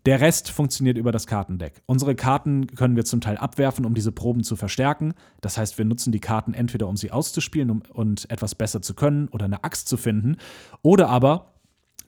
Der 0.06 0.22
Rest 0.22 0.50
funktioniert 0.50 0.98
über 0.98 1.12
das 1.12 1.28
Kartendeck. 1.28 1.82
Unsere 1.86 2.16
Karten 2.16 2.66
können 2.68 2.96
wir 2.96 3.04
zum 3.04 3.22
Teil 3.22 3.38
abwerfen, 3.38 3.86
um 3.86 3.94
diese 3.94 4.12
Proben 4.12 4.44
zu 4.44 4.56
verstärken. 4.56 5.14
Das 5.42 5.58
heißt, 5.58 5.78
wir 5.78 5.86
nutzen 5.86 6.12
die 6.12 6.22
Karten 6.22 6.54
entweder, 6.54 6.88
um 6.88 6.98
sie 6.98 7.12
auszuspielen 7.12 7.70
um, 7.70 7.84
und 7.94 8.30
etwas 8.32 8.56
besser 8.56 8.82
zu 8.82 8.96
können 8.96 9.28
oder 9.28 9.46
eine 9.46 9.64
Axt 9.64 9.90
zu 9.90 9.98
finden. 9.98 10.38
Oder 10.82 11.10
aber 11.10 11.52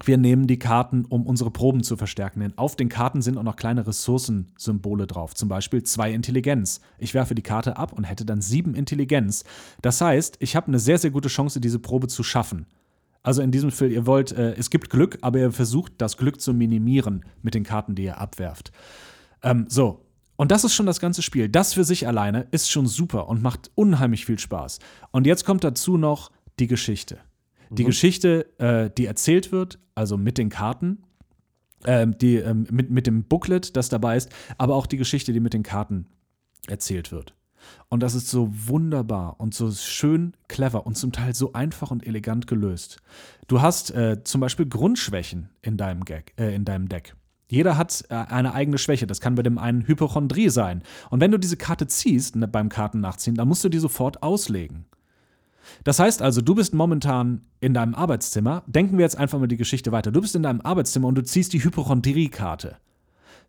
wir 0.05 0.17
nehmen 0.17 0.47
die 0.47 0.59
Karten, 0.59 1.05
um 1.05 1.25
unsere 1.25 1.51
Proben 1.51 1.83
zu 1.83 1.97
verstärken. 1.97 2.41
Denn 2.41 2.57
auf 2.57 2.75
den 2.75 2.89
Karten 2.89 3.21
sind 3.21 3.37
auch 3.37 3.43
noch 3.43 3.55
kleine 3.55 3.85
Ressourcensymbole 3.87 5.07
drauf. 5.07 5.33
Zum 5.33 5.49
Beispiel 5.49 5.83
zwei 5.83 6.11
Intelligenz. 6.11 6.81
Ich 6.97 7.13
werfe 7.13 7.35
die 7.35 7.41
Karte 7.41 7.77
ab 7.77 7.93
und 7.93 8.03
hätte 8.03 8.25
dann 8.25 8.41
sieben 8.41 8.75
Intelligenz. 8.75 9.43
Das 9.81 10.01
heißt, 10.01 10.37
ich 10.39 10.55
habe 10.55 10.67
eine 10.67 10.79
sehr, 10.79 10.97
sehr 10.97 11.11
gute 11.11 11.29
Chance, 11.29 11.61
diese 11.61 11.79
Probe 11.79 12.07
zu 12.07 12.23
schaffen. 12.23 12.65
Also 13.23 13.41
in 13.41 13.51
diesem 13.51 13.71
Fall, 13.71 13.91
ihr 13.91 14.05
wollt, 14.05 14.33
äh, 14.33 14.53
es 14.53 14.69
gibt 14.69 14.89
Glück, 14.89 15.17
aber 15.21 15.39
ihr 15.39 15.51
versucht, 15.51 15.93
das 15.97 16.17
Glück 16.17 16.41
zu 16.41 16.53
minimieren 16.53 17.23
mit 17.41 17.55
den 17.55 17.63
Karten, 17.63 17.95
die 17.95 18.03
ihr 18.03 18.17
abwerft. 18.17 18.71
Ähm, 19.41 19.65
so. 19.69 20.01
Und 20.35 20.51
das 20.51 20.63
ist 20.63 20.73
schon 20.73 20.87
das 20.87 20.99
ganze 20.99 21.21
Spiel. 21.21 21.47
Das 21.47 21.73
für 21.73 21.83
sich 21.83 22.07
alleine 22.07 22.47
ist 22.51 22.69
schon 22.69 22.87
super 22.87 23.29
und 23.29 23.41
macht 23.41 23.71
unheimlich 23.75 24.25
viel 24.25 24.39
Spaß. 24.39 24.79
Und 25.11 25.25
jetzt 25.25 25.45
kommt 25.45 25.63
dazu 25.63 25.97
noch 25.97 26.31
die 26.59 26.67
Geschichte. 26.67 27.19
Die 27.73 27.83
mhm. 27.83 27.87
Geschichte, 27.87 28.59
äh, 28.59 28.89
die 28.97 29.05
erzählt 29.05 29.51
wird, 29.51 29.79
also 29.95 30.17
mit 30.17 30.37
den 30.37 30.49
Karten, 30.49 31.03
äh, 31.83 32.07
die, 32.07 32.37
äh, 32.37 32.53
mit, 32.53 32.89
mit 32.89 33.07
dem 33.07 33.23
Booklet, 33.25 33.75
das 33.75 33.89
dabei 33.89 34.17
ist, 34.17 34.29
aber 34.57 34.75
auch 34.75 34.85
die 34.85 34.97
Geschichte, 34.97 35.33
die 35.33 35.39
mit 35.39 35.53
den 35.53 35.63
Karten 35.63 36.07
erzählt 36.67 37.11
wird. 37.11 37.35
Und 37.89 38.01
das 38.03 38.15
ist 38.15 38.29
so 38.29 38.49
wunderbar 38.51 39.39
und 39.39 39.53
so 39.53 39.71
schön 39.71 40.33
clever 40.47 40.85
und 40.85 40.97
zum 40.97 41.11
Teil 41.11 41.33
so 41.33 41.53
einfach 41.53 41.91
und 41.91 42.05
elegant 42.05 42.47
gelöst. 42.47 42.97
Du 43.47 43.61
hast 43.61 43.91
äh, 43.91 44.23
zum 44.23 44.41
Beispiel 44.41 44.65
Grundschwächen 44.65 45.49
in 45.61 45.77
deinem, 45.77 46.03
Gag, 46.03 46.33
äh, 46.37 46.53
in 46.53 46.65
deinem 46.65 46.89
Deck. 46.89 47.15
Jeder 47.49 47.77
hat 47.77 48.03
äh, 48.09 48.15
eine 48.15 48.53
eigene 48.53 48.77
Schwäche. 48.77 49.07
Das 49.07 49.21
kann 49.21 49.35
bei 49.35 49.43
dem 49.43 49.57
einen 49.57 49.87
Hypochondrie 49.87 50.49
sein. 50.49 50.83
Und 51.09 51.19
wenn 51.19 51.31
du 51.31 51.37
diese 51.37 51.57
Karte 51.57 51.87
ziehst 51.87 52.35
ne, 52.35 52.47
beim 52.47 52.69
Kartennachziehen, 52.69 53.35
dann 53.35 53.47
musst 53.47 53.63
du 53.63 53.69
die 53.69 53.79
sofort 53.79 54.23
auslegen. 54.23 54.85
Das 55.83 55.99
heißt 55.99 56.21
also, 56.21 56.41
du 56.41 56.55
bist 56.55 56.73
momentan 56.73 57.41
in 57.59 57.73
deinem 57.73 57.95
Arbeitszimmer. 57.95 58.63
Denken 58.67 58.97
wir 58.97 59.03
jetzt 59.03 59.17
einfach 59.17 59.39
mal 59.39 59.47
die 59.47 59.57
Geschichte 59.57 59.91
weiter. 59.91 60.11
Du 60.11 60.21
bist 60.21 60.35
in 60.35 60.43
deinem 60.43 60.61
Arbeitszimmer 60.61 61.07
und 61.07 61.15
du 61.15 61.23
ziehst 61.23 61.53
die 61.53 61.63
Hypochondrie-Karte. 61.63 62.77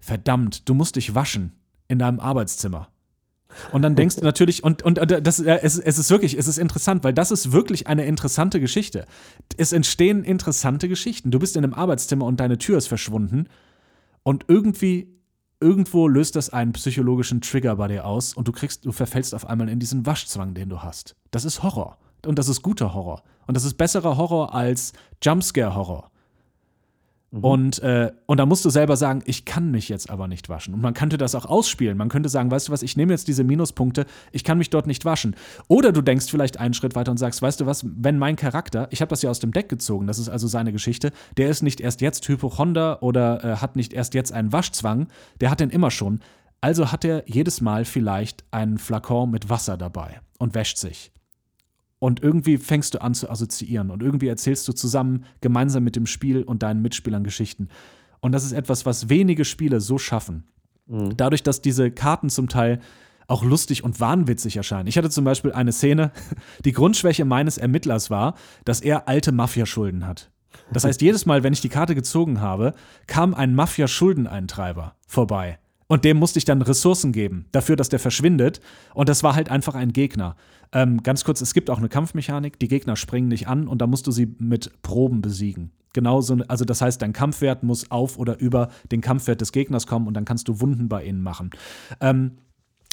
Verdammt, 0.01 0.68
du 0.68 0.75
musst 0.75 0.97
dich 0.97 1.14
waschen 1.14 1.53
in 1.89 1.99
deinem 1.99 2.20
Arbeitszimmer. 2.20 2.89
Und 3.72 3.83
dann 3.83 3.95
denkst 3.95 4.16
du 4.16 4.22
natürlich, 4.25 4.64
und, 4.64 4.83
und 4.83 4.99
das, 4.99 5.39
es, 5.39 5.79
es 5.79 5.99
ist 5.99 6.11
wirklich, 6.11 6.37
es 6.39 6.49
ist 6.49 6.59
interessant, 6.59 7.05
weil 7.05 7.14
das 7.14 7.31
ist 7.31 7.53
wirklich 7.53 7.87
eine 7.87 8.05
interessante 8.05 8.61
Geschichte. 8.61 9.07
Es 9.57 9.72
entstehen 9.72 10.25
interessante 10.25 10.89
Geschichten. 10.89 11.31
Du 11.31 11.39
bist 11.39 11.57
in 11.57 11.64
einem 11.64 11.75
Arbeitszimmer 11.75 12.25
und 12.25 12.41
deine 12.41 12.59
Tür 12.59 12.79
ist 12.79 12.89
verschwunden 12.89 13.49
und 14.22 14.47
irgendwie, 14.49 15.09
irgendwo 15.61 16.09
löst 16.09 16.37
das 16.37 16.51
einen 16.51 16.72
psychologischen 16.72 17.41
Trigger 17.41 17.77
bei 17.77 17.89
dir 17.89 18.05
aus 18.05 18.35
und 18.35 18.49
du 18.49 18.53
kriegst, 18.53 18.85
du 18.85 18.93
verfällst 18.93 19.35
auf 19.35 19.47
einmal 19.47 19.68
in 19.68 19.79
diesen 19.79 20.07
Waschzwang, 20.07 20.55
den 20.55 20.68
du 20.68 20.83
hast. 20.83 21.14
Das 21.31 21.45
ist 21.45 21.62
Horror. 21.62 21.99
Und 22.27 22.39
das 22.39 22.49
ist 22.49 22.62
guter 22.62 22.95
Horror. 22.95 23.22
Und 23.47 23.57
das 23.57 23.64
ist 23.64 23.75
besserer 23.75 24.16
Horror 24.16 24.55
als 24.55 24.93
Jumpscare-Horror. 25.22 26.11
Mhm. 27.35 27.45
Und, 27.45 27.79
äh, 27.81 28.12
und 28.27 28.39
da 28.39 28.47
musst 28.47 28.64
du 28.64 28.70
selber 28.70 28.97
sagen, 28.97 29.22
ich 29.27 29.45
kann 29.45 29.72
mich 29.72 29.89
jetzt 29.89 30.09
aber 30.09 30.29
nicht 30.29 30.49
waschen. 30.49 30.72
Und 30.72 30.81
man 30.81 30.95
könnte 30.95 31.18
das 31.18 31.35
auch 31.35 31.47
ausspielen. 31.47 31.99
Man 31.99 32.09
könnte 32.09 32.29
sagen, 32.29 32.51
weißt 32.51 32.68
du 32.68 32.72
was, 32.72 32.83
ich 32.83 32.97
nehme 32.97 33.12
jetzt 33.12 33.27
diese 33.27 33.43
Minuspunkte, 33.43 34.07
ich 34.31 34.45
kann 34.45 34.57
mich 34.57 34.70
dort 34.70 34.87
nicht 34.87 35.05
waschen. 35.05 35.35
Oder 35.66 35.91
du 35.91 36.01
denkst 36.01 36.31
vielleicht 36.31 36.61
einen 36.61 36.75
Schritt 36.75 36.95
weiter 36.95 37.11
und 37.11 37.18
sagst, 37.18 37.43
weißt 37.43 37.61
du 37.61 37.66
was, 37.66 37.85
wenn 37.85 38.18
mein 38.18 38.37
Charakter, 38.37 38.87
ich 38.91 39.01
habe 39.01 39.11
das 39.11 39.22
ja 39.22 39.31
aus 39.31 39.41
dem 39.41 39.53
Deck 39.53 39.68
gezogen, 39.68 40.07
das 40.07 40.20
ist 40.20 40.29
also 40.29 40.47
seine 40.47 40.72
Geschichte, 40.72 41.11
der 41.37 41.49
ist 41.49 41.62
nicht 41.62 41.81
erst 41.81 42.01
jetzt 42.01 42.29
Hypochonder 42.29 43.03
oder 43.03 43.45
äh, 43.45 43.57
hat 43.57 43.75
nicht 43.75 43.93
erst 43.93 44.14
jetzt 44.14 44.33
einen 44.33 44.53
Waschzwang, 44.53 45.09
der 45.41 45.51
hat 45.51 45.59
den 45.59 45.70
immer 45.70 45.91
schon. 45.91 46.20
Also 46.61 46.93
hat 46.93 47.05
er 47.05 47.29
jedes 47.29 47.61
Mal 47.61 47.85
vielleicht 47.85 48.45
einen 48.53 48.79
Flakon 48.79 49.31
mit 49.31 49.51
Wasser 49.51 49.77
dabei 49.77 50.20
und 50.39 50.55
wäscht 50.55 50.79
sich. 50.79 51.13
Und 52.05 52.22
irgendwie 52.22 52.59
fängst 52.59 52.92
du 52.92 53.00
an 53.00 53.14
zu 53.14 53.30
assoziieren 53.30 53.90
und 53.90 54.02
irgendwie 54.02 54.28
erzählst 54.28 54.68
du 54.68 54.74
zusammen 54.74 55.24
gemeinsam 55.40 55.84
mit 55.84 55.96
dem 55.96 56.05
Spiel 56.05 56.42
und 56.42 56.62
deinen 56.62 56.82
Mitspielern 56.82 57.24
Geschichten. 57.24 57.68
Und 58.20 58.32
das 58.32 58.44
ist 58.44 58.52
etwas, 58.52 58.84
was 58.84 59.09
wenige 59.09 59.46
Spiele 59.46 59.80
so 59.80 59.96
schaffen. 59.96 60.44
Mhm. 60.86 61.16
Dadurch, 61.16 61.42
dass 61.42 61.62
diese 61.62 61.90
Karten 61.90 62.28
zum 62.28 62.50
Teil 62.50 62.80
auch 63.26 63.42
lustig 63.42 63.84
und 63.84 64.00
wahnwitzig 64.00 64.59
erscheinen. 64.59 64.86
Ich 64.86 64.98
hatte 64.98 65.09
zum 65.09 65.24
Beispiel 65.24 65.52
eine 65.52 65.72
Szene, 65.72 66.12
die 66.66 66.72
Grundschwäche 66.72 67.24
meines 67.24 67.57
Ermittlers 67.57 68.11
war, 68.11 68.34
dass 68.66 68.82
er 68.82 69.09
alte 69.09 69.32
Mafiaschulden 69.32 70.07
hat. 70.07 70.30
Das 70.74 70.84
heißt, 70.84 71.00
jedes 71.00 71.24
Mal, 71.24 71.42
wenn 71.42 71.55
ich 71.55 71.62
die 71.62 71.70
Karte 71.70 71.94
gezogen 71.94 72.42
habe, 72.42 72.74
kam 73.07 73.32
ein 73.32 73.55
Mafia-Schuldeneintreiber 73.55 74.94
vorbei. 75.07 75.59
Und 75.87 76.05
dem 76.05 76.18
musste 76.18 76.39
ich 76.39 76.45
dann 76.45 76.62
Ressourcen 76.62 77.12
geben, 77.12 77.47
dafür, 77.53 77.76
dass 77.76 77.89
der 77.89 77.99
verschwindet. 77.99 78.61
Und 78.95 79.09
das 79.09 79.22
war 79.22 79.35
halt 79.35 79.51
einfach 79.51 79.74
ein 79.74 79.93
Gegner. 79.93 80.37
Ähm, 80.72 81.03
ganz 81.03 81.24
kurz, 81.24 81.41
es 81.41 81.55
gibt 81.55 81.70
auch 81.70 81.78
eine 81.78 81.89
Kampfmechanik, 81.89 82.59
die 82.59 82.68
Gegner 82.68 82.97
springen 82.97 83.28
nicht 83.28 83.49
an 83.49 83.68
und 83.68 83.80
da 83.80 83.87
musst 83.87 84.07
du 84.07 84.11
sie 84.11 84.35
mit 84.39 84.82
Proben 84.82 85.20
besiegen. 85.20 85.72
Genauso, 85.93 86.39
also 86.49 86.64
das 86.64 86.80
heißt, 86.80 87.01
dein 87.01 87.12
Kampfwert 87.12 87.62
muss 87.62 87.91
auf 87.93 88.18
oder 88.18 88.41
über 88.41 88.70
den 88.91 89.01
Kampfwert 89.01 89.41
des 89.41 89.53
Gegners 89.53 89.87
kommen 89.87 90.09
und 90.09 90.14
dann 90.14 90.24
kannst 90.24 90.49
du 90.49 90.61
Wunden 90.61 90.89
bei 90.89 91.05
ihnen 91.05 91.22
machen. 91.22 91.51
Ähm, 92.01 92.32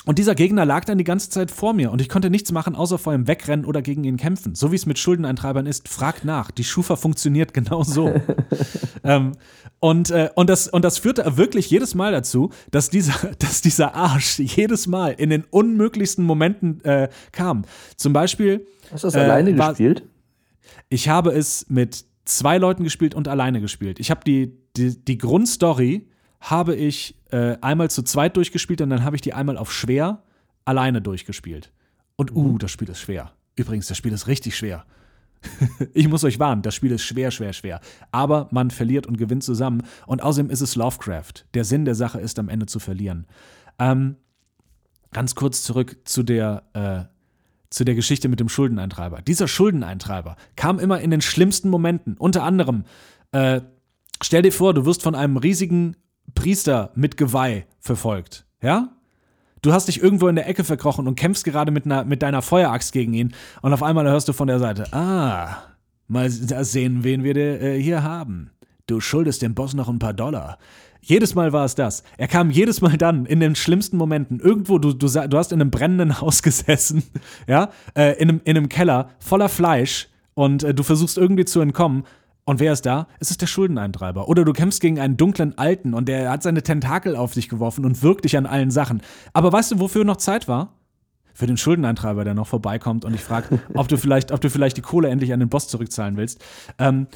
und 0.06 0.18
dieser 0.18 0.34
Gegner 0.34 0.66
lag 0.66 0.86
dann 0.86 0.97
die 0.97 1.04
ganze 1.04 1.30
Zeit 1.30 1.52
vor 1.52 1.74
mir 1.74 1.91
und 1.91 2.02
ich 2.02 2.10
konnte 2.10 2.32
nichts 2.32 2.52
machen, 2.52 2.76
außer 2.76 2.97
vor 2.97 3.14
ihm 3.14 3.28
wegrennen 3.28 3.66
oder 3.66 3.84
gegen 3.84 4.04
ihn 4.04 4.18
kämpfen. 4.18 4.56
So 4.56 4.72
wie 4.72 4.76
es 4.76 4.88
mit 4.88 4.97
Schuldeneintreibern 4.97 5.68
ist, 5.68 5.88
fragt 5.88 6.26
nach. 6.26 6.49
Die 6.49 6.64
Schufa 6.64 6.95
funktioniert 6.95 7.54
genau 7.54 7.84
so. 7.84 8.12
ähm, 9.04 9.34
und, 9.80 10.10
äh, 10.10 10.30
und, 10.34 10.49
das, 10.49 10.68
und 10.68 10.84
das 10.84 10.97
führte 10.97 11.38
wirklich 11.38 11.70
jedes 11.70 11.93
Mal 11.93 12.12
dazu, 12.12 12.49
dass 12.72 12.89
dieser, 12.89 13.32
dass 13.39 13.62
dieser 13.62 13.93
Arsch 13.93 14.39
jedes 14.39 14.88
Mal 14.88 15.12
in 15.12 15.30
den 15.30 15.43
unmöglichsten 15.43 16.26
Momenten 16.26 16.84
äh, 16.84 17.10
kam. 17.32 17.64
Zum 17.95 18.12
Beispiel. 18.12 18.66
Hast 18.91 19.04
du 19.04 19.08
das 19.08 19.16
äh, 19.16 19.20
alleine 19.20 19.56
war, 19.58 19.70
gespielt? 19.70 20.04
Ich 20.89 21.10
habe 21.10 21.32
es 21.32 21.68
mit 21.70 22.06
zwei 22.26 22.58
Leuten 22.58 22.84
gespielt 22.84 23.14
und 23.14 23.28
alleine 23.28 23.62
gespielt. 23.62 23.99
Ich 23.99 24.10
habe 24.10 24.22
die, 24.26 24.58
die, 24.76 25.04
die 25.04 25.18
Grundstory 25.20 26.08
habe 26.42 26.76
ich 26.76 27.16
äh, 27.32 27.58
einmal 27.62 27.89
zu 27.89 28.02
zweit 28.04 28.36
durchgespielt 28.36 28.82
und 28.82 28.89
dann 28.89 29.04
habe 29.04 29.16
ich 29.16 29.22
die 29.22 29.34
einmal 29.34 29.58
auf 29.58 29.72
schwer 29.72 30.24
alleine 30.66 31.02
durchgespielt. 31.02 31.72
Und 32.16 32.36
uh, 32.36 32.44
mhm. 32.44 32.58
das 32.58 32.72
Spiel 32.72 32.89
ist 32.89 33.00
schwer. 33.00 33.32
Übrigens, 33.56 33.88
das 33.88 33.98
Spiel 33.98 34.12
ist 34.12 34.28
richtig 34.28 34.58
schwer. 34.58 34.86
ich 35.94 36.08
muss 36.08 36.24
euch 36.24 36.39
warnen, 36.39 36.62
das 36.62 36.76
Spiel 36.76 36.92
ist 36.92 37.04
schwer, 37.04 37.32
schwer, 37.32 37.54
schwer. 37.54 37.80
Aber 38.12 38.48
man 38.52 38.72
verliert 38.72 39.08
und 39.08 39.18
gewinnt 39.18 39.44
zusammen. 39.44 39.84
Und 40.08 40.22
außerdem 40.22 40.50
ist 40.52 40.62
es 40.62 40.76
Lovecraft. 40.76 41.46
Der 41.54 41.64
Sinn 41.64 41.86
der 41.86 41.96
Sache 41.96 42.20
ist, 42.20 42.39
am 42.39 42.50
Ende 42.50 42.66
zu 42.66 42.80
verlieren. 42.80 43.26
Ähm, 43.80 44.18
ganz 45.12 45.36
kurz 45.36 45.64
zurück 45.64 45.98
zu 46.06 46.24
der, 46.24 46.64
äh, 46.74 47.04
zu 47.70 47.86
der 47.86 47.96
Geschichte 47.96 48.30
mit 48.30 48.39
dem 48.39 48.50
Schuldeneintreiber. 48.50 49.22
Dieser 49.22 49.48
Schuldeneintreiber 49.48 50.36
kam 50.56 50.80
immer 50.80 51.00
in 51.02 51.12
den 51.12 51.22
schlimmsten 51.22 51.70
Momenten. 51.70 52.18
Unter 52.18 52.44
anderem, 52.44 52.84
äh, 53.32 53.62
stell 54.22 54.42
dir 54.42 54.52
vor, 54.52 54.74
du 54.74 54.86
wirst 54.86 55.04
von 55.04 55.16
einem 55.16 55.38
riesigen 55.38 55.96
Priester 56.36 56.92
mit 56.96 57.18
Geweih 57.18 57.66
verfolgt. 57.80 58.46
Ja? 58.62 58.90
Du 59.62 59.74
hast 59.74 59.88
dich 59.88 60.02
irgendwo 60.02 60.28
in 60.28 60.36
der 60.36 60.48
Ecke 60.48 60.64
verkrochen 60.64 61.08
und 61.08 61.16
kämpfst 61.16 61.46
gerade 61.46 61.72
mit, 61.72 61.86
einer, 61.86 62.04
mit 62.04 62.24
deiner 62.24 62.42
Feueraxt 62.42 62.94
gegen 62.94 63.14
ihn 63.14 63.34
und 63.62 63.74
auf 63.74 63.84
einmal 63.84 64.08
hörst 64.10 64.28
du 64.28 64.34
von 64.34 64.48
der 64.48 64.60
Seite, 64.60 64.92
ah, 64.92 65.58
mal 66.08 66.30
sehen, 66.30 67.04
wen 67.04 67.24
wir 67.24 67.36
äh, 67.36 67.82
hier 67.82 68.04
haben. 68.04 68.50
Du 68.88 69.00
schuldest 69.00 69.42
dem 69.42 69.54
Boss 69.54 69.74
noch 69.74 69.88
ein 69.88 70.00
paar 70.00 70.14
Dollar. 70.14 70.58
Jedes 71.00 71.34
Mal 71.34 71.54
war 71.54 71.66
es 71.66 71.76
das. 71.76 72.04
Er 72.18 72.28
kam 72.28 72.52
jedes 72.52 72.82
Mal 72.82 72.98
dann 72.98 73.26
in 73.26 73.40
den 73.40 73.56
schlimmsten 73.56 73.98
Momenten. 73.98 74.40
Irgendwo, 74.40 74.78
du, 74.78 74.94
du, 74.94 75.08
du 75.08 75.38
hast 75.38 75.52
in 75.52 75.62
einem 75.62 75.72
brennenden 75.72 76.22
Haus 76.22 76.44
gesessen, 76.44 77.04
ja, 77.48 77.70
äh, 77.96 78.20
in, 78.22 78.30
einem, 78.30 78.42
in 78.44 78.58
einem 78.58 78.70
Keller 78.70 79.10
voller 79.20 79.50
Fleisch 79.50 80.10
und 80.34 80.64
äh, 80.64 80.74
du 80.74 80.84
versuchst 80.84 81.18
irgendwie 81.18 81.46
zu 81.46 81.62
entkommen 81.62 82.04
und 82.46 82.60
wer 82.60 82.74
ist 82.74 82.86
da? 82.86 83.08
Es 83.20 83.32
ist 83.32 83.42
der 83.42 83.48
Schuldeneintreiber. 83.48 84.28
Oder 84.28 84.44
du 84.46 84.54
kämpfst 84.54 84.82
gegen 84.82 85.00
einen 85.00 85.18
dunklen 85.18 85.58
Alten 85.58 85.94
und 85.94 86.08
der 86.08 86.32
hat 86.32 86.44
seine 86.44 86.64
Tentakel 86.64 87.16
auf 87.16 87.34
dich 87.34 87.50
geworfen 87.50 87.86
und 87.86 88.02
wirkt 88.02 88.26
dich 88.26 88.36
an 88.38 88.46
allen 88.46 88.72
Sachen. 88.72 89.02
Aber 89.34 89.52
weißt 89.52 89.72
du, 89.74 89.80
wofür 89.80 90.06
noch 90.06 90.18
Zeit 90.18 90.48
war? 90.48 90.74
Für 91.34 91.48
den 91.48 91.58
Schuldeneintreiber, 91.58 92.26
der 92.26 92.34
noch 92.34 92.48
vorbeikommt 92.48 93.06
und 93.06 93.14
ich 93.14 93.22
frage, 93.22 93.60
ob 93.74 93.88
du 93.88 93.98
vielleicht, 93.98 94.32
ob 94.32 94.42
du 94.42 94.50
vielleicht 94.50 94.78
die 94.78 94.82
Kohle 94.82 95.10
endlich 95.10 95.32
an 95.34 95.39
den 95.39 95.50
Boss 95.50 95.68
zurückzahlen 95.68 96.18
willst. 96.18 96.44
Ähm, 96.78 97.08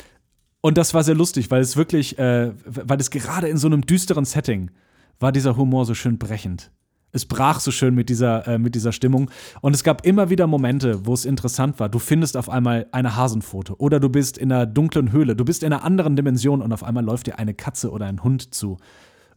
und 0.62 0.78
das 0.78 0.94
war 0.94 1.04
sehr 1.04 1.16
lustig, 1.16 1.52
weil 1.52 1.62
es 1.62 1.76
wirklich, 1.76 2.18
äh, 2.18 2.52
weil 2.66 3.00
es 3.00 3.10
gerade 3.10 3.48
in 3.50 3.58
so 3.58 3.68
einem 3.68 3.86
düsteren 3.86 4.26
Setting 4.26 4.72
war 5.20 5.32
dieser 5.32 5.58
Humor 5.58 5.86
so 5.86 5.94
schön 5.94 6.18
brechend 6.18 6.72
es 7.16 7.26
brach 7.26 7.60
so 7.60 7.72
schön 7.72 7.96
mit 7.96 8.10
dieser, 8.10 8.48
äh, 8.48 8.58
mit 8.58 8.76
dieser 8.76 8.92
Stimmung. 8.92 9.32
Und 9.62 9.74
es 9.74 9.84
gab 9.84 10.06
immer 10.06 10.30
wieder 10.30 10.48
Momente, 10.48 11.06
wo 11.06 11.14
es 11.14 11.26
interessant 11.26 11.80
war. 11.80 11.90
Du 11.90 12.00
findest 12.00 12.38
auf 12.38 12.50
einmal 12.50 12.88
eine 12.92 13.16
Hasenpfote 13.16 13.78
oder 13.78 14.00
du 14.00 14.10
bist 14.10 14.38
in 14.38 14.52
einer 14.52 14.66
dunklen 14.66 15.12
Höhle, 15.12 15.36
du 15.36 15.46
bist 15.46 15.64
in 15.64 15.74
einer 15.74 15.84
anderen 15.84 16.16
Dimension 16.16 16.62
und 16.62 16.74
auf 16.74 16.84
einmal 16.84 17.04
läuft 17.04 17.28
dir 17.28 17.40
eine 17.40 17.54
Katze 17.54 17.90
oder 17.92 18.06
ein 18.06 18.24
Hund 18.24 18.54
zu. 18.54 18.78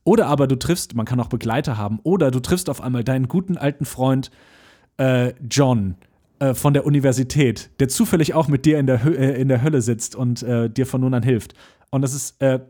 Oder 0.04 0.26
aber 0.26 0.46
du 0.46 0.56
triffst, 0.56 0.94
man 0.94 1.06
kann 1.06 1.20
auch 1.20 1.28
Begleiter 1.28 1.76
haben, 1.76 2.00
oder 2.02 2.30
du 2.30 2.40
triffst 2.40 2.70
auf 2.70 2.80
einmal 2.80 3.04
deinen 3.04 3.28
guten 3.28 3.56
alten 3.56 3.84
Freund 3.84 4.30
äh, 4.96 5.34
John 5.50 5.96
äh, 6.38 6.54
von 6.54 6.72
der 6.72 6.86
Universität, 6.86 7.70
der 7.78 7.88
zufällig 7.88 8.34
auch 8.34 8.48
mit 8.48 8.64
dir 8.64 8.78
in 8.78 8.86
der, 8.86 9.04
Hö 9.04 9.12
äh, 9.14 9.40
in 9.40 9.48
der 9.48 9.62
Hölle 9.62 9.82
sitzt 9.82 10.16
und 10.16 10.42
äh, 10.42 10.70
dir 10.70 10.86
von 10.86 11.00
nun 11.00 11.14
an 11.14 11.22
hilft. 11.22 11.54
Und 11.90 12.02
das 12.02 12.14
ist 12.14 12.40
äh, 12.40 12.60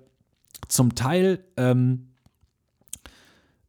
zum 0.68 0.94
Teil 0.94 1.40
ähm, 1.56 2.08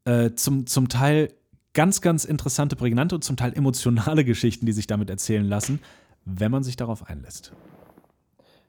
äh, 0.10 0.36
zum, 0.36 0.66
zum 0.66 0.90
Teil 0.90 1.30
ganz, 1.74 2.02
ganz 2.02 2.26
interessante, 2.26 2.76
prägnante 2.76 3.16
und 3.16 3.24
zum 3.24 3.38
Teil 3.38 3.54
emotionale 3.54 4.26
Geschichten, 4.26 4.66
die 4.66 4.72
sich 4.72 4.88
damit 4.88 5.10
erzählen 5.10 5.48
lassen, 5.48 5.80
wenn 6.26 6.52
man 6.52 6.64
sich 6.64 6.76
darauf 6.76 7.08
einlässt. 7.08 7.54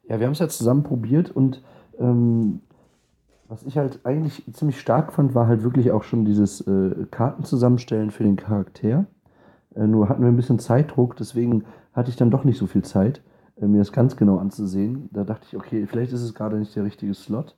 Ja, 0.08 0.18
wir 0.18 0.26
haben 0.26 0.32
es 0.32 0.38
ja 0.38 0.48
zusammen 0.48 0.82
probiert 0.82 1.30
und 1.30 1.62
ähm, 1.98 2.60
was 3.48 3.64
ich 3.64 3.78
halt 3.78 4.04
eigentlich 4.04 4.44
ziemlich 4.52 4.78
stark 4.78 5.12
fand, 5.12 5.34
war 5.34 5.48
halt 5.48 5.62
wirklich 5.62 5.90
auch 5.90 6.04
schon 6.04 6.24
dieses 6.24 6.60
äh, 6.60 7.06
Karten 7.10 7.44
zusammenstellen 7.44 8.10
für 8.10 8.22
den 8.22 8.36
Charakter. 8.36 9.06
Äh, 9.74 9.86
nur 9.86 10.08
hatten 10.08 10.22
wir 10.22 10.28
ein 10.28 10.36
bisschen 10.36 10.58
Zeitdruck, 10.58 11.16
deswegen 11.16 11.64
hatte 11.92 12.10
ich 12.10 12.16
dann 12.16 12.30
doch 12.30 12.44
nicht 12.44 12.58
so 12.58 12.66
viel 12.66 12.82
Zeit, 12.82 13.22
äh, 13.60 13.66
mir 13.66 13.78
das 13.78 13.92
ganz 13.92 14.16
genau 14.16 14.38
anzusehen. 14.38 15.08
Da 15.12 15.24
dachte 15.24 15.46
ich, 15.48 15.56
okay, 15.56 15.86
vielleicht 15.86 16.12
ist 16.12 16.22
es 16.22 16.34
gerade 16.34 16.58
nicht 16.58 16.76
der 16.76 16.84
richtige 16.84 17.14
Slot, 17.14 17.56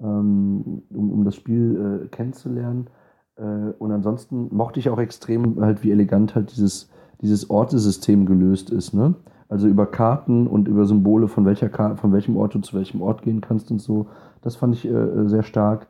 ähm, 0.00 0.82
um, 0.90 1.10
um 1.10 1.24
das 1.24 1.34
Spiel 1.34 2.04
äh, 2.04 2.08
kennenzulernen. 2.08 2.88
Äh, 3.36 3.42
und 3.78 3.92
ansonsten 3.92 4.48
mochte 4.54 4.80
ich 4.80 4.88
auch 4.88 4.98
extrem 4.98 5.60
halt, 5.60 5.82
wie 5.82 5.90
elegant 5.90 6.34
halt 6.34 6.52
dieses, 6.52 6.90
dieses 7.20 7.50
Ortesystem 7.50 8.26
gelöst 8.26 8.70
ist. 8.70 8.94
Ne? 8.94 9.14
Also 9.48 9.68
über 9.68 9.86
Karten 9.86 10.46
und 10.46 10.68
über 10.68 10.86
Symbole, 10.86 11.28
von, 11.28 11.44
welcher 11.44 11.68
Karte, 11.68 11.96
von 11.96 12.12
welchem 12.12 12.36
Ort 12.36 12.54
du 12.54 12.60
zu 12.60 12.76
welchem 12.76 13.02
Ort 13.02 13.22
gehen 13.22 13.40
kannst 13.40 13.70
und 13.70 13.80
so. 13.80 14.06
Das 14.42 14.56
fand 14.56 14.74
ich 14.74 14.86
äh, 14.86 15.28
sehr 15.28 15.42
stark. 15.42 15.86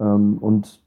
Ähm, 0.00 0.38
und 0.38 0.80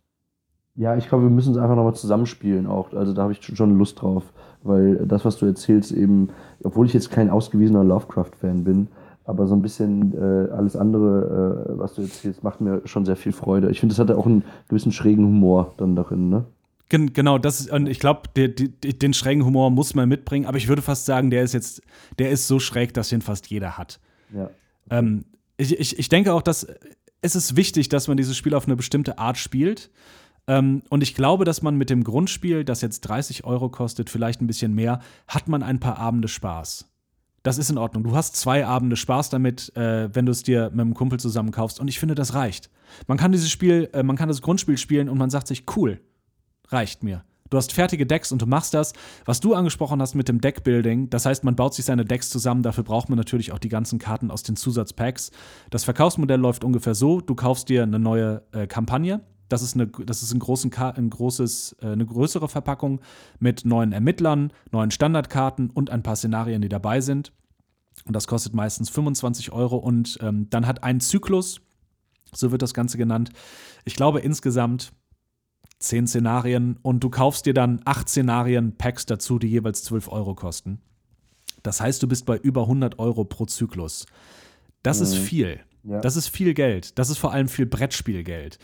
ja, 0.75 0.95
ich 0.95 1.09
glaube, 1.09 1.23
wir 1.23 1.31
müssen 1.31 1.53
es 1.53 1.57
einfach 1.57 1.75
nochmal 1.75 1.95
zusammenspielen 1.95 2.67
auch. 2.67 2.93
Also 2.93 3.13
da 3.13 3.23
habe 3.23 3.31
ich 3.31 3.43
schon 3.43 3.77
Lust 3.77 4.01
drauf, 4.01 4.31
weil 4.61 5.07
das, 5.07 5.25
was 5.25 5.37
du 5.37 5.47
erzählst, 5.47 5.91
eben, 5.91 6.29
obwohl 6.63 6.85
ich 6.85 6.93
jetzt 6.93 7.09
kein 7.09 7.31
ausgewiesener 7.31 7.83
Lovecraft-Fan 7.83 8.63
bin, 8.63 8.87
aber 9.27 9.45
so 9.45 9.55
ein 9.55 9.61
bisschen 9.61 10.13
äh, 10.13 10.49
alles 10.51 10.77
andere, 10.77 11.67
äh, 11.69 11.77
was 11.77 11.93
du 11.95 12.01
erzählst, 12.01 12.43
macht 12.43 12.61
mir 12.61 12.81
schon 12.85 13.05
sehr 13.05 13.17
viel 13.17 13.33
Freude. 13.33 13.69
Ich 13.69 13.81
finde, 13.81 13.91
es 13.91 13.99
hat 13.99 14.09
auch 14.09 14.25
einen 14.25 14.45
gewissen 14.69 14.93
schrägen 14.93 15.25
Humor 15.25 15.73
dann 15.77 15.95
darin, 15.95 16.29
ne? 16.29 16.45
Gen 16.89 17.11
genau, 17.11 17.37
das 17.37 17.59
ist, 17.59 17.69
und 17.69 17.87
ich 17.87 17.99
glaube, 17.99 18.29
den 18.33 19.13
schrägen 19.13 19.43
Humor 19.43 19.69
muss 19.69 19.93
man 19.93 20.07
mitbringen, 20.07 20.45
aber 20.45 20.57
ich 20.57 20.69
würde 20.69 20.81
fast 20.81 21.05
sagen, 21.05 21.29
der 21.29 21.43
ist 21.43 21.53
jetzt, 21.53 21.81
der 22.17 22.31
ist 22.31 22.47
so 22.47 22.59
schräg, 22.59 22.93
dass 22.93 23.09
den 23.09 23.21
fast 23.21 23.47
jeder 23.47 23.77
hat. 23.77 23.99
Ja. 24.33 24.49
Ähm, 24.89 25.25
ich, 25.57 25.77
ich, 25.77 25.99
ich 25.99 26.07
denke 26.07 26.33
auch, 26.33 26.41
dass 26.41 26.65
es 27.19 27.35
ist 27.35 27.57
wichtig, 27.57 27.89
dass 27.89 28.07
man 28.07 28.15
dieses 28.15 28.37
Spiel 28.37 28.53
auf 28.53 28.65
eine 28.65 28.77
bestimmte 28.77 29.17
Art 29.17 29.37
spielt. 29.37 29.91
Ähm, 30.47 30.83
und 30.89 31.03
ich 31.03 31.13
glaube, 31.13 31.43
dass 31.43 31.61
man 31.61 31.75
mit 31.75 31.89
dem 31.89 32.05
Grundspiel, 32.05 32.63
das 32.63 32.79
jetzt 32.79 33.01
30 33.01 33.43
Euro 33.43 33.67
kostet, 33.67 34.09
vielleicht 34.09 34.41
ein 34.41 34.47
bisschen 34.47 34.73
mehr, 34.73 35.01
hat 35.27 35.49
man 35.49 35.63
ein 35.63 35.81
paar 35.81 35.97
Abende 35.97 36.29
Spaß. 36.29 36.85
Das 37.47 37.57
ist 37.57 37.69
in 37.69 37.77
Ordnung. 37.77 38.03
Du 38.03 38.13
hast 38.13 38.35
zwei 38.35 38.65
Abende 38.65 38.97
Spaß 38.97 39.29
damit, 39.29 39.73
äh, 39.77 40.13
wenn 40.13 40.25
du 40.25 40.33
es 40.33 40.43
dir 40.43 40.69
mit 40.71 40.81
einem 40.81 40.93
Kumpel 40.93 41.17
zusammen 41.17 41.51
kaufst. 41.51 41.79
Und 41.79 41.87
ich 41.87 41.97
finde, 41.97 42.13
das 42.13 42.33
reicht. 42.33 42.69
Man 43.07 43.17
kann 43.17 43.31
dieses 43.31 43.49
Spiel, 43.49 43.89
äh, 43.93 44.03
man 44.03 44.17
kann 44.17 44.27
das 44.27 44.41
Grundspiel 44.41 44.77
spielen 44.77 45.07
und 45.07 45.17
man 45.17 45.29
sagt 45.29 45.47
sich, 45.47 45.63
cool, 45.77 46.01
reicht 46.67 47.03
mir. 47.03 47.23
Du 47.49 47.55
hast 47.55 47.71
fertige 47.71 48.05
Decks 48.05 48.33
und 48.33 48.41
du 48.41 48.47
machst 48.47 48.73
das, 48.73 48.91
was 49.23 49.39
du 49.39 49.53
angesprochen 49.53 50.01
hast 50.01 50.13
mit 50.13 50.27
dem 50.27 50.41
Deckbuilding. 50.41 51.09
Das 51.09 51.25
heißt, 51.25 51.45
man 51.45 51.55
baut 51.55 51.73
sich 51.73 51.85
seine 51.85 52.03
Decks 52.03 52.29
zusammen. 52.29 52.63
Dafür 52.63 52.83
braucht 52.83 53.07
man 53.07 53.15
natürlich 53.17 53.53
auch 53.53 53.59
die 53.59 53.69
ganzen 53.69 53.97
Karten 53.97 54.29
aus 54.29 54.43
den 54.43 54.57
Zusatzpacks. 54.57 55.31
Das 55.69 55.85
Verkaufsmodell 55.85 56.41
läuft 56.41 56.65
ungefähr 56.65 56.95
so: 56.95 57.21
Du 57.21 57.33
kaufst 57.33 57.69
dir 57.69 57.83
eine 57.83 57.97
neue 57.97 58.43
äh, 58.51 58.67
Kampagne. 58.67 59.21
Das 59.49 59.61
ist, 59.61 59.75
eine, 59.75 59.87
das 59.87 60.23
ist 60.23 60.33
ein, 60.33 60.39
großen 60.39 60.73
ein 60.73 61.09
großes, 61.09 61.77
äh, 61.81 61.87
eine 61.87 62.05
größere 62.05 62.49
Verpackung 62.49 63.01
mit 63.39 63.65
neuen 63.65 63.93
Ermittlern, 63.93 64.51
neuen 64.71 64.91
Standardkarten 64.91 65.69
und 65.69 65.89
ein 65.89 66.03
paar 66.03 66.15
Szenarien, 66.15 66.61
die 66.61 66.69
dabei 66.69 67.01
sind. 67.01 67.31
Und 68.05 68.15
das 68.15 68.27
kostet 68.27 68.53
meistens 68.53 68.89
25 68.89 69.51
Euro. 69.51 69.77
Und 69.77 70.17
ähm, 70.21 70.49
dann 70.49 70.67
hat 70.67 70.83
ein 70.83 70.99
Zyklus, 70.99 71.61
so 72.33 72.51
wird 72.51 72.61
das 72.61 72.73
Ganze 72.73 72.97
genannt, 72.97 73.31
ich 73.85 73.95
glaube 73.95 74.19
insgesamt 74.19 74.91
zehn 75.79 76.07
Szenarien 76.07 76.77
und 76.81 77.03
du 77.03 77.09
kaufst 77.09 77.45
dir 77.45 77.53
dann 77.53 77.81
acht 77.85 78.09
Szenarien-Packs 78.09 79.05
dazu, 79.05 79.39
die 79.39 79.47
jeweils 79.47 79.83
12 79.83 80.09
Euro 80.09 80.35
kosten. 80.35 80.81
Das 81.63 81.81
heißt, 81.81 82.01
du 82.01 82.07
bist 82.07 82.25
bei 82.25 82.37
über 82.37 82.61
100 82.63 82.99
Euro 82.99 83.25
pro 83.25 83.45
Zyklus. 83.45 84.05
Das 84.83 84.99
mhm. 84.99 85.03
ist 85.03 85.17
viel. 85.17 85.59
Ja. 85.83 86.01
Das 86.01 86.15
ist 86.15 86.27
viel 86.27 86.53
Geld. 86.53 86.97
Das 86.97 87.09
ist 87.09 87.17
vor 87.17 87.31
allem 87.31 87.47
viel 87.47 87.65
Brettspielgeld. 87.65 88.57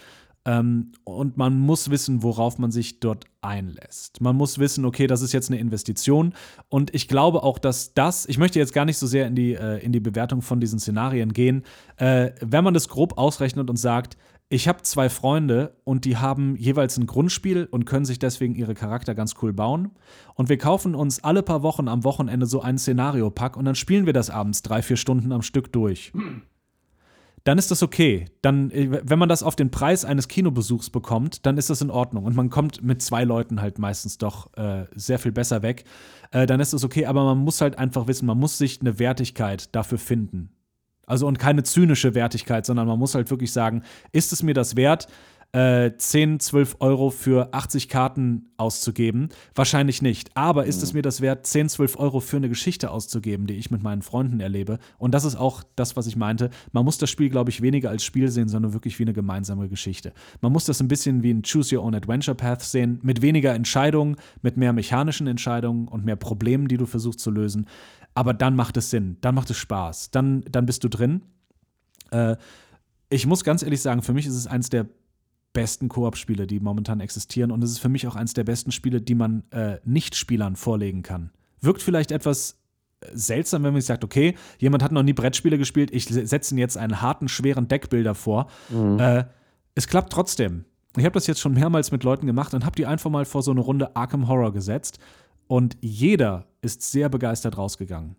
Ähm, 0.45 0.91
und 1.05 1.37
man 1.37 1.57
muss 1.57 1.89
wissen, 1.89 2.21
worauf 2.21 2.59
man 2.59 2.71
sich 2.71 2.99
dort 2.99 3.25
einlässt. 3.41 4.19
Man 4.21 4.35
muss 4.35 4.59
wissen, 4.59 4.83
okay, 4.85 5.07
das 5.07 5.21
ist 5.21 5.31
jetzt 5.31 5.49
eine 5.49 5.59
Investition. 5.59 6.33
Und 6.69 6.93
ich 6.93 7.07
glaube 7.07 7.43
auch, 7.43 7.59
dass 7.59 7.93
das, 7.93 8.25
ich 8.25 8.37
möchte 8.37 8.59
jetzt 8.59 8.73
gar 8.73 8.85
nicht 8.85 8.97
so 8.97 9.07
sehr 9.07 9.27
in 9.27 9.35
die, 9.35 9.53
äh, 9.53 9.83
in 9.83 9.91
die 9.91 9.99
Bewertung 10.01 10.41
von 10.41 10.59
diesen 10.59 10.79
Szenarien 10.79 11.33
gehen, 11.33 11.63
äh, 11.97 12.31
wenn 12.41 12.63
man 12.63 12.73
das 12.73 12.89
grob 12.89 13.17
ausrechnet 13.17 13.69
und 13.69 13.77
sagt, 13.77 14.17
ich 14.49 14.67
habe 14.67 14.83
zwei 14.83 15.09
Freunde 15.09 15.75
und 15.83 16.05
die 16.05 16.17
haben 16.17 16.55
jeweils 16.57 16.97
ein 16.97 17.07
Grundspiel 17.07 17.67
und 17.71 17.85
können 17.85 18.05
sich 18.05 18.19
deswegen 18.19 18.53
ihre 18.53 18.75
Charakter 18.75 19.15
ganz 19.15 19.33
cool 19.41 19.51
bauen. 19.51 19.91
Und 20.35 20.49
wir 20.49 20.57
kaufen 20.57 20.93
uns 20.93 21.23
alle 21.23 21.41
paar 21.41 21.63
Wochen 21.63 21.87
am 21.87 22.03
Wochenende 22.03 22.45
so 22.45 22.61
einen 22.61 22.77
Szenario-Pack 22.77 23.57
und 23.57 23.65
dann 23.65 23.75
spielen 23.75 24.05
wir 24.05 24.13
das 24.13 24.29
abends 24.29 24.61
drei, 24.61 24.81
vier 24.81 24.97
Stunden 24.97 25.31
am 25.31 25.41
Stück 25.41 25.71
durch. 25.71 26.11
Dann 27.43 27.57
ist 27.57 27.71
das 27.71 27.83
okay. 27.83 28.25
Dann, 28.41 28.71
äh, 28.71 29.01
wenn 29.03 29.19
man 29.19 29.29
das 29.29 29.43
auf 29.43 29.55
den 29.55 29.69
Preis 29.69 30.05
eines 30.05 30.27
Kinobesuchs 30.27 30.89
bekommt, 30.89 31.45
dann 31.45 31.57
ist 31.57 31.69
das 31.69 31.81
in 31.81 31.89
Ordnung. 31.89 32.23
Und 32.23 32.35
man 32.35 32.49
kommt 32.49 32.81
mit 32.81 33.01
zwei 33.01 33.23
Leuten 33.23 33.61
halt 33.61 33.79
meistens 33.79 34.17
doch 34.17 34.55
äh, 34.55 34.85
sehr 34.95 35.19
viel 35.19 35.31
besser 35.31 35.61
weg. 35.61 35.83
Äh, 36.31 36.45
dann 36.45 36.59
ist 36.59 36.73
das 36.73 36.83
okay, 36.83 37.05
aber 37.05 37.23
man 37.25 37.39
muss 37.39 37.59
halt 37.59 37.77
einfach 37.77 38.07
wissen, 38.07 38.25
man 38.25 38.39
muss 38.39 38.57
sich 38.57 38.79
eine 38.79 38.97
Wertigkeit 38.97 39.75
dafür 39.75 39.97
finden. 39.97 40.51
Also 41.05 41.27
und 41.27 41.37
keine 41.37 41.63
zynische 41.63 42.15
Wertigkeit, 42.15 42.65
sondern 42.65 42.87
man 42.87 42.97
muss 42.97 43.13
halt 43.13 43.29
wirklich 43.29 43.51
sagen, 43.51 43.83
ist 44.13 44.31
es 44.31 44.41
mir 44.41 44.53
das 44.53 44.77
wert, 44.77 45.07
äh, 45.53 45.91
10, 45.95 46.39
12 46.39 46.77
Euro 46.79 47.11
für 47.11 47.53
80 47.53 47.87
Karten 47.87 48.51
auszugeben? 48.57 49.29
Wahrscheinlich 49.55 50.01
nicht. 50.01 50.35
Aber 50.35 50.65
ist 50.65 50.77
mhm. 50.77 50.83
es 50.83 50.93
mir 50.93 51.01
das 51.01 51.21
wert, 51.21 51.45
10, 51.45 51.69
12 51.69 51.99
Euro 51.99 52.19
für 52.19 52.37
eine 52.37 52.49
Geschichte 52.49 52.91
auszugeben, 52.91 53.47
die 53.47 53.53
ich 53.53 53.71
mit 53.71 53.83
meinen 53.83 54.01
Freunden 54.01 54.39
erlebe? 54.39 54.79
Und 54.97 55.13
das 55.13 55.25
ist 55.25 55.35
auch 55.35 55.63
das, 55.75 55.95
was 55.95 56.07
ich 56.07 56.15
meinte. 56.15 56.49
Man 56.71 56.83
muss 56.83 56.97
das 56.97 57.09
Spiel, 57.09 57.29
glaube 57.29 57.51
ich, 57.51 57.61
weniger 57.61 57.89
als 57.89 58.03
Spiel 58.03 58.29
sehen, 58.29 58.49
sondern 58.49 58.73
wirklich 58.73 58.97
wie 58.99 59.03
eine 59.03 59.13
gemeinsame 59.13 59.69
Geschichte. 59.69 60.13
Man 60.41 60.51
muss 60.51 60.65
das 60.65 60.81
ein 60.81 60.87
bisschen 60.87 61.23
wie 61.23 61.31
ein 61.31 61.43
Choose 61.43 61.77
Your 61.77 61.83
Own 61.83 61.95
Adventure 61.95 62.35
Path 62.35 62.63
sehen, 62.63 62.99
mit 63.03 63.21
weniger 63.21 63.53
Entscheidungen, 63.53 64.15
mit 64.41 64.57
mehr 64.57 64.73
mechanischen 64.73 65.27
Entscheidungen 65.27 65.87
und 65.87 66.03
mehr 66.03 66.15
Problemen, 66.15 66.67
die 66.67 66.77
du 66.77 66.87
versuchst 66.87 67.19
zu 67.19 67.29
lösen. 67.29 67.67
Aber 68.15 68.33
dann 68.33 68.55
macht 68.55 68.77
es 68.77 68.89
Sinn, 68.89 69.17
dann 69.21 69.35
macht 69.35 69.49
es 69.49 69.57
Spaß, 69.57 70.11
dann, 70.11 70.43
dann 70.49 70.65
bist 70.65 70.83
du 70.83 70.89
drin. 70.89 71.21
Äh, 72.11 72.37
ich 73.09 73.27
muss 73.27 73.43
ganz 73.43 73.61
ehrlich 73.61 73.81
sagen, 73.81 74.01
für 74.01 74.13
mich 74.13 74.25
ist 74.25 74.35
es 74.35 74.47
eines 74.47 74.69
der 74.69 74.87
besten 75.53 75.87
Koop-Spiele, 75.87 76.47
die 76.47 76.59
momentan 76.59 76.99
existieren. 76.99 77.51
Und 77.51 77.63
es 77.63 77.71
ist 77.71 77.79
für 77.79 77.89
mich 77.89 78.07
auch 78.07 78.15
eines 78.15 78.33
der 78.33 78.43
besten 78.43 78.71
Spiele, 78.71 79.01
die 79.01 79.15
man 79.15 79.43
äh, 79.51 79.77
Nicht-Spielern 79.85 80.55
vorlegen 80.55 81.03
kann. 81.03 81.31
Wirkt 81.61 81.81
vielleicht 81.81 82.11
etwas 82.11 82.57
äh, 83.01 83.07
seltsam, 83.13 83.63
wenn 83.63 83.73
man 83.73 83.81
sich 83.81 83.87
sagt, 83.87 84.03
okay, 84.03 84.35
jemand 84.57 84.83
hat 84.83 84.91
noch 84.91 85.03
nie 85.03 85.13
Brettspiele 85.13 85.57
gespielt, 85.57 85.91
ich 85.91 86.05
setze 86.05 86.53
ihn 86.53 86.57
jetzt 86.57 86.77
einen 86.77 87.01
harten, 87.01 87.27
schweren 87.27 87.67
Deckbilder 87.67 88.15
vor. 88.15 88.47
Mhm. 88.69 88.99
Äh, 88.99 89.25
es 89.75 89.87
klappt 89.87 90.11
trotzdem. 90.11 90.65
Ich 90.97 91.05
habe 91.05 91.13
das 91.13 91.27
jetzt 91.27 91.39
schon 91.39 91.53
mehrmals 91.53 91.91
mit 91.91 92.03
Leuten 92.03 92.27
gemacht 92.27 92.53
und 92.53 92.65
habe 92.65 92.75
die 92.75 92.85
einfach 92.85 93.09
mal 93.09 93.25
vor 93.25 93.41
so 93.41 93.51
eine 93.51 93.61
Runde 93.61 93.95
Arkham 93.95 94.27
Horror 94.27 94.53
gesetzt. 94.53 94.99
Und 95.47 95.77
jeder 95.81 96.45
ist 96.61 96.81
sehr 96.83 97.09
begeistert 97.09 97.57
rausgegangen. 97.57 98.15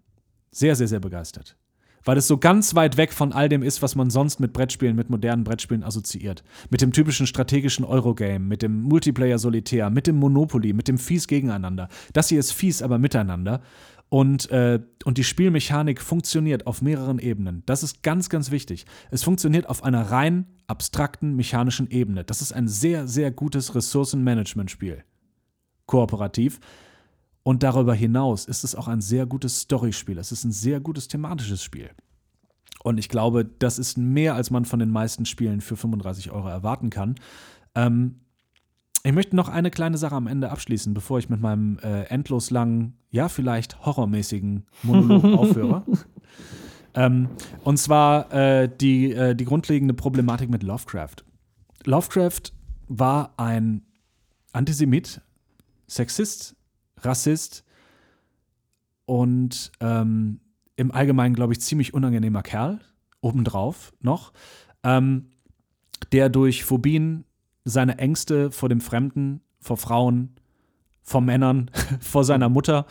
Sehr, 0.50 0.76
sehr, 0.76 0.88
sehr 0.88 1.00
begeistert. 1.00 1.56
Weil 2.04 2.18
es 2.18 2.26
so 2.26 2.38
ganz 2.38 2.74
weit 2.74 2.96
weg 2.96 3.12
von 3.12 3.32
all 3.32 3.48
dem 3.48 3.62
ist, 3.62 3.82
was 3.82 3.94
man 3.94 4.10
sonst 4.10 4.40
mit 4.40 4.52
Brettspielen, 4.52 4.96
mit 4.96 5.10
modernen 5.10 5.44
Brettspielen 5.44 5.82
assoziiert. 5.82 6.44
Mit 6.70 6.82
dem 6.82 6.92
typischen 6.92 7.26
strategischen 7.26 7.84
Eurogame, 7.84 8.40
mit 8.40 8.62
dem 8.62 8.82
Multiplayer-Solitär, 8.82 9.90
mit 9.90 10.06
dem 10.06 10.16
Monopoly, 10.16 10.72
mit 10.72 10.88
dem 10.88 10.98
Fies 10.98 11.26
gegeneinander. 11.26 11.88
Das 12.12 12.28
hier 12.28 12.40
ist 12.40 12.52
fies, 12.52 12.82
aber 12.82 12.98
miteinander. 12.98 13.62
Und, 14.10 14.50
äh, 14.50 14.80
und 15.04 15.18
die 15.18 15.24
Spielmechanik 15.24 16.00
funktioniert 16.00 16.66
auf 16.66 16.82
mehreren 16.82 17.18
Ebenen. 17.18 17.62
Das 17.66 17.82
ist 17.82 18.02
ganz, 18.02 18.28
ganz 18.28 18.50
wichtig. 18.50 18.84
Es 19.10 19.24
funktioniert 19.24 19.68
auf 19.68 19.82
einer 19.82 20.02
rein 20.02 20.46
abstrakten 20.66 21.34
mechanischen 21.34 21.90
Ebene. 21.90 22.22
Das 22.22 22.40
ist 22.40 22.52
ein 22.52 22.68
sehr, 22.68 23.08
sehr 23.08 23.30
gutes 23.30 23.74
Ressourcenmanagement-Spiel. 23.74 25.02
Kooperativ. 25.86 26.60
Und 27.44 27.62
darüber 27.62 27.94
hinaus 27.94 28.46
ist 28.46 28.64
es 28.64 28.74
auch 28.74 28.88
ein 28.88 29.02
sehr 29.02 29.26
gutes 29.26 29.60
Storyspiel. 29.60 30.18
Es 30.18 30.32
ist 30.32 30.44
ein 30.44 30.52
sehr 30.52 30.80
gutes 30.80 31.08
thematisches 31.08 31.62
Spiel. 31.62 31.90
Und 32.82 32.98
ich 32.98 33.08
glaube, 33.08 33.44
das 33.44 33.78
ist 33.78 33.96
mehr, 33.96 34.34
als 34.34 34.50
man 34.50 34.64
von 34.64 34.78
den 34.78 34.90
meisten 34.90 35.26
Spielen 35.26 35.60
für 35.60 35.76
35 35.76 36.30
Euro 36.32 36.48
erwarten 36.48 36.90
kann. 36.90 37.14
Ähm, 37.74 38.16
ich 39.02 39.12
möchte 39.12 39.36
noch 39.36 39.50
eine 39.50 39.70
kleine 39.70 39.98
Sache 39.98 40.14
am 40.14 40.26
Ende 40.26 40.50
abschließen, 40.50 40.94
bevor 40.94 41.18
ich 41.18 41.28
mit 41.28 41.40
meinem 41.40 41.78
äh, 41.82 42.04
endlos 42.04 42.50
langen, 42.50 42.96
ja, 43.10 43.28
vielleicht 43.28 43.84
horrormäßigen 43.84 44.64
Monolog 44.82 45.24
aufhöre. 45.38 45.82
Ähm, 46.94 47.28
und 47.62 47.76
zwar 47.76 48.32
äh, 48.32 48.70
die, 48.74 49.12
äh, 49.12 49.34
die 49.34 49.44
grundlegende 49.44 49.92
Problematik 49.92 50.48
mit 50.48 50.62
Lovecraft. 50.62 51.16
Lovecraft 51.84 52.52
war 52.88 53.34
ein 53.36 53.82
Antisemit, 54.52 55.20
Sexist, 55.86 56.56
Rassist 57.04 57.64
und 59.06 59.72
ähm, 59.80 60.40
im 60.76 60.90
Allgemeinen, 60.90 61.34
glaube 61.34 61.52
ich, 61.52 61.60
ziemlich 61.60 61.94
unangenehmer 61.94 62.42
Kerl, 62.42 62.80
obendrauf 63.20 63.92
noch, 64.00 64.32
ähm, 64.82 65.30
der 66.12 66.28
durch 66.28 66.64
Phobien 66.64 67.24
seine 67.64 67.98
Ängste 67.98 68.50
vor 68.50 68.68
dem 68.68 68.80
Fremden, 68.80 69.40
vor 69.60 69.76
Frauen, 69.76 70.36
vor 71.02 71.20
Männern, 71.20 71.70
vor 72.00 72.24
seiner 72.24 72.48
Mutter 72.48 72.86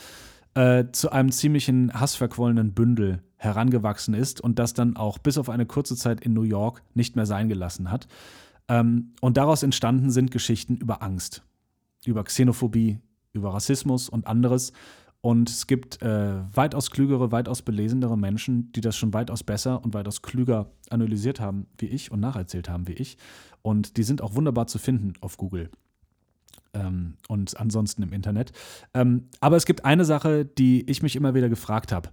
äh, 0.55 0.85
zu 0.91 1.11
einem 1.11 1.31
ziemlichen 1.31 1.93
hassverquollenen 1.93 2.73
Bündel 2.73 3.23
herangewachsen 3.37 4.13
ist 4.13 4.39
und 4.39 4.59
das 4.59 4.73
dann 4.73 4.95
auch 4.95 5.17
bis 5.17 5.37
auf 5.37 5.49
eine 5.49 5.65
kurze 5.65 5.95
Zeit 5.95 6.21
in 6.21 6.33
New 6.33 6.43
York 6.43 6.81
nicht 6.93 7.15
mehr 7.15 7.25
sein 7.25 7.49
gelassen 7.49 7.91
hat. 7.91 8.07
Ähm, 8.69 9.13
und 9.19 9.37
daraus 9.37 9.63
entstanden 9.63 10.09
sind 10.09 10.31
Geschichten 10.31 10.77
über 10.77 11.03
Angst, 11.03 11.43
über 12.05 12.23
Xenophobie, 12.23 12.99
über 13.33 13.53
Rassismus 13.53 14.09
und 14.09 14.27
anderes. 14.27 14.71
Und 15.21 15.49
es 15.49 15.67
gibt 15.67 16.01
äh, 16.01 16.41
weitaus 16.53 16.91
klügere, 16.91 17.31
weitaus 17.31 17.61
belesendere 17.61 18.17
Menschen, 18.17 18.71
die 18.73 18.81
das 18.81 18.97
schon 18.97 19.13
weitaus 19.13 19.43
besser 19.43 19.83
und 19.83 19.93
weitaus 19.93 20.21
klüger 20.21 20.69
analysiert 20.89 21.39
haben 21.39 21.67
wie 21.77 21.85
ich 21.85 22.11
und 22.11 22.19
nacherzählt 22.19 22.69
haben 22.69 22.87
wie 22.87 22.93
ich. 22.93 23.17
Und 23.61 23.97
die 23.97 24.03
sind 24.03 24.21
auch 24.21 24.35
wunderbar 24.35 24.67
zu 24.67 24.79
finden 24.79 25.13
auf 25.21 25.37
Google 25.37 25.69
ähm, 26.73 27.15
und 27.27 27.57
ansonsten 27.57 28.03
im 28.03 28.11
Internet. 28.11 28.51
Ähm, 28.93 29.29
aber 29.39 29.55
es 29.55 29.65
gibt 29.65 29.85
eine 29.85 30.05
Sache, 30.05 30.45
die 30.45 30.89
ich 30.89 31.01
mich 31.01 31.15
immer 31.15 31.33
wieder 31.33 31.49
gefragt 31.49 31.91
habe. 31.91 32.09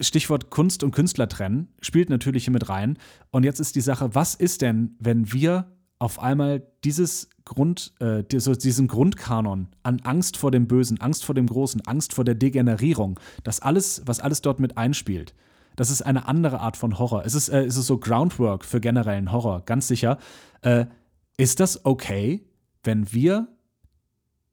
Stichwort 0.00 0.50
Kunst 0.50 0.82
und 0.82 0.90
Künstler 0.92 1.28
trennen 1.28 1.68
spielt 1.80 2.10
natürlich 2.10 2.44
hier 2.44 2.52
mit 2.52 2.68
rein. 2.68 2.98
Und 3.30 3.44
jetzt 3.44 3.60
ist 3.60 3.76
die 3.76 3.80
Sache, 3.80 4.14
was 4.14 4.34
ist 4.34 4.62
denn, 4.62 4.96
wenn 4.98 5.32
wir 5.32 5.72
auf 6.02 6.18
einmal 6.18 6.66
dieses 6.82 7.30
Grund, 7.44 7.92
äh, 8.00 8.24
diesen 8.24 8.88
Grundkanon 8.88 9.68
an 9.84 10.00
Angst 10.02 10.36
vor 10.36 10.50
dem 10.50 10.66
Bösen, 10.66 11.00
Angst 11.00 11.24
vor 11.24 11.36
dem 11.36 11.46
Großen, 11.46 11.80
Angst 11.86 12.12
vor 12.12 12.24
der 12.24 12.34
Degenerierung, 12.34 13.20
das 13.44 13.60
alles, 13.60 14.02
was 14.04 14.18
alles 14.18 14.42
dort 14.42 14.58
mit 14.58 14.76
einspielt, 14.76 15.32
das 15.76 15.90
ist 15.90 16.02
eine 16.02 16.26
andere 16.26 16.58
Art 16.58 16.76
von 16.76 16.98
Horror. 16.98 17.24
Es 17.24 17.36
ist, 17.36 17.50
äh, 17.50 17.64
es 17.64 17.76
ist 17.76 17.86
so 17.86 17.98
Groundwork 17.98 18.64
für 18.64 18.80
generellen 18.80 19.30
Horror, 19.30 19.62
ganz 19.64 19.86
sicher. 19.86 20.18
Äh, 20.62 20.86
ist 21.36 21.60
das 21.60 21.84
okay, 21.84 22.44
wenn 22.82 23.12
wir 23.12 23.46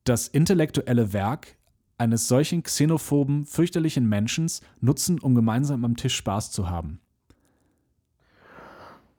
das 0.03 0.27
intellektuelle 0.27 1.13
Werk 1.13 1.57
eines 1.97 2.27
solchen 2.27 2.61
xenophoben, 2.61 3.47
fürchterlichen 3.47 4.07
Menschen 4.07 4.51
nutzen, 4.81 5.19
um 5.19 5.33
gemeinsam 5.33 5.83
am 5.83 5.95
Tisch 5.95 6.15
Spaß 6.15 6.51
zu 6.51 6.69
haben. 6.69 7.01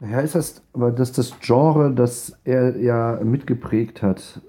Ja, 0.01 0.21
ist 0.21 0.35
das, 0.35 0.63
aber 0.73 0.91
dass 0.91 1.13
das 1.13 1.39
Genre, 1.41 1.93
das 1.93 2.39
er 2.45 2.79
ja 2.81 3.21
mitgeprägt 3.23 4.03
hat, 4.03 4.41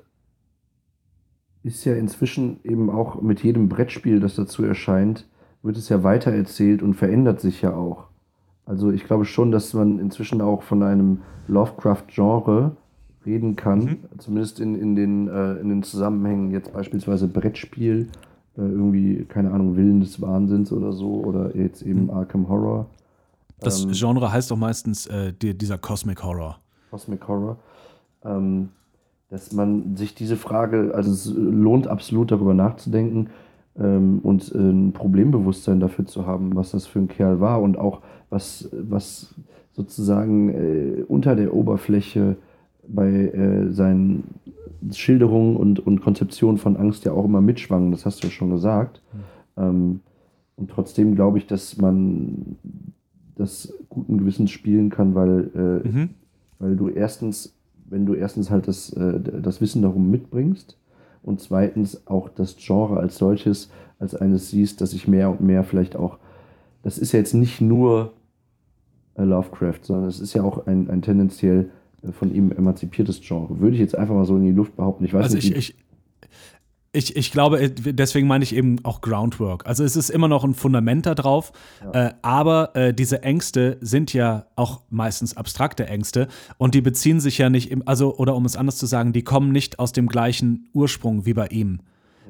ist 1.63 1.85
ja 1.85 1.93
inzwischen 1.93 2.59
eben 2.63 2.89
auch 2.89 3.21
mit 3.21 3.43
jedem 3.43 3.69
Brettspiel, 3.69 4.19
das 4.19 4.35
dazu 4.35 4.63
erscheint, 4.63 5.27
wird 5.61 5.77
es 5.77 5.89
ja 5.89 6.03
weitererzählt 6.03 6.81
und 6.81 6.95
verändert 6.95 7.39
sich 7.39 7.61
ja 7.61 7.75
auch. 7.75 8.05
Also 8.65 8.91
ich 8.91 9.03
glaube 9.03 9.25
schon, 9.25 9.51
dass 9.51 9.73
man 9.73 9.99
inzwischen 9.99 10.41
auch 10.41 10.63
von 10.63 10.81
einem 10.81 11.19
Lovecraft-Genre 11.47 12.75
reden 13.25 13.55
kann, 13.55 13.79
mhm. 13.79 13.97
zumindest 14.17 14.59
in, 14.59 14.75
in, 14.75 14.95
den, 14.95 15.27
äh, 15.27 15.55
in 15.55 15.69
den 15.69 15.83
Zusammenhängen, 15.83 16.51
jetzt 16.51 16.73
beispielsweise 16.73 17.27
Brettspiel, 17.27 18.07
äh, 18.57 18.61
irgendwie, 18.61 19.25
keine 19.25 19.51
Ahnung, 19.51 19.75
Willen 19.75 19.99
des 19.99 20.21
Wahnsinns 20.21 20.71
oder 20.71 20.93
so, 20.93 21.23
oder 21.23 21.55
jetzt 21.55 21.83
eben 21.83 22.03
mhm. 22.03 22.09
Arkham 22.11 22.47
Horror. 22.47 22.87
Das 23.61 23.83
ähm, 23.83 23.91
Genre 23.93 24.31
heißt 24.31 24.51
doch 24.51 24.57
meistens 24.57 25.07
äh, 25.07 25.33
die, 25.33 25.57
dieser 25.57 25.77
Cosmic 25.77 26.23
Horror. 26.23 26.59
Cosmic 26.89 27.25
Horror. 27.27 27.57
Ähm, 28.25 28.69
dass 29.29 29.53
man 29.53 29.95
sich 29.95 30.13
diese 30.13 30.35
Frage, 30.35 30.91
also 30.93 31.11
es 31.11 31.33
lohnt 31.33 31.87
absolut 31.87 32.31
darüber 32.31 32.53
nachzudenken 32.53 33.29
ähm, 33.79 34.19
und 34.23 34.53
äh, 34.53 34.57
ein 34.57 34.91
Problembewusstsein 34.91 35.79
dafür 35.79 36.05
zu 36.05 36.25
haben, 36.25 36.53
was 36.55 36.71
das 36.71 36.85
für 36.85 36.99
ein 36.99 37.07
Kerl 37.07 37.39
war 37.39 37.61
und 37.61 37.77
auch 37.77 38.01
was, 38.29 38.69
was 38.73 39.33
sozusagen 39.71 40.49
äh, 40.49 41.03
unter 41.03 41.35
der 41.35 41.53
Oberfläche 41.53 42.35
bei 42.87 43.09
äh, 43.09 43.71
seinen 43.71 44.23
Schilderungen 44.91 45.55
und, 45.55 45.79
und 45.79 46.01
Konzeptionen 46.01 46.57
von 46.57 46.75
Angst 46.75 47.05
ja 47.05 47.13
auch 47.13 47.23
immer 47.25 47.41
mitschwangen, 47.41 47.91
das 47.91 48.05
hast 48.05 48.23
du 48.23 48.27
ja 48.27 48.31
schon 48.31 48.49
gesagt. 48.49 49.01
Mhm. 49.13 49.63
Ähm, 49.63 49.99
und 50.57 50.69
trotzdem 50.69 51.15
glaube 51.15 51.37
ich, 51.37 51.47
dass 51.47 51.77
man 51.77 52.57
das 53.41 53.73
guten 53.89 54.17
Gewissens 54.17 54.51
spielen 54.51 54.89
kann, 54.89 55.15
weil, 55.15 55.49
äh, 55.55 55.87
mhm. 55.87 56.09
weil 56.59 56.75
du 56.75 56.89
erstens, 56.89 57.53
wenn 57.89 58.05
du 58.05 58.13
erstens 58.13 58.49
halt 58.49 58.67
das, 58.67 58.93
äh, 58.93 59.19
das 59.19 59.61
Wissen 59.61 59.81
darum 59.81 60.09
mitbringst 60.09 60.77
und 61.23 61.39
zweitens 61.41 62.07
auch 62.07 62.29
das 62.29 62.55
Genre 62.57 62.99
als 62.99 63.17
solches 63.17 63.69
als 63.99 64.15
eines 64.15 64.49
siehst, 64.49 64.81
dass 64.81 64.93
ich 64.93 65.07
mehr 65.07 65.29
und 65.29 65.41
mehr 65.41 65.63
vielleicht 65.63 65.95
auch, 65.95 66.17
das 66.81 66.97
ist 66.97 67.11
ja 67.11 67.19
jetzt 67.19 67.35
nicht 67.35 67.61
nur 67.61 68.13
äh, 69.15 69.23
Lovecraft, 69.23 69.79
sondern 69.83 70.09
es 70.09 70.19
ist 70.19 70.33
ja 70.33 70.43
auch 70.43 70.65
ein, 70.65 70.89
ein 70.89 71.01
tendenziell 71.01 71.69
von 72.11 72.33
ihm 72.33 72.51
emanzipiertes 72.51 73.21
Genre. 73.21 73.59
Würde 73.59 73.75
ich 73.75 73.79
jetzt 73.79 73.95
einfach 73.95 74.15
mal 74.15 74.25
so 74.25 74.35
in 74.35 74.43
die 74.43 74.51
Luft 74.51 74.75
behaupten. 74.75 75.05
Ich 75.05 75.13
weiß 75.13 75.25
also 75.25 75.35
nicht. 75.35 75.51
Ich, 75.51 75.69
ich, 75.69 75.75
ich, 76.93 77.15
ich 77.15 77.31
glaube, 77.31 77.61
äh, 77.61 77.69
deswegen 77.69 78.27
meine 78.27 78.43
ich 78.43 78.55
eben 78.55 78.83
auch 78.83 79.01
Groundwork. 79.01 79.65
Also 79.65 79.83
es 79.83 79.95
ist 79.95 80.09
immer 80.09 80.27
noch 80.27 80.43
ein 80.43 80.53
Fundament 80.53 81.05
da 81.05 81.15
drauf, 81.15 81.53
ja. 81.83 82.07
äh, 82.07 82.13
aber 82.21 82.75
äh, 82.75 82.93
diese 82.93 83.23
Ängste 83.23 83.77
sind 83.81 84.13
ja 84.13 84.45
auch 84.55 84.81
meistens 84.89 85.37
abstrakte 85.37 85.87
Ängste 85.87 86.27
und 86.57 86.75
die 86.75 86.81
beziehen 86.81 87.19
sich 87.19 87.37
ja 87.37 87.49
nicht, 87.49 87.71
im, 87.71 87.87
also 87.87 88.15
oder 88.17 88.35
um 88.35 88.45
es 88.45 88.55
anders 88.55 88.77
zu 88.77 88.85
sagen, 88.85 89.13
die 89.13 89.23
kommen 89.23 89.51
nicht 89.51 89.79
aus 89.79 89.93
dem 89.93 90.07
gleichen 90.07 90.69
Ursprung 90.73 91.25
wie 91.25 91.33
bei 91.33 91.47
ihm. 91.47 91.79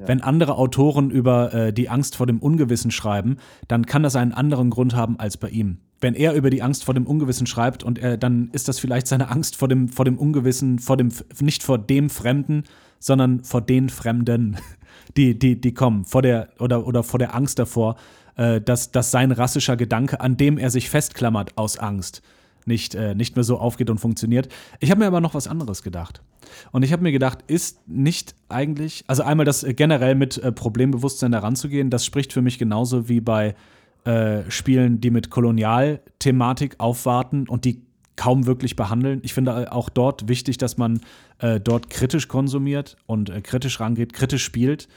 Ja. 0.00 0.08
Wenn 0.08 0.20
andere 0.20 0.56
Autoren 0.56 1.10
über 1.10 1.52
äh, 1.52 1.72
die 1.72 1.88
Angst 1.88 2.14
vor 2.16 2.26
dem 2.26 2.38
Ungewissen 2.38 2.90
schreiben, 2.90 3.38
dann 3.66 3.86
kann 3.86 4.04
das 4.04 4.16
einen 4.16 4.32
anderen 4.32 4.70
Grund 4.70 4.94
haben 4.94 5.18
als 5.18 5.36
bei 5.36 5.48
ihm 5.48 5.78
wenn 6.02 6.14
er 6.14 6.34
über 6.34 6.50
die 6.50 6.62
Angst 6.62 6.82
vor 6.82 6.94
dem 6.94 7.06
Ungewissen 7.06 7.46
schreibt 7.46 7.84
und 7.84 7.96
er, 8.00 8.16
dann 8.16 8.50
ist 8.50 8.66
das 8.66 8.80
vielleicht 8.80 9.06
seine 9.06 9.30
Angst 9.30 9.54
vor 9.54 9.68
dem, 9.68 9.88
vor 9.88 10.04
dem 10.04 10.18
Ungewissen, 10.18 10.80
vor 10.80 10.96
dem, 10.96 11.10
nicht 11.40 11.62
vor 11.62 11.78
dem 11.78 12.10
Fremden, 12.10 12.64
sondern 13.02 13.42
vor 13.42 13.60
den 13.60 13.88
Fremden, 13.88 14.56
die, 15.16 15.38
die, 15.38 15.60
die 15.60 15.74
kommen, 15.74 16.04
vor 16.04 16.22
der, 16.22 16.48
oder, 16.58 16.86
oder 16.86 17.02
vor 17.02 17.18
der 17.18 17.34
Angst 17.34 17.58
davor, 17.58 17.96
äh, 18.36 18.60
dass, 18.60 18.92
dass 18.92 19.10
sein 19.10 19.32
rassischer 19.32 19.76
Gedanke, 19.76 20.20
an 20.20 20.36
dem 20.36 20.56
er 20.56 20.70
sich 20.70 20.88
festklammert 20.88 21.58
aus 21.58 21.76
Angst, 21.76 22.22
nicht, 22.64 22.94
äh, 22.94 23.16
nicht 23.16 23.34
mehr 23.34 23.42
so 23.42 23.58
aufgeht 23.58 23.90
und 23.90 23.98
funktioniert. 23.98 24.48
Ich 24.78 24.90
habe 24.90 25.00
mir 25.00 25.08
aber 25.08 25.20
noch 25.20 25.34
was 25.34 25.48
anderes 25.48 25.82
gedacht. 25.82 26.22
Und 26.70 26.84
ich 26.84 26.92
habe 26.92 27.02
mir 27.02 27.10
gedacht, 27.10 27.40
ist 27.48 27.88
nicht 27.88 28.36
eigentlich, 28.48 29.04
also 29.08 29.24
einmal 29.24 29.44
das 29.44 29.66
generell 29.68 30.14
mit 30.14 30.38
äh, 30.38 30.52
Problembewusstsein 30.52 31.32
da 31.32 31.40
ranzugehen, 31.40 31.90
das 31.90 32.06
spricht 32.06 32.32
für 32.32 32.42
mich 32.42 32.58
genauso 32.58 33.08
wie 33.08 33.20
bei 33.20 33.56
äh, 34.04 34.48
Spielen, 34.48 35.00
die 35.00 35.10
mit 35.10 35.30
Kolonialthematik 35.30 36.76
aufwarten 36.78 37.48
und 37.48 37.64
die 37.64 37.82
kaum 38.16 38.46
wirklich 38.46 38.76
behandeln. 38.76 39.20
Ich 39.22 39.34
finde 39.34 39.72
auch 39.72 39.88
dort 39.88 40.28
wichtig, 40.28 40.58
dass 40.58 40.76
man 40.76 41.00
äh, 41.38 41.60
dort 41.60 41.90
kritisch 41.90 42.28
konsumiert 42.28 42.96
und 43.06 43.30
äh, 43.30 43.40
kritisch 43.40 43.80
rangeht, 43.80 44.12
kritisch 44.12 44.44
spielt. 44.44 44.88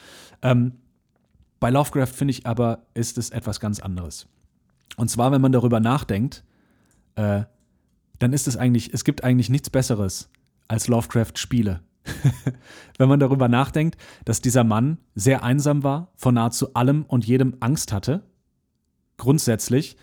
Ähm, 0.41 0.73
bei 1.59 1.69
Lovecraft 1.69 2.07
finde 2.07 2.31
ich 2.31 2.45
aber, 2.45 2.85
ist 2.93 3.17
es 3.17 3.29
etwas 3.29 3.59
ganz 3.59 3.79
anderes. 3.79 4.27
Und 4.97 5.09
zwar, 5.09 5.31
wenn 5.31 5.41
man 5.41 5.51
darüber 5.51 5.79
nachdenkt, 5.79 6.43
äh, 7.15 7.43
dann 8.19 8.33
ist 8.33 8.47
es 8.47 8.57
eigentlich, 8.57 8.93
es 8.93 9.03
gibt 9.03 9.23
eigentlich 9.23 9.49
nichts 9.49 9.69
Besseres 9.69 10.29
als 10.67 10.87
Lovecraft-Spiele. 10.87 11.81
wenn 12.97 13.09
man 13.09 13.19
darüber 13.19 13.47
nachdenkt, 13.47 13.97
dass 14.25 14.41
dieser 14.41 14.63
Mann 14.63 14.99
sehr 15.15 15.43
einsam 15.43 15.83
war, 15.83 16.11
vor 16.15 16.31
nahezu 16.31 16.73
allem 16.75 17.03
und 17.07 17.25
jedem 17.25 17.55
Angst 17.61 17.91
hatte 17.91 18.23
grundsätzlich 19.17 19.97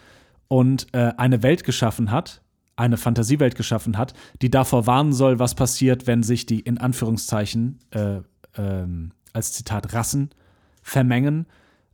und 0.49 0.87
äh, 0.93 1.13
eine 1.17 1.43
Welt 1.43 1.65
geschaffen 1.65 2.11
hat, 2.11 2.43
eine 2.77 2.97
Fantasiewelt 2.97 3.55
geschaffen 3.55 3.99
hat, 3.99 4.15
die 4.41 4.51
davor 4.51 4.87
warnen 4.87 5.13
soll, 5.13 5.39
was 5.39 5.55
passiert, 5.55 6.07
wenn 6.07 6.23
sich 6.23 6.47
die 6.47 6.61
in 6.61 6.79
Anführungszeichen 6.79 7.79
äh, 7.91 8.21
ähm, 8.57 9.13
als 9.33 9.53
Zitat 9.53 9.93
Rassen 9.93 10.31
vermengen, 10.83 11.47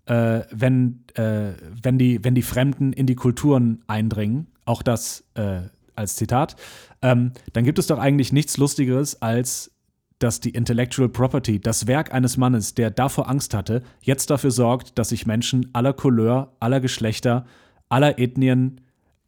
äh, 0.07 0.43
wenn, 0.51 1.05
äh, 1.15 1.53
wenn, 1.83 1.99
die, 1.99 2.25
wenn 2.25 2.35
die 2.35 2.43
Fremden 2.43 2.93
in 2.93 3.07
die 3.07 3.17
Kulturen 3.17 3.83
eindringen, 3.87 4.47
auch 4.65 4.83
das 4.83 5.25
äh, 5.35 5.63
als 5.95 6.17
Zitat, 6.17 6.57
ähm, 7.03 7.33
dann 7.53 7.65
gibt 7.65 7.79
es 7.79 7.89
doch 7.89 7.99
eigentlich 7.99 8.33
nichts 8.33 8.57
Lustigeres 8.57 9.21
als 9.21 9.73
dass 10.19 10.41
die 10.41 10.51
Intellectual 10.51 11.09
Property, 11.09 11.61
das 11.61 11.87
Werk 11.87 12.13
eines 12.13 12.37
Mannes, 12.37 12.75
der 12.75 12.91
davor 12.91 13.29
Angst 13.29 13.55
hatte, 13.55 13.83
jetzt 14.01 14.31
dafür 14.31 14.51
sorgt, 14.51 14.99
dass 14.99 15.11
sich 15.11 15.27
Menschen 15.27 15.71
aller 15.75 15.93
Couleur, 15.93 16.57
aller 16.61 16.81
Geschlechter, 16.81 17.47
aller 17.89 18.19
Ethnien 18.19 18.81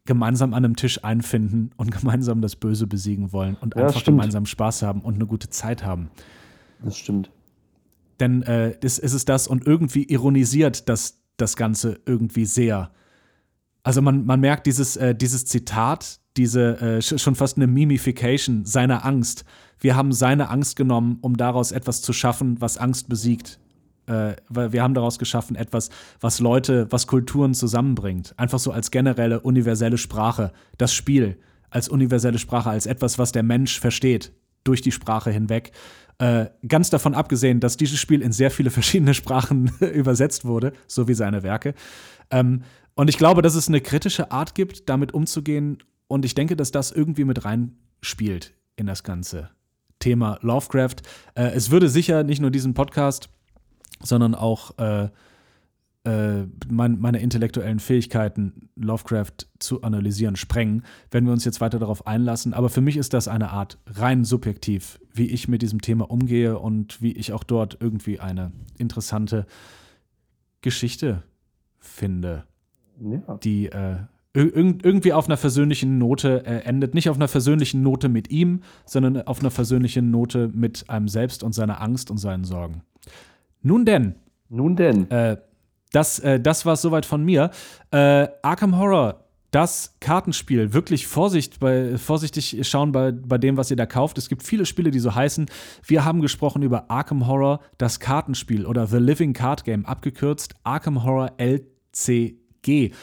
gemeinsam 0.05 0.53
an 0.53 0.65
einem 0.65 0.75
Tisch 0.75 1.03
einfinden 1.03 1.71
und 1.77 1.91
gemeinsam 1.97 2.41
das 2.41 2.55
Böse 2.55 2.87
besiegen 2.87 3.31
wollen 3.33 3.55
und 3.61 3.75
ja, 3.75 3.87
einfach 3.87 4.03
gemeinsam 4.03 4.45
Spaß 4.45 4.81
haben 4.81 5.01
und 5.01 5.15
eine 5.15 5.25
gute 5.25 5.49
Zeit 5.49 5.83
haben. 5.85 6.09
Das 6.83 6.97
stimmt. 6.97 7.31
Denn 8.19 8.43
äh, 8.43 8.77
das 8.79 8.99
ist 8.99 9.13
es 9.13 9.25
das 9.25 9.47
und 9.47 9.65
irgendwie 9.65 10.03
ironisiert 10.03 10.87
das, 10.89 11.21
das 11.37 11.55
Ganze 11.55 11.99
irgendwie 12.05 12.45
sehr. 12.45 12.91
Also 13.83 14.01
man, 14.01 14.25
man 14.25 14.39
merkt 14.39 14.67
dieses, 14.67 14.95
äh, 14.95 15.15
dieses 15.15 15.45
Zitat, 15.45 16.19
diese 16.37 16.79
äh, 16.79 17.01
schon 17.01 17.35
fast 17.35 17.57
eine 17.57 17.67
Mimification 17.67 18.65
seiner 18.65 19.05
Angst. 19.05 19.43
Wir 19.79 19.95
haben 19.95 20.13
seine 20.13 20.49
Angst 20.49 20.75
genommen, 20.75 21.17
um 21.21 21.35
daraus 21.35 21.71
etwas 21.71 22.01
zu 22.01 22.13
schaffen, 22.13 22.61
was 22.61 22.77
Angst 22.77 23.09
besiegt. 23.09 23.59
Äh, 24.11 24.35
weil 24.49 24.73
wir 24.73 24.83
haben 24.83 24.93
daraus 24.93 25.19
geschaffen 25.19 25.55
etwas, 25.55 25.89
was 26.19 26.39
Leute, 26.41 26.87
was 26.89 27.07
Kulturen 27.07 27.53
zusammenbringt. 27.53 28.33
Einfach 28.37 28.59
so 28.59 28.71
als 28.71 28.91
generelle, 28.91 29.39
universelle 29.39 29.97
Sprache. 29.97 30.51
Das 30.77 30.93
Spiel 30.93 31.37
als 31.69 31.87
universelle 31.87 32.37
Sprache, 32.37 32.69
als 32.69 32.85
etwas, 32.85 33.17
was 33.17 33.31
der 33.31 33.43
Mensch 33.43 33.79
versteht. 33.79 34.33
durch 34.63 34.81
die 34.83 34.91
Sprache 34.91 35.31
hinweg. 35.31 35.71
Äh, 36.19 36.45
ganz 36.67 36.91
davon 36.91 37.15
abgesehen, 37.15 37.59
dass 37.59 37.77
dieses 37.77 37.99
Spiel 37.99 38.21
in 38.21 38.31
sehr 38.31 38.51
viele 38.51 38.69
verschiedene 38.79 39.15
Sprachen 39.15 39.71
übersetzt 39.79 40.45
wurde, 40.45 40.73
so 40.85 41.07
wie 41.07 41.15
seine 41.15 41.41
Werke. 41.41 41.73
Ähm, 42.29 42.61
und 42.93 43.09
ich 43.09 43.17
glaube, 43.17 43.41
dass 43.41 43.55
es 43.55 43.69
eine 43.69 43.81
kritische 43.81 44.29
Art 44.29 44.53
gibt, 44.53 44.87
damit 44.87 45.15
umzugehen. 45.15 45.79
Und 46.07 46.25
ich 46.25 46.35
denke, 46.35 46.55
dass 46.55 46.71
das 46.71 46.91
irgendwie 46.91 47.23
mit 47.23 47.43
reinspielt 47.43 48.53
in 48.75 48.85
das 48.85 49.03
ganze 49.03 49.49
Thema 49.97 50.37
Lovecraft. 50.41 50.97
Äh, 51.33 51.53
es 51.53 51.71
würde 51.71 51.89
sicher 51.89 52.23
nicht 52.23 52.41
nur 52.41 52.51
diesen 52.51 52.75
Podcast, 52.75 53.29
sondern 54.03 54.35
auch 54.35 54.77
äh, 54.77 55.09
äh, 56.03 56.47
mein, 56.67 56.99
meine 56.99 57.19
intellektuellen 57.19 57.79
Fähigkeiten, 57.79 58.69
Lovecraft 58.75 59.45
zu 59.59 59.83
analysieren, 59.83 60.35
sprengen, 60.35 60.83
wenn 61.11 61.25
wir 61.25 61.31
uns 61.31 61.45
jetzt 61.45 61.61
weiter 61.61 61.77
darauf 61.77 62.07
einlassen. 62.07 62.53
Aber 62.53 62.69
für 62.69 62.81
mich 62.81 62.97
ist 62.97 63.13
das 63.13 63.27
eine 63.27 63.51
Art 63.51 63.77
rein 63.85 64.23
subjektiv, 64.25 64.99
wie 65.13 65.27
ich 65.27 65.47
mit 65.47 65.61
diesem 65.61 65.81
Thema 65.81 66.09
umgehe 66.09 66.57
und 66.57 67.01
wie 67.03 67.11
ich 67.11 67.33
auch 67.33 67.43
dort 67.43 67.77
irgendwie 67.79 68.19
eine 68.19 68.51
interessante 68.79 69.45
Geschichte 70.61 71.21
finde, 71.79 72.45
ja. 72.99 73.37
die 73.43 73.67
äh, 73.67 73.97
irgendwie 74.33 75.13
auf 75.13 75.27
einer 75.27 75.37
versöhnlichen 75.37 75.97
Note 75.99 76.45
äh, 76.45 76.63
endet. 76.63 76.95
Nicht 76.95 77.09
auf 77.09 77.17
einer 77.17 77.27
versöhnlichen 77.27 77.83
Note 77.83 78.09
mit 78.09 78.31
ihm, 78.31 78.61
sondern 78.85 79.21
auf 79.27 79.41
einer 79.41 79.51
versöhnlichen 79.51 80.09
Note 80.09 80.49
mit 80.53 80.89
einem 80.89 81.07
selbst 81.07 81.43
und 81.43 81.53
seiner 81.53 81.79
Angst 81.81 82.09
und 82.09 82.17
seinen 82.17 82.43
Sorgen. 82.43 82.81
Nun 83.61 83.85
denn. 83.85 84.15
Nun 84.49 84.75
denn. 84.75 85.09
Äh, 85.11 85.37
das, 85.91 86.19
äh, 86.19 86.39
das 86.39 86.65
war 86.65 86.73
es 86.73 86.81
soweit 86.81 87.05
von 87.05 87.23
mir. 87.23 87.51
Äh, 87.91 88.27
Arkham 88.41 88.77
Horror, 88.77 89.25
das 89.51 89.97
Kartenspiel, 89.99 90.73
wirklich 90.73 91.07
Vorsicht 91.07 91.59
bei, 91.59 91.97
vorsichtig 91.97 92.57
schauen 92.67 92.93
bei, 92.93 93.11
bei 93.11 93.37
dem, 93.37 93.57
was 93.57 93.69
ihr 93.69 93.77
da 93.77 93.85
kauft. 93.85 94.17
Es 94.17 94.29
gibt 94.29 94.43
viele 94.43 94.65
Spiele, 94.65 94.91
die 94.91 94.99
so 94.99 95.13
heißen. 95.13 95.47
Wir 95.85 96.05
haben 96.05 96.21
gesprochen 96.21 96.63
über 96.63 96.89
Arkham 96.89 97.27
Horror, 97.27 97.59
das 97.77 97.99
Kartenspiel 97.99 98.65
oder 98.65 98.87
The 98.87 98.97
Living 98.97 99.33
Card 99.33 99.65
Game, 99.65 99.85
abgekürzt 99.85 100.55
Arkham 100.63 101.03
Horror 101.03 101.33
LCG. 101.37 102.93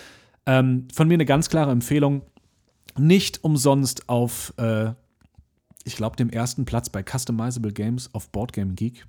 Ähm, 0.46 0.88
von 0.94 1.08
mir 1.08 1.14
eine 1.14 1.26
ganz 1.26 1.50
klare 1.50 1.70
Empfehlung. 1.70 2.22
Nicht 2.96 3.44
umsonst 3.44 4.08
auf, 4.08 4.54
äh, 4.56 4.92
ich 5.84 5.96
glaube, 5.96 6.16
dem 6.16 6.30
ersten 6.30 6.64
Platz 6.64 6.88
bei 6.88 7.02
Customizable 7.02 7.72
Games 7.72 8.12
auf 8.14 8.30
Boardgame 8.30 8.72
Geek 8.72 9.06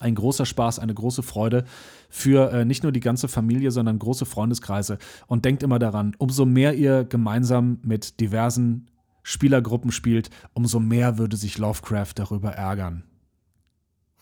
ein 0.00 0.14
großer 0.14 0.46
Spaß, 0.46 0.78
eine 0.78 0.94
große 0.94 1.22
Freude 1.22 1.64
für 2.08 2.52
äh, 2.52 2.64
nicht 2.64 2.82
nur 2.82 2.92
die 2.92 3.00
ganze 3.00 3.28
Familie, 3.28 3.70
sondern 3.70 3.98
große 3.98 4.26
Freundeskreise. 4.26 4.98
Und 5.26 5.44
denkt 5.44 5.62
immer 5.62 5.78
daran, 5.78 6.14
umso 6.18 6.46
mehr 6.46 6.74
ihr 6.74 7.04
gemeinsam 7.04 7.78
mit 7.82 8.20
diversen 8.20 8.86
Spielergruppen 9.22 9.92
spielt, 9.92 10.30
umso 10.54 10.80
mehr 10.80 11.18
würde 11.18 11.36
sich 11.36 11.58
Lovecraft 11.58 12.12
darüber 12.14 12.52
ärgern. 12.52 13.04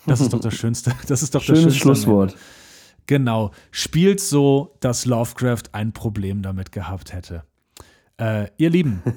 Das 0.06 0.20
ist 0.20 0.32
doch 0.32 0.40
das 0.40 0.54
Schönste. 0.58 0.92
Das 1.06 1.22
ist 1.22 1.34
doch 1.34 1.42
Schönes 1.42 1.64
das 1.64 1.74
Schönste 1.74 1.82
Schlusswort. 1.82 2.36
Genau. 3.06 3.52
Spielt 3.70 4.20
so, 4.20 4.76
dass 4.80 5.06
Lovecraft 5.06 5.62
ein 5.72 5.92
Problem 5.92 6.42
damit 6.42 6.72
gehabt 6.72 7.12
hätte. 7.12 7.44
Äh, 8.18 8.48
ihr 8.56 8.70
Lieben. 8.70 9.02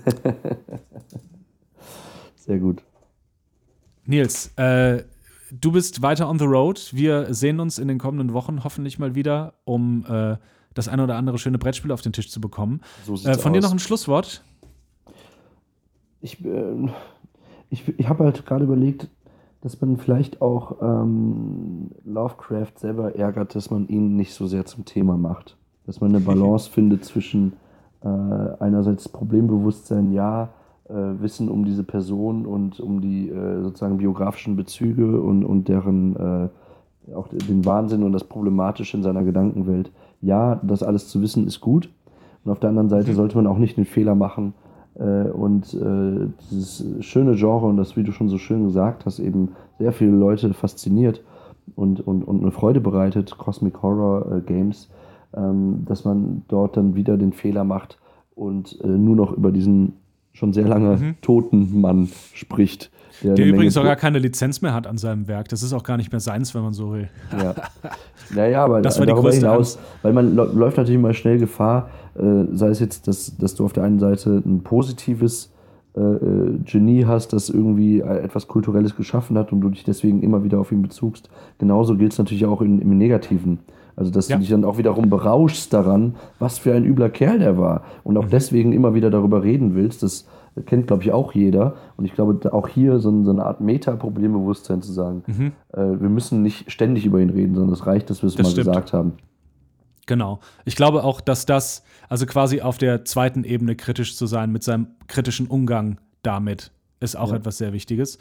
Sehr 2.36 2.60
gut. 2.60 2.84
Nils, 4.06 4.52
äh, 4.58 5.04
du 5.52 5.72
bist 5.72 6.02
weiter 6.02 6.30
on 6.30 6.40
the 6.40 6.46
road. 6.46 6.90
Wir 6.94 7.34
sehen 7.34 7.60
uns 7.60 7.80
in 7.80 7.88
den 7.88 7.98
kommenden 7.98 8.34
Wochen 8.34 8.64
hoffentlich 8.64 9.00
mal 9.00 9.16
wieder, 9.16 9.54
um 9.66 10.06
äh, 10.08 10.38
das 10.74 10.88
ein 10.88 11.00
oder 11.00 11.16
andere 11.16 11.38
schöne 11.38 11.58
Brettspiel 11.58 11.92
auf 11.92 12.02
den 12.02 12.14
Tisch 12.14 12.30
zu 12.30 12.42
bekommen. 12.42 12.82
So 13.06 13.14
äh, 13.14 13.38
von 13.38 13.52
aus. 13.52 13.58
dir 13.58 13.62
noch 13.62 13.72
ein 13.72 13.80
Schlusswort? 13.80 14.44
Ich, 16.22 16.44
äh, 16.46 16.90
ich, 17.70 17.88
ich 17.98 18.10
habe 18.10 18.24
halt 18.26 18.46
gerade 18.46 18.64
überlegt, 18.64 19.08
dass 19.62 19.80
man 19.82 19.98
vielleicht 19.98 20.42
auch 20.42 20.82
ähm, 20.82 21.92
Lovecraft 22.06 22.78
selber 22.78 23.16
ärgert, 23.16 23.56
dass 23.56 23.70
man 23.70 23.88
ihn 23.88 24.16
nicht 24.16 24.34
so 24.34 24.48
sehr 24.48 24.66
zum 24.66 24.86
Thema 24.86 25.18
macht. 25.18 25.58
Dass 25.86 26.00
man 26.02 26.16
eine 26.16 26.20
Balance 26.26 26.70
findet 26.70 27.04
zwischen 27.06 27.54
äh, 28.02 28.08
einerseits 28.08 29.10
Problembewusstsein, 29.10 30.14
ja, 30.14 30.44
äh, 30.44 30.48
Wissen 30.94 31.50
um 31.50 31.66
diese 31.66 31.84
Person 31.84 32.46
und 32.46 32.80
um 32.80 33.02
die 33.02 33.30
äh, 33.30 33.62
sozusagen 33.62 33.98
biografischen 33.98 34.56
Bezüge 34.56 35.22
und, 35.22 35.44
und 35.44 35.68
deren 35.68 36.16
äh, 36.16 36.50
auch 37.16 37.28
den 37.28 37.66
Wahnsinn 37.66 38.04
und 38.04 38.12
das 38.12 38.24
Problematische 38.24 38.98
in 38.98 39.04
seiner 39.04 39.24
Gedankenwelt. 39.24 39.92
Ja, 40.22 40.60
das 40.64 40.84
alles 40.84 41.08
zu 41.08 41.22
wissen 41.22 41.48
ist 41.48 41.62
gut. 41.62 41.90
Und 42.44 42.52
auf 42.52 42.60
der 42.60 42.70
anderen 42.70 42.90
Seite 42.90 43.12
mhm. 43.12 43.16
sollte 43.16 43.36
man 43.38 43.48
auch 43.48 43.58
nicht 43.58 43.78
den 43.78 43.86
Fehler 43.86 44.16
machen 44.16 44.54
äh, 44.96 45.30
und 45.30 45.74
äh, 45.74 46.28
dieses 46.52 47.06
schöne 47.06 47.36
Genre 47.36 47.66
und 47.68 47.78
das, 47.78 47.96
wie 47.96 48.04
du 48.04 48.12
schon 48.12 48.30
so 48.30 48.38
schön 48.38 48.66
gesagt 48.66 49.06
hast, 49.06 49.20
eben 49.20 49.50
sehr 49.78 49.92
viele 49.92 50.12
Leute 50.12 50.54
fasziniert 50.54 51.24
und, 51.76 52.06
und, 52.06 52.24
und 52.24 52.42
eine 52.42 52.52
Freude 52.52 52.82
bereitet, 52.82 53.38
Cosmic 53.38 53.82
Horror 53.82 54.32
äh, 54.32 54.42
Games, 54.42 54.90
ähm, 55.34 55.86
dass 55.86 56.06
man 56.06 56.44
dort 56.48 56.78
dann 56.78 56.96
wieder 56.96 57.18
den 57.18 57.34
Fehler 57.34 57.64
macht 57.64 57.98
und 58.36 58.82
nur 58.86 59.18
noch 59.18 59.34
über 59.34 59.52
diesen 59.52 59.99
schon 60.34 60.54
sehr 60.54 60.68
lange 60.68 60.98
mhm. 60.98 61.16
toten 61.22 61.82
Mann 61.82 62.10
spricht. 62.34 62.92
Der, 63.24 63.34
der 63.34 63.46
übrigens 63.48 63.76
auch 63.76 63.84
gar 63.84 63.96
keine 63.96 64.20
Lizenz 64.20 64.62
mehr 64.62 64.74
hat 64.74 64.88
an 64.88 64.98
seinem 64.98 65.28
Werk. 65.28 65.50
Das 65.50 65.64
ist 65.64 65.74
auch 65.74 65.84
gar 65.84 65.98
nicht 65.98 66.12
mehr 66.12 66.22
seins, 66.22 66.56
wenn 66.56 66.62
man 66.62 66.74
so 66.74 66.94
will. 66.94 67.10
Ja, 67.38 67.56
naja, 68.34 68.64
aber 68.64 68.82
das 68.82 69.00
war 69.00 69.06
darüber 69.06 69.32
hinaus, 69.32 69.78
Angst. 69.78 69.80
weil 70.04 70.14
man 70.14 70.36
läuft 70.36 70.78
natürlich 70.78 71.02
mal 71.02 71.14
schnell 71.14 71.38
Gefahr, 71.38 71.90
äh, 72.16 72.46
sei 72.54 72.68
es 72.70 72.80
jetzt, 72.80 73.08
dass, 73.08 73.36
dass 73.38 73.56
du 73.56 73.66
auf 73.66 73.74
der 73.74 73.84
einen 73.84 74.00
Seite 74.00 74.42
ein 74.46 74.62
positives 74.64 75.52
äh, 75.96 76.02
äh 76.02 76.60
Genie 76.64 77.06
hast, 77.06 77.34
das 77.34 77.50
irgendwie 77.50 78.00
äh, 78.00 78.20
etwas 78.20 78.48
Kulturelles 78.48 78.96
geschaffen 78.96 79.38
hat 79.38 79.52
und 79.52 79.62
du 79.62 79.70
dich 79.70 79.84
deswegen 79.84 80.22
immer 80.22 80.44
wieder 80.44 80.60
auf 80.60 80.72
ihn 80.72 80.82
bezugst. 80.82 81.30
Genauso 81.58 81.98
gilt 81.98 82.14
es 82.14 82.20
natürlich 82.20 82.46
auch 82.46 82.62
in, 82.62 82.80
im 82.80 82.98
Negativen. 82.98 83.60
Also, 84.00 84.12
dass 84.12 84.30
ja. 84.30 84.38
du 84.38 84.40
dich 84.40 84.50
dann 84.50 84.64
auch 84.64 84.78
wiederum 84.78 85.10
berauschst 85.10 85.74
daran, 85.74 86.16
was 86.40 86.58
für 86.58 86.74
ein 86.74 86.86
übler 86.86 87.10
Kerl 87.10 87.38
der 87.38 87.58
war. 87.58 87.84
Und 88.06 88.18
auch 88.18 88.26
mhm. 88.26 88.30
deswegen 88.30 88.72
immer 88.72 88.94
wieder 88.94 89.10
darüber 89.10 89.44
reden 89.44 89.76
willst. 89.76 90.04
Das 90.04 90.26
kennt, 90.66 90.88
glaube 90.88 91.04
ich, 91.04 91.12
auch 91.12 91.34
jeder. 91.34 91.76
Und 91.98 92.06
ich 92.06 92.14
glaube, 92.14 92.54
auch 92.54 92.70
hier 92.70 93.00
so, 93.00 93.10
eine 93.10 93.44
Art 93.44 93.60
Meta-Problembewusstsein 93.60 94.82
zu 94.82 94.94
sagen, 94.94 95.24
mhm. 95.28 95.52
äh, 95.74 96.00
wir 96.00 96.08
müssen 96.08 96.42
nicht 96.42 96.72
ständig 96.72 97.06
über 97.06 97.20
ihn 97.20 97.30
reden, 97.30 97.56
sondern 97.56 97.74
es 97.74 97.86
reicht, 97.86 98.10
dass 98.10 98.24
wir 98.24 98.28
es 98.28 98.38
mal 98.38 98.46
stimmt. 98.46 98.68
gesagt 98.68 98.94
haben. 98.94 99.14
Genau. 100.08 100.40
Ich 100.64 100.78
glaube 100.78 101.04
auch, 101.04 101.20
dass 101.20 101.46
das, 101.46 101.84
also 102.08 102.26
quasi 102.26 102.62
auf 102.62 102.78
der 102.78 103.04
zweiten 103.04 103.44
Ebene 103.44 103.76
kritisch 103.76 104.16
zu 104.16 104.28
sein, 104.28 104.50
mit 104.50 104.64
seinem 104.64 104.88
kritischen 105.08 105.48
Umgang 105.48 106.00
damit, 106.24 106.72
ist 107.02 107.18
auch 107.18 107.32
ja. 107.32 107.36
etwas 107.36 107.58
sehr 107.58 107.74
Wichtiges. 107.74 108.18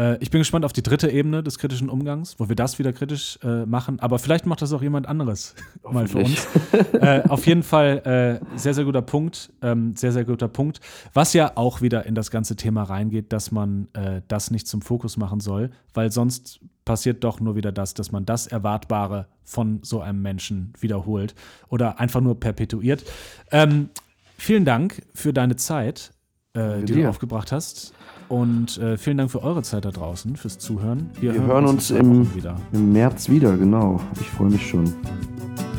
Äh, 0.00 0.16
ich 0.20 0.30
bin 0.30 0.40
gespannt 0.40 0.64
auf 0.64 0.72
die 0.72 0.82
dritte 0.82 1.10
Ebene 1.10 1.42
des 1.42 1.58
kritischen 1.58 1.90
Umgangs, 1.90 2.36
wo 2.38 2.48
wir 2.48 2.56
das 2.56 2.78
wieder 2.78 2.92
kritisch 2.92 3.38
äh, 3.42 3.66
machen. 3.66 4.00
Aber 4.00 4.18
vielleicht 4.18 4.46
macht 4.46 4.62
das 4.62 4.72
auch 4.72 4.82
jemand 4.82 5.06
anderes 5.06 5.54
mal 5.82 6.08
für 6.08 6.18
uns. 6.18 6.48
äh, 6.94 7.22
auf 7.28 7.46
jeden 7.46 7.62
Fall 7.62 8.40
äh, 8.52 8.58
sehr, 8.58 8.74
sehr 8.74 8.84
guter 8.84 9.02
Punkt. 9.02 9.52
Ähm, 9.62 9.94
sehr, 9.94 10.12
sehr 10.12 10.24
guter 10.24 10.48
Punkt. 10.48 10.80
Was 11.12 11.34
ja 11.34 11.52
auch 11.56 11.82
wieder 11.82 12.06
in 12.06 12.14
das 12.14 12.30
ganze 12.30 12.56
Thema 12.56 12.84
reingeht, 12.84 13.32
dass 13.32 13.52
man 13.52 13.88
äh, 13.92 14.22
das 14.26 14.50
nicht 14.50 14.66
zum 14.66 14.80
Fokus 14.80 15.16
machen 15.16 15.40
soll, 15.40 15.70
weil 15.92 16.10
sonst 16.10 16.60
passiert 16.86 17.22
doch 17.22 17.40
nur 17.40 17.56
wieder 17.56 17.72
das, 17.72 17.94
dass 17.94 18.10
man 18.10 18.24
das 18.24 18.46
Erwartbare 18.46 19.26
von 19.44 19.80
so 19.82 20.00
einem 20.00 20.22
Menschen 20.22 20.72
wiederholt 20.80 21.34
oder 21.68 22.00
einfach 22.00 22.20
nur 22.20 22.40
perpetuiert. 22.40 23.04
Ähm, 23.50 23.90
vielen 24.38 24.64
Dank 24.64 25.02
für 25.14 25.32
deine 25.32 25.56
Zeit, 25.56 26.12
äh, 26.54 26.82
die 26.82 26.94
du 26.94 27.08
aufgebracht 27.08 27.52
hast. 27.52 27.92
Und 28.30 28.78
äh, 28.78 28.96
vielen 28.96 29.18
Dank 29.18 29.28
für 29.32 29.42
eure 29.42 29.64
Zeit 29.64 29.84
da 29.84 29.90
draußen, 29.90 30.36
fürs 30.36 30.56
Zuhören. 30.56 31.10
Wir, 31.18 31.34
Wir 31.34 31.40
hören, 31.40 31.48
hören, 31.50 31.66
uns, 31.66 31.90
im, 31.90 32.32
wieder. 32.32 32.54
im 32.72 32.92
März 32.92 33.28
wieder, 33.28 33.56
genau. 33.56 34.00
Ich 34.20 34.28
freue 34.28 34.50
mich 34.50 34.68
schon. 34.68 34.84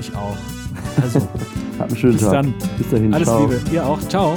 Ich 0.01 0.13
auch. 0.13 0.35
Also, 1.01 1.19
habt 1.79 1.91
einen 1.91 1.97
schönen 1.97 2.13
bis 2.13 2.21
Tag. 2.23 2.31
Dann. 2.33 2.53
Bis 2.77 2.89
dahin. 2.89 3.13
Alles 3.13 3.27
ciao. 3.29 3.47
Liebe. 3.47 3.61
Ihr 3.71 3.85
auch. 3.85 3.99
Ciao. 4.01 4.35